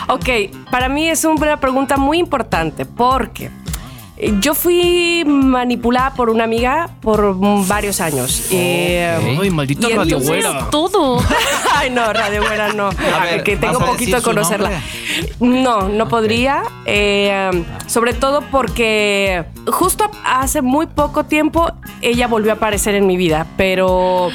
Ok, 0.07 0.25
para 0.71 0.87
mí 0.87 1.09
es 1.09 1.25
una 1.25 1.59
pregunta 1.59 1.97
muy 1.97 2.17
importante 2.19 2.85
porque 2.85 3.51
yo 4.39 4.53
fui 4.56 5.23
manipulada 5.25 6.13
por 6.13 6.30
una 6.30 6.43
amiga 6.45 6.89
por 7.01 7.36
varios 7.67 8.01
años. 8.01 8.47
Eh, 8.51 9.38
Ay, 9.39 9.49
maldita 9.51 9.89
Y 9.89 9.93
radio 9.93 10.19
güera. 10.19 10.67
Todo. 10.71 11.21
Ay, 11.75 11.89
no, 11.91 12.12
Radio 12.12 12.41
Güera 12.41 12.73
no. 12.73 12.88
A 12.89 13.23
ver, 13.25 13.43
que 13.43 13.58
tengo 13.58 13.80
¿vas 13.80 13.89
a 13.89 13.91
poquito 13.91 14.15
de 14.17 14.21
conocerla. 14.23 14.69
nombre? 14.69 15.63
No, 15.63 15.88
no 15.89 16.08
podría. 16.08 16.63
eh, 16.86 17.51
sobre 17.86 18.13
todo 18.13 18.41
porque 18.51 19.45
justo 19.67 20.10
hace 20.25 20.62
muy 20.62 20.88
poco 20.88 21.25
tiempo 21.25 21.71
ella 22.01 22.27
volvió 22.27 22.51
a 22.51 22.56
aparecer 22.56 22.95
en 22.95 23.06
mi 23.06 23.17
vida, 23.17 23.45
pero 23.58 24.30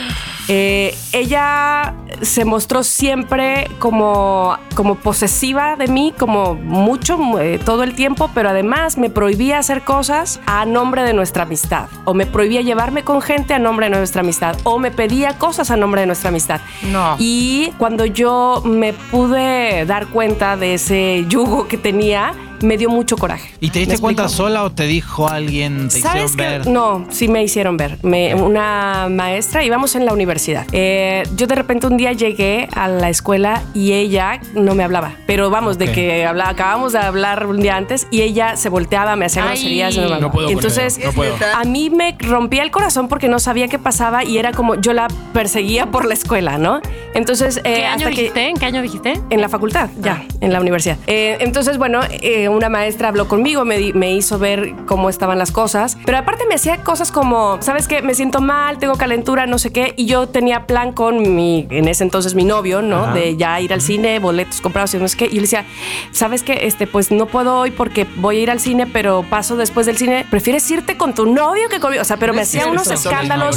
eh, 0.48 0.96
ella 1.12 1.94
se 2.20 2.44
mostró 2.44 2.83
siempre 2.83 3.68
como, 3.78 4.57
como 4.74 4.96
posesiva 4.96 5.76
de 5.76 5.88
mí, 5.88 6.14
como 6.18 6.55
mucho, 6.55 7.18
eh, 7.40 7.61
todo 7.64 7.83
el 7.83 7.94
tiempo, 7.94 8.31
pero 8.35 8.50
además 8.50 8.98
me 8.98 9.11
prohibía 9.11 9.59
hacer 9.59 9.83
cosas 9.83 10.40
a 10.46 10.64
nombre 10.64 11.02
de 11.02 11.14
nuestra 11.14 11.44
amistad, 11.44 11.88
o 12.05 12.14
me 12.14 12.26
prohibía 12.26 12.62
llevarme 12.62 13.02
con 13.05 13.22
gente 13.22 13.55
a 13.55 13.59
nombre 13.59 13.87
de 13.87 13.96
nuestra 13.96 14.20
amistad, 14.20 14.57
o 14.64 14.78
me 14.78 14.90
pedía 14.90 15.38
cosas 15.38 15.70
a 15.70 15.76
nombre 15.76 16.02
de 16.02 16.07
nuestra 16.07 16.28
amistad. 16.28 16.61
No. 16.90 17.16
Y 17.18 17.72
cuando 17.78 18.05
yo 18.05 18.62
me 18.64 18.92
pude 18.92 19.85
dar 19.87 20.09
cuenta 20.09 20.57
de 20.57 20.74
ese 20.74 21.24
yugo 21.28 21.68
que 21.68 21.78
tenía, 21.78 22.35
me 22.62 22.77
dio 22.77 22.90
mucho 22.90 23.16
coraje. 23.16 23.51
¿Y 23.61 23.70
te 23.70 23.81
¿Me 23.81 23.87
diste 23.87 24.01
cuenta 24.01 24.29
sola 24.29 24.62
o 24.64 24.70
te 24.72 24.85
dijo 24.87 25.29
alguien? 25.29 25.88
¿Te 25.88 26.01
¿Sabes 26.01 26.37
ver? 26.37 26.66
No, 26.66 27.07
sí 27.11 27.29
me 27.29 27.42
hicieron 27.42 27.77
ver. 27.77 27.98
Me- 28.03 28.35
una 28.35 29.09
maestra, 29.11 29.64
íbamos 29.64 29.94
en 29.94 30.05
la 30.07 30.12
universidad. 30.12 30.66
Eh, 30.72 31.22
yo 31.37 31.46
de 31.46 31.55
repente 31.55 31.87
un 31.87 31.96
día 31.96 32.12
llegué 32.12 32.68
a 32.75 32.88
la 32.88 33.09
escuela 33.09 33.62
y 33.75 33.92
ella 33.92 34.40
no 34.55 34.75
me 34.75 34.85
hablaba. 34.85 35.12
Pero 35.27 35.51
vamos, 35.51 35.79
de 35.79 35.92
que 35.92 36.25
habla- 36.27 36.48
acabamos 36.48 36.92
de 36.92 36.98
hablar 37.01 37.46
un 37.46 37.61
día 37.61 37.77
antes 37.77 38.07
y 38.11 38.22
ella 38.22 38.57
se 38.57 38.68
volteaba, 38.68 39.16
me 39.16 39.27
hacía 39.27 39.42
Ay. 39.44 39.48
groserías. 39.51 39.98
hablaba. 39.98 40.20
No 40.20 40.31
puedo 40.31 40.48
Entonces, 40.51 40.98
no 41.05 41.12
puedo. 41.12 41.35
a 41.55 41.64
mí 41.64 41.90
me 41.90 42.16
rompía 42.18 42.62
el 42.62 42.70
corazón 42.70 43.09
porque 43.09 43.29
no 43.29 43.38
sabía 43.38 43.68
qué 43.68 43.79
pasaba 43.79 44.25
y 44.25 44.38
era 44.38 44.53
como 44.53 44.75
yo 44.77 44.92
la 44.92 45.09
perseguía 45.33 45.87
por 45.87 46.05
la 46.05 46.14
escuela, 46.14 46.59
¿no? 46.59 46.81
Entonces, 47.14 47.59
eh, 47.59 47.62
¿Qué 47.62 47.85
año 47.85 47.92
hasta 48.07 48.11
que 48.11 48.16
dijiste? 48.16 48.48
¿En 48.48 48.57
qué 48.57 48.66
año 48.66 48.83
dijiste? 48.83 49.20
en 49.31 49.40
la 49.40 49.48
facultad, 49.48 49.88
ya, 50.01 50.25
en 50.40 50.53
la 50.53 50.61
universidad. 50.61 50.96
Eh, 51.07 51.38
entonces, 51.40 51.79
bueno, 51.79 52.01
eh, 52.11 52.48
una 52.53 52.69
maestra 52.69 53.09
habló 53.09 53.29
conmigo, 53.29 53.65
me, 53.65 53.93
me 53.95 54.12
hizo 54.15 54.38
ver 54.38 54.75
cómo 54.87 55.09
estaban 55.11 55.38
las 55.38 55.51
cosas, 55.53 55.97
pero 56.05 56.19
aparte 56.19 56.45
me 56.49 56.55
hacía 56.55 56.79
cosas 56.85 57.11
como, 57.12 57.59
¿sabes 57.61 57.88
qué? 57.88 58.03
Me 58.03 58.15
siento 58.15 58.41
mal, 58.41 58.79
tengo 58.79 58.95
calentura, 58.97 59.47
no 59.47 59.59
sé 59.59 59.73
qué, 59.73 59.95
y 59.97 60.07
yo 60.07 60.29
tenía 60.29 60.67
plan 60.67 60.93
con 60.93 61.35
mi, 61.35 61.67
en 61.71 61.88
ese 61.88 62.05
entonces 62.05 62.35
mi 62.35 62.45
novio, 62.45 62.83
¿no? 62.83 63.05
Ajá. 63.05 63.15
De 63.15 63.37
ya 63.37 63.61
ir 63.61 63.73
al 63.73 63.81
cine, 63.81 64.19
boletos 64.19 64.61
comprados 64.61 64.95
y 64.95 64.99
no 64.99 65.09
sé 65.09 65.17
qué, 65.17 65.25
y 65.27 65.31
yo 65.31 65.35
le 65.37 65.41
decía, 65.43 65.65
¿sabes 66.12 66.43
qué? 66.43 66.61
Este, 66.67 66.87
pues 66.87 67.11
no 67.11 67.27
puedo 67.27 67.59
hoy 67.59 67.71
porque 67.71 68.07
voy 68.17 68.38
a 68.38 68.41
ir 68.41 68.51
al 68.51 68.61
cine, 68.61 68.87
pero 68.87 69.25
paso 69.29 69.57
después 69.57 69.87
del 69.87 69.97
cine, 69.97 70.27
¿prefieres 70.31 70.71
irte 70.71 70.97
con 70.97 71.15
tu 71.15 71.27
novio 71.27 71.69
que 71.69 71.81
conmigo? 71.81 72.03
O 72.03 72.05
sea, 72.05 72.17
pero 72.17 72.33
me 72.35 72.43
hacía 72.43 72.62
unos 72.73 72.87
escándalos 73.12 73.57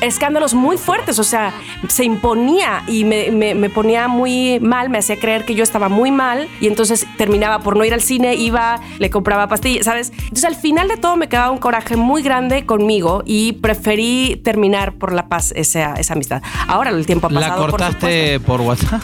escándalos 0.00 0.54
muy 0.54 0.76
fuertes, 0.76 1.18
o 1.18 1.24
sea, 1.24 1.52
se 1.88 2.04
imponía 2.04 2.82
y 2.86 3.04
me, 3.04 3.30
me- 3.30 3.54
me 3.54 3.70
ponía 3.70 4.08
muy 4.08 4.60
mal, 4.60 4.90
me 4.90 4.98
hacía 4.98 5.18
creer 5.18 5.44
que 5.44 5.54
yo 5.54 5.62
estaba 5.64 5.88
muy 5.88 6.10
mal 6.10 6.48
y 6.60 6.66
entonces 6.66 7.06
terminaba 7.16 7.60
por 7.60 7.76
no 7.76 7.84
ir 7.84 7.94
al 7.94 8.00
cine 8.02 8.27
cine, 8.28 8.42
iba, 8.42 8.80
le 8.98 9.10
compraba 9.10 9.48
pastillas, 9.48 9.84
¿sabes? 9.84 10.12
Entonces 10.22 10.44
al 10.44 10.56
final 10.56 10.88
de 10.88 10.96
todo 10.96 11.16
me 11.16 11.28
quedaba 11.28 11.50
un 11.50 11.58
coraje 11.58 11.96
muy 11.96 12.22
grande 12.22 12.66
conmigo 12.66 13.22
y 13.24 13.52
preferí 13.54 14.40
terminar 14.44 14.92
por 14.94 15.12
la 15.12 15.28
paz 15.28 15.52
esa, 15.56 15.94
esa 15.94 16.14
amistad. 16.14 16.42
Ahora 16.66 16.90
el 16.90 17.06
tiempo 17.06 17.26
ha 17.26 17.30
¿La 17.30 17.40
pasado. 17.40 17.60
por 17.62 17.70
cortaste 17.72 18.40
por, 18.40 18.60
WhatsApp? 18.60 19.02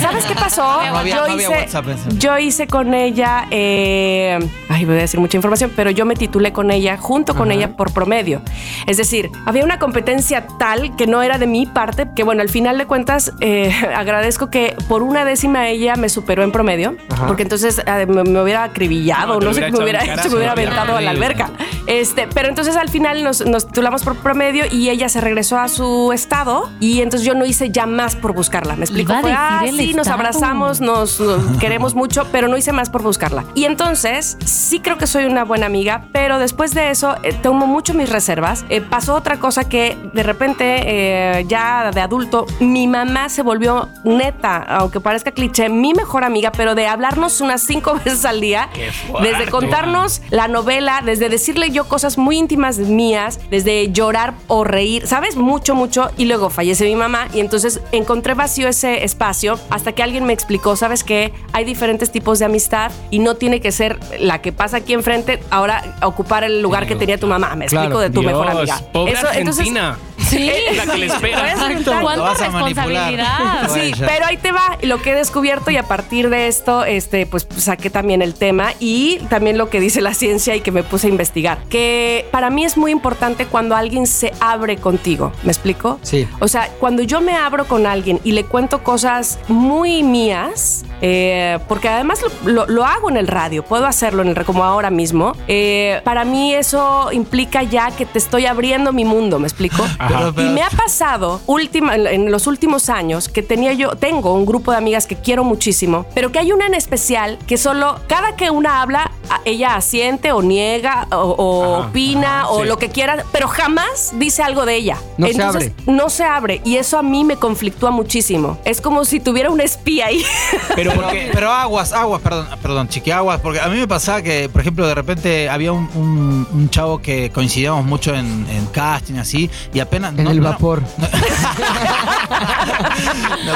¿Sabes 0.00 0.24
qué 0.26 0.34
pasó? 0.34 0.62
No 0.62 0.96
había- 0.98 1.16
yo, 1.16 1.28
no 1.28 1.36
hice, 1.36 1.48
WhatsApp 1.48 1.86
yo 2.18 2.38
hice 2.38 2.66
con 2.66 2.94
ella, 2.94 3.46
eh, 3.50 4.38
ay, 4.68 4.84
voy 4.84 4.94
a 4.96 4.98
decir 5.00 5.20
mucha 5.20 5.36
información, 5.36 5.70
pero 5.76 5.90
yo 5.90 6.04
me 6.06 6.14
titulé 6.14 6.52
con 6.52 6.70
ella, 6.70 6.96
junto 6.96 7.34
con 7.34 7.50
ella 7.52 7.76
por 7.76 7.92
promedio. 7.92 8.42
Es 8.86 8.96
decir, 8.96 9.30
había 9.44 9.64
una 9.64 9.78
competencia 9.78 10.46
tal 10.58 10.96
que 10.96 11.06
no 11.06 11.22
era 11.22 11.38
de 11.38 11.46
mi 11.46 11.66
parte, 11.66 12.08
que 12.14 12.22
bueno, 12.22 12.42
al 12.42 12.48
final 12.48 12.78
de 12.78 12.86
cuentas 12.86 13.32
eh, 13.40 13.72
agradezco 13.96 14.50
que 14.50 14.74
por 14.88 15.02
una 15.02 15.24
décima 15.24 15.68
ella 15.68 15.96
me 15.96 16.08
superó 16.08 16.42
en 16.42 16.52
promedio, 16.52 16.96
porque 17.26 17.42
entonces 17.42 17.82
eh, 17.86 18.06
me, 18.06 18.24
me 18.24 18.40
hubiera 18.42 18.55
acribillado, 18.64 19.40
No, 19.40 19.52
sé 19.52 19.60
hubiera 19.60 19.66
qué 19.66 19.72
me 19.72 19.82
hubiera 19.82 20.04
hecho, 20.04 20.30
me 20.30 20.36
hubiera 20.36 20.52
aventado 20.52 20.96
a 20.96 21.00
la 21.00 21.10
alberca. 21.10 21.50
Este, 21.86 22.26
pero 22.34 22.48
entonces 22.48 22.76
al 22.76 22.88
final 22.88 23.22
nos, 23.22 23.46
nos 23.46 23.66
titulamos 23.66 24.02
por 24.02 24.16
promedio 24.16 24.64
y 24.70 24.90
ella 24.90 25.08
se 25.08 25.20
regresó 25.20 25.58
a 25.58 25.68
su 25.68 26.12
estado 26.12 26.70
y 26.80 27.00
entonces 27.00 27.26
yo 27.26 27.34
no 27.34 27.44
hice 27.44 27.70
ya 27.70 27.86
más 27.86 28.16
por 28.16 28.32
buscarla. 28.34 28.76
¿Me 28.76 28.84
explico? 28.84 29.14
Fue, 29.20 29.32
ah, 29.32 29.62
sí, 29.68 29.94
nos 29.94 30.08
abrazamos, 30.08 30.80
nos, 30.80 31.20
nos 31.20 31.56
queremos 31.60 31.94
mucho, 31.94 32.26
pero 32.32 32.48
no 32.48 32.56
hice 32.56 32.72
más 32.72 32.90
por 32.90 33.02
buscarla. 33.02 33.44
Y 33.54 33.64
entonces 33.64 34.36
sí 34.44 34.80
creo 34.80 34.98
que 34.98 35.06
soy 35.06 35.24
una 35.24 35.44
buena 35.44 35.66
amiga, 35.66 36.08
pero 36.12 36.38
después 36.38 36.74
de 36.74 36.90
eso 36.90 37.16
eh, 37.22 37.32
tomo 37.32 37.66
mucho 37.66 37.94
mis 37.94 38.10
reservas. 38.10 38.64
Eh, 38.68 38.80
pasó 38.80 39.14
otra 39.14 39.38
cosa 39.38 39.68
que 39.68 39.96
de 40.12 40.22
repente 40.22 40.82
eh, 40.84 41.44
ya 41.46 41.90
de 41.92 42.00
adulto 42.00 42.46
mi 42.60 42.86
mamá 42.86 43.28
se 43.28 43.42
volvió 43.42 43.88
neta, 44.04 44.56
aunque 44.56 45.00
parezca 45.00 45.30
cliché, 45.30 45.68
mi 45.68 45.94
mejor 45.94 46.24
amiga, 46.24 46.52
pero 46.52 46.74
de 46.74 46.86
hablarnos 46.86 47.40
unas 47.40 47.62
cinco 47.62 47.94
veces 48.04 48.24
al 48.24 48.35
día, 48.40 48.68
Qué 48.72 48.90
fuerte. 48.92 49.30
desde 49.32 49.50
contarnos 49.50 50.22
la 50.30 50.48
novela, 50.48 51.02
desde 51.04 51.28
decirle 51.28 51.70
yo 51.70 51.88
cosas 51.88 52.18
muy 52.18 52.36
íntimas 52.38 52.78
mías, 52.78 53.38
desde 53.50 53.90
llorar 53.92 54.34
o 54.48 54.64
reír, 54.64 55.06
¿sabes? 55.06 55.36
Mucho, 55.36 55.74
mucho. 55.74 56.10
Y 56.16 56.24
luego 56.26 56.50
fallece 56.50 56.84
mi 56.84 56.96
mamá 56.96 57.28
y 57.32 57.40
entonces 57.40 57.80
encontré 57.92 58.34
vacío 58.34 58.68
ese 58.68 59.04
espacio 59.04 59.58
hasta 59.70 59.92
que 59.92 60.02
alguien 60.02 60.24
me 60.24 60.32
explicó, 60.32 60.76
¿sabes 60.76 61.04
qué? 61.04 61.32
Hay 61.52 61.64
diferentes 61.64 62.10
tipos 62.12 62.38
de 62.38 62.44
amistad 62.46 62.90
y 63.10 63.18
no 63.18 63.34
tiene 63.36 63.60
que 63.60 63.72
ser 63.72 63.98
la 64.18 64.40
que 64.42 64.52
pasa 64.52 64.78
aquí 64.78 64.92
enfrente, 64.92 65.40
ahora 65.50 65.96
ocupar 66.02 66.44
el 66.44 66.60
lugar 66.62 66.86
que 66.86 66.96
tenía 66.96 67.18
tu 67.18 67.26
mamá. 67.26 67.54
Me 67.56 67.64
explico 67.66 67.86
Claro. 67.86 68.00
de 68.00 68.10
tu 68.10 68.22
mejor 68.22 68.46
Dios, 68.50 68.70
amiga. 68.70 68.92
Pobre 68.92 69.12
Eso, 69.12 69.26
entonces- 69.32 69.58
Argentina. 69.60 69.98
Sí. 70.18 70.50
La 70.76 70.86
que 70.86 70.98
le 70.98 71.06
espera. 71.06 71.50
Exacto. 71.52 71.72
entonces- 71.76 72.02
¿Cuánta 72.02 72.22
vas 72.22 72.40
a 72.42 72.50
manipular. 72.50 72.88
responsabilidad? 73.12 73.70
Sí, 73.72 73.92
pero 74.06 74.26
ahí 74.26 74.36
te 74.38 74.50
va 74.52 74.76
lo 74.82 75.00
que 75.00 75.10
he 75.10 75.14
descubierto 75.14 75.70
y 75.70 75.76
a 75.76 75.84
partir 75.84 76.30
de 76.30 76.48
esto, 76.48 76.84
este, 76.84 77.26
pues 77.26 77.46
saqué 77.56 77.90
también 77.90 78.22
el 78.26 78.34
tema 78.34 78.74
y 78.80 79.18
también 79.30 79.56
lo 79.58 79.70
que 79.70 79.80
dice 79.80 80.00
la 80.00 80.12
ciencia 80.14 80.54
y 80.54 80.60
que 80.60 80.70
me 80.72 80.82
puse 80.82 81.06
a 81.06 81.10
investigar. 81.10 81.58
Que 81.70 82.26
para 82.30 82.50
mí 82.50 82.64
es 82.64 82.76
muy 82.76 82.90
importante 82.92 83.46
cuando 83.46 83.74
alguien 83.74 84.06
se 84.06 84.32
abre 84.40 84.76
contigo. 84.76 85.32
¿Me 85.42 85.50
explico? 85.52 85.98
Sí. 86.02 86.28
O 86.40 86.48
sea, 86.48 86.68
cuando 86.78 87.02
yo 87.02 87.20
me 87.20 87.34
abro 87.36 87.66
con 87.66 87.86
alguien 87.86 88.20
y 88.24 88.32
le 88.32 88.44
cuento 88.44 88.82
cosas 88.82 89.38
muy 89.48 90.02
mías, 90.02 90.84
eh, 91.00 91.58
porque 91.68 91.88
además 91.88 92.20
lo, 92.44 92.52
lo- 92.52 92.66
lo 92.66 92.84
hago 92.84 93.08
en 93.10 93.16
el 93.16 93.26
radio, 93.28 93.62
puedo 93.64 93.86
hacerlo 93.86 94.22
en 94.22 94.28
el, 94.28 94.44
como 94.44 94.64
ahora 94.64 94.90
mismo, 94.90 95.32
eh, 95.48 96.00
para 96.04 96.24
mí 96.24 96.54
eso 96.54 97.10
implica 97.12 97.62
ya 97.62 97.90
que 97.90 98.06
te 98.06 98.18
estoy 98.18 98.46
abriendo 98.46 98.92
mi 98.92 99.04
mundo, 99.04 99.38
¿me 99.38 99.46
explico? 99.46 99.82
Ajá. 99.98 100.32
Y 100.36 100.48
me 100.50 100.62
ha 100.62 100.70
pasado 100.70 101.40
última, 101.46 101.94
en, 101.94 102.06
en 102.06 102.30
los 102.30 102.46
últimos 102.46 102.88
años 102.88 103.28
que 103.28 103.42
tenía 103.42 103.72
yo, 103.72 103.90
tengo 103.96 104.32
un 104.34 104.46
grupo 104.46 104.72
de 104.72 104.78
amigas 104.78 105.06
que 105.06 105.16
quiero 105.16 105.44
muchísimo, 105.44 106.06
pero 106.14 106.32
que 106.32 106.38
hay 106.38 106.52
una 106.52 106.66
en 106.66 106.74
especial 106.74 107.38
que 107.46 107.56
solo 107.58 108.00
cada 108.16 108.34
que 108.34 108.48
una 108.50 108.80
habla, 108.80 109.10
ella 109.44 109.74
asiente 109.76 110.32
o 110.32 110.40
niega 110.40 111.06
o, 111.12 111.16
o 111.16 111.74
Ajá, 111.76 111.88
opina 111.88 112.40
ajá, 112.40 112.48
o 112.48 112.62
sí. 112.62 112.68
lo 112.68 112.78
que 112.78 112.88
quiera, 112.88 113.24
pero 113.30 113.46
jamás 113.46 114.12
dice 114.14 114.42
algo 114.42 114.64
de 114.64 114.74
ella. 114.76 114.96
No 115.18 115.26
se 115.28 115.42
abre. 115.42 115.74
No 115.86 116.08
se 116.08 116.24
abre 116.24 116.62
y 116.64 116.76
eso 116.76 116.96
a 116.98 117.02
mí 117.02 117.24
me 117.24 117.36
conflictúa 117.36 117.90
muchísimo. 117.90 118.58
Es 118.64 118.80
como 118.80 119.04
si 119.04 119.20
tuviera 119.20 119.50
una 119.50 119.64
espía 119.64 120.06
ahí. 120.06 120.24
Pero 120.74 120.92
Pero, 120.92 121.02
porque. 121.02 121.28
pero 121.32 121.50
aguas, 121.52 121.92
aguas, 121.92 122.22
perdón, 122.22 122.46
perdón, 122.62 122.88
chiqui, 122.88 123.10
aguas, 123.10 123.38
porque 123.40 123.60
a 123.60 123.68
mí 123.68 123.76
me 123.78 123.86
pasaba 123.88 124.22
que, 124.22 124.48
por 124.48 124.60
ejemplo, 124.62 124.86
de 124.86 124.94
repente 124.94 125.48
había 125.50 125.72
un, 125.72 125.88
un- 125.94 126.48
un 126.52 126.70
chavo 126.70 126.98
que 127.02 127.30
coincidíamos 127.30 127.84
mucho 127.84 128.14
en, 128.14 128.46
en 128.48 128.64
casting, 128.66 129.16
así, 129.16 129.50
y 129.74 129.80
apenas. 129.80 130.16
En 130.16 130.24
no- 130.24 130.30
el 130.30 130.40
no- 130.40 130.50
vapor. 130.50 130.82
No, 130.96 131.06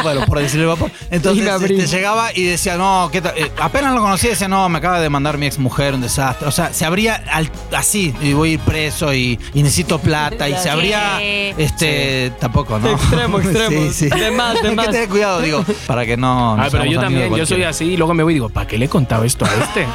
bueno, 0.03 0.25
por 0.27 0.39
decirle 0.39 0.67
vapor. 0.67 0.91
Entonces 1.11 1.47
este, 1.47 1.87
llegaba 1.87 2.31
y 2.35 2.45
decía, 2.45 2.77
no, 2.77 3.09
¿qué 3.13 3.21
tal? 3.21 3.33
Eh, 3.37 3.51
apenas 3.61 3.95
lo 3.95 4.01
conocía, 4.01 4.31
decía, 4.31 4.49
no, 4.49 4.69
me 4.69 4.79
acaba 4.79 5.01
de 5.01 5.09
mandar 5.09 5.39
mi 5.39 5.47
ex 5.47 5.59
mujer, 5.59 5.95
un 5.95 6.01
desastre. 6.01 6.49
O 6.49 6.51
sea, 6.53 6.73
se 6.73 6.85
abría 6.85 7.23
al- 7.33 7.51
así, 7.77 8.15
y 8.21 8.33
voy 8.33 8.51
a 8.51 8.53
ir 8.55 8.61
preso 8.61 9.13
y, 9.15 9.39
y 9.55 9.63
necesito 9.63 9.99
plata, 9.99 10.49
y 10.49 10.55
se 10.57 10.71
abría, 10.71 11.19
Sí. 11.19 11.55
este, 11.59 12.33
tampoco, 12.41 12.79
¿no? 12.79 12.91
Extremo, 12.91 13.39
extremo. 13.41 13.91
Sí, 13.93 13.93
sí. 13.93 14.09
De 14.09 14.31
más, 14.31 14.61
de 14.63 14.69
Hay 14.69 14.77
que 14.77 14.85
tener 14.87 15.09
cuidado, 15.09 15.41
digo, 15.41 15.65
para 15.87 16.07
que 16.07 16.17
no. 16.17 16.57
no 16.57 16.63
Ah, 16.63 16.69
pero 16.71 16.85
yo 16.85 17.01
también, 17.01 17.35
yo 17.35 17.47
soy 17.47 17.63
así 17.65 17.85
y 17.85 17.97
luego 17.97 18.15
me 18.15 18.23
voy 18.23 18.33
y 18.33 18.35
digo, 18.35 18.49
¿para 18.49 18.67
qué 18.67 18.79
le 18.79 18.87
he 18.87 18.89
contado 18.89 19.25
esto 19.25 19.45
a 19.45 19.49
este? 19.55 19.87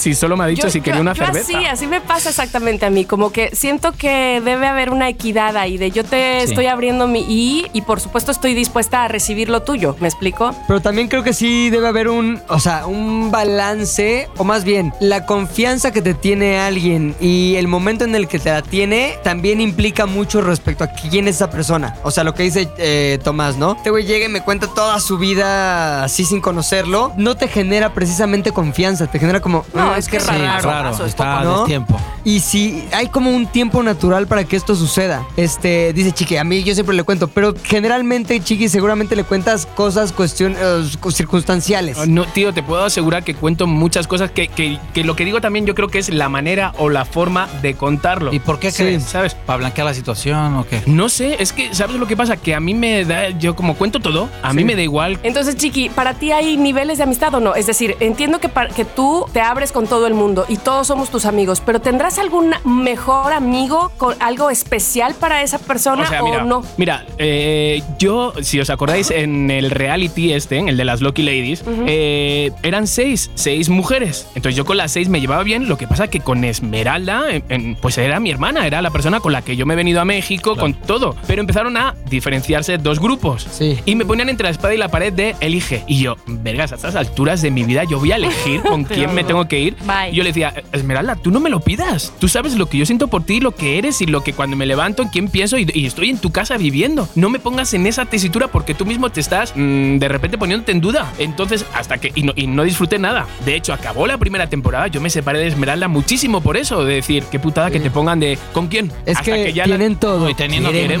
Si 0.00 0.14
solo 0.14 0.36
me 0.36 0.44
ha 0.44 0.46
dicho 0.46 0.64
Yo- 0.64 0.70
si 0.70 0.80
quería 0.80 0.96
yo- 0.96 1.02
una 1.02 1.12
yo 1.14 1.24
cerveza. 1.24 1.56
Así, 1.58 1.66
así 1.66 1.86
me 1.86 2.00
pasa 2.00 2.30
exactamente 2.30 2.86
a 2.86 2.90
mí. 2.90 3.04
Como 3.04 3.32
que 3.32 3.50
siento 3.54 3.92
que 3.92 4.40
debe 4.44 4.66
haber 4.66 4.90
una 4.90 5.08
equidad 5.08 5.56
ahí 5.56 5.76
de 5.78 5.90
yo 5.90 6.04
te 6.04 6.40
Sí. 6.40 6.50
estoy 6.50 6.66
abriendo 6.66 7.06
mi 7.06 7.20
y 7.20 7.66
y 7.72 7.82
por 7.82 8.00
supuesto 8.14 8.30
estoy 8.30 8.54
dispuesta 8.54 9.02
a 9.02 9.08
recibir 9.08 9.48
lo 9.48 9.62
tuyo. 9.62 9.96
¿Me 9.98 10.06
explico? 10.06 10.54
Pero 10.68 10.80
también 10.80 11.08
creo 11.08 11.24
que 11.24 11.32
sí 11.32 11.68
debe 11.70 11.88
haber 11.88 12.06
un, 12.08 12.40
o 12.48 12.60
sea, 12.60 12.86
un 12.86 13.32
balance, 13.32 14.28
o 14.36 14.44
más 14.44 14.62
bien, 14.62 14.92
la 15.00 15.26
confianza 15.26 15.90
que 15.90 16.00
te 16.00 16.14
tiene 16.14 16.60
alguien 16.60 17.16
y 17.20 17.56
el 17.56 17.66
momento 17.66 18.04
en 18.04 18.14
el 18.14 18.28
que 18.28 18.38
te 18.38 18.50
la 18.52 18.62
tiene 18.62 19.16
también 19.24 19.60
implica 19.60 20.06
mucho 20.06 20.42
respecto 20.42 20.84
a 20.84 20.92
quién 20.92 21.26
es 21.26 21.34
esa 21.34 21.50
persona. 21.50 21.96
O 22.04 22.12
sea, 22.12 22.22
lo 22.22 22.34
que 22.34 22.44
dice 22.44 22.68
eh, 22.78 23.18
Tomás, 23.24 23.56
¿no? 23.56 23.72
Este 23.72 23.90
güey 23.90 24.04
llega 24.04 24.26
y 24.26 24.28
me 24.28 24.42
cuenta 24.42 24.68
toda 24.68 25.00
su 25.00 25.18
vida 25.18 26.04
así 26.04 26.24
sin 26.24 26.40
conocerlo, 26.40 27.12
no 27.16 27.36
te 27.36 27.48
genera 27.48 27.94
precisamente 27.94 28.52
confianza, 28.52 29.08
te 29.08 29.18
genera 29.18 29.40
como, 29.40 29.64
No, 29.74 29.90
"Ah, 29.90 29.98
es 29.98 30.06
que 30.06 30.20
Sí, 30.20 30.28
raro, 30.30 30.90
eso 30.90 31.02
es 31.04 31.08
está 31.10 31.42
poco, 31.42 31.64
tiempo. 31.64 31.98
Y 32.22 32.38
si 32.40 32.86
hay 32.92 33.08
como 33.08 33.30
un 33.30 33.48
tiempo 33.48 33.82
natural 33.82 34.28
para 34.28 34.44
que 34.44 34.54
esto 34.54 34.76
suceda. 34.76 35.26
Este, 35.36 35.92
dice 35.92 36.12
Chiqui, 36.12 36.36
a 36.36 36.44
mí 36.44 36.62
yo 36.62 36.74
siempre 36.74 36.94
le 36.94 37.02
cuento, 37.02 37.26
pero 37.26 37.54
generalmente 37.64 38.03
Chiqui 38.42 38.68
seguramente 38.68 39.16
le 39.16 39.24
cuentas 39.24 39.66
cosas 39.66 40.12
cuestión, 40.12 40.54
eh, 40.58 40.84
circunstanciales. 41.10 41.98
Ah, 41.98 42.04
No, 42.06 42.24
tío, 42.26 42.52
te 42.52 42.62
puedo 42.62 42.84
asegurar 42.84 43.24
que 43.24 43.34
cuento 43.34 43.66
muchas 43.66 44.06
cosas 44.06 44.30
que, 44.30 44.48
que- 44.48 44.78
que 44.92 45.04
lo 45.04 45.16
que 45.16 45.24
digo 45.24 45.40
también 45.40 45.66
yo 45.66 45.74
creo 45.74 45.88
que 45.88 45.98
es 45.98 46.08
la 46.10 46.28
manera 46.28 46.72
o 46.78 46.88
la 46.90 47.04
forma 47.04 47.48
de 47.62 47.74
contarlo. 47.74 48.32
¿Y 48.32 48.38
por 48.40 48.58
qué 48.58 48.70
Sí. 48.70 48.82
crees? 48.82 49.04
¿Sabes? 49.04 49.34
¿Para 49.34 49.58
blanquear 49.58 49.86
la 49.86 49.94
situación 49.94 50.54
o 50.56 50.66
qué? 50.66 50.82
No 50.86 51.08
sé, 51.08 51.36
es 51.42 51.52
que, 51.52 51.74
¿sabes 51.74 51.96
lo 51.96 52.06
que 52.06 52.16
pasa? 52.16 52.36
Que 52.36 52.54
a 52.54 52.60
mí 52.60 52.74
me 52.74 53.04
da, 53.04 53.30
yo 53.30 53.56
como 53.56 53.74
cuento 53.74 54.00
todo, 54.00 54.28
a 54.42 54.52
mí 54.52 54.64
me 54.64 54.74
da 54.76 54.82
igual. 54.82 55.18
Entonces, 55.22 55.56
Chiqui, 55.56 55.88
¿para 55.88 56.14
ti 56.14 56.32
hay 56.32 56.56
niveles 56.56 56.98
de 56.98 57.04
amistad 57.04 57.34
o 57.34 57.40
no? 57.40 57.54
Es 57.54 57.66
decir, 57.66 57.96
entiendo 58.00 58.38
que, 58.40 58.48
para- 58.48 58.68
que 58.72 58.84
tú 58.84 59.26
te 59.32 59.40
abres 59.40 59.72
con 59.72 59.86
todo 59.86 60.06
el 60.06 60.14
mundo 60.14 60.44
y 60.48 60.56
todos 60.56 60.86
somos 60.86 61.10
tus 61.10 61.24
amigos, 61.24 61.62
pero 61.64 61.80
¿tendrás 61.80 62.18
algún 62.18 62.54
mejor 62.64 63.32
amigo 63.32 63.90
con 63.98 64.14
algo 64.20 64.50
especial 64.50 65.14
para 65.14 65.42
esa 65.42 65.58
persona 65.58 66.02
o, 66.02 66.06
O 66.06 66.08
sea, 66.08 66.22
mira, 66.22 66.44
no? 66.44 66.62
mira 66.76 67.06
eh, 67.18 67.82
yo, 67.98 68.32
si 68.42 68.60
os 68.60 68.70
acordáis, 68.70 69.10
en 69.10 69.50
el 69.50 69.70
reality 69.70 70.32
este, 70.32 70.58
en 70.58 70.68
el 70.68 70.76
de 70.76 70.84
las 70.84 71.00
Lucky 71.00 71.22
Ladies, 71.22 71.64
eh, 71.86 72.50
eran 72.62 72.86
seis, 72.86 73.30
seis 73.34 73.68
mujeres. 73.68 74.26
Entonces 74.34 74.56
yo 74.56 74.64
con 74.64 74.76
las 74.76 74.92
seis 74.92 75.08
me 75.08 75.20
llevaba 75.20 75.42
bien, 75.42 75.68
lo 75.68 75.76
que 75.78 75.86
pasa 75.86 76.08
que 76.08 76.20
con 76.20 76.44
Esmeralda, 76.44 77.30
en- 77.30 77.44
en- 77.48 77.74
pues 77.76 77.98
era 77.98 78.20
mi 78.20 78.30
hermana, 78.30 78.66
era 78.66 78.82
la 78.82 78.90
persona 78.90 79.20
con 79.20 79.32
la 79.32 79.42
que 79.42 79.56
yo 79.56 79.66
me 79.66 79.74
he 79.74 79.76
venido 79.76 80.00
a 80.00 80.04
México, 80.04 80.56
con 80.56 80.74
todo. 80.74 81.14
Pero 81.26 81.40
empezaron 81.40 81.76
a 81.76 81.94
diferenciarse 82.10 82.78
dos 82.78 82.98
grupos. 83.00 83.46
Sí. 83.50 83.78
Y 83.84 83.94
me 83.94 84.04
ponían 84.04 84.28
entre 84.28 84.44
la 84.44 84.50
espada 84.50 84.74
y 84.74 84.78
la 84.78 84.88
pared 84.88 85.12
de 85.12 85.34
elige. 85.40 85.82
Y 85.86 86.00
yo, 86.00 86.16
vergas, 86.26 86.72
a 86.72 86.76
estas 86.76 86.96
alturas 86.96 87.42
de 87.42 87.50
mi 87.50 87.64
vida 87.64 87.84
yo 87.84 87.98
voy 87.98 88.12
a 88.12 88.16
elegir 88.16 88.62
con 88.62 88.84
quién 88.84 89.14
me 89.14 89.24
tengo 89.24 89.46
que 89.48 89.60
ir. 89.60 89.76
Bye. 89.86 90.10
Y 90.12 90.16
yo 90.16 90.22
le 90.22 90.30
decía, 90.30 90.54
Esmeralda, 90.72 91.16
tú 91.16 91.30
no 91.30 91.40
me 91.40 91.50
lo 91.50 91.60
pidas. 91.60 92.12
Tú 92.18 92.28
sabes 92.28 92.54
lo 92.56 92.66
que 92.66 92.78
yo 92.78 92.86
siento 92.86 93.08
por 93.08 93.24
ti, 93.24 93.40
lo 93.40 93.52
que 93.54 93.78
eres 93.78 94.00
y 94.00 94.06
lo 94.06 94.22
que 94.22 94.32
cuando 94.32 94.56
me 94.56 94.66
levanto, 94.66 95.02
en 95.02 95.08
quién 95.08 95.28
pienso 95.28 95.58
y, 95.58 95.66
y 95.74 95.86
estoy 95.86 96.10
en 96.10 96.18
tu 96.18 96.30
casa 96.32 96.56
viviendo. 96.56 97.08
No 97.14 97.30
me 97.30 97.38
pongas 97.38 97.74
en 97.74 97.83
esa 97.86 98.04
tesitura 98.06 98.48
porque 98.48 98.74
tú 98.74 98.84
mismo 98.86 99.10
te 99.10 99.20
estás 99.20 99.52
mm, 99.56 99.98
de 99.98 100.08
repente 100.08 100.38
poniéndote 100.38 100.72
en 100.72 100.80
duda. 100.80 101.12
Entonces, 101.18 101.64
hasta 101.74 101.98
que. 101.98 102.12
Y 102.14 102.22
no, 102.22 102.32
y 102.36 102.46
no 102.46 102.62
disfruté 102.64 102.98
nada. 102.98 103.26
De 103.44 103.54
hecho, 103.56 103.72
acabó 103.72 104.06
la 104.06 104.18
primera 104.18 104.48
temporada. 104.48 104.86
Yo 104.88 105.00
me 105.00 105.10
separé 105.10 105.38
de 105.40 105.46
Esmeralda 105.48 105.88
muchísimo 105.88 106.40
por 106.40 106.56
eso. 106.56 106.84
De 106.84 106.94
decir, 106.94 107.24
qué 107.30 107.38
putada 107.38 107.70
que 107.70 107.80
te 107.80 107.90
pongan 107.90 108.20
de. 108.20 108.38
¿Con 108.52 108.68
quién? 108.68 108.92
Es 109.06 109.18
Hasta 109.18 109.32
que, 109.32 109.52
ya 109.52 109.64
la- 109.66 109.76
tienen 109.76 109.96
todo. 109.96 110.28
y 110.30 110.34
teniendo 110.34 110.70
quieren 110.70 111.00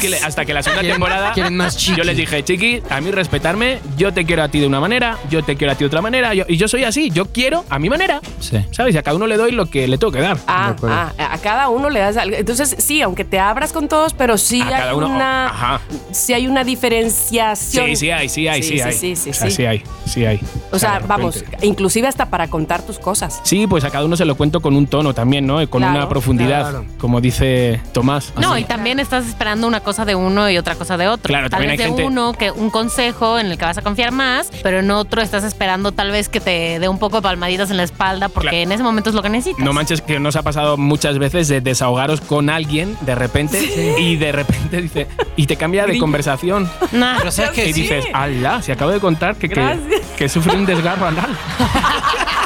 que 0.00 0.08
le- 0.10 0.18
hasta 0.18 0.44
que 0.44 0.52
la 0.54 0.62
segunda 0.62 0.82
Quieren- 0.82 0.94
temporada. 0.94 1.32
quieren 1.32 1.56
más 1.56 1.76
chiqui. 1.76 1.96
Yo 1.98 2.04
les 2.04 2.16
dije, 2.16 2.42
chiqui, 2.44 2.82
a 2.90 3.00
mí 3.00 3.10
respetarme, 3.10 3.78
yo 3.96 4.12
te 4.12 4.24
quiero 4.24 4.42
a 4.42 4.48
ti 4.48 4.60
de 4.60 4.66
una 4.66 4.80
manera, 4.80 5.18
yo 5.30 5.42
te 5.42 5.56
quiero 5.56 5.72
a 5.72 5.76
ti 5.76 5.80
de 5.84 5.86
otra 5.88 6.02
manera, 6.02 6.34
yo- 6.34 6.44
y 6.48 6.56
yo 6.56 6.68
soy 6.68 6.84
así, 6.84 7.10
yo 7.10 7.26
quiero 7.26 7.64
a 7.70 7.78
mi 7.78 7.88
manera. 7.88 8.20
Sí. 8.40 8.58
¿Sabes? 8.72 8.94
Y 8.94 8.98
a 8.98 9.02
cada 9.02 9.16
uno 9.16 9.26
le 9.26 9.36
doy 9.36 9.52
lo 9.52 9.66
que 9.66 9.86
le 9.88 9.98
tengo 9.98 10.12
que 10.12 10.20
dar. 10.20 10.36
Ah, 10.46 10.74
ah, 10.84 11.12
a 11.18 11.38
cada 11.38 11.68
uno 11.68 11.90
le 11.90 12.00
das 12.00 12.16
algo. 12.16 12.36
Entonces, 12.36 12.74
sí, 12.78 13.02
aunque 13.02 13.24
te 13.24 13.38
abras 13.38 13.72
con 13.72 13.88
todos, 13.88 14.12
pero 14.14 14.38
sí 14.38 14.60
a 14.62 14.66
hay 14.66 14.70
cada 14.72 14.94
uno. 14.94 15.08
una. 15.08 15.46
Ajá. 15.48 15.80
Sí 16.10 16.32
hay 16.32 16.46
una 16.46 16.64
diferenciación. 16.64 17.86
Sí, 17.86 17.96
sí 17.96 18.10
hay, 18.10 18.28
sí 18.28 18.48
hay, 18.48 18.62
sí, 18.62 18.80
hay. 18.80 18.92
Sí, 18.92 19.16
sí, 19.16 19.30
O 19.30 19.32
sea, 19.34 19.46
sí. 19.50 19.56
sí 19.56 19.64
hay, 19.66 19.82
sí 20.06 20.24
hay. 20.24 20.40
O 20.72 20.78
sea, 20.78 21.00
vamos, 21.06 21.36
repente- 21.40 21.66
inclusive 21.66 22.08
hasta 22.08 22.26
para 22.30 22.48
contar 22.48 22.82
tus 22.82 22.98
cosas. 22.98 23.40
Sí, 23.44 23.66
pues 23.66 23.84
a 23.84 23.90
cada 23.90 24.04
uno 24.04 24.16
se 24.16 24.24
lo 24.24 24.36
cuento 24.36 24.60
con 24.60 24.76
un 24.76 24.86
tono 24.86 25.14
también, 25.14 25.46
¿no? 25.46 25.56
Con 25.68 25.82
Claro, 25.82 25.96
una 25.98 26.08
profundidad, 26.08 26.70
claro. 26.70 26.84
como 26.98 27.20
dice 27.20 27.80
Tomás. 27.92 28.32
No, 28.40 28.56
y 28.58 28.64
también 28.64 28.98
estás 29.00 29.26
esperando 29.26 29.66
una 29.66 29.80
cosa 29.80 30.04
de 30.04 30.14
uno 30.14 30.50
y 30.50 30.58
otra 30.58 30.74
cosa 30.74 30.96
de 30.96 31.08
otro. 31.08 31.28
Claro, 31.28 31.48
tal 31.50 31.58
también 31.60 31.76
vez 31.76 31.80
hay 31.80 31.90
de 31.92 31.96
gente- 31.96 32.04
uno 32.06 32.32
que 32.32 32.50
un 32.50 32.70
consejo 32.70 33.38
en 33.38 33.46
el 33.46 33.58
que 33.58 33.64
vas 33.64 33.78
a 33.78 33.82
confiar 33.82 34.12
más, 34.12 34.50
pero 34.62 34.80
en 34.80 34.90
otro 34.90 35.22
estás 35.22 35.44
esperando 35.44 35.92
tal 35.92 36.10
vez 36.10 36.28
que 36.28 36.40
te 36.40 36.78
dé 36.78 36.88
un 36.88 36.98
poco 36.98 37.16
de 37.16 37.22
palmaditas 37.22 37.70
en 37.70 37.76
la 37.76 37.82
espalda 37.82 38.28
porque 38.28 38.48
Claro. 38.50 38.62
en 38.64 38.72
ese 38.72 38.82
momento 38.82 39.10
es 39.10 39.16
lo 39.16 39.22
que 39.22 39.28
necesitas. 39.30 39.64
No 39.64 39.72
manches 39.72 40.00
que 40.02 40.18
nos 40.20 40.36
ha 40.36 40.42
pasado 40.42 40.76
muchas 40.76 41.18
veces 41.18 41.48
de 41.48 41.60
desahogaros 41.60 42.20
con 42.20 42.50
alguien 42.50 42.96
de 43.02 43.14
repente 43.14 43.96
y 43.98 44.16
de 44.16 44.32
repente 44.32 44.82
dice 44.82 45.06
y 45.36 45.46
te 45.46 45.56
cambia 45.56 45.86
de 45.86 45.95
conversación 45.98 46.70
Nah. 46.92 47.16
Pero 47.18 47.30
sabes 47.30 47.50
que 47.52 47.72
dices, 47.72 48.06
"Ala, 48.12 48.62
si 48.62 48.72
acabo 48.72 48.90
de 48.90 49.00
contar 49.00 49.36
que 49.36 49.48
que 50.16 50.28
sufre 50.28 50.56
un 50.56 50.66
desgarro 50.66 51.06
anal." 51.06 51.36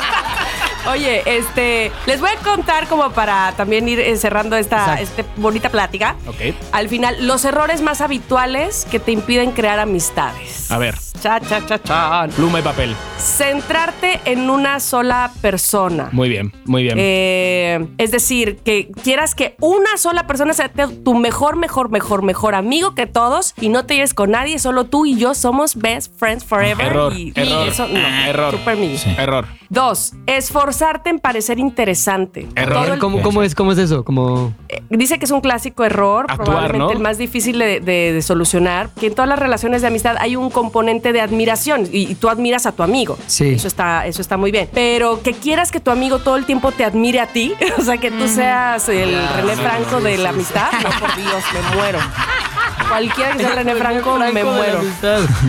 Oye, 0.91 1.23
este, 1.25 1.93
les 2.07 2.21
voy 2.21 2.31
a 2.31 2.37
contar 2.43 2.89
como 2.89 3.11
para 3.11 3.53
también 3.57 3.89
ir 3.89 4.01
eh, 4.01 4.17
cerrando 4.17 4.57
esta 4.57 5.01
este 5.01 5.25
bonita 5.37 5.69
plática. 5.69 6.17
Ok. 6.27 6.55
Al 6.73 6.89
final, 6.89 7.27
los 7.27 7.45
errores 7.45 7.81
más 7.81 8.01
habituales 8.01 8.89
que 8.91 8.99
te 8.99 9.13
impiden 9.13 9.53
crear 9.53 9.79
amistades. 9.79 10.71
A 10.71 10.79
ver. 10.79 10.97
Cha, 11.21 11.39
cha, 11.39 11.65
cha, 11.67 11.81
cha. 11.83 12.27
Pluma 12.35 12.61
y 12.61 12.63
papel. 12.63 12.97
Centrarte 13.19 14.21
en 14.25 14.51
una 14.51 14.81
sola 14.81 15.31
persona. 15.43 16.09
Muy 16.13 16.29
bien, 16.31 16.53
muy 16.65 16.83
bien. 16.83 16.97
Eh, 16.99 17.87
es 17.99 18.11
decir, 18.11 18.57
que 18.65 18.91
quieras 19.03 19.35
que 19.35 19.55
una 19.61 19.99
sola 19.99 20.27
persona 20.27 20.55
sea 20.55 20.71
tu 20.73 21.15
mejor, 21.15 21.57
mejor, 21.57 21.91
mejor, 21.91 22.23
mejor 22.23 22.55
amigo 22.55 22.95
que 22.95 23.07
todos 23.07 23.55
y 23.61 23.69
no 23.69 23.85
te 23.85 23.97
lleves 23.97 24.15
con 24.15 24.31
nadie, 24.31 24.59
solo 24.59 24.85
tú 24.85 25.05
y 25.05 25.19
yo 25.19 25.35
somos 25.35 25.77
best 25.77 26.19
friends 26.19 26.43
forever. 26.45 26.87
Error, 26.87 27.13
y, 27.13 27.35
y 27.37 27.41
error, 27.41 27.69
eso 27.69 27.87
no, 27.87 27.99
error. 27.99 28.53
Super. 28.53 28.79
Sí. 28.97 29.15
Error. 29.19 29.47
Dos, 29.69 30.15
esforzarte 30.27 30.80
en 31.05 31.19
parecer 31.19 31.59
interesante. 31.59 32.49
Error. 32.57 32.89
El- 32.91 32.99
¿Cómo, 32.99 33.23
cómo 33.23 33.43
es, 33.43 33.55
¿Cómo 33.55 33.73
es 33.73 33.79
eso? 33.79 34.05
Como... 34.05 34.55
eh, 34.69 34.83
dice 34.91 35.19
que 35.19 35.25
es 35.25 35.31
un 35.31 35.41
clásico 35.41 35.85
error, 35.85 36.27
Actuar, 36.29 36.45
probablemente 36.47 36.79
¿no? 36.79 36.91
el 36.93 36.99
más 37.01 37.19
difícil 37.19 37.59
de, 37.59 37.81
de- 37.81 38.13
de 38.13 38.23
solucionar, 38.23 38.91
que 38.99 39.07
en 39.09 39.15
todas 39.15 39.29
las 39.29 39.39
relaciones 39.39 39.83
de 39.83 39.89
amistad 39.89 40.17
hay 40.19 40.37
un 40.37 40.51
componente 40.51 41.13
de 41.13 41.21
admiración 41.21 41.87
y, 41.93 42.11
y 42.11 42.15
tú 42.15 42.29
admiras 42.29 42.67
a 42.67 42.73
tu 42.73 42.83
amigo. 42.83 43.19
Sí. 43.27 43.51
Eso 43.55 43.69
está, 43.69 44.07
eso 44.07 44.21
está 44.23 44.37
muy 44.37 44.51
bien. 44.51 44.69
Pero 44.73 45.23
que 45.23 45.33
quieras 45.35 45.71
que 45.71 45.81
tu 45.81 45.91
amigo 45.91 46.19
todo 46.21 46.37
el 46.37 46.45
tiempo 46.47 46.73
te 46.73 46.85
admire 46.85 47.21
a 47.21 47.27
ti, 47.27 47.55
o 47.79 47.83
sea, 47.83 47.99
que 47.99 48.11
tú 48.11 48.27
seas 48.29 48.89
el 48.89 49.11
René 49.37 49.57
Franco 49.57 50.01
de 50.01 50.19
la 50.19 50.31
amistad, 50.31 50.71
no, 50.83 50.89
por 51.01 51.15
Dios, 51.17 51.43
me 51.53 51.77
muero. 51.77 51.99
Cualquiera 52.91 53.33
que 53.37 53.45
sea 53.45 53.55
René 53.55 53.75
Franco, 53.77 54.19
me 54.19 54.45
muero. 54.45 54.81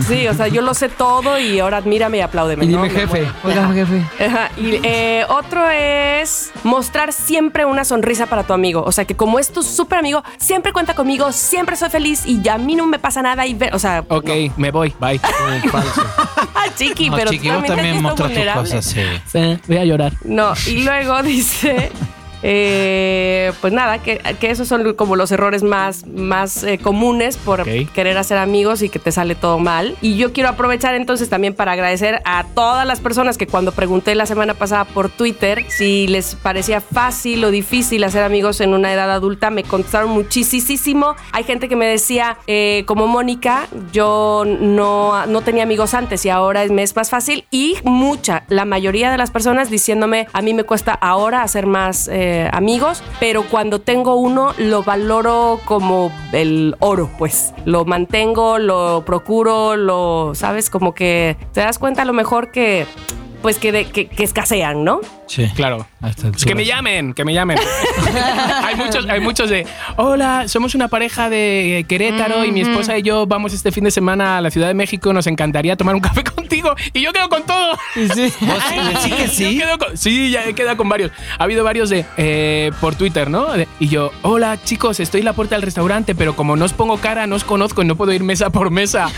Sí, 0.08 0.26
o 0.28 0.34
sea, 0.34 0.48
yo 0.48 0.62
lo 0.62 0.74
sé 0.74 0.88
todo 0.88 1.38
y 1.38 1.58
ahora 1.58 1.78
admírame 1.78 2.18
y 2.18 2.20
apláudeme. 2.20 2.64
Y 2.64 2.68
dime 2.68 2.82
Me 2.82 2.90
jefe. 2.90 3.28
Oiga, 3.44 3.68
jefe. 3.72 4.06
Ajá, 4.24 4.50
Y 4.56 4.80
eh, 4.82 5.24
otro 5.28 5.68
es 5.68 6.52
mostrar 6.62 7.12
siempre 7.12 7.64
una 7.64 7.84
sonrisa 7.84 8.26
para 8.26 8.44
tu 8.44 8.52
amigo. 8.52 8.82
O 8.84 8.92
sea, 8.92 9.04
que 9.04 9.16
como 9.16 9.38
es 9.38 9.52
tu 9.52 9.62
súper 9.62 9.98
amigo, 9.98 10.22
siempre 10.38 10.72
cuenta 10.72 10.94
conmigo, 10.94 11.32
siempre 11.32 11.76
soy 11.76 11.90
feliz 11.90 12.24
y 12.26 12.48
a 12.48 12.58
mí 12.58 12.74
no 12.76 12.86
me 12.86 12.98
pasa 12.98 13.22
nada. 13.22 13.46
Y 13.46 13.54
ve, 13.54 13.70
o 13.72 13.78
sea, 13.78 14.04
Ok, 14.08 14.30
me 14.56 14.70
voy. 14.70 14.94
Bye. 15.00 15.18
Falso. 15.18 16.02
chiqui, 16.76 17.10
No, 17.10 17.16
pero 17.16 17.30
chiqui, 17.30 17.48
tú 17.48 17.54
vos 17.54 17.66
también, 17.66 17.96
también 17.96 18.02
mostras 18.02 18.32
tus 18.32 18.80
cosas, 18.80 18.96
sí. 19.32 19.60
voy 19.66 19.76
a 19.76 19.84
llorar. 19.84 20.12
No, 20.24 20.54
y 20.66 20.82
luego 20.84 21.22
dice, 21.22 21.90
eh, 22.42 23.52
pues 23.60 23.72
nada, 23.72 24.02
que, 24.02 24.18
que 24.40 24.50
esos 24.50 24.68
son 24.68 24.94
como 24.94 25.16
los 25.16 25.30
errores 25.32 25.62
más, 25.62 26.06
más 26.06 26.64
eh, 26.64 26.78
comunes 26.78 27.36
por 27.36 27.64
querer 27.64 28.18
hacer 28.18 28.38
amigos 28.38 28.82
y 28.82 28.88
que 28.88 28.98
te 28.98 29.12
sale 29.12 29.34
todo 29.34 29.58
mal. 29.58 29.96
Y 30.00 30.16
yo 30.16 30.32
quiero 30.32 30.48
aprovechar 30.48 30.94
entonces 30.94 31.28
también 31.28 31.54
para 31.54 31.72
agradecer 31.72 32.20
a 32.24 32.44
todas 32.54 32.86
las 32.86 33.00
personas 33.00 33.38
que 33.38 33.46
cuando 33.46 33.72
pregunté 33.72 34.14
la 34.14 34.26
semana 34.26 34.54
pasada 34.54 34.84
por 34.84 35.08
Twitter 35.08 35.64
si 35.68 36.06
les 36.06 36.34
parecía 36.34 36.80
fácil 36.80 37.44
o 37.44 37.50
difícil 37.50 38.04
hacer 38.04 38.22
amigos 38.22 38.60
en 38.60 38.74
una 38.74 38.92
edad 38.92 39.10
adulta, 39.10 39.50
me 39.50 39.62
contestaron 39.62 40.10
muchísimo. 40.10 41.16
Hay 41.32 41.44
gente 41.44 41.68
que 41.68 41.76
me 41.76 41.86
decía, 41.86 42.38
eh, 42.46 42.84
como 42.86 43.06
Mónica, 43.06 43.68
yo 43.92 44.44
no, 44.46 45.26
no 45.26 45.40
tenía 45.42 45.62
amigos 45.62 45.94
antes 45.94 46.24
y 46.24 46.30
ahora 46.30 46.64
me 46.66 46.82
es 46.82 46.94
más 46.96 47.10
fácil. 47.10 47.44
Y 47.50 47.76
mucha, 47.84 48.44
la 48.48 48.64
mayoría 48.64 49.10
de 49.10 49.18
las 49.18 49.30
personas 49.30 49.70
diciéndome, 49.70 50.26
a 50.32 50.42
mí 50.42 50.54
me 50.54 50.64
cuesta 50.64 50.92
ahora 50.92 51.42
hacer 51.42 51.66
más 51.66 52.08
amigos, 52.52 53.02
pero 53.20 53.44
cuando 53.44 53.80
tengo 53.80 54.16
uno 54.16 54.54
lo 54.58 54.82
valoro 54.82 55.60
como 55.64 56.12
el 56.32 56.76
oro, 56.80 57.10
pues. 57.18 57.54
Lo 57.64 57.84
mantengo, 57.84 58.58
lo 58.58 59.04
procuro, 59.04 59.76
lo, 59.76 60.32
¿sabes? 60.34 60.70
Como 60.70 60.94
que 60.94 61.36
te 61.52 61.60
das 61.60 61.78
cuenta 61.78 62.02
a 62.02 62.04
lo 62.04 62.12
mejor 62.12 62.50
que, 62.50 62.86
pues 63.42 63.58
que, 63.58 63.86
que, 63.86 64.08
que 64.08 64.24
escasean, 64.24 64.84
¿no? 64.84 65.00
Sí. 65.32 65.50
Claro. 65.56 65.86
Pues 66.00 66.44
que 66.44 66.54
me 66.54 66.66
llamen, 66.66 67.14
que 67.14 67.24
me 67.24 67.32
llamen. 67.32 67.56
hay, 68.64 68.76
muchos, 68.76 69.06
hay 69.08 69.20
muchos 69.20 69.48
de, 69.48 69.66
hola, 69.96 70.46
somos 70.46 70.74
una 70.74 70.88
pareja 70.88 71.30
de 71.30 71.86
Querétaro 71.88 72.44
y 72.44 72.52
mi 72.52 72.60
esposa 72.60 72.98
y 72.98 73.02
yo 73.02 73.26
vamos 73.26 73.54
este 73.54 73.72
fin 73.72 73.84
de 73.84 73.90
semana 73.90 74.36
a 74.36 74.40
la 74.42 74.50
Ciudad 74.50 74.68
de 74.68 74.74
México, 74.74 75.10
nos 75.14 75.26
encantaría 75.26 75.74
tomar 75.76 75.94
un 75.94 76.00
café 76.02 76.22
contigo 76.22 76.74
y 76.92 77.00
yo 77.00 77.14
quedo 77.14 77.30
con 77.30 77.44
todo. 77.44 77.78
Y 77.96 78.08
sí. 78.10 78.30
¿Vos 78.40 78.62
decís 78.92 79.14
que 79.14 79.28
sí? 79.28 79.54
Yo 79.58 79.64
quedo 79.64 79.78
con- 79.78 79.96
sí, 79.96 80.30
ya 80.30 80.44
he 80.44 80.52
quedado 80.52 80.76
con 80.76 80.90
varios. 80.90 81.10
Ha 81.38 81.44
habido 81.44 81.64
varios 81.64 81.88
de 81.88 82.04
eh, 82.18 82.70
por 82.80 82.94
Twitter, 82.94 83.30
¿no? 83.30 83.52
De- 83.52 83.68
y 83.80 83.88
yo, 83.88 84.10
hola 84.20 84.62
chicos, 84.62 85.00
estoy 85.00 85.20
en 85.20 85.24
la 85.24 85.32
puerta 85.32 85.54
del 85.54 85.62
restaurante, 85.62 86.14
pero 86.14 86.36
como 86.36 86.56
no 86.56 86.66
os 86.66 86.74
pongo 86.74 86.98
cara, 86.98 87.26
no 87.26 87.36
os 87.36 87.44
conozco 87.44 87.80
y 87.82 87.86
no 87.86 87.96
puedo 87.96 88.12
ir 88.12 88.22
mesa 88.22 88.50
por 88.50 88.70
mesa 88.70 89.08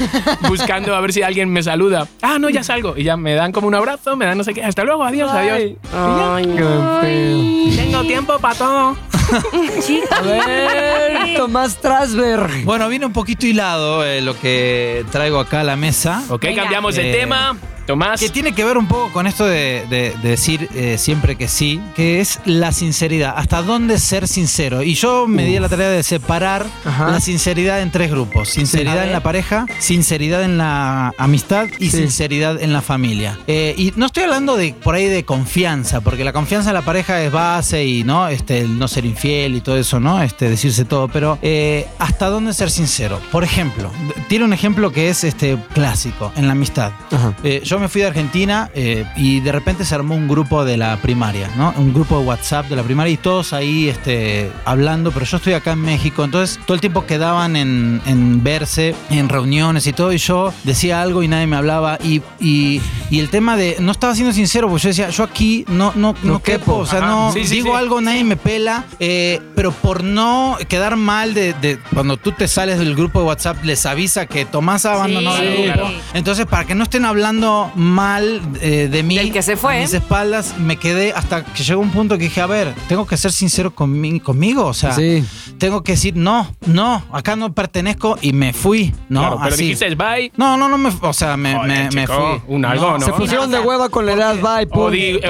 buscando 0.48 0.94
a 0.94 1.00
ver 1.00 1.12
si 1.12 1.22
alguien 1.22 1.50
me 1.50 1.62
saluda. 1.64 2.06
Ah, 2.22 2.38
no, 2.38 2.50
ya 2.50 2.62
salgo. 2.62 2.94
Y 2.96 3.02
ya 3.02 3.16
me 3.16 3.34
dan 3.34 3.50
como 3.50 3.66
un 3.66 3.74
abrazo, 3.74 4.14
me 4.16 4.26
dan 4.26 4.38
no 4.38 4.44
sé 4.44 4.54
qué. 4.54 4.62
Hasta 4.62 4.84
luego, 4.84 5.02
adiós, 5.04 5.30
adiós. 5.32 5.72
Ay, 6.06 6.44
Qué 6.46 6.62
feo. 7.00 7.76
Tengo 7.76 8.02
tiempo 8.04 8.38
para 8.38 8.54
todo. 8.54 8.96
A 10.10 10.20
ver, 10.22 11.36
Tomás 11.36 11.80
Trasberg. 11.80 12.64
Bueno, 12.64 12.88
viene 12.88 13.06
un 13.06 13.12
poquito 13.12 13.46
hilado 13.46 14.04
eh, 14.04 14.20
lo 14.20 14.38
que 14.38 15.04
traigo 15.10 15.38
acá 15.40 15.60
a 15.60 15.64
la 15.64 15.76
mesa. 15.76 16.22
Ok, 16.28 16.42
Venga. 16.42 16.62
cambiamos 16.62 16.94
de 16.96 17.10
Eh, 17.10 17.14
tema. 17.20 17.56
Tomás. 17.86 18.20
Que 18.20 18.28
tiene 18.28 18.52
que 18.54 18.64
ver 18.64 18.78
un 18.78 18.86
poco 18.86 19.12
con 19.12 19.26
esto 19.26 19.44
de, 19.46 19.86
de- 19.90 20.14
de 20.22 20.28
decir 20.30 20.68
eh, 20.74 20.96
siempre 20.98 21.36
que 21.36 21.48
sí, 21.48 21.80
que 21.94 22.20
es 22.20 22.40
la 22.44 22.72
sinceridad. 22.72 23.34
¿Hasta 23.36 23.62
dónde 23.62 23.98
ser 23.98 24.26
sincero? 24.28 24.82
Y 24.82 24.94
yo 24.94 25.26
me 25.26 25.44
di 25.44 25.56
a 25.56 25.60
la 25.60 25.68
tarea 25.68 25.88
de 25.90 26.02
separar 26.02 26.66
Ajá. 26.84 27.10
la 27.10 27.20
sinceridad 27.20 27.80
en 27.82 27.90
tres 27.90 28.10
grupos: 28.10 28.48
sinceridad 28.48 29.04
en 29.04 29.12
la 29.12 29.22
pareja, 29.22 29.66
sinceridad 29.78 30.42
en 30.44 30.58
la 30.58 31.12
amistad 31.18 31.66
y 31.78 31.90
Sí. 31.90 31.98
sinceridad 31.98 32.60
en 32.62 32.72
la 32.72 32.80
familia. 32.82 33.38
Eh, 33.46 33.74
y 33.76 33.92
no 33.96 34.06
estoy 34.06 34.24
hablando 34.24 34.56
de 34.56 34.74
por 34.74 34.94
ahí 34.94 35.06
de 35.06 35.24
confianza, 35.24 36.00
porque 36.00 36.24
la 36.24 36.32
confianza 36.32 36.70
en 36.70 36.74
la 36.74 36.82
pareja 36.82 37.22
es 37.22 37.30
base 37.30 37.84
y 37.84 38.02
no, 38.04 38.28
este, 38.28 38.60
el 38.60 38.78
no 38.78 38.88
ser 38.88 39.04
infiel 39.04 39.56
y 39.56 39.60
todo 39.60 39.76
eso, 39.76 40.00
¿no? 40.00 40.22
Este, 40.22 40.48
decirse 40.48 40.84
todo. 40.84 41.08
Pero 41.08 41.38
eh, 41.42 41.86
¿hasta 41.98 42.28
dónde 42.28 42.54
ser 42.54 42.70
sincero? 42.70 43.20
Por 43.30 43.44
ejemplo, 43.44 43.90
tiene 44.28 44.44
un 44.44 44.52
ejemplo 44.52 44.90
que 44.92 45.08
es 45.10 45.22
este 45.24 45.58
clásico 45.74 46.32
en 46.36 46.46
la 46.46 46.52
amistad. 46.52 46.92
Ajá. 47.10 47.34
Eh, 47.44 47.60
yo 47.74 47.80
me 47.80 47.88
fui 47.88 48.02
de 48.02 48.06
Argentina 48.06 48.70
eh, 48.74 49.04
y 49.16 49.40
de 49.40 49.50
repente 49.50 49.84
se 49.84 49.94
armó 49.96 50.14
un 50.14 50.28
grupo 50.28 50.64
de 50.64 50.76
la 50.76 50.96
primaria, 50.98 51.50
¿no? 51.56 51.74
Un 51.76 51.92
grupo 51.92 52.18
de 52.20 52.24
WhatsApp 52.24 52.66
de 52.68 52.76
la 52.76 52.82
primaria 52.84 53.12
y 53.12 53.16
todos 53.16 53.52
ahí 53.52 53.88
este, 53.88 54.52
hablando, 54.64 55.10
pero 55.10 55.26
yo 55.26 55.38
estoy 55.38 55.54
acá 55.54 55.72
en 55.72 55.80
México, 55.80 56.22
entonces 56.24 56.60
todo 56.64 56.76
el 56.76 56.80
tiempo 56.80 57.04
quedaban 57.04 57.56
en, 57.56 58.00
en 58.06 58.42
verse, 58.44 58.94
en 59.10 59.28
reuniones 59.28 59.86
y 59.88 59.92
todo, 59.92 60.12
y 60.12 60.18
yo 60.18 60.52
decía 60.62 61.02
algo 61.02 61.22
y 61.24 61.28
nadie 61.28 61.46
me 61.48 61.56
hablaba. 61.56 61.98
Y, 62.02 62.22
y- 62.38 62.80
y 63.10 63.18
el 63.20 63.28
tema 63.28 63.56
de, 63.56 63.76
no 63.80 63.92
estaba 63.92 64.14
siendo 64.14 64.32
sincero, 64.32 64.68
porque 64.68 64.82
yo 64.84 64.88
decía, 64.88 65.10
yo 65.10 65.24
aquí 65.24 65.64
no, 65.68 65.92
no, 65.96 66.14
no, 66.22 66.34
No 66.34 66.42
quepo, 66.42 66.58
quepo. 66.64 66.76
o 66.78 66.86
sea, 66.86 67.00
Ajá. 67.00 67.08
no 67.08 67.32
Sí, 67.32 67.44
sí, 67.44 67.56
digo 67.56 67.70
sí. 67.72 67.76
algo, 67.76 68.00
nadie 68.00 68.24
me 68.24 68.36
pela, 68.36 68.84
eh, 69.00 69.40
pero 69.54 69.72
por 69.72 70.02
no 70.04 70.56
quedar 70.68 70.96
mal 70.96 71.34
de, 71.34 71.52
de- 71.54 71.78
cuando 71.92 72.16
tú 72.16 72.32
te 72.32 72.46
sales 72.48 72.78
del 72.78 72.94
grupo 72.94 73.20
de 73.20 73.26
WhatsApp, 73.26 73.62
les 73.64 73.84
avisa 73.86 74.26
que 74.26 74.44
Tomás 74.44 74.84
ha 74.86 74.94
abandonado 74.94 75.36
Sí, 75.36 75.42
el 75.42 75.48
grupo. 75.52 75.64
claro. 75.64 75.90
Entonces, 76.14 76.46
para 76.46 76.64
que 76.64 76.74
no 76.74 76.84
estén 76.84 77.04
hablando 77.04 77.63
mal 77.74 78.40
eh, 78.60 78.88
de 78.90 79.02
mí, 79.02 79.16
Del 79.16 79.32
que 79.32 79.42
se 79.42 79.56
fue. 79.56 79.76
a 79.78 79.80
mis 79.80 79.94
espaldas, 79.94 80.56
me 80.58 80.76
quedé 80.76 81.12
hasta 81.12 81.44
que 81.44 81.62
llegó 81.62 81.80
un 81.80 81.90
punto 81.90 82.16
que 82.18 82.24
dije, 82.24 82.40
a 82.40 82.46
ver, 82.46 82.74
tengo 82.88 83.06
que 83.06 83.16
ser 83.16 83.32
sincero 83.32 83.74
conmi- 83.74 84.20
conmigo, 84.22 84.64
o 84.66 84.74
sea, 84.74 84.92
Sí. 84.92 85.24
tengo 85.58 85.82
que 85.82 85.92
decir, 85.92 86.16
no, 86.16 86.54
no, 86.66 87.02
acá 87.12 87.36
no 87.36 87.52
pertenezco 87.52 88.18
y 88.20 88.32
me 88.32 88.52
fui, 88.52 88.94
¿no? 89.08 89.20
Claro, 89.20 89.38
pero 89.42 89.54
Así. 89.54 89.62
dijiste 89.64 89.94
bye. 89.94 90.32
No, 90.36 90.56
no, 90.56 90.68
no, 90.68 90.78
me, 90.78 90.90
o 91.00 91.12
sea, 91.12 91.36
me, 91.36 91.54
Joder, 91.54 91.92
me, 91.94 92.06
fui. 92.06 92.16
un 92.48 92.64
algo, 92.64 92.98
¿no? 92.98 93.04
Se 93.04 93.12
pusieron 93.12 93.50
de 93.50 93.60
hueva 93.60 93.88
con 93.88 94.06
la 94.06 94.12
edad, 94.12 94.34
bye, 94.36 94.66
Porque- 94.66 95.20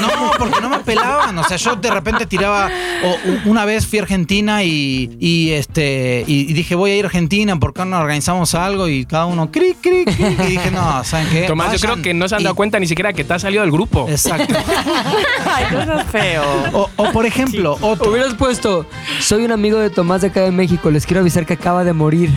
no, 0.00 0.08
porque 0.38 0.60
no 0.60 0.68
me 0.68 0.78
pelaban. 0.80 1.38
O 1.38 1.44
sea, 1.44 1.56
yo 1.56 1.76
de 1.76 1.90
repente 1.90 2.26
tiraba 2.26 2.70
o, 3.04 3.48
una 3.50 3.64
vez 3.64 3.86
fui 3.86 3.98
a 3.98 4.02
Argentina 4.02 4.62
y, 4.64 5.16
y, 5.20 5.50
este 5.50 6.24
y, 6.26 6.50
y 6.50 6.52
dije 6.52 6.74
voy 6.74 6.90
a 6.92 6.96
ir 6.96 7.04
a 7.04 7.08
Argentina, 7.08 7.58
¿por 7.58 7.72
qué 7.74 7.84
no 7.84 7.98
organizamos 7.98 8.54
algo? 8.54 8.88
Y 8.88 9.04
cada 9.06 9.26
uno 9.26 9.50
cric, 9.50 9.78
cric, 9.80 10.14
cric. 10.16 10.40
Y 10.46 10.50
dije, 10.52 10.70
no, 10.70 11.02
¿saben 11.04 11.28
qué? 11.30 11.42
Tomás, 11.46 11.75
yo 11.76 11.88
creo 11.92 12.02
que 12.02 12.14
no 12.14 12.28
se 12.28 12.34
han 12.34 12.40
y- 12.40 12.44
dado 12.44 12.54
cuenta 12.56 12.78
ni 12.80 12.86
siquiera 12.86 13.12
que 13.12 13.24
te 13.24 13.34
has 13.34 13.42
salido 13.42 13.62
del 13.62 13.70
grupo. 13.72 14.06
Exacto. 14.08 14.54
Ay, 15.54 15.64
no 15.72 15.84
seas 15.84 16.06
feo. 16.10 16.42
O, 16.72 16.90
o, 16.96 17.12
por 17.12 17.26
ejemplo, 17.26 17.76
otro. 17.80 18.10
Hubieras 18.10 18.34
puesto, 18.34 18.86
soy 19.20 19.44
un 19.44 19.52
amigo 19.52 19.78
de 19.78 19.90
Tomás 19.90 20.20
de 20.22 20.28
acá 20.28 20.40
de 20.42 20.50
México, 20.50 20.90
les 20.90 21.06
quiero 21.06 21.20
avisar 21.20 21.46
que 21.46 21.54
acaba 21.54 21.84
de 21.84 21.92
morir. 21.92 22.30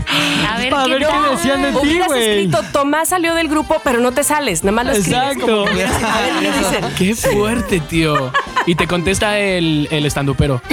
A 0.49 0.57
ver, 0.57 0.69
Para 0.69 0.83
¿qué 0.85 0.89
ver 0.91 0.99
qué 0.99 1.05
tal? 1.07 1.31
decían 1.31 1.61
de 1.61 1.71
ti, 1.71 1.99
güey. 2.07 2.29
escrito, 2.29 2.59
Tomás 2.71 3.09
salió 3.09 3.35
del 3.35 3.47
grupo, 3.49 3.81
pero 3.83 3.99
no 3.99 4.11
te 4.11 4.23
sales. 4.23 4.63
Nada 4.63 4.71
más 4.75 4.85
lo 4.87 4.91
escribes 4.93 5.33
Exacto. 5.33 5.65
a 5.65 6.21
ver 6.21 6.31
qué 6.39 6.51
dicen. 6.51 6.85
Qué 6.97 7.15
fuerte, 7.15 7.79
tío. 7.81 8.31
Y 8.65 8.75
te 8.75 8.87
contesta 8.87 9.37
el, 9.39 9.87
el 9.91 10.05
estandupero. 10.05 10.61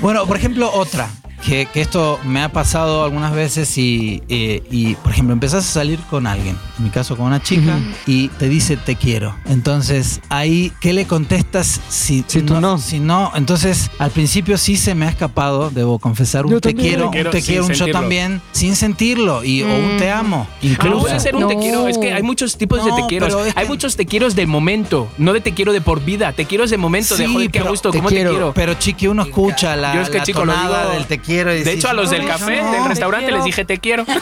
Bueno, 0.00 0.26
por 0.26 0.36
ejemplo, 0.36 0.70
otra. 0.72 1.08
Que, 1.44 1.66
que 1.66 1.80
esto 1.80 2.20
me 2.24 2.42
ha 2.42 2.50
pasado 2.50 3.02
algunas 3.02 3.32
veces 3.32 3.76
y, 3.78 4.22
eh, 4.28 4.62
y, 4.70 4.94
por 4.96 5.12
ejemplo, 5.12 5.32
empezás 5.32 5.64
a 5.68 5.72
salir 5.72 5.98
con 6.10 6.26
alguien, 6.26 6.56
en 6.78 6.84
mi 6.84 6.90
caso 6.90 7.16
con 7.16 7.26
una 7.26 7.42
chica, 7.42 7.78
y 8.06 8.28
te 8.28 8.48
dice 8.48 8.76
te 8.76 8.96
quiero. 8.96 9.34
Entonces, 9.46 10.20
ahí, 10.28 10.70
¿qué 10.80 10.92
le 10.92 11.06
contestas 11.06 11.80
si, 11.88 12.24
Si 12.26 12.42
tú 12.42 12.60
no. 12.60 12.76
Si 12.78 13.00
no, 13.00 13.32
entonces, 13.34 13.90
al 13.98 14.10
principio 14.10 14.58
sí 14.58 14.76
se 14.76 14.94
me 14.94 15.06
ha 15.06 15.08
escapado, 15.08 15.70
debo 15.70 15.98
confesar, 15.98 16.44
un 16.44 16.52
Yo 16.52 16.60
te 16.60 16.74
quiero, 16.74 17.04
Te 17.04 17.06
un 17.06 17.12
quiero 17.12 17.30
te 17.30 17.40
sin 17.40 17.46
quiero, 17.46 17.66
un 17.66 17.72
yo 17.72 17.90
también, 17.90 18.42
sin 18.52 18.76
sentirlo, 18.76 19.42
y, 19.42 19.62
o 19.62 19.66
un 19.74 19.96
te 19.96 20.10
amo, 20.10 20.46
Pero 20.60 20.72
incluso. 20.74 21.00
puede 21.00 21.20
ser 21.20 21.36
un 21.36 21.48
te 21.48 21.54
No. 21.54 21.60
quiero. 21.60 21.88
Es 21.88 21.96
que 21.98 22.12
hay 22.12 22.22
muchos 22.22 22.58
tipos 22.58 22.84
de 22.84 22.90
No, 22.90 22.96
te 22.96 23.02
quiero. 23.08 23.26
es 23.44 23.56
Hay 23.56 23.64
que- 23.64 23.68
muchos 23.70 23.96
te 23.96 24.04
quiero 24.04 24.28
de 24.28 24.46
momento, 24.46 25.08
no 25.16 25.32
de 25.32 25.40
te 25.40 25.54
quiero 25.54 25.72
de 25.72 25.80
por 25.80 26.04
vida. 26.04 26.32
Te 26.32 26.44
quiero 26.44 26.66
de 26.66 26.76
momento, 26.76 27.16
de 27.16 27.26
Sí, 27.26 27.32
joder, 27.32 27.50
qué 27.50 27.60
gusto, 27.60 27.90
te 27.90 27.98
cómo 27.98 28.08
quiero. 28.10 28.30
te 28.30 28.36
quiero. 28.36 28.52
Pero 28.54 28.74
chiqui, 28.74 29.06
uno 29.06 29.22
escucha 29.22 29.74
la, 29.76 29.94
Yo 29.94 30.02
es 30.02 30.10
que, 30.10 30.18
la 30.18 30.24
chico, 30.24 30.44
lo 30.44 30.52
tonada 30.52 30.82
digo- 30.82 30.92
del 30.94 31.06
te 31.06 31.18
quiero. 31.18 31.29
Y 31.30 31.62
de 31.62 31.72
hecho, 31.72 31.88
a 31.88 31.92
los 31.94 32.10
del 32.10 32.22
"No, 32.22 32.28
café, 32.28 32.56
yo 32.56 32.62
no". 32.64 32.72
del 32.72 32.84
restaurante, 32.86 33.30
les 33.32 33.44
dije 33.44 33.64
te 33.64 33.78
quiero. 33.78 34.04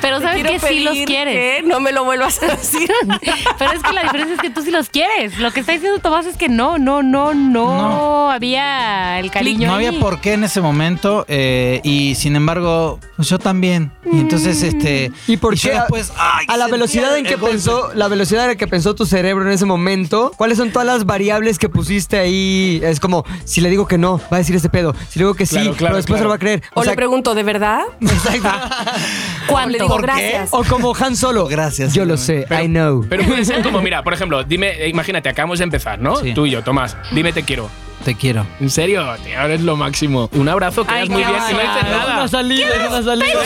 Pero 0.00 0.20
sabes 0.20 0.44
que 0.46 0.58
sí 0.60 0.80
los 0.80 0.96
quieres. 1.06 1.34
que 1.34 1.62
no 1.66 1.80
me 1.80 1.92
lo 1.92 2.04
vuelvas 2.04 2.42
a 2.42 2.46
decir. 2.48 2.90
Pero 3.58 3.72
es 3.72 3.82
que 3.82 3.92
la 3.92 4.02
diferencia 4.02 4.34
es 4.34 4.40
que 4.40 4.50
tú 4.50 4.62
sí 4.62 4.70
los 4.70 4.88
quieres. 4.90 5.38
Lo 5.38 5.50
que 5.52 5.60
está 5.60 5.72
diciendo 5.72 5.98
Tomás 5.98 6.26
es 6.26 6.36
que 6.36 6.48
no, 6.48 6.78
no, 6.78 7.02
no, 7.02 7.32
no, 7.34 7.78
No. 7.82 8.30
había 8.30 9.18
el 9.20 9.30
cariño. 9.30 9.68
No 9.68 9.76
ahí. 9.76 9.86
había 9.86 10.00
por 10.00 10.20
qué 10.20 10.34
en 10.34 10.44
ese 10.44 10.60
momento 10.60 11.24
eh, 11.28 11.80
y 11.84 12.14
sin 12.16 12.36
embargo 12.36 12.98
pues 13.16 13.28
yo 13.28 13.38
también 13.38 13.92
y 14.10 14.20
entonces 14.20 14.62
este 14.62 15.10
¿Y 15.26 15.36
por 15.38 15.58
qué? 15.58 15.70
después 15.70 16.12
ay, 16.18 16.46
a 16.48 16.56
la 16.56 16.66
velocidad 16.68 17.16
en 17.16 17.24
que 17.24 17.36
golpe. 17.36 17.52
pensó, 17.52 17.92
la 17.94 18.08
velocidad 18.08 18.42
en 18.44 18.48
la 18.50 18.56
que 18.56 18.66
pensó 18.66 18.94
tu 18.94 19.06
cerebro 19.06 19.46
en 19.46 19.52
ese 19.52 19.64
momento, 19.64 20.32
¿cuáles 20.36 20.58
son 20.58 20.70
todas 20.70 20.86
las 20.86 21.06
variables 21.06 21.58
que 21.58 21.68
pusiste 21.68 22.18
ahí? 22.18 22.80
Es 22.84 23.00
como, 23.00 23.24
si 23.44 23.60
le 23.60 23.70
digo 23.70 23.86
que 23.86 23.98
no, 23.98 24.18
va 24.32 24.36
a 24.36 24.38
decir 24.38 24.54
ese 24.56 24.68
pedo. 24.68 24.94
Si 25.14 25.20
le 25.20 25.26
digo 25.26 25.34
que 25.34 25.46
sí, 25.46 25.54
Claro, 25.54 25.70
claro, 25.74 25.78
pero 25.78 25.96
después 25.98 26.06
claro. 26.06 26.18
se 26.18 26.24
lo 26.24 26.28
va 26.30 26.34
a 26.34 26.38
creer. 26.40 26.62
O, 26.74 26.82
le 26.82 26.96
pregunto, 26.96 27.36
¿de 27.36 27.44
verdad? 27.44 27.82
exacto. 28.00 28.48
¿Cuánto? 29.46 29.70
Le 29.70 29.78
digo, 29.78 29.86
¿Por 29.88 30.00
qué? 30.00 30.06
gracias. 30.06 30.48
o 30.50 30.64
como 30.64 30.92
Han 30.96 31.14
Solo. 31.24 31.46
Gracias, 31.46 31.94
Yo 31.94 32.04
lo 32.04 32.16
sé, 32.16 32.48
I 32.50 32.66
know. 32.66 33.06
Pero 33.08 33.22
puede 33.24 33.44
ser 33.44 33.62
como, 33.62 33.80
mira, 33.80 34.02
por 34.02 34.12
ejemplo, 34.12 34.42
dime, 34.42 34.88
imagínate, 34.88 35.28
acabamos 35.28 35.58
de 35.60 35.64
empezar, 35.64 36.00
¿no? 36.00 36.16
Sí. 36.16 36.34
Tú 36.34 36.46
y 36.46 36.50
yo, 36.50 36.64
Tomás, 36.64 36.96
dime 37.12 37.32
te 37.32 37.44
quiero. 37.44 37.70
Te 38.04 38.14
quiero 38.14 38.46
En 38.60 38.70
serio, 38.70 39.04
tío, 39.24 39.40
eres 39.40 39.60
lo 39.62 39.76
máximo. 39.76 40.28
Un 40.34 40.48
abrazo, 40.48 40.84
quedas 40.84 41.00
Ay, 41.02 41.08
muy 41.08 41.22
qué 41.22 41.28
bien 41.28 41.40
y 41.50 41.52
no 41.52 41.58
dices 41.58 41.82
nada. 41.90 42.28
salida, 42.28 42.68
es 42.68 42.88
una 42.90 43.02
salida. 43.02 43.38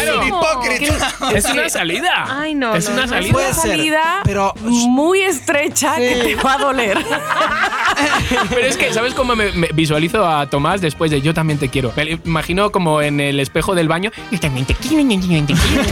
Claro. 1.19 1.37
Es 1.37 1.45
una 1.47 1.69
salida. 1.71 2.25
Ay, 2.29 2.55
no, 2.55 2.75
Es 2.75 2.87
no, 2.89 2.93
una 2.95 3.03
no. 3.03 3.09
salida. 3.09 3.33
Puede 3.33 3.47
Una 3.47 3.55
ser, 3.55 3.71
salida 3.71 4.21
pero- 4.25 4.55
muy 4.63 5.23
estrecha 5.23 5.97
que 5.97 6.15
te 6.17 6.35
va 6.37 6.55
a 6.55 6.59
doler. 6.59 6.99
Pero 8.51 8.61
es 8.67 8.77
que, 8.77 8.93
¿sabes 8.93 9.13
cómo 9.15 9.35
me, 9.35 9.51
me 9.53 9.69
visualizo 9.75 10.25
a 10.27 10.47
Tomás 10.49 10.81
después 10.81 11.11
de 11.11 11.21
yo 11.21 11.35
también 11.35 11.59
te 11.59 11.69
quiero? 11.69 11.93
Me 11.97 12.19
imagino 12.25 12.71
como 12.71 13.03
en 13.03 13.19
el 13.21 13.41
espejo 13.41 13.75
del 13.75 13.89
baño. 13.89 14.11
Yo 14.31 14.39
también 14.39 14.67
te 14.67 14.75
quiero, 14.75 15.03
yo 15.03 15.09
también 15.21 15.47
te 15.47 15.55
quiero. 15.55 15.83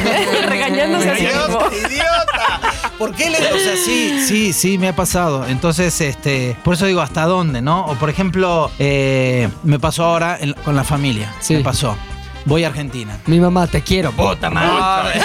Regañándose 0.48 1.10
a 1.10 1.16
sí 1.16 1.22
mismo. 1.26 1.60
idiota 1.88 2.60
¿por 2.98 3.14
qué 3.14 3.28
le 3.28 3.36
o 3.38 3.58
sea 3.58 3.76
sí 3.76 4.24
sí 4.26 4.52
sí 4.54 4.78
me 4.78 4.88
ha 4.88 4.96
pasado 4.96 5.44
entonces 5.46 6.00
este 6.00 6.56
por 6.64 6.74
eso 6.74 6.86
digo 6.86 7.02
hasta 7.02 7.24
dónde 7.24 7.60
no 7.60 7.84
o 7.84 7.94
por 7.96 8.08
ejemplo 8.08 8.55
eh, 8.78 9.48
me 9.64 9.78
pasó 9.78 10.04
ahora 10.04 10.36
en- 10.40 10.52
con 10.64 10.74
la 10.76 10.84
familia 10.84 11.32
Sí. 11.40 11.54
me 11.54 11.60
pasó 11.64 11.96
voy 12.44 12.62
a 12.64 12.68
Argentina 12.68 13.18
Mi 13.26 13.40
mamá, 13.40 13.66
te 13.66 13.82
quiero. 13.82 14.12
Puta 14.12 14.50
madre. 14.50 15.20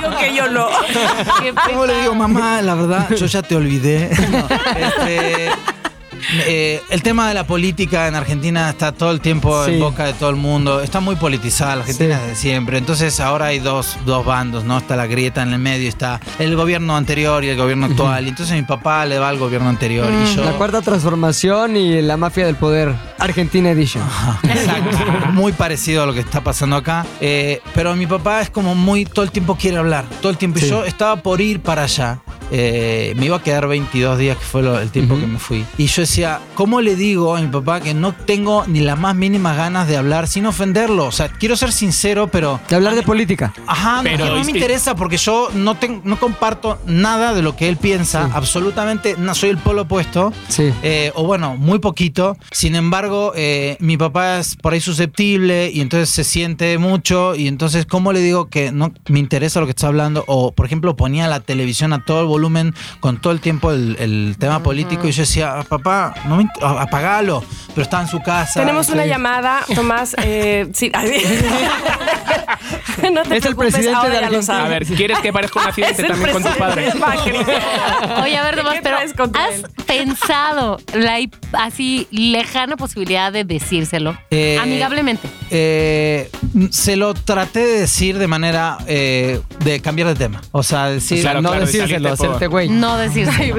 Digo 0.00 0.16
que 0.18 0.34
yo 0.34 0.48
no. 0.48 0.68
¿Cómo 1.68 1.84
le 1.86 2.00
digo, 2.00 2.14
mamá? 2.14 2.62
La 2.62 2.74
verdad, 2.74 3.08
yo 3.14 3.26
ya 3.26 3.42
te 3.42 3.54
olvidé. 3.56 4.10
No, 4.30 4.46
este, 4.76 5.50
eh, 6.46 6.80
el 6.90 7.02
tema 7.02 7.28
de 7.28 7.34
la 7.34 7.46
política 7.46 8.08
en 8.08 8.14
Argentina 8.14 8.70
está 8.70 8.92
todo 8.92 9.10
el 9.10 9.20
tiempo 9.20 9.64
Sí. 9.64 9.74
en 9.74 9.80
boca 9.80 10.04
de 10.06 10.12
todo 10.14 10.30
el 10.30 10.36
mundo. 10.36 10.80
Está 10.80 11.00
muy 11.00 11.16
politizada 11.16 11.76
la 11.76 11.80
Argentina 11.82 12.16
Sí. 12.18 12.22
desde 12.28 12.36
siempre. 12.40 12.78
Entonces 12.78 13.20
ahora 13.20 13.46
hay 13.46 13.58
dos, 13.58 13.96
dos 14.06 14.24
bandos, 14.24 14.64
¿no? 14.64 14.78
Está 14.78 14.96
la 14.96 15.06
grieta 15.06 15.42
en 15.42 15.52
el 15.52 15.58
medio, 15.58 15.88
está 15.88 16.20
el 16.38 16.54
gobierno 16.56 16.96
anterior 16.96 17.44
y 17.44 17.48
el 17.48 17.56
gobierno 17.56 17.86
actual. 17.86 18.26
Entonces 18.26 18.54
mi 18.56 18.62
papá 18.62 19.06
le 19.06 19.18
va 19.18 19.28
al 19.28 19.38
gobierno 19.38 19.68
anterior 19.68 20.08
y 20.10 20.34
yo... 20.34 20.44
La 20.44 20.52
cuarta 20.52 20.82
transformación 20.82 21.76
y 21.76 22.02
la 22.02 22.16
mafia 22.16 22.46
del 22.46 22.56
poder. 22.56 22.94
Argentina 23.18 23.70
Edition. 23.70 24.02
Exacto. 24.42 24.98
Muy 25.32 25.52
parecido 25.52 26.02
a 26.02 26.06
lo 26.06 26.12
que 26.14 26.20
está 26.20 26.42
pasando 26.42 26.76
acá. 26.76 27.06
Eh, 27.20 27.60
pero 27.74 27.94
mi 27.96 28.06
papá 28.06 28.40
es 28.42 28.50
como 28.50 28.74
muy. 28.74 29.04
Todo 29.04 29.24
el 29.24 29.30
tiempo 29.30 29.56
quiere 29.56 29.78
hablar. 29.78 30.04
Todo 30.20 30.30
el 30.30 30.38
tiempo. 30.38 30.58
Y 30.58 30.62
Sí. 30.62 30.68
yo 30.68 30.84
estaba 30.84 31.16
por 31.16 31.40
ir 31.40 31.60
para 31.60 31.84
allá. 31.84 32.20
Eh, 32.56 33.14
me 33.16 33.26
iba 33.26 33.36
a 33.38 33.42
quedar 33.42 33.66
22 33.66 34.16
días, 34.16 34.36
que 34.38 34.44
fue 34.44 34.62
lo- 34.62 34.78
el 34.78 34.90
tiempo 34.92 35.14
Ujú. 35.14 35.22
que 35.22 35.26
me 35.26 35.38
fui. 35.40 35.64
Y 35.76 35.86
yo 35.86 36.02
decía, 36.02 36.38
¿cómo 36.54 36.80
le 36.80 36.94
digo 36.94 37.34
a 37.34 37.40
mi 37.40 37.48
papá 37.48 37.80
que 37.80 37.94
no 37.94 38.12
tengo 38.14 38.64
ni 38.68 38.78
las 38.78 38.96
más 38.96 39.16
mínimas 39.16 39.56
ganas 39.56 39.88
de 39.88 39.96
hablar 39.96 40.28
sin 40.28 40.46
ofenderlo? 40.46 41.06
O 41.06 41.12
sea, 41.12 41.28
quiero 41.28 41.56
ser 41.56 41.72
sincero, 41.72 42.28
pero. 42.28 42.60
De 42.68 42.76
hablar 42.76 42.94
de 42.94 43.02
política. 43.02 43.52
Ajá, 43.66 43.96
no, 43.96 44.02
Pero 44.04 44.24
que 44.26 44.30
no 44.30 44.36
es 44.38 44.46
me 44.46 44.52
interesa 44.52 44.94
porque 44.94 45.16
yo 45.16 45.48
no, 45.52 45.74
tengo, 45.76 46.00
no 46.04 46.16
comparto 46.20 46.78
nada 46.86 47.34
de 47.34 47.42
lo 47.42 47.56
que 47.56 47.68
él 47.68 47.76
piensa. 47.76 48.26
Sí. 48.26 48.30
Absolutamente, 48.34 49.16
no 49.18 49.34
soy 49.34 49.50
el 49.50 49.58
polo 49.58 49.82
opuesto. 49.82 50.32
Sí. 50.48 50.72
Eh, 50.84 51.10
o 51.16 51.24
bueno, 51.24 51.56
muy 51.56 51.80
poquito. 51.80 52.36
Sin 52.52 52.76
embargo, 52.76 53.32
eh, 53.34 53.76
mi 53.80 53.96
papá 53.96 54.38
es 54.38 54.54
por 54.54 54.74
ahí 54.74 54.80
susceptible 54.80 55.72
y 55.74 55.80
entonces 55.80 56.08
se 56.08 56.22
siente 56.22 56.78
mucho. 56.78 57.34
Y 57.34 57.48
entonces, 57.48 57.84
¿cómo 57.84 58.12
le 58.12 58.20
digo 58.20 58.48
que 58.48 58.70
no 58.70 58.92
me 59.08 59.18
interesa 59.18 59.58
lo 59.58 59.66
que 59.66 59.70
está 59.70 59.88
hablando? 59.88 60.22
O, 60.28 60.52
por 60.52 60.66
ejemplo, 60.66 60.94
ponía 60.94 61.26
la 61.26 61.40
televisión 61.40 61.92
a 61.92 62.04
todo 62.04 62.20
el 62.20 62.26
volumen 62.26 62.43
con 63.00 63.16
todo 63.18 63.32
el 63.32 63.40
tiempo 63.40 63.70
el, 63.72 63.96
el 63.98 64.36
tema 64.38 64.62
político. 64.62 65.08
Y 65.08 65.12
yo 65.12 65.22
decía, 65.22 65.58
"Ah, 65.58 65.64
papá, 65.64 66.14
no 66.26 66.36
me 66.36 66.46
apagalo. 66.62 67.42
Pero 67.68 67.82
estaba 67.82 68.02
en 68.02 68.08
su 68.08 68.20
casa. 68.20 68.60
Tenemos 68.60 68.88
una 68.88 69.06
llamada, 69.06 69.60
Tomás. 69.74 70.14
Eh, 70.22 70.68
sí. 70.72 70.90
no 73.12 73.22
te 73.22 73.36
Es 73.36 73.44
el 73.44 73.56
presidente 73.56 73.94
ahora 73.94 74.08
de 74.10 74.20
lo 74.20 74.26
Argentina. 74.26 74.64
A 74.64 74.68
ver, 74.68 74.86
¿quieres 74.86 75.18
que 75.20 75.32
parezca 75.32 75.60
un 75.60 75.66
accidente 75.66 76.04
también 76.08 76.32
con 76.32 76.42
tu 76.42 76.58
padre? 76.58 76.92
Oye, 78.22 78.36
a 78.36 78.42
ver, 78.44 78.56
Tomás, 78.56 78.74
¿Qué 78.74 78.80
pero 78.82 78.96
¿has 78.98 79.62
pensado 79.86 80.78
la 80.94 81.18
así 81.52 82.06
lejana 82.10 82.76
posibilidad 82.76 83.32
de 83.32 83.44
decírselo? 83.44 84.16
Eh, 84.30 84.58
Amigablemente. 84.60 85.28
Eh, 85.50 86.30
se 86.70 86.96
lo 86.96 87.14
traté 87.14 87.60
de 87.60 87.80
decir 87.80 88.18
de 88.18 88.26
manera 88.26 88.78
eh, 88.86 89.40
de 89.60 89.80
cambiar 89.80 90.08
de 90.08 90.14
tema. 90.14 90.40
O 90.52 90.62
sea, 90.62 90.86
decir, 90.86 91.20
Claro, 91.20 91.42
no 91.42 91.50
claro, 91.50 91.66
de 91.66 91.72
decírselo, 91.72 92.16
salirte 92.16 92.26
por- 92.26 92.33
hacerte 92.36 92.46
güey. 92.48 92.68
No 92.68 92.96
decírselo. 92.96 93.56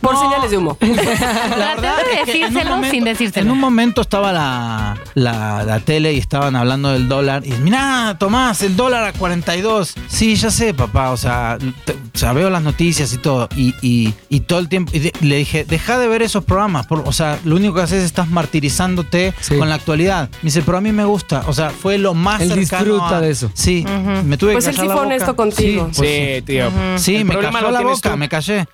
Por 0.00 0.16
señales 0.18 0.50
de 0.50 0.56
humo. 0.58 0.76
De 0.80 0.86
es 0.94 2.24
que 2.24 2.32
en 2.44 2.44
un 2.48 2.54
decírselo 2.54 2.70
momento- 2.70 2.90
sin 2.94 3.04
decírselo. 3.04 3.46
En 3.46 3.50
un 3.52 3.60
momento 3.60 4.00
estaba 4.02 4.32
la, 4.32 4.96
la, 5.14 5.62
la 5.64 5.80
tele 5.80 6.12
y 6.12 6.18
estaban 6.18 6.56
hablando 6.56 6.90
del 6.90 7.08
dólar. 7.08 7.44
Y 7.46 7.52
mirá, 7.52 8.16
Tomás, 8.18 8.62
el 8.62 8.76
dólar 8.76 9.04
a 9.04 9.12
42. 9.12 9.94
Sí, 10.08 10.34
ya 10.36 10.50
sé, 10.50 10.74
papá. 10.74 11.10
O 11.10 11.16
sea, 11.16 11.58
te- 11.84 11.96
o 12.14 12.18
sea 12.18 12.32
veo 12.32 12.48
las 12.50 12.62
noticias 12.62 13.12
y 13.12 13.18
todo. 13.18 13.48
Y, 13.56 13.74
y- 13.82 14.14
y 14.28 14.40
todo 14.40 14.58
el 14.60 14.68
tiempo. 14.68 14.92
y 14.94 14.98
de- 15.00 15.12
le 15.20 15.36
dije, 15.36 15.64
deja 15.64 15.98
de 15.98 16.06
ver 16.08 16.22
esos 16.22 16.44
programas. 16.44 16.86
por- 16.86 17.02
o 17.06 17.12
sea, 17.12 17.38
lo 17.44 17.56
único 17.56 17.74
que 17.74 17.82
haces 17.82 17.98
es 18.00 18.04
estás 18.04 18.28
martirizándote 18.28 19.34
Sí. 19.40 19.56
con 19.56 19.68
la 19.68 19.74
actualidad. 19.76 20.28
Me 20.42 20.46
dice, 20.48 20.62
pero 20.62 20.78
a 20.78 20.80
mí 20.80 20.92
me 20.92 21.04
gusta. 21.04 21.42
O 21.46 21.52
sea, 21.52 21.70
fue 21.70 21.98
lo 21.98 22.14
más 22.14 22.40
Él 22.40 22.48
cercano 22.52 22.84
disfruta 22.94 23.16
a- 23.18 23.20
de 23.20 23.30
eso. 23.30 23.50
Sí, 23.54 23.84
me 24.24 24.36
tuve 24.36 24.52
Pues 24.52 24.64
que 24.64 24.70
él 24.70 24.76
callar 24.76 24.86
sí 24.86 24.86
fue 24.86 24.94
boca. 24.94 25.06
honesto 25.06 25.36
contigo. 25.36 25.88
Sí, 25.92 25.96
pues 25.98 26.10
Sí, 26.36 26.42
tío. 26.42 26.70
Sí, 26.96 27.16
El 27.16 27.24
me 27.24 27.34
cayó 27.36 27.70
la 27.70 27.80
boca, 27.80 28.10
tú. 28.12 28.16
me 28.16 28.28
callé. 28.28 28.66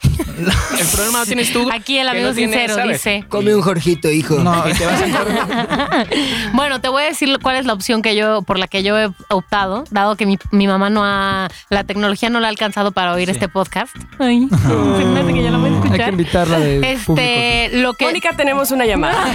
El 0.78 0.86
problema 0.92 1.20
lo 1.20 1.26
tienes 1.26 1.52
tú. 1.52 1.68
Aquí 1.72 1.98
el 1.98 2.08
amigo 2.08 2.32
sincero 2.34 2.74
¿sabes? 2.74 2.92
dice. 3.04 3.24
Come 3.28 3.54
un 3.54 3.62
Jorgito, 3.62 4.10
hijo. 4.10 4.38
No, 4.38 4.64
Y 4.68 4.72
te 4.74 4.86
vas 4.86 5.00
a 5.02 6.04
Bueno, 6.54 6.80
te 6.80 6.88
voy 6.88 7.02
a 7.04 7.06
decir 7.06 7.38
cuál 7.42 7.56
es 7.56 7.66
la 7.66 7.72
opción 7.72 8.02
que 8.02 8.16
yo, 8.16 8.42
por 8.42 8.58
la 8.58 8.66
que 8.68 8.82
yo 8.82 8.98
he 8.98 9.10
optado, 9.28 9.84
dado 9.90 10.16
que 10.16 10.26
mi, 10.26 10.38
mi 10.50 10.66
mamá 10.66 10.90
no 10.90 11.04
ha, 11.04 11.48
la 11.70 11.84
tecnología 11.84 12.30
no 12.30 12.40
la 12.40 12.46
ha 12.48 12.50
alcanzado 12.50 12.92
para 12.92 13.12
oír 13.12 13.29
este 13.30 13.48
podcast. 13.48 13.94
Ay, 14.18 14.48
se 14.62 15.04
me 15.04 15.20
hace 15.20 15.32
que 15.34 15.42
ya 15.42 15.50
lo 15.50 15.58
voy 15.60 15.70
a 15.70 15.72
Hay 15.74 15.80
que 15.80 15.86
escuchar. 15.88 16.08
invitarla 16.10 16.58
de 16.58 16.98
público. 17.04 17.20
Este, 17.22 17.70
lo 17.78 17.94
que. 17.94 18.04
Mónica, 18.06 18.32
tenemos 18.36 18.70
una 18.70 18.84
llamada. 18.86 19.16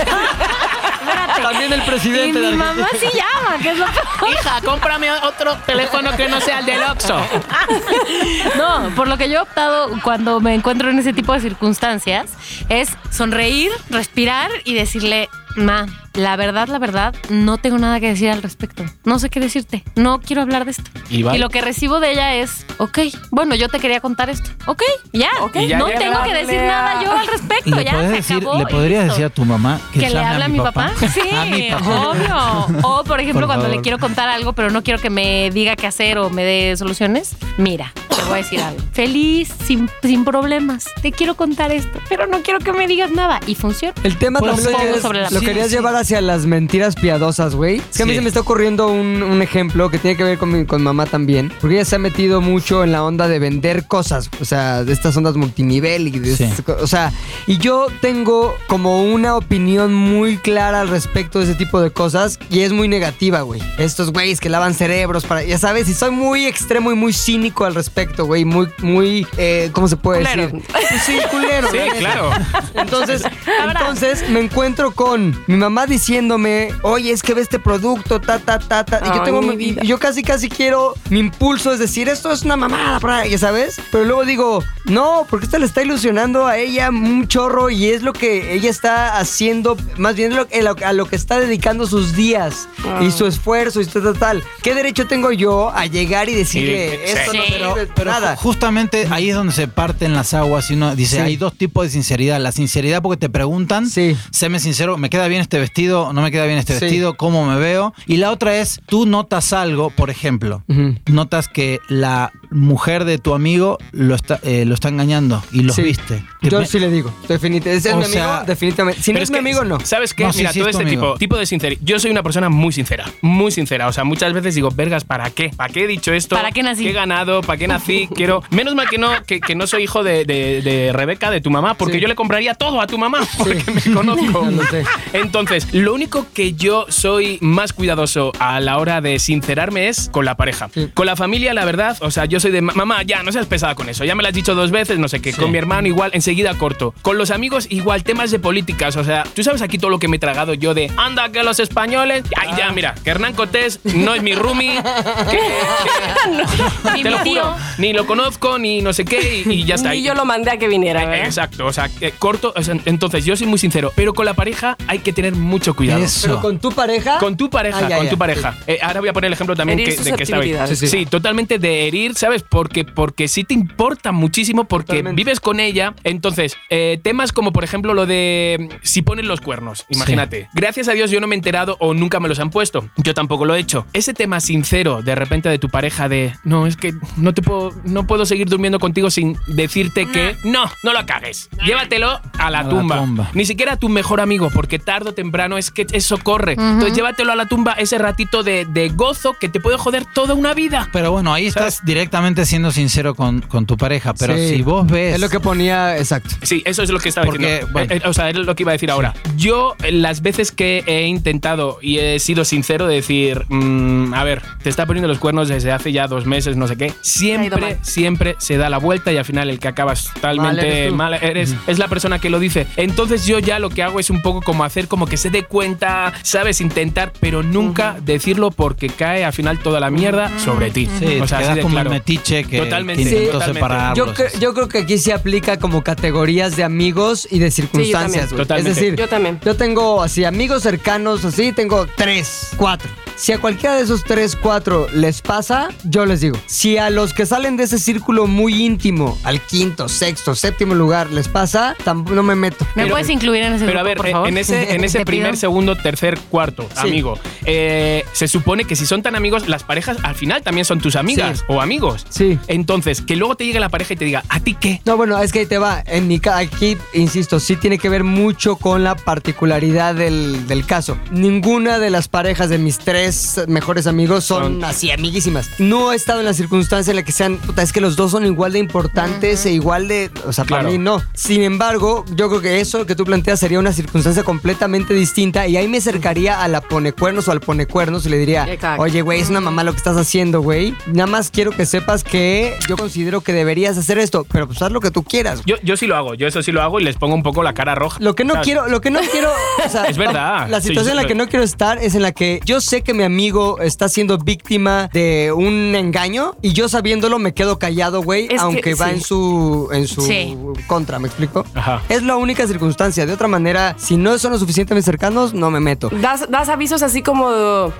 Espérate. 1.05 1.41
También 1.41 1.71
el 1.73 1.79
Y 1.79 1.83
presidente. 1.83 2.39
de 2.39 2.51
mi 2.51 2.57
mamá 2.57 2.87
sí 2.99 3.05
llama, 3.15 3.57
que 3.61 3.69
es 3.69 3.77
lo 3.77 3.85
peor. 3.85 4.31
Hija, 4.31 4.61
cómprame 4.65 5.11
otro 5.11 5.55
teléfono 5.65 6.15
que 6.17 6.27
no 6.27 6.41
sea 6.41 6.59
el 6.59 6.65
del 6.65 6.81
Oxxo. 6.83 7.15
No, 8.57 8.89
por 8.95 9.07
lo 9.07 9.17
que 9.17 9.29
yo 9.29 9.35
he 9.39 9.41
optado 9.41 9.89
cuando 10.03 10.39
me 10.39 10.53
encuentro 10.55 10.89
en 10.89 10.97
ese 10.99 11.13
tipo 11.13 11.33
de 11.33 11.41
circunstancias 11.41 12.31
es 12.69 12.89
sonreír, 13.11 13.71
respirar 13.89 14.49
y 14.63 14.73
decirle, 14.73 15.29
ma, 15.55 15.85
la 16.13 16.35
verdad, 16.35 16.67
la 16.67 16.79
verdad, 16.79 17.13
no 17.29 17.57
tengo 17.57 17.77
nada 17.77 17.99
que 17.99 18.07
decir 18.07 18.29
al 18.29 18.41
respecto. 18.41 18.83
No 19.03 19.19
sé 19.19 19.29
qué 19.29 19.39
decirte. 19.39 19.83
No 19.95 20.19
quiero 20.21 20.41
hablar 20.41 20.65
de 20.65 20.71
esto. 20.71 20.89
Y 21.09 21.23
lo 21.23 21.49
que 21.49 21.61
recibo 21.61 21.99
de 21.99 22.11
ella 22.11 22.35
es, 22.35 22.65
ok, 22.77 22.99
bueno, 23.31 23.55
yo 23.55 23.69
te 23.69 23.79
quería 23.79 23.99
contar 23.99 24.29
esto. 24.29 24.49
Ok, 24.65 24.81
ya. 25.13 25.29
Ok, 25.41 25.57
Y 25.57 25.67
ya, 25.67 25.77
no 25.77 25.87
tengo 25.87 26.23
que 26.23 26.33
decir 26.33 26.61
nada 26.61 27.03
yo 27.03 27.11
al 27.11 27.27
respecto. 27.27 27.75
¿Le, 27.75 27.83
ya 27.83 27.91
se 27.91 28.07
decir, 28.07 28.37
acabó 28.37 28.53
¿le 28.57 28.59
listo. 28.65 28.79
decir 28.81 29.25
a 29.25 29.29
tu 29.29 29.45
mamá 29.45 29.79
que, 29.93 29.99
que 29.99 30.09
le 30.09 30.19
habla 30.19 30.45
a 30.45 30.49
mi 30.49 30.59
papá. 30.59 30.91
Sí, 31.15 31.21
a 31.33 31.45
mi 31.45 31.69
papá. 31.71 32.09
obvio. 32.09 32.79
O, 32.83 33.03
por 33.03 33.19
ejemplo, 33.19 33.47
Por 33.47 33.55
cuando 33.55 33.67
le 33.73 33.81
quiero 33.81 33.99
contar 33.99 34.27
algo, 34.27 34.53
pero 34.53 34.69
no 34.69 34.83
quiero 34.83 34.99
que 34.99 35.09
me 35.09 35.49
diga 35.51 35.75
qué 35.75 35.87
hacer 35.87 36.17
o 36.17 36.29
me 36.29 36.43
dé 36.43 36.75
soluciones. 36.77 37.35
Mira, 37.57 37.93
te 38.09 38.21
voy 38.23 38.33
a 38.33 38.35
decir 38.37 38.59
algo. 38.59 38.79
Feliz, 38.91 39.53
sin, 39.65 39.89
sin 40.01 40.25
problemas. 40.25 40.85
Te 41.01 41.11
quiero 41.11 41.35
contar 41.35 41.71
esto, 41.71 41.99
pero 42.09 42.27
no 42.27 42.41
quiero 42.41 42.59
que 42.59 42.73
me 42.73 42.87
digas 42.87 43.11
nada. 43.11 43.39
Y 43.47 43.55
funciona. 43.55 43.93
El 44.03 44.17
tema 44.17 44.39
Pues 44.39 44.55
también 44.55 44.77
querías, 44.77 45.01
sobre 45.01 45.21
la 45.21 45.29
querías 45.45 45.69
sí. 45.69 45.75
llevar 45.75 45.95
hacia 45.95 46.21
las 46.21 46.45
mentiras 46.45 46.95
piadosas, 46.95 47.55
güey. 47.55 47.77
Es 47.77 47.97
que 47.97 48.03
a 48.03 48.05
mí 48.05 48.11
Sí. 48.11 48.17
se 48.17 48.21
me 48.21 48.27
está 48.29 48.39
ocurriendo 48.41 48.87
un, 48.87 49.23
un 49.23 49.41
ejemplo 49.41 49.89
que 49.89 49.97
tiene 49.97 50.17
que 50.17 50.23
ver 50.23 50.37
con, 50.37 50.51
mi- 50.51 50.65
con 50.65 50.81
mamá 50.83 51.05
también. 51.05 51.51
Porque 51.61 51.75
ella 51.75 51.85
se 51.85 51.95
ha 51.95 51.99
metido 51.99 52.41
mucho 52.41 52.83
en 52.83 52.91
la 52.91 53.03
onda 53.03 53.27
de 53.27 53.39
vender 53.39 53.87
cosas. 53.87 54.29
O 54.41 54.45
sea, 54.45 54.83
de 54.83 54.93
estas 54.93 55.15
ondas 55.17 55.35
multinivel. 55.35 56.07
Y 56.07 56.19
de 56.19 56.35
Sí. 56.35 56.43
estas 56.45 56.81
o 56.81 56.87
sea, 56.87 57.11
y 57.47 57.57
yo 57.57 57.87
tengo 58.01 58.55
como 58.67 59.03
una 59.03 59.35
opinión 59.35 59.93
muy 59.93 60.37
clara 60.37 60.81
al 60.81 60.87
respecto 60.89 61.39
de 61.39 61.45
ese 61.45 61.55
tipo 61.55 61.81
de 61.81 61.91
cosas. 61.91 62.39
Y 62.49 62.61
es 62.61 62.71
muy 62.73 62.87
negativa, 62.87 63.41
güey. 63.41 63.61
Estos 63.77 64.11
güeyes 64.11 64.39
que 64.39 64.49
lavan 64.49 64.73
cerebros 64.73 65.25
para. 65.25 65.43
Ya 65.43 65.57
sabes, 65.57 65.87
y 65.89 65.93
soy 65.93 66.11
muy 66.11 66.45
extremo 66.45 66.91
y 66.91 66.95
muy 66.95 67.13
cínico 67.13 67.65
al 67.65 67.75
respecto, 67.75 68.25
güey. 68.25 68.45
Muy, 68.45 68.67
muy. 68.81 69.27
eh, 69.37 69.69
¿Cómo 69.73 69.87
se 69.87 69.97
puede 69.97 70.21
Culero. 70.21 70.43
decir? 70.47 70.63
Pues 70.71 71.01
sí, 71.05 71.17
culero. 71.31 71.67
Sí, 71.71 71.77
claro. 71.99 72.29
Entonces, 72.75 73.23
entonces 73.67 74.29
me 74.29 74.39
encuentro 74.41 74.91
con 74.93 75.34
mi 75.47 75.55
mamá 75.57 75.85
diciéndome, 75.85 76.69
oye, 76.83 77.11
es 77.11 77.21
que 77.21 77.33
ve 77.33 77.41
este 77.41 77.59
producto, 77.59 78.19
ta, 78.21 78.39
ta, 78.39 78.59
ta, 78.59 78.83
ta. 78.85 79.01
Y 79.05 79.17
yo 79.17 79.23
tengo 79.23 79.41
mi 79.41 79.55
vida. 79.55 79.81
yo 79.83 79.99
casi, 79.99 80.23
casi 80.23 80.49
quiero, 80.49 80.95
mi 81.09 81.19
impulso 81.19 81.71
es 81.73 81.79
decir, 81.79 82.09
esto 82.09 82.31
es 82.31 82.43
una 82.43 82.55
mamada, 82.55 83.25
ya 83.27 83.37
sabes. 83.37 83.79
Pero 83.91 84.05
luego 84.05 84.25
digo, 84.25 84.63
no, 84.85 85.25
porque 85.29 85.45
esta 85.45 85.59
le 85.59 85.65
está 85.65 85.81
ilusionando 85.83 86.47
a 86.47 86.57
ella 86.57 86.89
un 86.89 87.27
chorro 87.27 87.69
y 87.69 87.85
es 87.89 88.01
lo 88.03 88.13
que 88.13 88.53
ella 88.53 88.69
está 88.69 89.17
haciendo, 89.19 89.77
más 89.97 90.15
bien 90.15 90.35
lo- 90.35 90.47
a 90.51 90.61
lo, 90.61 90.75
a 90.85 90.93
lo 90.93 91.05
que 91.07 91.15
está 91.15 91.39
dedicando 91.39 91.87
sus 91.87 92.15
días 92.15 92.67
y 93.01 93.11
su 93.11 93.25
esfuerzo 93.25 93.81
y 93.81 93.85
tal, 93.85 94.03
tal, 94.03 94.17
tal. 94.19 94.43
¿Qué 94.63 94.73
derecho 94.73 95.07
tengo 95.07 95.31
yo 95.31 95.69
a 95.69 95.85
llegar 95.85 96.29
y 96.29 96.33
decirle, 96.35 96.99
Sí, 97.05 97.11
esto 97.17 97.33
no 97.33 97.41
sí. 97.43 97.53
sirve 97.53 97.87
Pero 97.95 98.11
nada? 98.11 98.35
ju- 98.35 98.39
justamente 98.41 99.07
ahí 99.11 99.29
es 99.29 99.35
donde 99.35 99.53
se 99.53 99.67
parten 99.67 100.13
las 100.13 100.33
aguas 100.33 100.69
y 100.71 100.75
uno 100.75 100.95
dice, 100.95 101.17
Sí. 101.17 101.21
hay 101.21 101.35
dos 101.37 101.57
tipos 101.57 101.85
de 101.85 101.89
sinceridad. 101.91 102.39
La 102.39 102.51
sinceridad 102.51 103.01
porque 103.01 103.17
te 103.17 103.29
preguntan, 103.29 103.89
Sí. 103.89 104.15
séme 104.31 104.59
sincero, 104.59 104.97
¿me 104.97 105.09
queda 105.09 105.24
bien 105.27 105.41
este 105.41 105.59
vestido? 105.59 106.13
¿No 106.13 106.21
me 106.21 106.31
queda 106.31 106.45
bien 106.45 106.57
este 106.57 106.73
Sí. 106.77 106.81
vestido? 106.85 107.15
¿Cómo 107.17 107.45
me 107.45 107.57
veo? 107.57 107.93
Y 108.07 108.17
la 108.17 108.31
otra 108.31 108.57
es, 108.57 108.81
tú 108.87 109.05
notas 109.05 109.53
algo, 109.53 109.89
por 109.89 110.09
ejemplo, 110.09 110.63
Ujú. 110.67 110.95
notas 111.07 111.47
que 111.47 111.79
la 111.89 112.31
mujer 112.51 113.05
de 113.05 113.17
tu 113.17 113.33
amigo 113.33 113.77
lo 113.91 114.15
está, 114.15 114.39
eh, 114.43 114.65
lo 114.65 114.73
está 114.75 114.89
engañando 114.89 115.43
y 115.51 115.61
lo 115.63 115.73
Sí. 115.73 115.81
viste. 115.81 116.23
Yo 116.41 116.59
me- 116.59 116.65
sí 116.67 116.79
le 116.79 116.89
digo, 116.89 117.13
definitivamente. 117.27 117.89
Es 117.89 117.95
mi 117.95 118.03
amigo, 118.03 118.07
sea, 118.13 118.43
definitivamente. 118.43 119.01
Si 119.01 119.11
no 119.11 119.15
Pero 119.15 119.23
es, 119.23 119.29
es 119.29 119.31
mi 119.31 119.35
que, 119.35 119.39
amigo, 119.39 119.63
no. 119.65 119.79
¿Sabes 119.81 120.13
qué? 120.13 120.23
No, 120.25 120.31
Mira, 120.35 120.53
sí, 120.53 120.59
todo 120.59 120.69
es 120.69 120.75
este 120.75 120.85
tipo, 120.89 121.01
amigo. 121.01 121.17
tipo 121.17 121.37
de 121.37 121.45
sinceridad. 121.45 121.81
Yo 121.83 121.99
soy 121.99 122.11
una 122.11 122.23
persona 122.23 122.49
muy 122.49 122.71
sincera, 122.71 123.05
muy 123.21 123.51
sincera. 123.51 123.87
O 123.87 123.93
sea, 123.93 124.03
muchas 124.03 124.31
veces 124.33 124.55
digo, 124.55 124.69
vergas, 124.73 125.03
¿para 125.03 125.29
qué? 125.31 125.49
¿Para 125.55 125.73
qué 125.73 125.83
he 125.83 125.87
dicho 125.87 126.13
esto? 126.13 126.35
¿Para 126.35 126.51
qué 126.51 126.63
nací? 126.63 126.83
¿Qué 126.83 126.89
he 126.91 126.93
ganado? 126.93 127.41
¿Para 127.41 127.57
qué 127.57 127.67
nací? 127.67 128.07
Quiero. 128.15 128.43
Menos 128.51 128.75
mal 128.75 128.87
que 128.89 128.97
no, 128.97 129.09
que, 129.25 129.39
que 129.41 129.55
no 129.55 129.67
soy 129.67 129.83
hijo 129.83 130.03
de, 130.03 130.23
de- 130.25 130.61
de 130.61 130.93
Rebeca, 130.93 131.29
de 131.31 131.41
tu 131.41 131.49
mamá, 131.51 131.73
porque 131.73 131.95
Sí. 131.95 131.99
yo 132.01 132.07
le 132.07 132.15
compraría 132.15 132.53
todo 132.53 132.79
a 132.79 132.87
tu 132.87 132.97
mamá, 132.97 133.19
porque 133.37 133.63
me 133.71 133.93
conozco. 133.93 134.43
Ya 134.45 134.51
lo 134.51 134.63
sé. 134.67 134.83
Entonces, 135.19 135.67
lo 135.73 135.93
único 135.93 136.25
que 136.33 136.53
yo 136.53 136.85
soy 136.89 137.37
más 137.41 137.73
cuidadoso 137.73 138.31
a 138.39 138.59
la 138.59 138.77
hora 138.77 139.01
de 139.01 139.19
sincerarme 139.19 139.87
es 139.89 140.09
con 140.11 140.25
la 140.25 140.35
pareja. 140.35 140.69
Sí. 140.73 140.89
Con 140.93 141.05
la 141.05 141.15
familia, 141.15 141.53
la 141.53 141.65
verdad, 141.65 141.97
o 142.01 142.11
sea, 142.11 142.25
yo 142.25 142.39
soy 142.39 142.51
de 142.51 142.61
"Ma- 142.61 142.73
mamá, 142.73 143.03
ya, 143.03 143.23
no 143.23 143.31
seas 143.31 143.45
pesada 143.45 143.75
con 143.75 143.89
eso. 143.89 144.03
Ya 144.05 144.15
me 144.15 144.23
lo 144.23 144.29
has 144.29 144.35
dicho 144.35 144.55
dos 144.55 144.71
veces, 144.71 144.97
no 144.99 145.07
sé 145.07 145.21
qué. 145.21 145.31
Sí. 145.31 145.39
Con 145.41 145.51
mi 145.51 145.57
hermano, 145.57 145.87
igual, 145.87 146.11
enseguida 146.13 146.53
corto. 146.55 146.93
Con 147.01 147.17
los 147.17 147.31
amigos, 147.31 147.67
igual, 147.69 148.03
temas 148.03 148.31
de 148.31 148.39
políticas. 148.39 148.95
O 148.97 149.03
sea, 149.03 149.23
tú 149.35 149.43
sabes 149.43 149.61
aquí 149.61 149.77
todo 149.77 149.89
lo 149.91 149.99
que 149.99 150.07
me 150.07 150.17
he 150.17 150.19
tragado 150.19 150.53
yo 150.53 150.73
de 150.73 150.91
anda, 150.97 151.29
que 151.29 151.43
los 151.43 151.59
españoles. 151.59 152.23
Ay, 152.37 152.49
ya, 152.57 152.71
mira, 152.71 152.95
que 153.03 153.09
Hernán 153.09 153.33
Cortés 153.33 153.79
no 153.83 154.13
es 154.13 154.21
mi 154.23 154.33
roomie. 154.35 154.75
que- 155.31 155.37
que- 155.37 156.91
Ni 156.93 157.03
te 157.03 157.09
lo 157.09 157.17
juro, 157.19 157.55
ni 157.77 157.93
lo 157.93 158.05
conozco, 158.05 158.57
ni 158.59 158.81
no 158.81 158.93
sé 158.93 159.05
qué, 159.05 159.43
y, 159.45 159.51
y 159.51 159.63
ya 159.65 159.75
está. 159.75 159.95
Y 159.95 160.03
yo 160.03 160.13
lo 160.13 160.25
mandé 160.25 160.51
a 160.51 160.57
que 160.57 160.67
viniera, 160.67 161.03
Eh, 161.03 161.07
¿verdad? 161.07 161.25
Exacto, 161.25 161.65
o 161.65 161.73
sea, 161.73 161.89
corto. 162.19 162.53
o 162.55 162.61
sea, 162.63 162.75
entonces, 162.85 163.25
yo 163.25 163.35
soy 163.35 163.47
muy 163.47 163.59
sincero, 163.59 163.91
pero 163.95 164.13
con 164.13 164.25
la 164.25 164.33
pareja 164.33 164.77
hay 164.87 164.99
que 165.05 165.13
tener 165.13 165.33
mucho 165.35 165.73
cuidado. 165.73 166.03
Eso. 166.03 166.27
Pero 166.27 166.41
con 166.41 166.59
tu 166.59 166.71
pareja. 166.71 167.17
Con 167.19 167.37
tu 167.37 167.49
pareja, 167.49 167.79
Ah, 167.85 167.89
ya, 167.89 167.95
con 167.97 168.05
ya. 168.05 168.11
tu 168.11 168.17
pareja. 168.17 168.57
Eh, 168.67 168.79
ahora 168.81 168.99
voy 168.99 169.09
a 169.09 169.13
poner 169.13 169.27
el 169.27 169.33
ejemplo 169.33 169.55
también 169.55 169.79
Herir 169.79 169.95
que, 169.97 170.03
de 170.03 170.13
que 170.17 170.23
estaba 170.23 170.43
ahí. 170.43 170.55
Sí, 170.67 170.75
Sí, 170.75 170.87
sí. 170.87 171.05
totalmente 171.05 171.59
de 171.59 171.87
herir, 171.87 172.15
¿sabes? 172.15 172.43
Porque, 172.43 172.83
porque 172.83 173.27
sí 173.29 173.43
te 173.45 173.53
importa 173.53 174.11
muchísimo 174.11 174.65
porque 174.65 174.87
Totalmente. 174.97 175.15
vives 175.23 175.39
con 175.39 175.59
ella. 175.61 175.93
Entonces, 176.03 176.57
eh, 176.69 176.99
temas 177.01 177.31
como 177.31 177.53
por 177.53 177.63
ejemplo 177.63 177.93
lo 177.93 178.05
de 178.05 178.57
mm, 178.71 178.75
si 178.83 179.01
ponen 179.01 179.27
los 179.27 179.39
cuernos, 179.41 179.85
imagínate. 179.89 180.49
Gracias 180.53 180.87
a 180.87 180.91
Dios 180.93 181.11
yo 181.11 181.19
no 181.21 181.27
me 181.27 181.35
he 181.35 181.37
enterado 181.37 181.77
o 181.79 181.93
nunca 181.93 182.19
me 182.19 182.27
los 182.27 182.39
han 182.39 182.49
puesto. 182.49 182.89
Yo 182.97 183.13
tampoco 183.13 183.45
lo 183.45 183.55
he 183.55 183.59
hecho. 183.59 183.85
Ese 183.93 184.13
tema 184.13 184.39
sincero 184.39 185.01
de 185.03 185.15
repente 185.15 185.47
de 185.49 185.59
tu 185.59 185.69
pareja 185.69 186.09
de, 186.09 186.33
no, 186.43 186.65
es 186.67 186.75
que 186.77 186.93
no 187.17 187.33
te 187.33 187.41
puedo, 187.41 187.71
no 187.83 188.07
puedo 188.07 188.25
seguir 188.25 188.47
durmiendo 188.49 188.79
contigo 188.79 189.09
sin 189.11 189.37
decirte 189.47 190.05
que 190.07 190.35
no, 190.43 190.65
no 190.83 190.93
lo 190.93 191.05
cagues. 191.05 191.49
Llévatelo 191.65 192.09
a 192.39 192.49
la, 192.51 192.59
A 192.59 192.63
la 192.63 192.69
tumba. 192.69 192.97
tumba. 192.97 193.29
Ni 193.33 193.45
siquiera 193.45 193.73
a 193.73 193.77
tu 193.77 193.89
mejor 193.89 194.19
amigo, 194.21 194.49
porque 194.53 194.79
tarde 194.95 195.09
o 195.09 195.13
temprano 195.13 195.57
es 195.57 195.71
que 195.71 195.85
eso 195.91 196.17
corre. 196.17 196.53
Entonces 196.53 196.93
llévatelo 196.93 197.33
a 197.33 197.35
la 197.35 197.47
tumba 197.47 197.73
ese 197.73 197.97
ratito 197.97 198.43
de, 198.43 198.63
de 198.65 198.87
gozo 198.89 199.33
que 199.37 199.49
te 199.49 199.59
puede 199.59 199.77
joder 199.77 200.05
toda 200.13 200.33
una 200.35 200.53
vida. 200.53 200.87
Pero 200.93 201.11
bueno, 201.11 201.33
ahí 201.33 201.47
estás 201.47 201.83
directamente 201.83 202.45
siendo 202.45 202.71
sincero 202.71 203.13
con, 203.13 203.41
con 203.41 203.65
tu 203.65 203.75
pareja. 203.75 204.13
Pero 204.13 204.35
Sí. 204.37 204.49
si 204.55 204.61
vos 204.61 204.87
ves... 204.87 205.15
Es 205.15 205.19
lo 205.21 205.27
que 205.29 205.39
ponía, 205.41 205.97
exacto. 205.97 206.29
Sí, 206.43 206.61
eso 206.65 206.81
es 206.81 206.89
lo 206.91 206.99
que 206.99 207.09
estaba 207.09 207.25
Porque, 207.25 207.45
diciendo. 207.45 207.67
bueno. 207.73 207.93
Eh, 207.93 207.97
eh, 208.03 208.07
o 208.07 208.13
sea, 208.13 208.29
es 208.29 208.37
lo 208.37 208.55
que 208.55 208.63
iba 208.63 208.71
a 208.71 208.73
decir 208.73 208.89
ahora. 208.89 209.13
Yo, 209.35 209.75
eh, 209.83 209.91
las 209.91 210.21
veces 210.21 210.51
que 210.53 210.83
he 210.87 211.07
intentado 211.07 211.77
y 211.81 211.97
he 211.97 212.19
sido 212.19 212.45
sincero 212.45 212.87
de 212.87 212.95
decir, 212.95 213.45
mm, 213.49 214.13
a 214.13 214.23
ver, 214.23 214.41
te 214.63 214.69
está 214.69 214.85
poniendo 214.85 215.07
los 215.09 215.19
cuernos 215.19 215.49
desde 215.49 215.71
hace 215.73 215.91
ya 215.91 216.07
dos 216.07 216.25
meses, 216.25 216.55
no 216.55 216.67
sé 216.69 216.77
qué, 216.77 216.93
siempre, 217.01 217.59
mal. 217.61 217.77
siempre 217.81 218.35
se 218.39 218.57
da 218.57 218.69
la 218.69 218.77
vuelta 218.77 219.11
y 219.11 219.17
al 219.17 219.25
final 219.25 219.49
el 219.49 219.59
que 219.59 219.67
acabas 219.67 220.05
Mal 220.05 220.13
totalmente 220.15 220.67
eres 220.77 220.89
tú. 220.89 220.95
mal 220.95 221.13
eres, 221.15 221.55
es 221.67 221.79
la 221.79 221.87
persona 221.87 222.19
que 222.19 222.29
lo 222.29 222.39
dice. 222.39 222.67
Entonces 222.77 223.25
yo 223.25 223.39
ya 223.39 223.59
lo 223.59 223.69
que 223.69 223.81
hago 223.83 223.99
es 223.99 224.09
un 224.09 224.21
poco 224.21 224.41
como 224.41 224.63
hacer 224.63 224.74
como 224.87 225.05
que 225.07 225.17
se 225.17 225.29
dé 225.29 225.43
cuenta, 225.43 226.13
sabes, 226.23 226.61
intentar, 226.61 227.11
pero 227.19 227.43
nunca 227.43 227.95
decirlo 228.01 228.51
porque 228.51 228.89
cae 228.89 229.23
al 229.25 229.33
final 229.33 229.59
toda 229.59 229.79
la 229.79 229.89
mierda 229.89 230.31
sobre 230.39 230.71
ti. 230.71 230.87
Sí, 230.99 231.19
o 231.19 231.27
sea, 231.27 231.39
te 231.39 231.43
así 231.43 231.43
quedas 231.43 231.55
de 231.55 231.61
como 231.61 231.73
claro. 231.75 231.89
el 231.91 231.95
metiche 231.97 232.43
que, 232.43 232.59
Totalmente, 232.59 233.03
que 233.03 233.09
intentó 233.09 233.31
totalmente. 233.33 233.59
separarlos. 233.59 233.97
Yo, 233.97 234.13
cre- 234.13 234.39
yo 234.39 234.53
creo 234.53 234.67
que 234.67 234.77
aquí 234.79 234.97
se 234.97 235.13
aplica 235.13 235.57
como 235.57 235.83
categorías 235.83 236.55
de 236.55 236.63
amigos 236.63 237.27
y 237.31 237.39
de 237.39 237.51
circunstancias. 237.51 238.29
Totalmente. 238.29 238.71
Es 238.71 238.75
decir, 238.75 238.95
Yo 238.95 239.07
también. 239.07 239.39
yo 239.43 239.55
tengo 239.55 240.03
así 240.03 240.23
amigos 240.25 240.63
cercanos, 240.63 241.23
así, 241.25 241.51
tengo 241.51 241.87
tres, 241.95 242.51
cuatro. 242.57 242.89
Si 243.15 243.31
a 243.31 243.39
cualquiera 243.39 243.75
de 243.75 243.83
esos 243.83 244.03
tres, 244.03 244.35
cuatro 244.35 244.87
les 244.93 245.21
pasa, 245.21 245.69
yo 245.83 246.05
les 246.05 246.21
digo. 246.21 246.37
Si 246.47 246.77
a 246.77 246.89
los 246.89 247.13
que 247.13 247.25
salen 247.25 247.55
de 247.57 247.63
ese 247.63 247.79
círculo 247.79 248.27
muy 248.27 248.65
íntimo, 248.65 249.17
al 249.23 249.39
quinto, 249.41 249.87
sexto, 249.87 250.35
séptimo 250.35 250.75
lugar 250.75 251.11
les 251.11 251.27
pasa, 251.27 251.75
no 252.11 252.23
me 252.23 252.35
meto. 252.35 252.65
¿Me 252.75 252.83
Pero- 252.83 252.89
puedes 252.95 253.09
incluir 253.09 253.43
en 253.43 253.53
ese 253.53 253.65
Pero 253.65 253.79
a 253.79 253.83
ver, 253.83 253.97
por 253.97 254.09
favor? 254.11 254.27
en 254.27 254.37
ese, 254.37 254.73
en 254.75 254.83
ese 254.83 254.99
Te 254.99 255.05
primer, 255.05 255.31
pido. 255.31 255.39
segundo, 255.39 255.75
tercer, 255.77 256.19
cuarto, 256.29 256.63
Sí. 256.73 256.79
amigo, 256.87 257.17
eh, 257.45 258.03
se 258.11 258.27
supone 258.27 258.65
que 258.65 258.75
si 258.75 258.85
son 258.85 259.01
tan 259.01 259.15
amigos, 259.15 259.47
las 259.47 259.63
parejas 259.63 259.97
al 260.03 260.15
final 260.15 260.41
también 260.43 260.65
son 260.65 260.79
tus 260.79 260.95
amigas 260.95 261.39
Sí. 261.39 261.45
o 261.47 261.61
amigos. 261.61 262.05
Sí. 262.09 262.37
Entonces, 262.47 263.01
que 263.01 263.15
luego 263.15 263.35
te 263.35 263.45
llegue 263.45 263.59
la 263.59 263.69
pareja 263.69 263.93
y 263.93 263.97
te 263.97 264.05
diga, 264.05 264.23
¿a 264.29 264.39
ti 264.39 264.55
qué? 264.59 264.81
No, 264.85 264.97
bueno, 264.97 265.17
es 265.19 265.31
que 265.31 265.39
ahí 265.39 265.45
te 265.45 265.57
va. 265.57 265.81
En 265.85 266.07
mi 266.07 266.19
aquí, 266.33 266.77
insisto, 266.93 267.39
sí 267.39 267.55
tiene 267.55 267.77
que 267.77 267.87
ver 267.89 268.03
mucho 268.03 268.55
con 268.57 268.83
la 268.83 268.95
particularidad 268.95 269.95
del, 269.95 270.47
del 270.47 270.65
caso. 270.65 270.97
Ninguna 271.11 271.79
de 271.79 271.89
las 271.89 272.07
parejas 272.07 272.49
de 272.49 272.57
mis 272.57 272.77
tres 272.79 273.04
tres 273.05 273.47
mejores 273.47 273.85
amigos 273.85 274.23
son 274.23 274.63
así, 274.63 274.89
amiguísimas. 274.89 275.49
No 275.59 275.91
he 275.93 275.95
estado 275.95 276.19
en 276.21 276.25
la 276.25 276.33
circunstancia 276.33 276.89
en 276.91 276.95
la 276.97 277.03
que 277.03 277.11
sean, 277.11 277.37
puta, 277.37 277.61
es 277.61 277.71
que 277.71 277.79
los 277.81 277.95
dos 277.95 278.11
son 278.11 278.25
igual 278.25 278.53
de 278.53 278.59
importantes 278.59 279.45
e 279.45 279.51
igual 279.51 279.87
de, 279.87 280.09
o 280.25 280.33
sea, 280.33 280.43
para 280.45 280.63
mí 280.63 280.77
no. 280.79 281.01
Sin 281.13 281.43
embargo, 281.43 282.03
yo 282.15 282.29
creo 282.29 282.41
que 282.41 282.59
eso 282.61 282.85
que 282.87 282.95
tú 282.95 283.05
planteas 283.05 283.39
sería 283.39 283.59
una 283.59 283.73
circunstancia 283.73 284.23
completamente 284.23 284.93
distinta 284.95 285.47
y 285.47 285.55
ahí 285.57 285.67
me 285.67 285.77
acercaría 285.77 286.41
a 286.41 286.47
la 286.47 286.61
ponecuernos 286.61 287.27
o 287.27 287.31
al 287.31 287.41
ponecuernos 287.41 288.05
y 288.07 288.09
le 288.09 288.17
diría, 288.17 288.45
Exacto. 288.51 288.81
oye, 288.81 289.01
güey, 289.03 289.21
es 289.21 289.29
una 289.29 289.41
mamá 289.41 289.63
lo 289.63 289.71
que 289.71 289.77
estás 289.77 289.97
haciendo, 289.97 290.41
güey. 290.41 290.73
Nada 290.87 291.07
más 291.07 291.29
quiero 291.29 291.51
que 291.51 291.65
sepas 291.67 292.03
que 292.03 292.57
yo 292.67 292.75
considero 292.75 293.21
que 293.21 293.33
deberías 293.33 293.77
hacer 293.77 293.99
esto, 293.99 294.25
pero 294.31 294.47
pues 294.47 294.61
haz 294.63 294.71
lo 294.71 294.79
que 294.79 294.89
tú 294.89 295.03
quieras. 295.03 295.43
Yo, 295.45 295.57
yo 295.63 295.77
sí 295.77 295.85
lo 295.85 295.95
hago, 295.95 296.15
yo 296.15 296.27
eso 296.27 296.41
sí 296.41 296.51
lo 296.51 296.61
hago 296.63 296.79
y 296.79 296.83
les 296.83 296.95
pongo 296.97 297.13
un 297.13 297.23
poco 297.23 297.43
la 297.43 297.53
cara 297.53 297.75
roja. 297.75 297.99
Lo 298.01 298.15
que 298.15 298.23
no 298.23 298.33
¿sabes? 298.33 298.45
quiero, 298.45 298.67
lo 298.67 298.81
que 298.81 298.89
no 298.89 298.99
quiero, 299.11 299.29
o 299.63 299.69
sea, 299.69 299.85
Es 299.89 299.97
verdad. 299.97 300.49
La 300.49 300.61
Sí, 300.61 300.69
situación 300.69 300.97
en 300.97 301.03
la 301.03 301.07
que 301.07 301.13
no 301.15 301.27
quiero 301.27 301.43
estar 301.45 301.77
es 301.77 301.93
en 301.95 302.01
la 302.01 302.11
que 302.11 302.39
yo 302.45 302.61
sé 302.61 302.81
que 302.81 302.93
mi 302.95 303.03
amigo 303.03 303.59
está 303.59 303.89
siendo 303.89 304.17
víctima 304.17 304.89
de 304.93 305.31
un 305.35 305.75
engaño 305.75 306.35
y 306.41 306.53
yo 306.53 306.67
sabiéndolo 306.69 307.19
me 307.19 307.33
quedo 307.33 307.59
callado, 307.59 308.01
güey, 308.01 308.23
Es 308.25 308.29
que 308.29 308.37
aunque 308.39 308.75
va 308.75 308.87
sí. 308.87 308.91
en 308.95 309.01
su 309.01 309.69
en 309.71 309.87
su 309.87 310.01
Sí. 310.01 310.37
contra, 310.67 310.99
¿me 310.99 311.07
explico? 311.07 311.45
Ajá. 311.53 311.81
Es 311.89 312.03
la 312.03 312.15
única 312.15 312.47
circunstancia. 312.47 313.05
De 313.05 313.13
otra 313.13 313.27
manera, 313.27 313.75
si 313.77 313.97
no 313.97 314.17
son 314.17 314.31
lo 314.31 314.39
suficientemente 314.39 314.85
cercanos, 314.85 315.33
no 315.33 315.51
me 315.51 315.59
meto. 315.59 315.89
Das, 315.89 316.29
das 316.29 316.49
avisos 316.49 316.81
así 316.83 317.01
como, 317.01 317.29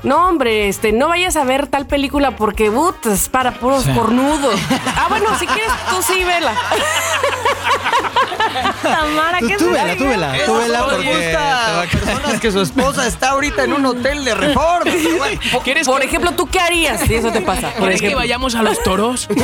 no 0.03 0.27
hombre, 0.27 0.67
este, 0.69 0.91
no 0.91 1.07
vayas 1.09 1.35
a 1.35 1.43
ver 1.43 1.67
tal 1.67 1.85
película 1.87 2.35
porque 2.35 2.69
but, 2.69 3.05
es 3.05 3.29
para 3.29 3.53
puros 3.59 3.83
Sí. 3.83 3.91
cornudos. 3.93 4.59
ah, 4.95 5.05
bueno, 5.09 5.27
si 5.39 5.45
quieres 5.47 5.71
tú 5.89 5.95
sí 6.01 6.23
vela. 6.23 6.53
Tamara, 8.81 9.39
Tú, 9.39 9.47
¿qué 9.47 9.57
tú 9.57 9.65
es 9.65 9.71
vela, 9.71 9.95
tú 9.97 10.07
vela, 10.07 10.33
tú 10.45 10.57
vela 10.57 10.85
porque 10.85 11.97
personas 11.97 12.39
que 12.39 12.51
su 12.51 12.61
esposa 12.61 13.07
está 13.07 13.29
ahorita 13.31 13.63
en 13.63 13.73
un 13.73 13.85
hotel 13.85 14.23
de 14.25 14.35
reforma. 14.35 14.91
¿Quieres 15.63 15.87
Por 15.87 15.99
que- 16.01 16.05
ejemplo, 16.07 16.31
¿tú 16.33 16.47
qué 16.47 16.59
harías 16.59 17.01
si 17.01 17.15
eso 17.15 17.31
te 17.31 17.41
pasa? 17.41 17.69
Por 17.71 17.79
¿Quieres 17.79 17.99
que 18.01 18.07
ejemplo. 18.07 18.17
vayamos 18.19 18.55
a 18.55 18.61
los 18.63 18.81
toros? 18.83 19.27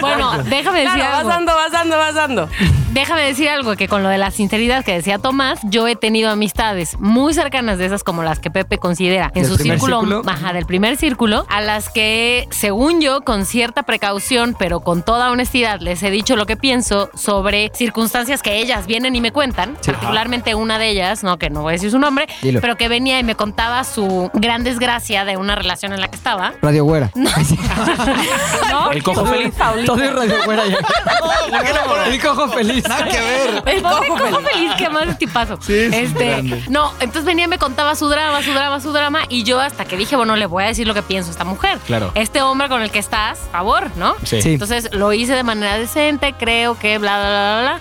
Bueno, 0.00 0.42
déjame 0.44 0.80
decir 0.80 0.94
Claro, 0.94 1.10
vas 1.10 1.18
algo. 1.20 1.28
dando, 1.30 1.54
vas 1.54 1.72
dando, 1.72 1.96
vas 1.96 2.14
dando. 2.14 2.48
Déjame 2.92 3.22
decir 3.22 3.48
algo, 3.48 3.74
que 3.76 3.88
con 3.88 4.02
lo 4.02 4.08
de 4.08 4.18
la 4.18 4.30
sinceridad 4.30 4.84
que 4.84 4.92
decía 4.92 5.18
Tomás, 5.18 5.58
yo 5.64 5.88
he 5.88 5.96
tenido 5.96 6.30
amistades 6.30 6.96
muy 6.98 7.32
cercanas 7.34 7.78
de 7.78 7.86
esas 7.86 8.04
como 8.04 8.22
las 8.22 8.38
que 8.38 8.50
Pepe 8.50 8.78
considera 8.78 9.30
en 9.34 9.42
¿Del 9.42 9.50
su 9.50 9.56
círculo, 9.56 10.00
círculo? 10.00 10.22
ajá, 10.30 10.52
del 10.52 10.66
primer 10.66 10.96
círculo, 10.96 11.46
a 11.48 11.60
las 11.60 11.88
que, 11.88 12.46
según 12.50 13.00
yo, 13.00 13.22
con 13.22 13.44
cierta 13.46 13.82
precaución, 13.84 14.54
pero 14.58 14.80
con 14.80 15.02
toda 15.02 15.30
honestidad, 15.30 15.80
les 15.80 16.02
he 16.02 16.10
dicho 16.10 16.36
lo 16.36 16.46
que 16.46 16.56
pienso 16.56 17.10
sobre 17.14 17.41
circunstancias 17.74 18.42
que 18.42 18.58
ellas 18.58 18.86
vienen 18.86 19.14
y 19.16 19.20
me 19.20 19.32
cuentan, 19.32 19.76
particularmente 19.84 20.54
una 20.54 20.78
de 20.78 20.88
ellas, 20.90 21.22
no 21.24 21.38
que 21.38 21.50
no 21.50 21.62
voy 21.62 21.70
a 21.70 21.72
decir 21.72 21.90
su 21.90 21.98
nombre, 21.98 22.26
Dilo. 22.42 22.60
pero 22.60 22.76
que 22.76 22.88
venía 22.88 23.18
y 23.18 23.24
me 23.24 23.34
contaba 23.34 23.84
su 23.84 24.30
gran 24.34 24.64
desgracia 24.64 25.24
de 25.24 25.36
una 25.36 25.54
relación 25.54 25.92
en 25.92 26.00
la 26.00 26.08
que 26.08 26.16
estaba. 26.16 26.54
Radio 26.62 26.84
Güera. 26.84 27.10
¿No? 27.14 27.30
El 28.92 29.02
cojo 29.02 29.24
feliz. 29.26 29.54
Todo 29.86 30.02
es 30.02 30.14
Radio 30.14 30.36
Güera 30.44 30.62
ya. 30.66 30.78
El 32.06 32.20
cojo 32.20 32.48
feliz. 32.48 32.88
Nada 32.88 33.04
que 33.04 33.20
ver. 33.20 33.62
El 33.66 33.82
cojo 33.82 34.40
feliz, 34.40 34.72
que 34.76 34.88
más 34.88 35.08
es 35.08 35.18
tipazo. 35.18 35.58
este, 35.68 36.26
grande. 36.26 36.64
no, 36.68 36.92
entonces 37.00 37.24
venía 37.24 37.44
y 37.44 37.48
me 37.48 37.58
contaba 37.58 37.94
su 37.94 38.08
drama, 38.08 38.42
su 38.42 38.52
drama, 38.52 38.80
su 38.80 38.92
drama, 38.92 39.20
y 39.28 39.44
yo 39.44 39.60
hasta 39.60 39.84
que 39.84 39.96
dije, 39.96 40.16
bueno, 40.16 40.36
le 40.36 40.46
voy 40.46 40.64
a 40.64 40.66
decir 40.68 40.86
lo 40.86 40.94
que 40.94 41.02
pienso 41.02 41.30
a 41.30 41.32
esta 41.32 41.44
mujer. 41.44 41.78
Claro. 41.86 42.12
Este 42.14 42.42
hombre 42.42 42.68
con 42.68 42.82
el 42.82 42.90
que 42.90 42.98
estás, 42.98 43.38
favor, 43.50 43.90
¿no? 43.96 44.14
Sí. 44.24 44.42
Sí. 44.42 44.52
Entonces 44.54 44.90
lo 44.92 45.12
hice 45.12 45.34
de 45.34 45.42
manera 45.42 45.78
decente, 45.78 46.34
creo 46.38 46.78
que 46.78 46.98
bla, 46.98 47.18
bla, 47.18 47.30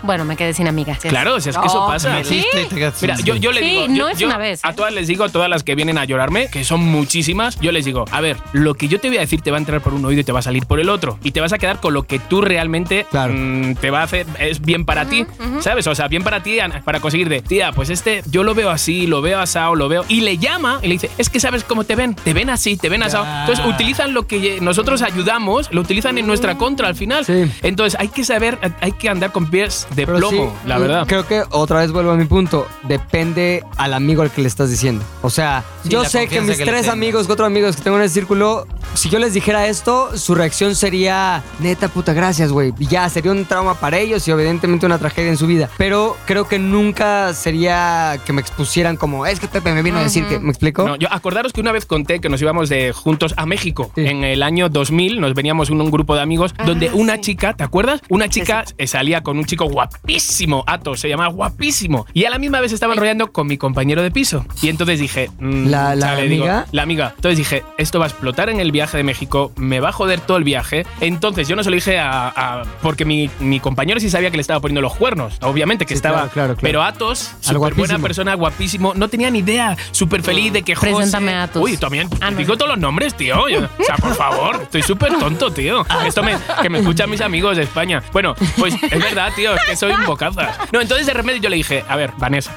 Bueno, 0.04 0.26
me 0.26 0.36
quedé 0.36 0.54
sin 0.54 0.68
amigas. 0.68 1.00
Claro, 1.00 1.40
si 1.40 1.50
es 1.50 1.58
que 1.58 1.66
eso 1.68 1.82
No, 1.82 1.88
pasa. 1.88 2.22
Quedaste 2.22 3.06
Mira, 3.06 3.16
yo, 3.24 3.36
yo 3.36 3.52
le 3.52 3.62
Sí, 3.62 3.66
digo, 3.68 3.88
no 3.88 3.96
yo- 3.96 4.10
es 4.10 4.18
yo 4.20 4.28
una 4.28 4.38
vez, 4.38 4.64
a 4.64 4.70
¿eh? 4.72 4.74
todas 4.76 4.94
les 4.94 5.08
digo, 5.08 5.24
a 5.24 5.30
todas 5.30 5.50
las 5.50 5.64
que 5.64 5.76
vienen 5.76 5.98
a 5.98 6.06
llorarme, 6.06 6.48
que 6.50 6.64
son 6.64 6.82
muchísimas, 6.82 7.60
yo 7.60 7.72
les 7.72 7.86
digo, 7.86 8.06
a 8.12 8.22
ver, 8.22 8.38
lo 8.54 8.74
que 8.76 8.88
yo 8.88 9.00
te 9.00 9.08
voy 9.10 9.18
a 9.18 9.22
decir 9.22 9.42
te 9.42 9.52
va 9.52 9.58
a 9.58 9.60
entrar 9.60 9.82
por 9.82 9.94
un 9.94 10.04
oído 10.06 10.22
y 10.22 10.24
te 10.24 10.32
va 10.32 10.40
a 10.40 10.44
salir 10.44 10.66
por 10.66 10.80
el 10.80 10.90
otro. 10.90 11.18
Y 11.24 11.32
te 11.32 11.42
vas 11.42 11.54
a 11.54 11.58
quedar 11.58 11.80
con 11.80 11.94
lo 11.94 12.04
que 12.04 12.20
tú 12.20 12.42
realmente 12.42 13.06
Claro. 13.10 13.34
mm, 13.36 13.76
te 13.76 13.90
va 13.92 14.02
a 14.02 14.04
hacer, 14.04 14.26
es 14.40 14.62
bien 14.62 14.86
para 14.86 15.06
ti, 15.06 15.26
¿sabes? 15.60 15.88
O 15.88 15.96
sea, 15.96 16.08
bien 16.08 16.24
para 16.24 16.42
ti, 16.44 16.58
para 16.84 17.00
conseguir 17.00 17.30
de, 17.30 17.42
tía, 17.42 17.72
pues 17.72 17.90
este, 17.90 18.24
yo 18.30 18.44
lo 18.44 18.54
veo 18.56 18.70
así, 18.70 19.08
lo 19.08 19.22
veo 19.22 19.40
asado, 19.40 19.76
lo 19.76 19.88
veo. 19.90 20.06
Y 20.08 20.22
le 20.22 20.38
llama 20.38 20.80
y 20.82 20.88
le 20.88 20.94
dice, 20.94 21.10
es 21.18 21.30
que 21.30 21.40
sabes 21.40 21.64
cómo 21.64 21.84
te 21.84 21.96
ven, 21.96 22.16
te 22.16 22.34
ven 22.34 22.50
así, 22.50 22.78
te 22.78 22.90
ven 22.90 23.04
asado. 23.04 23.26
Entonces 23.42 23.66
utilizan 23.66 24.14
lo 24.14 24.28
que 24.28 24.60
nosotros 24.62 25.02
ayudamos, 25.02 25.70
lo 25.72 25.82
utilizan 25.82 26.18
en 26.18 26.28
nuestra 26.28 26.58
contra 26.58 26.88
al 26.88 26.96
final. 26.96 27.26
Sí. 27.26 27.52
Entonces 27.62 28.00
hay 28.00 28.10
que 28.10 28.24
saber, 28.24 28.58
hay 28.82 28.92
que 28.94 29.10
andar 29.10 29.32
con 29.32 29.41
pies 29.48 29.88
de 29.96 30.06
Pero 30.06 30.18
plomo, 30.18 30.56
sí, 30.62 30.68
la 30.68 30.78
verdad. 30.78 31.06
Creo 31.08 31.28
que 31.28 31.44
otra 31.50 31.80
vez 31.80 31.92
vuelvo 31.92 32.12
a 32.12 32.16
mi 32.16 32.26
punto. 32.26 32.68
Depende 32.84 33.64
al 33.78 33.94
amigo 33.94 34.22
al 34.22 34.32
que 34.32 34.42
le 34.42 34.48
estás 34.48 34.70
diciendo. 34.70 35.04
O 35.22 35.30
sea, 35.30 35.64
Sí, 35.84 35.90
yo 35.90 36.06
sé 36.06 36.28
que 36.28 36.42
mis 36.42 36.58
que 36.58 36.66
tres 36.66 36.88
amigos, 36.88 37.28
cuatro 37.28 37.46
amigos 37.46 37.76
que 37.76 37.82
tengo 37.82 37.98
en 37.98 38.04
el 38.04 38.10
círculo, 38.10 38.66
si 38.94 39.10
yo 39.10 39.20
les 39.20 39.34
dijera 39.34 39.68
esto, 39.68 40.18
su 40.18 40.36
reacción 40.36 40.76
sería, 40.76 41.44
neta, 41.60 41.88
puta, 41.88 42.14
gracias, 42.14 42.52
güey. 42.52 42.74
Y 42.80 42.88
ya, 42.88 43.08
sería 43.10 43.32
un 43.32 43.46
trauma 43.46 43.76
para 43.76 43.98
ellos 44.00 44.28
y 44.28 44.32
evidentemente 44.32 44.86
una 44.86 44.98
tragedia 44.98 45.30
en 45.30 45.38
su 45.38 45.48
vida. 45.48 45.70
Pero 45.78 46.18
creo 46.26 46.48
que 46.48 46.60
nunca 46.60 47.34
sería 47.34 48.20
que 48.26 48.34
me 48.34 48.42
expusieran 48.42 48.98
como, 48.98 49.26
es 49.26 49.40
que 49.40 49.48
Pepe 49.48 49.74
me 49.74 49.82
vino 49.82 49.98
a 50.00 50.04
decir 50.04 50.26
que, 50.28 50.40
¿me 50.40 50.50
explico? 50.50 50.88
No, 50.88 50.96
yo 50.98 51.08
acordaros 51.12 51.54
que 51.54 51.62
una 51.62 51.72
vez 51.72 51.86
conté 51.86 52.20
que 52.20 52.30
nos 52.30 52.42
íbamos 52.42 52.70
de 52.70 52.92
juntos 52.94 53.34
a 53.38 53.46
México 53.46 53.92
Sí. 53.96 54.06
en 54.06 54.24
el 54.24 54.44
año 54.44 54.70
2000, 54.70 55.20
nos 55.22 55.34
veníamos 55.34 55.70
un, 55.70 55.80
un 55.82 55.92
grupo 55.92 56.16
de 56.16 56.22
amigos 56.22 56.54
donde 56.66 56.90
una 56.92 57.20
chica, 57.22 57.54
¿te 57.54 57.64
acuerdas? 57.64 58.02
Una 58.10 58.28
chica 58.30 58.66
eh, 58.78 58.88
salía 58.88 59.22
con 59.24 59.38
un 59.38 59.46
chico 59.46 59.66
guapísimo, 59.66 60.64
Atos, 60.68 61.00
se 61.00 61.10
llamaba 61.10 61.32
guapísimo, 61.32 62.06
y 62.14 62.26
a 62.26 62.30
la 62.30 62.40
misma 62.40 62.60
vez 62.60 62.72
estaba 62.74 62.94
enrollando 62.94 63.32
con 63.32 63.48
mi 63.48 63.58
compañero 63.58 64.02
de 64.02 64.12
piso. 64.12 64.46
Y 64.62 64.70
entonces 64.70 65.00
dije, 65.00 65.30
mm, 65.40 65.68
¿La- 65.68 65.96
la 65.96 66.08
chale, 66.08 66.28
digo, 66.28 66.44
amiga? 66.44 66.66
la 66.72 66.84
amiga. 66.84 67.14
Entonces 67.16 67.38
dije, 67.38 67.64
esto 67.78 68.00
va 68.00 68.06
a 68.06 68.10
explotar 68.10 68.50
en 68.50 68.60
el 68.60 68.72
viaje 68.72 68.81
de 68.98 69.04
México, 69.04 69.52
me 69.56 69.80
va 69.80 69.90
a 69.90 69.92
joder 69.92 70.20
todo 70.20 70.38
el 70.38 70.44
viaje. 70.44 70.86
Entonces 71.00 71.48
yo 71.48 71.56
no 71.56 71.64
se 71.64 71.70
lo 71.70 71.76
dije 71.76 72.00
a, 72.00 72.28
a- 72.28 72.64
porque 72.82 73.06
mi, 73.06 73.30
mi 73.40 73.60
compañero 73.60 74.00
sí 74.00 74.10
sabía 74.10 74.32
que 74.32 74.38
le 74.38 74.42
estaba 74.42 74.60
poniendo 74.60 74.82
los 74.82 74.96
cuernos, 74.96 75.38
obviamente 75.42 75.86
que 75.86 75.94
Sí, 75.94 75.98
estaba, 75.98 76.18
claro, 76.22 76.32
claro, 76.32 76.48
claro. 76.56 76.60
pero 76.62 76.84
Atos, 76.84 77.32
súper 77.40 77.74
buena 77.76 78.00
persona, 78.00 78.34
guapísimo, 78.34 78.94
no 78.96 79.08
tenía 79.08 79.30
ni 79.30 79.40
idea, 79.40 79.78
súper 79.92 80.24
feliz 80.24 80.52
de 80.54 80.64
que 80.64 80.76
José... 80.76 80.94
Preséntame 80.94 81.34
a 81.36 81.44
Atos. 81.44 81.64
Uy, 81.64 81.78
también 81.78 82.10
Ah, 82.22 82.32
no. 82.32 82.38
digo 82.38 82.58
todos 82.58 82.70
los 82.72 82.80
nombres, 82.80 83.16
tío. 83.16 83.48
Yo- 83.48 83.60
o 83.80 83.84
sea, 83.84 83.96
por 83.98 84.16
favor, 84.16 84.60
estoy 84.64 84.82
súper 84.84 85.18
tonto, 85.20 85.52
tío. 85.52 85.86
Esto 86.06 86.24
me, 86.24 86.36
que 86.62 86.70
me 86.70 86.80
escuchan 86.80 87.10
mis 87.10 87.22
amigos 87.22 87.58
de 87.58 87.64
España. 87.64 88.02
Bueno, 88.12 88.34
pues 88.58 88.74
es 88.82 89.00
verdad, 89.04 89.32
tío, 89.36 89.54
es 89.56 89.62
que 89.64 89.76
soy 89.76 89.92
un 89.92 90.06
bocazas. 90.06 90.58
No, 90.72 90.82
entonces 90.82 91.06
de 91.06 91.14
repente 91.14 91.40
yo 91.40 91.50
le 91.50 91.58
dije, 91.58 91.84
a 91.88 91.96
ver, 91.96 92.12
Vanessa. 92.18 92.52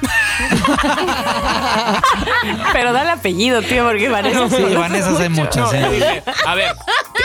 Pero 2.73 2.93
dale 2.93 3.11
apellido, 3.11 3.61
tío, 3.61 3.83
porque 3.85 4.09
Vanessa. 4.09 4.49
Sí, 4.49 4.63
Vanessa 4.75 5.21
hay 5.21 5.29
muchas, 5.29 5.57
No, 5.57 5.73
¿eh? 5.73 6.14
A 6.45 6.55
ver, 6.55 6.71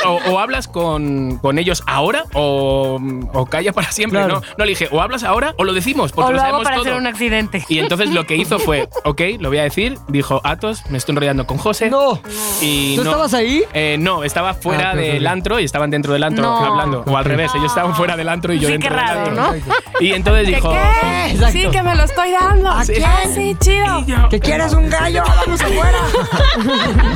o, 0.06 0.20
o 0.30 0.38
hablas 0.38 0.68
con, 0.68 1.38
con 1.38 1.58
ellos 1.58 1.82
ahora 1.86 2.24
o, 2.34 2.98
o 3.32 3.46
calla 3.46 3.72
para 3.72 3.90
siempre, 3.92 4.20
Claro. 4.20 4.34
¿no? 4.40 4.42
No, 4.58 4.64
le 4.64 4.70
dije, 4.70 4.88
o 4.90 5.00
hablas 5.00 5.24
ahora 5.24 5.54
o 5.58 5.64
lo 5.64 5.72
decimos, 5.72 6.12
porque 6.12 6.28
O 6.28 6.32
lo, 6.32 6.36
lo 6.36 6.42
hago 6.42 6.50
sabemos 6.50 6.64
para 6.64 6.76
todo. 6.76 6.84
hacer 6.86 6.94
un 7.00 7.06
accidente. 7.06 7.64
Y 7.68 7.78
entonces 7.78 8.10
lo 8.10 8.26
que 8.26 8.36
hizo 8.36 8.58
fue, 8.58 8.88
ok, 9.04 9.20
lo 9.38 9.48
voy 9.48 9.58
a 9.58 9.62
decir, 9.64 9.98
dijo 10.08 10.40
Atos, 10.44 10.82
me 10.90 10.98
estoy 10.98 11.12
enrollando 11.14 11.46
con 11.46 11.58
José. 11.58 11.90
No. 11.90 12.20
Y 12.60 12.96
¿Tú 12.96 13.04
no. 13.04 13.10
estabas 13.10 13.34
ahí? 13.34 13.64
Eh, 13.72 13.96
no, 13.98 14.24
estaba 14.24 14.54
fuera 14.54 14.90
Ah, 14.90 14.96
del 14.96 15.26
antro 15.26 15.60
y 15.60 15.64
estaban 15.64 15.90
dentro 15.90 16.12
del 16.12 16.22
antro 16.24 16.42
No. 16.44 16.56
hablando. 16.64 17.04
O 17.06 17.16
al 17.16 17.24
revés, 17.24 17.50
ellos 17.54 17.66
estaban 17.66 17.94
fuera 17.94 18.16
del 18.16 18.28
antro 18.28 18.52
y 18.52 18.58
yo 18.58 18.66
Sí, 18.68 18.72
dentro 18.72 18.90
qué 18.90 18.96
del 18.96 19.04
raro, 19.06 19.20
antro. 19.20 19.34
¿no? 19.34 20.00
Y 20.00 20.12
entonces 20.12 20.46
¿Qué, 20.48 20.54
dijo. 20.56 20.70
qué? 20.72 21.30
Exacto. 21.32 21.52
Sí, 21.52 21.68
que 21.70 21.82
me 21.82 21.94
lo 21.94 22.04
estoy 22.04 22.30
dando. 22.32 22.70
¿A 22.70 22.84
sí, 22.84 22.92
quién? 22.94 23.04
Ah, 23.06 23.20
sí, 23.34 23.56
chido. 23.60 24.04
Yo- 24.06 24.28
¿Que 24.30 24.40
quieres 24.40 24.72
un 24.72 24.88
gallo? 24.88 25.22
¡Vamos 25.26 25.60
afuera! 25.60 25.98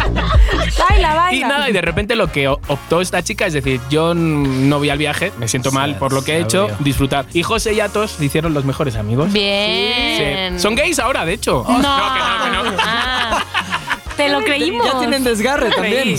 Baila, 0.78 1.14
baila. 1.14 1.46
Y 1.46 1.50
nada, 1.55 1.70
y 1.70 1.72
de 1.72 1.80
repente 1.80 2.16
lo 2.16 2.30
que 2.30 2.48
optó 2.48 3.00
esta 3.00 3.22
chica 3.22 3.46
es 3.46 3.52
decir, 3.52 3.80
yo 3.90 4.14
no 4.14 4.78
voy 4.78 4.90
al 4.90 4.98
viaje, 4.98 5.32
me 5.38 5.48
siento 5.48 5.72
mal 5.72 5.96
por 5.96 6.12
lo 6.12 6.22
que 6.24 6.36
he 6.36 6.40
hecho, 6.40 6.68
disfrutar. 6.80 7.26
Y 7.32 7.42
José 7.42 7.74
y 7.74 7.80
Atos 7.80 8.12
se 8.12 8.24
hicieron 8.24 8.55
los 8.55 8.64
mejores 8.64 8.96
amigos. 8.96 9.32
Bien. 9.32 10.55
Sí. 10.55 10.61
Son 10.61 10.74
gays 10.74 10.98
ahora, 10.98 11.24
de 11.24 11.34
hecho. 11.34 11.64
No. 11.66 11.74
que 11.76 11.82
no, 11.82 12.62
que 12.62 12.70
no. 12.70 12.76
Ah, 12.80 13.44
te 14.16 14.28
lo 14.28 14.40
creímos. 14.42 14.86
Ya 14.86 14.98
tienen 14.98 15.24
desgarre 15.24 15.70
también. 15.70 16.16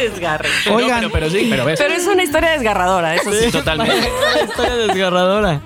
Desgarre. 0.00 0.48
No, 0.66 0.74
Oigan. 0.76 1.00
pero, 1.00 1.10
pero 1.12 1.30
sí, 1.30 1.46
pero 1.50 1.64
ves. 1.66 1.78
Pero 1.78 1.92
es 1.94 2.06
una 2.06 2.22
historia 2.22 2.50
desgarradora, 2.52 3.14
eso 3.16 3.30
sí. 3.32 3.50
Totalmente. 3.50 3.94
Una 4.32 4.42
historia 4.50 4.76
desgarradora. 4.76 5.60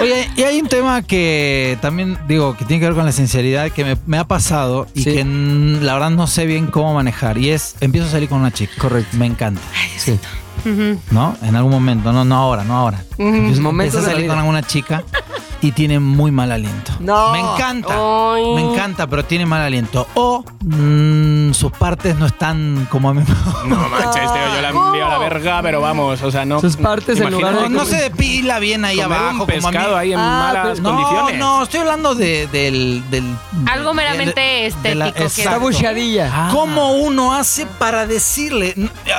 Oye, 0.00 0.30
y 0.36 0.42
hay 0.44 0.60
un 0.62 0.68
tema 0.68 1.02
que 1.02 1.76
también 1.82 2.16
digo 2.26 2.56
que 2.56 2.64
tiene 2.64 2.80
que 2.80 2.86
ver 2.86 2.94
con 2.94 3.04
la 3.04 3.12
sinceridad 3.12 3.70
que 3.70 3.84
me, 3.84 3.96
me 4.06 4.16
ha 4.18 4.24
pasado 4.24 4.86
y 4.94 5.02
Sí. 5.02 5.12
que 5.14 5.24
la 5.84 5.92
verdad 5.92 6.10
no 6.10 6.26
sé 6.26 6.46
bien 6.46 6.68
cómo 6.68 6.94
manejar. 6.94 7.36
Y 7.36 7.50
es, 7.50 7.76
empiezo 7.80 8.08
a 8.08 8.10
salir 8.10 8.28
con 8.30 8.40
una 8.40 8.50
chica. 8.50 8.72
Correcto. 8.78 9.14
Me 9.18 9.26
encanta. 9.26 9.60
Sí. 9.98 10.18
¿No? 11.10 11.36
En 11.42 11.54
algún 11.56 11.72
momento. 11.72 12.12
No, 12.12 12.24
no 12.24 12.36
ahora, 12.36 12.64
no 12.64 12.74
ahora. 12.76 13.04
Empiezo, 13.18 13.60
Momentos 13.60 13.96
empiezo 13.96 13.98
a 13.98 14.12
salir 14.14 14.28
con 14.28 14.38
alguna 14.38 14.62
chica 14.62 15.04
y 15.64 15.72
tiene 15.72 15.98
muy 15.98 16.30
mal 16.30 16.52
aliento. 16.52 16.92
No. 17.00 17.32
Me 17.32 17.40
encanta. 17.40 17.94
Ay. 18.34 18.54
Me 18.54 18.60
encanta, 18.60 19.06
pero 19.06 19.24
tiene 19.24 19.46
mal 19.46 19.62
aliento. 19.62 20.06
O 20.14 20.44
mm, 20.60 21.52
sus 21.52 21.72
partes 21.72 22.16
no 22.16 22.26
están 22.26 22.86
como 22.90 23.08
a 23.08 23.14
mí. 23.14 23.22
No 23.66 23.76
manches, 23.88 24.30
tío, 24.30 24.54
yo 24.54 24.60
la 24.60 24.68
envío 24.68 25.06
a 25.06 25.08
la 25.08 25.18
verga, 25.18 25.62
pero 25.62 25.80
vamos, 25.80 26.20
o 26.22 26.30
sea, 26.30 26.44
no. 26.44 26.60
Sus 26.60 26.76
partes 26.76 27.18
en 27.18 27.30
lugar 27.30 27.54
No, 27.54 27.62
de- 27.62 27.68
no 27.70 27.84
se 27.86 27.96
depila 27.96 28.58
bien 28.58 28.84
ahí 28.84 28.98
comer 29.00 29.18
abajo 29.18 29.40
un 29.40 29.46
pescado 29.46 29.72
como 29.72 29.78
a 29.86 29.90
mí. 29.90 29.96
ahí 30.00 30.12
en 30.12 30.18
Ah, 30.18 30.50
malas 30.52 30.80
No, 30.80 30.90
condiciones. 30.90 31.38
no, 31.38 31.62
estoy 31.62 31.80
hablando 31.80 32.14
de, 32.14 32.46
del, 32.48 33.02
del- 33.10 33.34
Algo 33.72 33.94
meramente 33.94 34.38
de- 34.40 34.74
de 34.82 34.94
la- 34.94 35.08
estético. 35.08 35.70
Ah. 36.30 36.48
¿Cómo 36.52 36.92
uno 36.92 37.34
hace 37.34 37.64
para 37.66 38.06
decirle? 38.06 38.74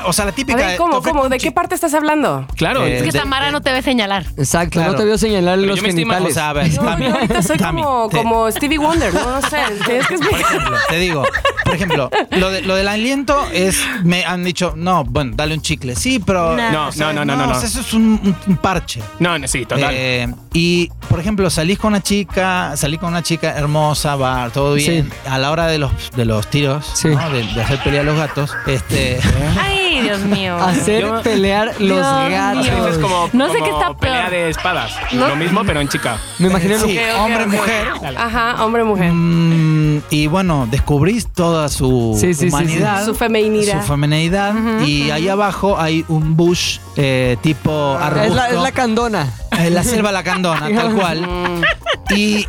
O 0.05 0.13
sea, 0.13 0.25
la 0.25 0.31
A 0.31 0.35
típica. 0.35 0.57
ver, 0.57 0.71
de- 0.71 0.77
¿cómo, 0.77 1.01
cómo? 1.01 1.27
¿De 1.29 1.37
qué 1.39 1.51
parte 1.51 1.73
estás 1.75 1.93
hablando? 1.93 2.45
Claro, 2.55 2.85
Eh, 2.85 2.97
Es 2.97 3.03
que 3.03 3.11
de- 3.11 3.19
Tamara 3.19 3.51
no 3.51 3.61
te 3.61 3.71
ve 3.71 3.81
señalar. 3.81 4.25
Exacto, 4.37 4.83
no 4.83 4.93
te 4.95 5.05
veo 5.05 5.17
señalar 5.17 5.57
los 5.57 5.81
genitales. 5.81 6.34
Yo, 6.36 6.97
yo 6.99 7.13
ahorita 7.15 7.41
soy 7.41 7.57
Tami, 7.57 7.81
como, 7.83 8.09
te- 8.09 8.17
como 8.17 8.51
Stevie 8.51 8.77
Wonder, 8.77 9.13
no, 9.13 9.41
No 9.41 9.49
sé. 9.49 9.57
Tienes 9.86 10.07
que 10.07 10.17
Por 10.17 10.25
explicar. 10.27 10.51
ejemplo, 10.55 10.77
te 10.89 10.95
digo, 10.99 11.23
por 11.63 11.73
ejemplo, 11.75 12.09
lo, 12.31 12.51
de- 12.51 12.61
lo 12.61 12.75
del 12.75 12.88
aliento 12.88 13.45
es, 13.53 13.83
me 14.03 14.25
han 14.25 14.43
dicho, 14.43 14.73
no, 14.75 15.03
bueno, 15.03 15.31
dale 15.36 15.53
un 15.53 15.61
chicle. 15.61 15.95
Sí, 15.95 16.19
pero... 16.19 16.55
No. 16.55 16.88
o 16.88 16.91
sea, 16.91 17.07
No, 17.07 17.13
no, 17.13 17.25
no, 17.25 17.36
no, 17.38 17.45
no. 17.47 17.51
o 17.53 17.55
sea, 17.59 17.67
Eso 17.67 17.79
es 17.81 17.93
un, 17.93 18.19
un- 18.23 18.36
un 18.47 18.57
parche. 18.57 19.01
No, 19.19 19.38
no, 19.39 19.47
sí, 19.47 19.65
total. 19.65 19.91
Eh, 19.93 20.27
y, 20.53 20.89
por 21.09 21.19
ejemplo, 21.19 21.49
salís 21.49 21.79
con 21.79 21.89
una 21.93 22.01
chica, 22.01 22.75
salís 22.77 22.99
con 22.99 23.09
una 23.09 23.23
chica 23.23 23.51
hermosa, 23.57 24.15
va, 24.15 24.49
todo 24.49 24.73
bien. 24.75 25.11
A 25.29 25.38
la 25.38 25.51
hora 25.51 25.67
de 25.67 25.77
los, 25.77 25.91
de 26.15 26.25
los 26.25 26.47
tiros, 26.49 26.86
Sí. 26.93 27.09
¿no? 27.09 27.29
de, 27.29 27.43
de 27.43 27.61
hacer 27.61 27.81
pelea 27.83 28.01
a 28.01 28.03
los 28.03 28.17
gatos, 28.17 28.55
este... 28.67 29.19
Ay, 29.61 30.01
Dios 30.01 30.19
mío. 30.21 30.57
Hacer 30.57 31.01
Yo- 31.03 31.21
pelear 31.21 31.67
los 31.79 31.79
Dios 31.79 31.99
gatos. 32.29 32.65
mío. 32.65 32.88
es 32.88 32.97
como, 32.97 33.29
No 33.33 33.47
sé 33.51 33.59
como 33.59 33.65
qué 33.65 33.71
está 33.71 33.93
pelea 33.97 34.19
peor. 34.29 34.31
de 34.31 34.49
espadas. 34.49 34.91
No. 35.13 35.27
Lo 35.29 35.36
mismo, 35.36 35.63
pero 35.65 35.81
en 35.81 35.88
chica. 35.89 36.17
Me 36.39 36.49
imaginé 36.49 36.78
lo 36.78 36.86
Sí, 36.86 36.97
Ok, 36.97 37.03
ok, 37.13 37.19
hombre, 37.21 37.45
mujer. 37.47 37.88
Ajá, 38.17 38.63
hombre, 38.65 38.84
mujer. 38.84 39.11
Mm, 39.13 40.01
y 40.09 40.28
bueno, 40.28 40.67
descubrís 40.69 41.28
toda 41.28 41.69
su 41.69 42.17
Sí, 42.19 42.28
sí, 42.28 42.34
sí, 42.34 42.39
sí. 42.41 42.47
humanidad. 42.47 43.05
Su 43.05 43.15
femeninidad. 43.15 43.82
Su 43.82 43.88
femeneidad. 43.88 44.53
Y 44.86 45.11
ahí 45.11 45.30
abajo 45.30 45.80
hay 45.80 46.03
un 46.09 46.36
bush 46.36 46.80
eh, 46.97 47.38
tipo 47.41 47.97
arbusto. 47.97 48.28
Es 48.28 48.34
la, 48.36 48.49
es 48.49 48.57
la 48.59 48.71
candona. 48.71 49.34
Eh, 49.59 49.69
la 49.69 49.84
selva 49.84 50.11
lacandona, 50.11 50.69
tal 50.73 50.93
cual. 50.99 51.65
Y 52.09 52.45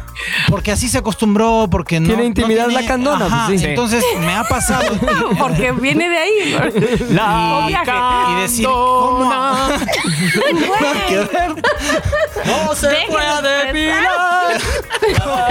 porque 0.49 0.73
así 0.73 0.89
se 0.89 0.99
acostumbró, 0.99 1.69
porque 1.71 2.01
no. 2.01 2.07
Tiene 2.09 2.23
no 2.23 2.29
intimidad 2.29 2.69
lacandona, 2.69 3.27
Ajá, 3.27 3.47
pues 3.47 3.61
sí. 3.61 3.67
Entonces 3.69 4.05
me 4.21 4.35
ha 4.35 4.45
pasado. 4.45 4.93
Porque 5.39 5.73
viene 5.73 6.09
de 6.09 6.19
ahí. 6.19 6.57
La 7.11 7.65
viaje. 7.67 7.93
y 8.33 8.43
decir, 8.43 8.67
¿cómo? 8.67 9.31
candona. 9.31 9.69
Nada 10.53 11.07
que 11.09 11.17
ver. 11.17 11.55
No 12.45 12.75
se 12.75 12.89
Déjenlo 12.89 13.19
puede 13.65 14.55
expresar. 14.55 15.51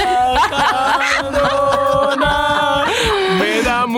Me 1.31 2.17
da 2.17 2.84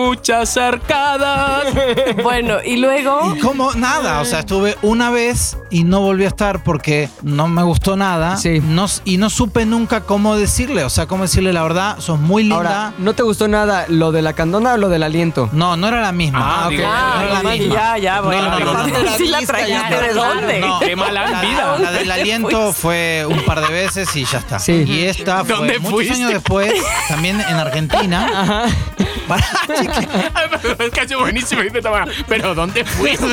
muchas 0.08 0.56
arcadas. 0.56 1.64
Bueno, 2.22 2.56
y 2.64 2.76
luego. 2.76 3.34
¿Y 3.36 3.40
cómo? 3.40 3.72
Nada. 3.74 4.20
O 4.20 4.24
sea, 4.24 4.40
estuve 4.40 4.76
una 4.82 5.10
vez 5.10 5.56
y 5.70 5.84
no 5.84 6.00
volví 6.00 6.24
a 6.24 6.28
estar 6.28 6.62
porque 6.62 7.08
no 7.22 7.48
me 7.48 7.62
gustó 7.62 7.96
nada. 7.96 8.36
Sí. 8.36 8.60
No, 8.62 8.86
y 9.04 9.16
no 9.18 9.30
supe 9.30 9.64
nunca 9.66 10.00
cómo 10.02 10.36
decirle. 10.36 10.84
O 10.84 10.90
sea, 10.90 11.06
cómo 11.06 11.22
decirle 11.24 11.52
la 11.52 11.62
verdad. 11.62 11.96
Sos 12.00 12.18
muy 12.18 12.42
linda. 12.42 12.56
Ahora, 12.56 12.92
¿no 12.98 13.14
te 13.14 13.22
gustó 13.22 13.46
nada 13.48 13.86
lo 13.88 14.10
de 14.12 14.22
la 14.22 14.32
candona 14.32 14.74
o 14.74 14.76
lo 14.76 14.88
del 14.88 15.02
aliento? 15.02 15.48
no, 15.52 15.76
no 15.76 15.88
era 15.88 16.00
la 16.00 16.12
misma. 16.12 16.40
Ah, 16.42 16.64
ok. 16.66 16.70
digo, 16.70 16.84
Ah, 16.88 17.14
no 17.16 17.22
era 17.22 17.42
la 17.42 17.52
sí, 17.52 17.58
misma. 17.60 17.74
ya, 17.74 17.98
ya, 17.98 18.20
bueno. 18.20 18.42
no, 18.50 18.58
no, 18.58 18.72
no, 18.88 19.02
no. 19.02 19.16
Sí 19.16 19.28
la 19.28 19.40
trajiste, 19.42 20.00
¿de 20.00 20.12
dónde? 20.14 20.60
No, 20.60 20.80
Qué 20.80 20.96
mala 20.96 21.28
la, 21.30 21.40
vida. 21.40 21.78
La 21.78 21.92
del 21.92 22.10
aliento 22.10 22.72
fue 22.72 23.24
un 23.28 23.40
par 23.44 23.60
de 23.60 23.72
veces 23.72 24.14
y 24.16 24.24
ya 24.24 24.38
está. 24.38 24.58
Sí. 24.58 24.84
Y 24.86 25.02
esta 25.04 25.44
fue 25.44 25.54
¿Dónde 25.56 25.78
muchos 25.78 25.90
fuiste? 25.92 26.14
años 26.14 26.30
después, 26.32 26.72
también 27.08 27.40
en 27.40 27.56
Argentina. 27.56 28.26
Para- 28.30 29.17
es 29.36 30.90
que 30.90 31.00
ha 31.00 31.08
sido 31.08 31.20
buenísimo, 31.20 31.62
dice 31.62 31.82
Tamara. 31.82 32.06
Pero 32.26 32.54
¿dónde 32.54 32.84
fuiste? 32.84 33.26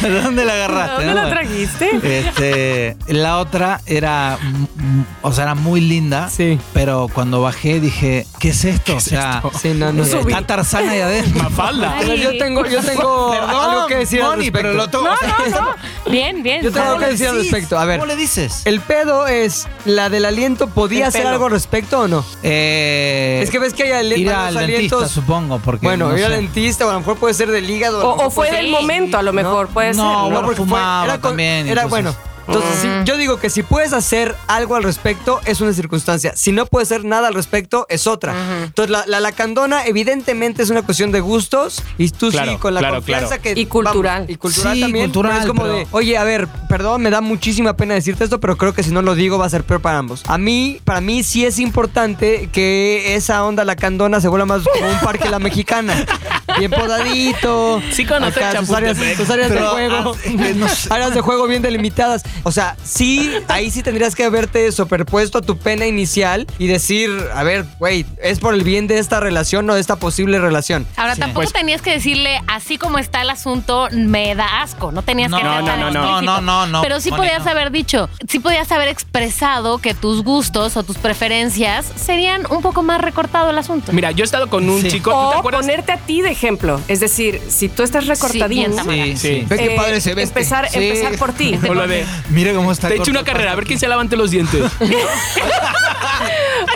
¿De 0.00 0.20
dónde 0.20 0.44
la 0.44 0.52
agarraste? 0.54 1.04
¿Dónde 1.06 1.20
no? 1.20 1.28
la 1.28 1.30
trajiste? 1.30 2.18
Este, 2.18 2.96
la 3.08 3.38
otra 3.38 3.80
era, 3.86 4.38
mm, 4.40 5.02
o 5.22 5.32
sea, 5.32 5.44
era 5.44 5.54
muy 5.54 5.80
linda. 5.80 6.28
Sí. 6.28 6.58
Pero 6.72 7.08
cuando 7.12 7.42
bajé 7.42 7.80
dije, 7.80 8.26
¿qué 8.38 8.50
es 8.50 8.64
esto? 8.64 8.96
o 8.96 9.00
sea, 9.00 9.42
Sí, 9.60 9.72
no, 9.74 9.92
no. 9.92 10.02
está 10.02 10.46
Tarzana 10.46 10.92
ahí 10.92 11.00
adentro. 11.00 11.42
Mafalda. 11.42 12.02
Yo 12.02 12.38
tengo, 12.38 12.66
yo 12.66 12.82
tengo 12.82 13.32
algo 13.32 13.86
que 13.86 13.96
decir 13.96 14.22
Moni, 14.22 14.50
pero 14.50 14.72
lo 14.72 14.86
No, 14.86 15.02
no, 15.02 15.10
no. 15.50 15.74
Bien, 16.10 16.42
bien. 16.42 16.62
Yo 16.62 16.70
tengo 16.70 16.86
¿cómo 16.86 16.98
que 16.98 17.06
decir 17.06 17.28
al 17.28 17.38
respecto. 17.38 17.78
A 17.78 17.84
ver. 17.86 17.98
¿Cómo 17.98 18.06
le 18.06 18.16
dices? 18.16 18.62
El 18.66 18.80
pedo 18.80 19.26
es, 19.26 19.66
¿la 19.86 20.10
del 20.10 20.24
aliento 20.26 20.68
podía 20.68 21.00
El 21.04 21.08
hacer 21.08 21.22
pelo. 21.22 21.32
algo 21.32 21.46
al 21.46 21.52
respecto 21.52 22.00
o 22.00 22.08
no? 22.08 22.24
Eh, 22.42 23.40
Es 23.42 23.50
que 23.50 23.58
ves 23.58 23.72
que 23.72 23.84
hay 23.84 23.92
ali- 23.92 24.20
ir 24.20 24.26
malos 24.26 24.56
al 24.56 24.66
dentista, 24.66 24.96
alientos. 24.96 25.10
supongo, 25.10 25.58
porque 25.60 25.86
Bueno, 25.86 26.10
no 26.10 26.18
ir 26.18 26.24
al 26.24 26.32
sé. 26.32 26.36
dentista 26.38 26.86
o 26.86 26.90
a 26.90 26.92
lo 26.92 26.98
mejor 27.00 27.16
puede 27.16 27.34
ser 27.34 27.50
del 27.50 27.68
hígado. 27.68 28.00
a 28.00 28.02
lo 28.02 28.08
O, 28.08 28.12
mejor 28.16 28.26
o 28.26 28.30
fue 28.30 28.48
puede 28.48 28.62
del 28.62 28.70
momento, 28.70 29.16
a 29.18 29.22
lo 29.22 29.32
mejor, 29.32 29.68
puede 29.68 29.94
No, 29.94 30.12
ser. 30.12 30.22
bueno, 30.32 30.40
porque 30.42 30.56
fue- 30.56 30.66
fumaba 30.66 31.18
también, 31.18 31.66
Era 31.68 31.82
entonces- 31.82 31.90
bueno. 31.90 32.33
Entonces, 32.46 32.78
sí, 32.82 32.88
yo 33.04 33.16
digo 33.16 33.38
que 33.38 33.50
si 33.50 33.62
puedes 33.62 33.92
hacer 33.92 34.34
algo 34.46 34.74
al 34.76 34.82
respecto, 34.82 35.40
es 35.44 35.60
una 35.60 35.72
circunstancia. 35.72 36.32
Si 36.36 36.52
no 36.52 36.66
puedes 36.66 36.90
hacer 36.90 37.04
nada 37.04 37.28
al 37.28 37.34
respecto, 37.34 37.86
es 37.88 38.06
otra. 38.06 38.34
Entonces, 38.64 38.90
la, 38.90 39.04
la 39.06 39.20
lacandona, 39.20 39.84
evidentemente, 39.86 40.62
es 40.62 40.70
una 40.70 40.82
cuestión 40.82 41.12
de 41.12 41.20
gustos. 41.20 41.82
Y 41.98 42.08
tú 42.10 42.30
sí, 42.30 42.36
Claro, 42.36 42.58
con 42.60 42.74
la 42.74 42.80
claro, 42.80 42.94
confianza 42.96 43.38
claro. 43.38 43.42
que. 43.42 43.60
Y 43.60 43.66
cultural. 43.66 44.14
vamos, 44.22 44.30
y 44.30 44.36
cultural 44.36 44.74
Sí, 44.74 44.80
también. 44.80 45.06
cultural, 45.06 45.32
pero 45.32 45.40
es 45.42 45.46
como 45.48 45.62
pero- 45.62 45.74
de, 45.76 45.86
oye, 45.92 46.16
a 46.18 46.24
ver, 46.24 46.48
perdón, 46.68 47.02
me 47.02 47.10
da 47.10 47.20
muchísima 47.20 47.76
pena 47.76 47.94
decirte 47.94 48.24
esto, 48.24 48.40
pero 48.40 48.56
creo 48.56 48.74
que 48.74 48.82
si 48.82 48.90
no 48.90 49.02
lo 49.02 49.14
digo 49.14 49.38
va 49.38 49.46
a 49.46 49.50
ser 49.50 49.64
peor 49.64 49.80
para 49.80 49.98
ambos. 49.98 50.22
A 50.26 50.38
mí, 50.38 50.80
para 50.84 51.00
mí, 51.00 51.22
sí 51.22 51.44
es 51.44 51.58
importante 51.58 52.48
que 52.52 53.14
esa 53.14 53.44
onda 53.44 53.64
lacandona 53.64 54.20
se 54.20 54.28
vuelva 54.28 54.46
más 54.46 54.62
como 54.64 54.90
un 54.90 54.98
parque 55.00 55.28
la 55.30 55.38
mexicana. 55.38 55.94
Bien 56.58 56.70
podadito. 56.70 57.82
Sí 57.90 58.04
conoce 58.04 58.42
acá, 58.44 58.60
sus 58.60 58.70
áreas, 58.70 58.92
Chapultepec. 58.96 59.16
sus 59.18 59.30
áreas 59.30 59.50
de 59.50 59.56
Pero, 59.56 59.70
juego. 59.70 60.14
ah, 60.14 60.18
que 60.24 60.54
no 60.54 60.68
sé. 60.68 60.88
áreas 60.92 61.14
de 61.14 61.20
juego 61.20 61.46
bien 61.48 61.62
delimitadas. 61.62 62.22
O 62.42 62.52
sea, 62.52 62.76
sí, 62.84 63.30
ahí 63.48 63.70
sí 63.70 63.82
tendrías 63.82 64.14
que 64.14 64.24
haberte 64.24 64.70
superpuesto 64.72 65.38
a 65.38 65.42
tu 65.42 65.56
pena 65.58 65.86
inicial 65.86 66.46
y 66.58 66.66
decir, 66.66 67.10
a 67.34 67.42
ver, 67.42 67.64
güey, 67.78 68.04
es 68.22 68.40
por 68.40 68.54
el 68.54 68.62
bien 68.64 68.86
de 68.86 68.98
esta 68.98 69.20
relación 69.20 69.68
o 69.70 69.74
de 69.74 69.80
esta 69.80 69.96
posible 69.96 70.38
relación. 70.38 70.86
Ahora, 70.96 71.16
tampoco 71.16 71.40
Pues- 71.42 71.52
tenías 71.52 71.82
que 71.82 71.92
decirle, 71.92 72.40
así 72.46 72.78
como 72.78 72.98
está 72.98 73.22
el 73.22 73.30
asunto, 73.30 73.88
me 73.92 74.34
da 74.34 74.62
asco. 74.62 74.92
No 74.92 75.02
tenías 75.02 75.30
No, 75.30 75.38
que 75.38 75.42
no, 75.44 75.50
no, 75.50 75.62
no, 75.62 75.72
explícito. 75.88 76.22
no, 76.22 76.40
no, 76.40 76.66
no, 76.66 76.82
Pero 76.82 77.00
sí 77.00 77.10
Moni, 77.10 77.22
podías 77.22 77.44
no. 77.44 77.50
haber 77.50 77.70
dicho, 77.70 78.08
sí 78.28 78.38
podías 78.40 78.70
haber 78.72 78.88
expresado 78.88 79.78
que 79.78 79.94
tus 79.94 80.22
gustos 80.22 80.76
o 80.76 80.82
tus 80.82 80.96
preferencias 80.98 81.86
serían 81.96 82.42
un 82.50 82.62
poco 82.62 82.82
más 82.82 83.00
recortado 83.00 83.50
el 83.50 83.58
asunto. 83.58 83.92
Mira, 83.92 84.10
yo 84.10 84.22
he 84.22 84.26
estado 84.26 84.48
con 84.48 84.68
un 84.68 84.82
Sí. 84.82 84.88
chico. 84.88 85.10
¿tú 85.10 85.30
te 85.30 85.36
O 85.36 85.38
acuerdas? 85.38 85.60
ponerte 85.62 85.92
a 85.92 85.96
ti 85.98 86.22
de 86.22 86.30
ejemplo. 86.30 86.80
Es 86.88 87.00
decir, 87.00 87.40
si 87.48 87.68
tú 87.68 87.82
estás 87.82 88.06
recortadín. 88.06 88.72
Sí, 88.72 88.80
Sí. 88.84 89.16
sí. 89.16 89.46
Ve 89.48 89.56
qué 89.56 89.74
eh, 89.74 89.76
padre 89.76 90.00
se 90.00 90.14
ve. 90.14 90.22
este. 90.22 90.40
Empezar, 90.40 90.68
Sí. 90.70 90.78
empezar 90.82 91.16
por 91.18 91.32
ti. 91.32 91.58
O 91.68 91.74
lo 91.74 91.86
de. 91.86 92.04
Mira 92.30 92.52
cómo 92.54 92.72
está. 92.72 92.88
Te 92.88 92.94
he 92.94 92.98
hecho 92.98 93.10
una 93.10 93.24
carrera, 93.24 93.52
a 93.52 93.54
ver 93.54 93.66
quién 93.66 93.78
se 93.78 93.88
levante 93.88 94.16
los 94.16 94.30
dientes. 94.30 94.64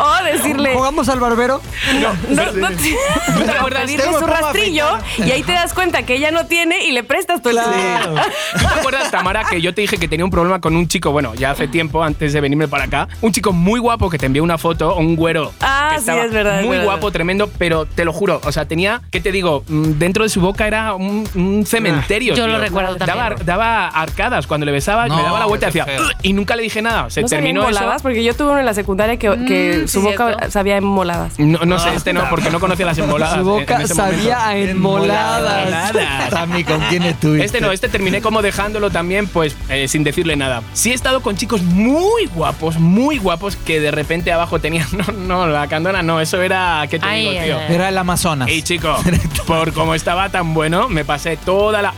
O 0.00 0.24
decirle. 0.24 0.74
¿Jugamos 0.74 1.08
al 1.08 1.20
barbero? 1.20 1.60
No, 2.00 2.12
no, 2.54 2.68
¿Tú 2.70 2.76
te 2.76 3.50
o 3.50 3.52
acuerdas? 3.52 3.82
pedirle 3.82 4.04
Tengo 4.04 4.18
su 4.20 4.26
rastrillo 4.26 4.86
y 5.18 5.30
ahí 5.30 5.42
te 5.42 5.52
das 5.52 5.74
cuenta 5.74 6.02
que 6.04 6.14
ella 6.14 6.30
no 6.30 6.46
tiene 6.46 6.84
y 6.84 6.92
le 6.92 7.02
prestas 7.04 7.42
tu 7.42 7.50
Claro. 7.50 8.14
¿Tú 8.52 8.58
te 8.60 8.66
acuerdas, 8.66 9.10
Tamara, 9.10 9.44
que 9.44 9.60
yo 9.60 9.74
te 9.74 9.80
dije 9.80 9.96
que 9.98 10.08
tenía 10.08 10.24
un 10.24 10.30
problema 10.30 10.60
con 10.60 10.76
un 10.76 10.86
chico, 10.88 11.10
bueno, 11.10 11.34
ya 11.34 11.50
hace 11.52 11.68
tiempo, 11.68 12.02
antes 12.02 12.32
de 12.32 12.40
venirme 12.40 12.68
para 12.68 12.84
acá, 12.84 13.08
un 13.20 13.32
chico 13.32 13.52
muy 13.52 13.80
guapo 13.80 14.10
que 14.10 14.18
te 14.18 14.26
envió 14.26 14.42
una 14.42 14.58
foto, 14.58 14.94
un 14.96 15.16
güero. 15.16 15.52
Ah, 15.60 15.92
que 15.96 16.02
sí, 16.02 16.10
es 16.10 16.32
verdad, 16.32 16.60
es 16.60 16.66
Muy 16.66 16.76
verdad. 16.76 16.92
guapo, 16.92 17.10
tremendo, 17.10 17.50
pero 17.58 17.86
te 17.86 18.04
lo 18.04 18.12
juro, 18.12 18.40
o 18.44 18.52
sea, 18.52 18.66
tenía, 18.66 19.00
¿qué 19.10 19.20
te 19.20 19.32
digo? 19.32 19.64
Mm, 19.68 19.92
Dentro 19.98 20.22
de 20.24 20.28
su 20.30 20.40
boca 20.40 20.66
era 20.66 20.94
un, 20.94 21.28
un 21.34 21.66
cementerio. 21.66 22.34
Yo 22.34 22.46
lo 22.46 22.58
recuerdo 22.58 22.94
daba, 22.96 23.28
también. 23.30 23.46
Daba 23.46 23.88
arcadas 23.88 24.46
cuando 24.46 24.66
le 24.66 24.72
besaba, 24.72 25.08
No, 25.08 25.16
me 25.16 25.22
daba 25.22 25.38
la 25.40 25.46
vuelta 25.46 25.66
y 25.66 25.70
hacía. 25.70 25.86
y 26.22 26.32
nunca 26.32 26.54
le 26.56 26.62
dije 26.62 26.82
nada. 26.82 27.10
Se 27.10 27.22
¿No 27.22 27.28
terminó 27.28 27.68
eso. 27.68 27.80
Porque 28.02 28.22
yo 28.22 28.34
tuve 28.34 28.50
uno 28.50 28.60
en 28.60 28.66
la 28.66 28.74
secundaria 28.74 29.16
que, 29.18 29.28
que 29.46 29.78
Mm, 29.84 29.87
su 29.88 30.02
boca 30.02 30.26
cierto. 30.26 30.50
sabía 30.50 30.76
en 30.76 30.84
moladas. 30.84 31.38
No, 31.38 31.60
no 31.64 31.78
sé, 31.78 31.94
este 31.94 32.12
no, 32.12 32.28
porque 32.30 32.50
no 32.50 32.60
conocía 32.60 32.86
las 32.86 32.98
emboladas. 32.98 33.38
Su 33.38 33.44
boca 33.44 33.76
en 33.76 33.82
ese 33.82 33.94
sabía 33.94 34.46
a 34.48 34.56
enmoladas. 34.56 35.90
Enmoladas. 35.90 36.30
Tami, 36.30 36.64
¿con 36.64 36.80
quién 36.88 37.02
estuviste? 37.02 37.44
Este 37.46 37.60
no, 37.60 37.72
este 37.72 37.88
terminé 37.88 38.20
como 38.20 38.42
dejándolo 38.42 38.90
también, 38.90 39.26
pues 39.26 39.56
eh, 39.68 39.88
sin 39.88 40.04
decirle 40.04 40.36
nada. 40.36 40.62
Sí 40.72 40.90
he 40.90 40.94
estado 40.94 41.20
con 41.20 41.36
chicos 41.36 41.62
muy 41.62 42.26
guapos, 42.26 42.78
muy 42.78 43.18
guapos, 43.18 43.56
que 43.56 43.80
de 43.80 43.90
repente 43.90 44.32
abajo 44.32 44.58
tenían. 44.60 44.86
No, 45.18 45.46
no, 45.46 45.46
la 45.46 45.68
candona 45.68 46.02
no, 46.02 46.20
eso 46.20 46.40
era. 46.42 46.84
¿Qué 46.88 46.98
te 46.98 47.06
Ay, 47.06 47.28
digo, 47.28 47.42
tío? 47.42 47.60
Era 47.74 47.88
el 47.88 47.98
Amazonas. 47.98 48.48
Ey, 48.48 48.62
chico, 48.62 48.96
por 49.46 49.72
como 49.72 49.94
estaba 49.94 50.28
tan 50.28 50.54
bueno, 50.54 50.88
me 50.88 51.04
pasé 51.04 51.36
toda 51.36 51.82
la. 51.82 51.94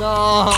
No. 0.00 0.50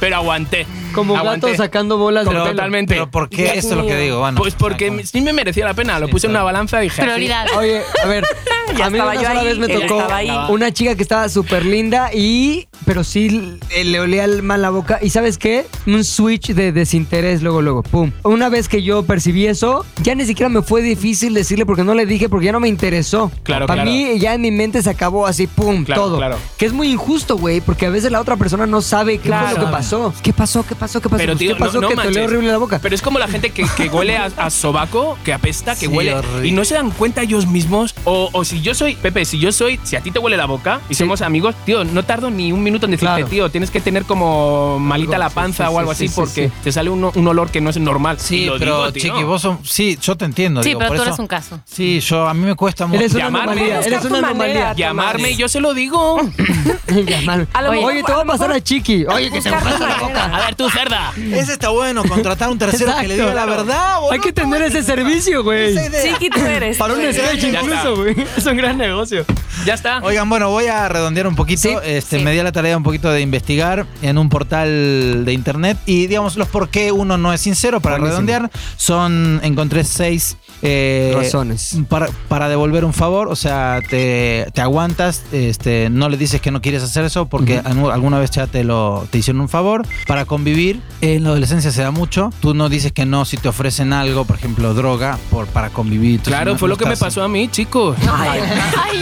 Pero 0.00 0.16
aguanté. 0.16 0.66
Como 0.94 1.16
aguanté. 1.16 1.48
gato 1.48 1.62
sacando 1.62 1.98
bolas 1.98 2.24
de 2.24 2.30
Pero 2.30 2.46
totalmente. 2.46 2.94
Pero 2.94 3.10
¿por 3.10 3.28
qué? 3.28 3.52
Eso 3.54 3.70
es 3.70 3.76
lo 3.76 3.86
que 3.86 3.96
digo. 3.96 4.20
Bueno, 4.20 4.38
Pues 4.38 4.54
porque 4.54 5.04
sí 5.04 5.20
me 5.20 5.32
merecía 5.34 5.66
la 5.66 5.74
pena. 5.74 5.98
Lo 5.98 6.06
Sí, 6.06 6.12
puse 6.12 6.25
en 6.26 6.30
una 6.32 6.42
balanza 6.42 6.80
y 6.80 6.84
dije. 6.84 7.02
Prioridad. 7.02 7.46
Oye, 7.56 7.80
a 8.02 8.06
ver, 8.06 8.24
Ya 8.76 8.86
a 8.86 8.90
mí 8.90 8.98
estaba 8.98 9.12
una 9.12 9.22
yo 9.22 9.28
sola 9.28 9.40
ahí, 9.40 9.46
vez 9.46 9.58
me 9.58 9.68
tocó 9.68 10.06
una 10.52 10.72
chica 10.72 10.96
que 10.96 11.02
estaba 11.02 11.28
súper 11.28 11.64
linda 11.64 12.10
y 12.12 12.66
pero 12.84 13.04
sí 13.04 13.58
eh, 13.70 13.84
le 13.84 14.00
olía 14.00 14.26
mal 14.42 14.60
la 14.60 14.70
boca. 14.70 14.98
¿Y 15.00 15.10
sabes 15.10 15.38
qué? 15.38 15.66
Un 15.86 16.04
switch 16.04 16.48
de 16.52 16.72
desinterés 16.72 17.42
luego, 17.42 17.62
luego, 17.62 17.82
pum. 17.82 18.12
Una 18.22 18.48
vez 18.48 18.68
que 18.68 18.82
yo 18.82 19.02
percibí 19.04 19.46
eso, 19.46 19.86
ya 20.02 20.14
ni 20.14 20.24
siquiera 20.26 20.48
me 20.48 20.62
fue 20.62 20.82
difícil 20.82 21.32
decirle 21.32 21.64
porque 21.64 21.84
no 21.84 21.94
le 21.94 22.06
dije 22.06 22.28
porque 22.28 22.46
ya 22.46 22.52
no 22.52 22.60
me 22.60 22.68
interesó. 22.68 23.30
Claro, 23.44 23.66
Para 23.66 23.82
claro. 23.84 23.96
mí 23.96 24.18
ya 24.18 24.34
en 24.34 24.40
mi 24.42 24.50
mente 24.50 24.82
se 24.82 24.90
acabó 24.90 25.26
así, 25.26 25.46
pum, 25.46 25.84
Claro, 25.84 26.02
todo. 26.02 26.16
claro. 26.18 26.36
Que 26.58 26.66
es 26.66 26.72
muy 26.72 26.88
injusto, 26.90 27.36
güey, 27.38 27.60
porque 27.60 27.86
a 27.86 27.90
veces 27.90 28.10
la 28.12 28.20
otra 28.20 28.36
persona 28.36 28.66
no 28.66 28.82
sabe 28.82 29.18
qué 29.18 29.30
fue 29.32 29.54
lo 29.54 29.66
que 29.66 29.72
pasó. 29.72 30.12
¿Qué 30.22 30.32
pasó? 30.32 30.64
¿Qué 30.66 30.74
pasó? 30.74 31.00
¿Qué 31.00 31.08
pasó? 31.08 31.18
Pero, 31.18 31.32
Pues, 31.32 31.38
tío, 31.38 31.54
¿Qué 31.54 31.60
pasó? 31.60 31.80
no, 31.80 31.82
no 31.82 31.88
que 31.88 31.96
te 32.02 32.08
olió 32.08 32.24
horrible 32.24 32.48
la 32.48 32.58
boca. 32.58 32.78
Pero 32.82 32.94
es 32.94 33.02
como 33.02 33.18
la 33.18 33.28
gente 33.28 33.50
que, 33.50 33.64
que 33.76 33.88
huele 33.88 34.16
a, 34.16 34.26
a 34.36 34.50
sobaco, 34.50 35.16
que 35.24 35.32
apesta, 35.32 35.74
que 35.74 35.80
Sí, 35.80 35.86
huele. 35.86 36.15
Y 36.42 36.52
no 36.52 36.64
se 36.64 36.74
dan 36.74 36.90
cuenta 36.90 37.22
ellos 37.22 37.46
mismos. 37.46 37.94
O, 38.04 38.30
o 38.32 38.44
si 38.44 38.60
yo 38.62 38.74
soy, 38.74 38.94
Pepe, 38.96 39.24
si 39.24 39.38
yo 39.38 39.52
soy, 39.52 39.78
si 39.84 39.96
a 39.96 40.00
ti 40.00 40.10
te 40.10 40.18
huele 40.18 40.36
la 40.36 40.46
boca 40.46 40.80
y 40.88 40.94
somos 40.94 41.22
amigos, 41.22 41.54
tío, 41.64 41.84
no 41.84 42.02
tardo 42.04 42.30
ni 42.30 42.52
un 42.52 42.62
minuto 42.62 42.86
en 42.86 42.92
decirte, 42.92 43.06
Claro. 43.16 43.28
tío, 43.28 43.50
tienes 43.50 43.70
que 43.70 43.80
tener 43.80 44.04
como 44.04 44.78
malita 44.78 45.16
Algo, 45.16 45.24
la 45.24 45.30
panza 45.30 45.68
sí, 45.68 45.74
o 45.74 45.78
algo 45.78 45.94
sí, 45.94 46.04
así 46.04 46.08
sí, 46.08 46.14
porque 46.16 46.48
sí. 46.48 46.52
te 46.64 46.72
sale 46.72 46.90
un, 46.90 47.04
un 47.14 47.28
olor 47.28 47.50
que 47.50 47.60
no 47.60 47.70
es 47.70 47.78
normal. 47.78 48.18
Sí, 48.20 48.46
lo 48.46 48.58
pero 48.58 48.90
digo. 48.90 49.06
Chiqui, 49.14 49.24
vos 49.24 49.42
son, 49.42 49.58
sí, 49.64 49.98
yo 50.00 50.16
te 50.16 50.24
entiendo. 50.24 50.62
Sí, 50.62 50.70
digo, 50.70 50.78
pero 50.80 50.88
por 50.90 50.96
tú 50.96 51.02
eso- 51.02 51.10
eres 51.10 51.18
un 51.20 51.26
caso. 51.26 51.60
Sí, 51.64 52.00
yo 52.00 52.26
a 52.28 52.34
mí 52.34 52.44
me 52.46 52.54
cuesta 52.54 52.86
mucho. 52.86 53.00
Eres 53.00 53.14
una 53.14 53.24
Llamarme. 53.24 53.52
anomalía, 53.52 53.80
eres 53.80 54.04
una 54.04 54.18
anomalía. 54.18 54.72
Llamarme 54.74 55.36
yo 55.36 55.48
se 55.48 55.60
lo 55.60 55.74
digo. 55.74 56.20
Llamar. 56.88 57.46
A 57.52 57.62
lo 57.62 57.72
mejor- 57.72 57.92
Oye, 57.92 58.02
te 58.02 58.12
voy 58.12 58.22
a 58.22 58.24
pasar 58.24 58.52
a 58.52 58.60
Chiqui. 58.60 59.04
Oye, 59.06 59.30
que 59.30 59.40
se 59.42 59.50
me 59.50 59.56
Buscar 59.56 59.72
pasa 59.78 59.88
la 59.88 59.98
boca. 60.02 60.24
A 60.24 60.46
ver, 60.46 60.54
tú, 60.54 60.68
cerda. 60.70 61.12
Ese 61.16 61.52
está 61.52 61.68
bueno, 61.70 62.02
contratar 62.04 62.48
a 62.48 62.52
un 62.52 62.58
tercero 62.58 62.92
que 63.00 63.08
le 63.08 63.14
diga 63.14 63.34
la 63.34 63.44
verdad. 63.46 63.96
Hay 64.10 64.20
que 64.20 64.32
tener 64.32 64.62
ese 64.62 64.82
servicio, 64.82 65.42
güey. 65.42 65.74
Chiqui, 66.12 66.30
tú 66.30 66.40
eres. 66.40 66.76
Para 66.76 66.94
un 66.94 67.00
sketch 67.00 67.44
incluso, 67.44 67.96
güey. 67.96 68.16
Es 68.36 68.46
un 68.46 68.56
gran 68.56 68.78
negocio. 68.78 69.24
Ya 69.64 69.74
está. 69.74 70.00
Oigan, 70.02 70.28
bueno, 70.28 70.50
voy 70.50 70.66
a 70.66 70.88
redondear 70.88 71.26
un 71.26 71.34
poquito. 71.34 71.62
Sí, 71.62 71.74
este, 71.84 72.18
sí. 72.18 72.24
Me 72.24 72.32
di 72.32 72.38
a 72.38 72.44
la 72.44 72.52
tarea 72.52 72.76
un 72.76 72.82
poquito 72.82 73.10
de 73.10 73.20
investigar 73.20 73.86
en 74.02 74.18
un 74.18 74.28
portal 74.28 75.24
de 75.24 75.32
internet 75.32 75.78
y, 75.86 76.06
digamos, 76.06 76.36
los 76.36 76.48
por 76.48 76.68
qué 76.68 76.92
uno 76.92 77.16
no 77.16 77.32
es 77.32 77.40
sincero. 77.40 77.80
Para 77.80 77.96
Buenísimo. 77.98 78.26
redondear, 78.26 78.50
son, 78.76 79.40
encontré 79.42 79.84
seis 79.84 80.36
eh, 80.62 81.12
Razones. 81.14 81.76
Para, 81.88 82.08
para 82.28 82.48
devolver 82.48 82.84
un 82.84 82.92
favor, 82.92 83.28
o 83.28 83.36
sea, 83.36 83.80
te, 83.88 84.46
te 84.54 84.60
aguantas, 84.60 85.22
este, 85.32 85.88
no 85.90 86.08
le 86.08 86.16
dices 86.16 86.40
que 86.40 86.50
no 86.50 86.60
quieres 86.60 86.82
hacer 86.82 87.04
eso 87.04 87.26
porque 87.26 87.60
alguna 87.64 88.18
vez 88.18 88.30
ya 88.30 88.46
te, 88.46 88.64
lo, 88.64 89.06
te 89.10 89.18
hicieron 89.18 89.40
un 89.42 89.48
favor. 89.48 89.86
Para 90.06 90.24
convivir, 90.24 90.80
en 91.00 91.22
la 91.24 91.30
adolescencia 91.30 91.70
se 91.70 91.82
da 91.82 91.90
mucho. 91.90 92.30
Tú 92.40 92.54
no 92.54 92.68
dices 92.68 92.92
que 92.92 93.06
no 93.06 93.24
si 93.24 93.36
te 93.36 93.48
ofrecen 93.48 93.92
algo, 93.92 94.24
por 94.24 94.36
ejemplo, 94.36 94.74
droga, 94.74 95.18
por, 95.30 95.46
para 95.46 95.70
convivir. 95.70 96.20
Claro, 96.20 96.52
no- 96.52 96.58
fue 96.58 96.68
no 96.68 96.74
lo 96.74 96.78
que 96.78 96.86
me 96.86 96.96
pasó 96.96 97.22
a 97.22 97.28
mí, 97.28 97.48
chicos. 97.48 97.96
Ay, 98.10 98.40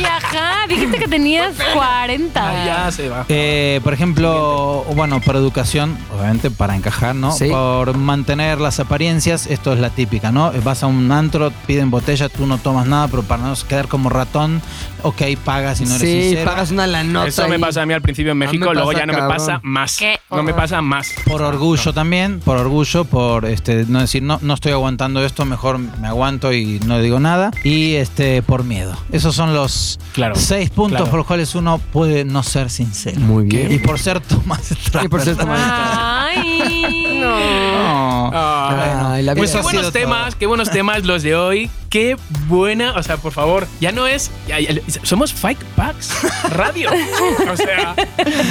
ajá. 0.04 0.66
Dijiste 0.68 0.98
que 0.98 1.08
tenías 1.08 1.54
40. 1.74 2.48
Ay, 2.50 2.66
ya 2.66 2.90
se 2.90 3.08
va. 3.08 3.26
Eh, 3.28 3.80
por 3.84 3.92
ejemplo, 3.92 4.84
bueno, 4.94 5.20
por 5.20 5.36
educación, 5.36 5.96
obviamente 6.16 6.50
para 6.50 6.74
encajar, 6.74 7.14
¿no? 7.14 7.32
Sí. 7.32 7.48
Por 7.50 7.96
mantener 7.96 8.60
las 8.60 8.80
apariencias, 8.80 9.46
esto 9.46 9.72
es 9.72 9.78
la 9.80 9.90
típica, 9.90 10.32
¿no? 10.32 10.52
Vas 10.64 10.82
a 10.82 10.86
un 10.86 11.12
antro, 11.12 11.43
piden 11.66 11.90
botella, 11.90 12.28
tú 12.28 12.46
no 12.46 12.58
tomas 12.58 12.86
nada, 12.86 13.08
pero 13.08 13.22
para 13.22 13.42
no 13.42 13.54
quedar 13.68 13.88
como 13.88 14.08
ratón, 14.10 14.60
ok, 15.02 15.22
pagas 15.44 15.80
y 15.80 15.84
no 15.84 15.94
eres 15.96 16.08
Sí, 16.08 16.22
sincero. 16.22 16.50
pagas 16.50 16.70
una 16.70 16.86
la 16.86 17.04
nota. 17.04 17.28
Eso 17.28 17.48
me 17.48 17.58
pasa 17.58 17.82
a 17.82 17.86
mí 17.86 17.92
al 17.94 18.02
principio 18.02 18.32
en 18.32 18.38
me 18.38 18.46
México, 18.46 18.72
luego 18.72 18.90
pasa, 18.90 19.00
ya 19.00 19.06
no 19.06 19.12
me 19.12 19.18
cabrón. 19.18 19.36
pasa 19.38 19.60
más. 19.62 19.96
Qué 19.96 20.18
No 20.30 20.36
me 20.42 20.50
horror. 20.52 20.56
pasa 20.62 20.82
más. 20.82 21.08
Por 21.24 21.42
orgullo 21.42 21.92
también, 21.92 22.40
por 22.40 22.56
orgullo, 22.56 23.04
por 23.04 23.44
este 23.46 23.84
no 23.88 24.00
decir 24.00 24.22
no, 24.22 24.38
no 24.42 24.54
estoy 24.54 24.72
aguantando 24.72 25.24
esto, 25.24 25.44
mejor 25.44 25.78
me 25.78 26.08
aguanto 26.08 26.52
y 26.52 26.80
no 26.86 26.98
digo 27.00 27.20
nada. 27.20 27.50
Y 27.64 27.94
este 27.94 28.42
por 28.42 28.64
miedo. 28.64 28.96
Esos 29.12 29.34
son 29.34 29.54
los 29.54 29.98
Claro, 30.12 30.34
seis 30.36 30.70
puntos 30.70 30.96
claro. 30.98 31.10
por 31.10 31.18
los 31.18 31.26
cuales 31.26 31.54
uno 31.54 31.78
puede 31.92 32.24
no 32.24 32.42
ser 32.42 32.70
sincero. 32.70 33.20
Muy 33.20 33.44
bien. 33.44 33.72
Y 33.72 33.78
por 33.78 33.98
ser 33.98 34.20
Tomás 34.20 34.70
Y 35.02 35.08
por 35.08 35.20
cierto, 35.22 35.46
Ay. 35.48 37.13
No. 37.24 38.30
Ah, 38.34 39.12
Ay, 39.14 39.22
la 39.22 39.34
Pues 39.34 39.52
qué 39.52 39.60
buenos 39.60 39.92
temas, 39.92 40.34
qué 40.34 40.46
buenos 40.46 40.70
temas 40.70 41.04
los 41.04 41.22
de 41.22 41.34
hoy. 41.36 41.70
Qué 41.90 42.16
buena, 42.48 42.92
o 42.96 43.02
sea, 43.04 43.16
por 43.18 43.32
favor, 43.32 43.68
ya 43.80 43.92
no 43.92 44.06
es. 44.08 44.30
ya- 44.48 44.58
ya- 44.58 44.74
somos 45.04 45.32
Fake 45.32 45.62
Packs 45.76 46.10
Radio. 46.50 46.90
O 47.52 47.56
sea, 47.56 47.94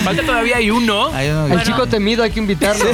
falta 0.05 0.23
todavía 0.23 0.57
hay 0.57 0.69
uno. 0.71 1.07
Hay 1.13 1.29
uno 1.29 1.47
que- 1.47 1.53
El 1.53 1.63
chico 1.63 1.85
temido 1.87 2.23
hay 2.23 2.31
que 2.31 2.39
invitarlo. 2.39 2.85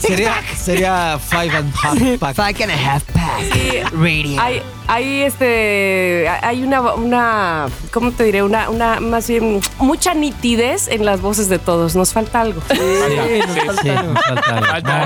sería, 0.00 0.34
sería 0.56 1.18
five 1.18 1.56
and 1.56 1.72
half 1.80 2.18
pack. 2.18 2.34
Five 2.34 2.64
and 2.64 2.72
a 2.72 2.94
half 2.94 3.02
pack. 3.04 3.40
Sí, 3.52 3.78
Radio. 3.92 4.40
hay, 4.42 4.62
hay 4.86 5.22
este 5.22 6.28
hay 6.42 6.62
una 6.62 6.80
una 6.80 7.66
cómo 7.92 8.12
te 8.12 8.24
diré 8.24 8.42
una 8.42 8.70
una 8.70 9.00
más 9.00 9.28
bien 9.28 9.60
mucha 9.78 10.14
nitidez 10.14 10.88
en 10.88 11.04
las 11.04 11.20
voces 11.20 11.48
de 11.48 11.58
todos 11.58 11.96
nos 11.96 12.12
falta 12.12 12.40
algo 12.40 12.60
Falta, 12.62 12.78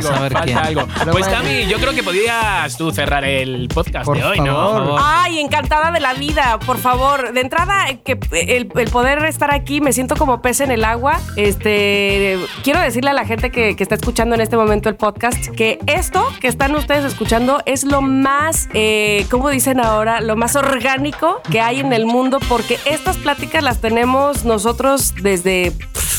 sí, 0.03 0.09
falta 0.33 0.63
algo. 0.63 0.83
Pues. 1.13 1.31
Tami, 1.31 1.67
yo 1.67 1.79
creo 1.79 1.93
que 1.93 2.03
podrías 2.03 2.77
tú 2.77 2.91
cerrar 2.93 3.25
el 3.25 3.69
podcast 3.69 4.07
Por 4.07 4.17
de 4.17 4.25
hoy, 4.25 4.37
favor. 4.39 4.83
¿no? 4.83 4.97
Ay, 4.99 5.41
encantada 5.41 5.91
de 5.91 6.01
la 6.01 6.15
vida, 6.15 6.59
por 6.65 6.79
favor. 6.79 7.33
De 7.33 7.41
entrada, 7.41 7.87
que 8.05 8.19
el, 8.33 8.71
el 8.75 8.91
poder 8.91 9.25
estar 9.25 9.53
aquí, 9.53 9.81
me 9.81 9.93
siento 9.93 10.17
como 10.17 10.43
pez 10.43 10.61
en 10.61 10.71
el 10.71 10.85
agua. 10.85 11.21
Este, 11.37 12.39
quiero 12.63 12.81
decirle 12.81 13.11
a 13.11 13.15
la 13.15 13.25
gente 13.25 13.51
que, 13.51 13.77
que 13.77 13.83
está 13.83 13.95
escuchando 13.95 14.35
en 14.35 14.41
este 14.41 14.57
momento 14.57 14.89
el 14.89 14.97
podcast 14.97 15.49
que 15.49 15.79
esto 15.87 16.27
que 16.41 16.49
están 16.49 16.75
ustedes 16.75 17.05
escuchando 17.05 17.63
es 17.67 17.85
lo 17.85 18.03
más, 18.03 18.69
eh, 18.75 19.27
¿cómo 19.31 19.51
dicen 19.51 19.76
ahora? 19.81 20.21
Lo 20.21 20.37
más 20.37 20.57
orgánico 20.57 21.41
que 21.51 21.61
hay 21.61 21.81
en 21.81 21.93
el 21.93 22.07
mundo, 22.07 22.39
porque 22.49 22.79
estas 22.85 23.17
pláticas 23.17 23.63
las 23.63 23.81
tenemos 23.81 24.45
nosotros 24.45 25.15
desde 25.23 25.73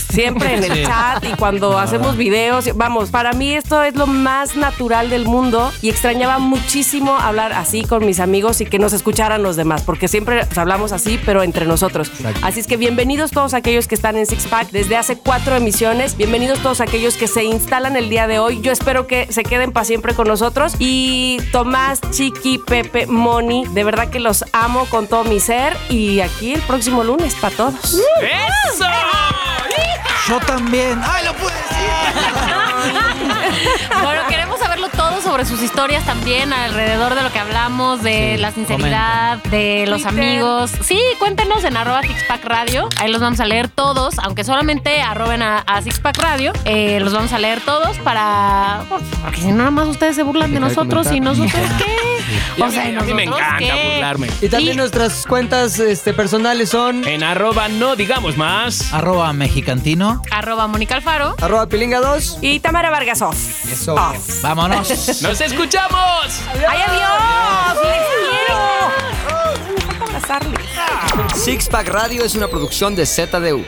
siempre 0.09 0.55
en 0.55 0.63
el 0.63 0.73
Sí. 0.73 0.83
chat 0.83 1.23
y 1.23 1.33
cuando 1.35 1.77
hacemos 1.77 2.17
videos. 2.17 2.69
Vamos, 2.75 3.09
para 3.09 3.33
mí 3.33 3.53
esto 3.53 3.81
es 3.83 3.95
lo 3.95 4.07
más 4.07 4.55
natural 4.55 5.09
del 5.09 5.25
mundo 5.25 5.71
y 5.81 5.89
extrañaba 5.89 6.39
muchísimo 6.39 7.15
hablar 7.17 7.53
así 7.53 7.83
con 7.83 8.05
mis 8.05 8.19
amigos 8.19 8.61
y 8.61 8.65
que 8.65 8.79
nos 8.79 8.93
escucharan 8.93 9.43
los 9.43 9.55
demás, 9.55 9.83
porque 9.83 10.07
siempre 10.07 10.45
hablamos 10.55 10.91
así, 10.91 11.19
pero 11.25 11.43
entre 11.43 11.65
nosotros. 11.65 12.11
Así 12.41 12.59
es 12.59 12.67
que 12.67 12.77
bienvenidos 12.77 13.31
todos 13.31 13.53
aquellos 13.53 13.87
que 13.87 13.95
están 13.95 14.17
en 14.17 14.25
Six 14.25 14.47
Pack 14.47 14.71
desde 14.71 14.97
hace 14.97 15.17
cuatro 15.17 15.55
emisiones. 15.55 16.15
Bienvenidos 16.17 16.59
todos 16.59 16.81
aquellos 16.81 17.15
que 17.15 17.27
se 17.27 17.43
instalan 17.43 17.95
el 17.95 18.09
día 18.09 18.27
de 18.27 18.39
hoy. 18.39 18.59
Yo 18.61 18.71
espero 18.71 19.07
que 19.07 19.27
se 19.31 19.43
queden 19.43 19.71
para 19.71 19.85
siempre 19.85 20.13
con 20.13 20.27
nosotros. 20.27 20.73
Y 20.79 21.39
Tomás, 21.51 21.99
Chiqui, 22.11 22.59
Pepe, 22.59 23.07
Moni, 23.07 23.65
de 23.67 23.83
verdad 23.83 24.09
que 24.09 24.19
los 24.19 24.43
amo 24.53 24.85
con 24.89 25.07
todo 25.07 25.23
mi 25.23 25.39
ser. 25.39 25.75
Y 25.89 26.19
aquí 26.21 26.53
el 26.53 26.61
próximo 26.61 27.03
lunes 27.03 27.35
para 27.35 27.55
todos. 27.55 27.73
¡Eso! 28.21 28.85
Yo 30.27 30.39
también. 30.41 31.01
¡Ay, 31.03 31.25
lo 31.25 31.33
pude 31.33 31.53
decir! 31.53 31.77
Bueno, 34.03 34.21
queremos 34.29 34.59
saberlo 34.59 34.87
todo 34.89 35.21
sobre 35.21 35.45
sus 35.45 35.61
historias 35.61 36.05
también, 36.05 36.53
alrededor 36.53 37.15
de 37.15 37.23
lo 37.23 37.31
que 37.31 37.39
hablamos, 37.39 38.03
de 38.03 38.33
Sí, 38.35 38.41
la 38.41 38.51
sinceridad, 38.51 39.37
de 39.43 39.85
los 39.87 40.03
Twitter. 40.03 40.23
amigos. 40.23 40.71
Sí, 40.83 40.99
cuéntenos 41.19 41.63
en 41.63 41.75
arroba 41.77 42.01
Sixpack 42.03 42.43
Radio. 42.45 42.87
Ahí 42.99 43.11
los 43.11 43.21
vamos 43.21 43.39
a 43.39 43.45
leer 43.45 43.67
todos, 43.67 44.19
aunque 44.19 44.43
solamente 44.43 45.01
arroben 45.01 45.41
a, 45.41 45.59
a 45.59 45.81
Sixpack 45.81 46.17
Radio. 46.19 46.53
eh, 46.65 46.99
los 46.99 47.13
vamos 47.13 47.33
a 47.33 47.39
leer 47.39 47.61
todos 47.61 47.97
para. 47.99 48.81
Porque 49.23 49.41
si 49.41 49.47
no, 49.47 49.55
nada 49.57 49.71
más 49.71 49.87
ustedes 49.87 50.15
se 50.15 50.23
burlan 50.23 50.53
de 50.53 50.59
nosotros 50.59 51.11
y 51.11 51.19
nosotros 51.19 51.51
qué. 51.77 52.16
Y 52.55 52.61
a 52.61 52.67
mí- 52.67 52.77
a 52.77 53.01
mí 53.01 53.13
me 53.13 53.25
¿nosotros 53.25 53.47
encanta 53.49 53.57
qué? 53.75 53.91
burlarme. 53.95 54.27
Y 54.41 54.49
también 54.49 54.73
Y- 54.73 54.77
nuestras 54.77 55.25
cuentas 55.27 55.79
este, 55.79 56.13
personales 56.13 56.69
son 56.69 57.07
En 57.07 57.23
arroba 57.23 57.67
no 57.67 57.95
digamos 57.95 58.37
más. 58.37 58.93
Arroba 58.93 59.33
mexicantino. 59.33 60.21
Arroba 60.31 60.67
Mónica 60.67 60.95
Alfaro. 60.95 61.35
arroba 61.41 61.67
pilinga 61.67 61.99
2. 61.99 62.37
Y 62.41 62.59
Tamara 62.59 62.89
Vargas 62.89 63.21
Off. 63.21 63.71
Eso. 63.71 63.95
Off. 63.95 64.41
Vámonos. 64.41 64.87
¡Nos 65.21 65.41
escuchamos! 65.41 66.41
¡Ay, 66.67 66.81
adiós! 66.87 67.83
¡Les 67.83 68.01
quiero! 68.29 70.05
Abrazarles. 70.07 70.59
Six 71.35 71.67
Pack 71.69 71.87
Radio 71.89 72.23
es 72.23 72.35
una 72.35 72.47
producción 72.47 72.95
de 72.95 73.05
ZDU. 73.05 73.65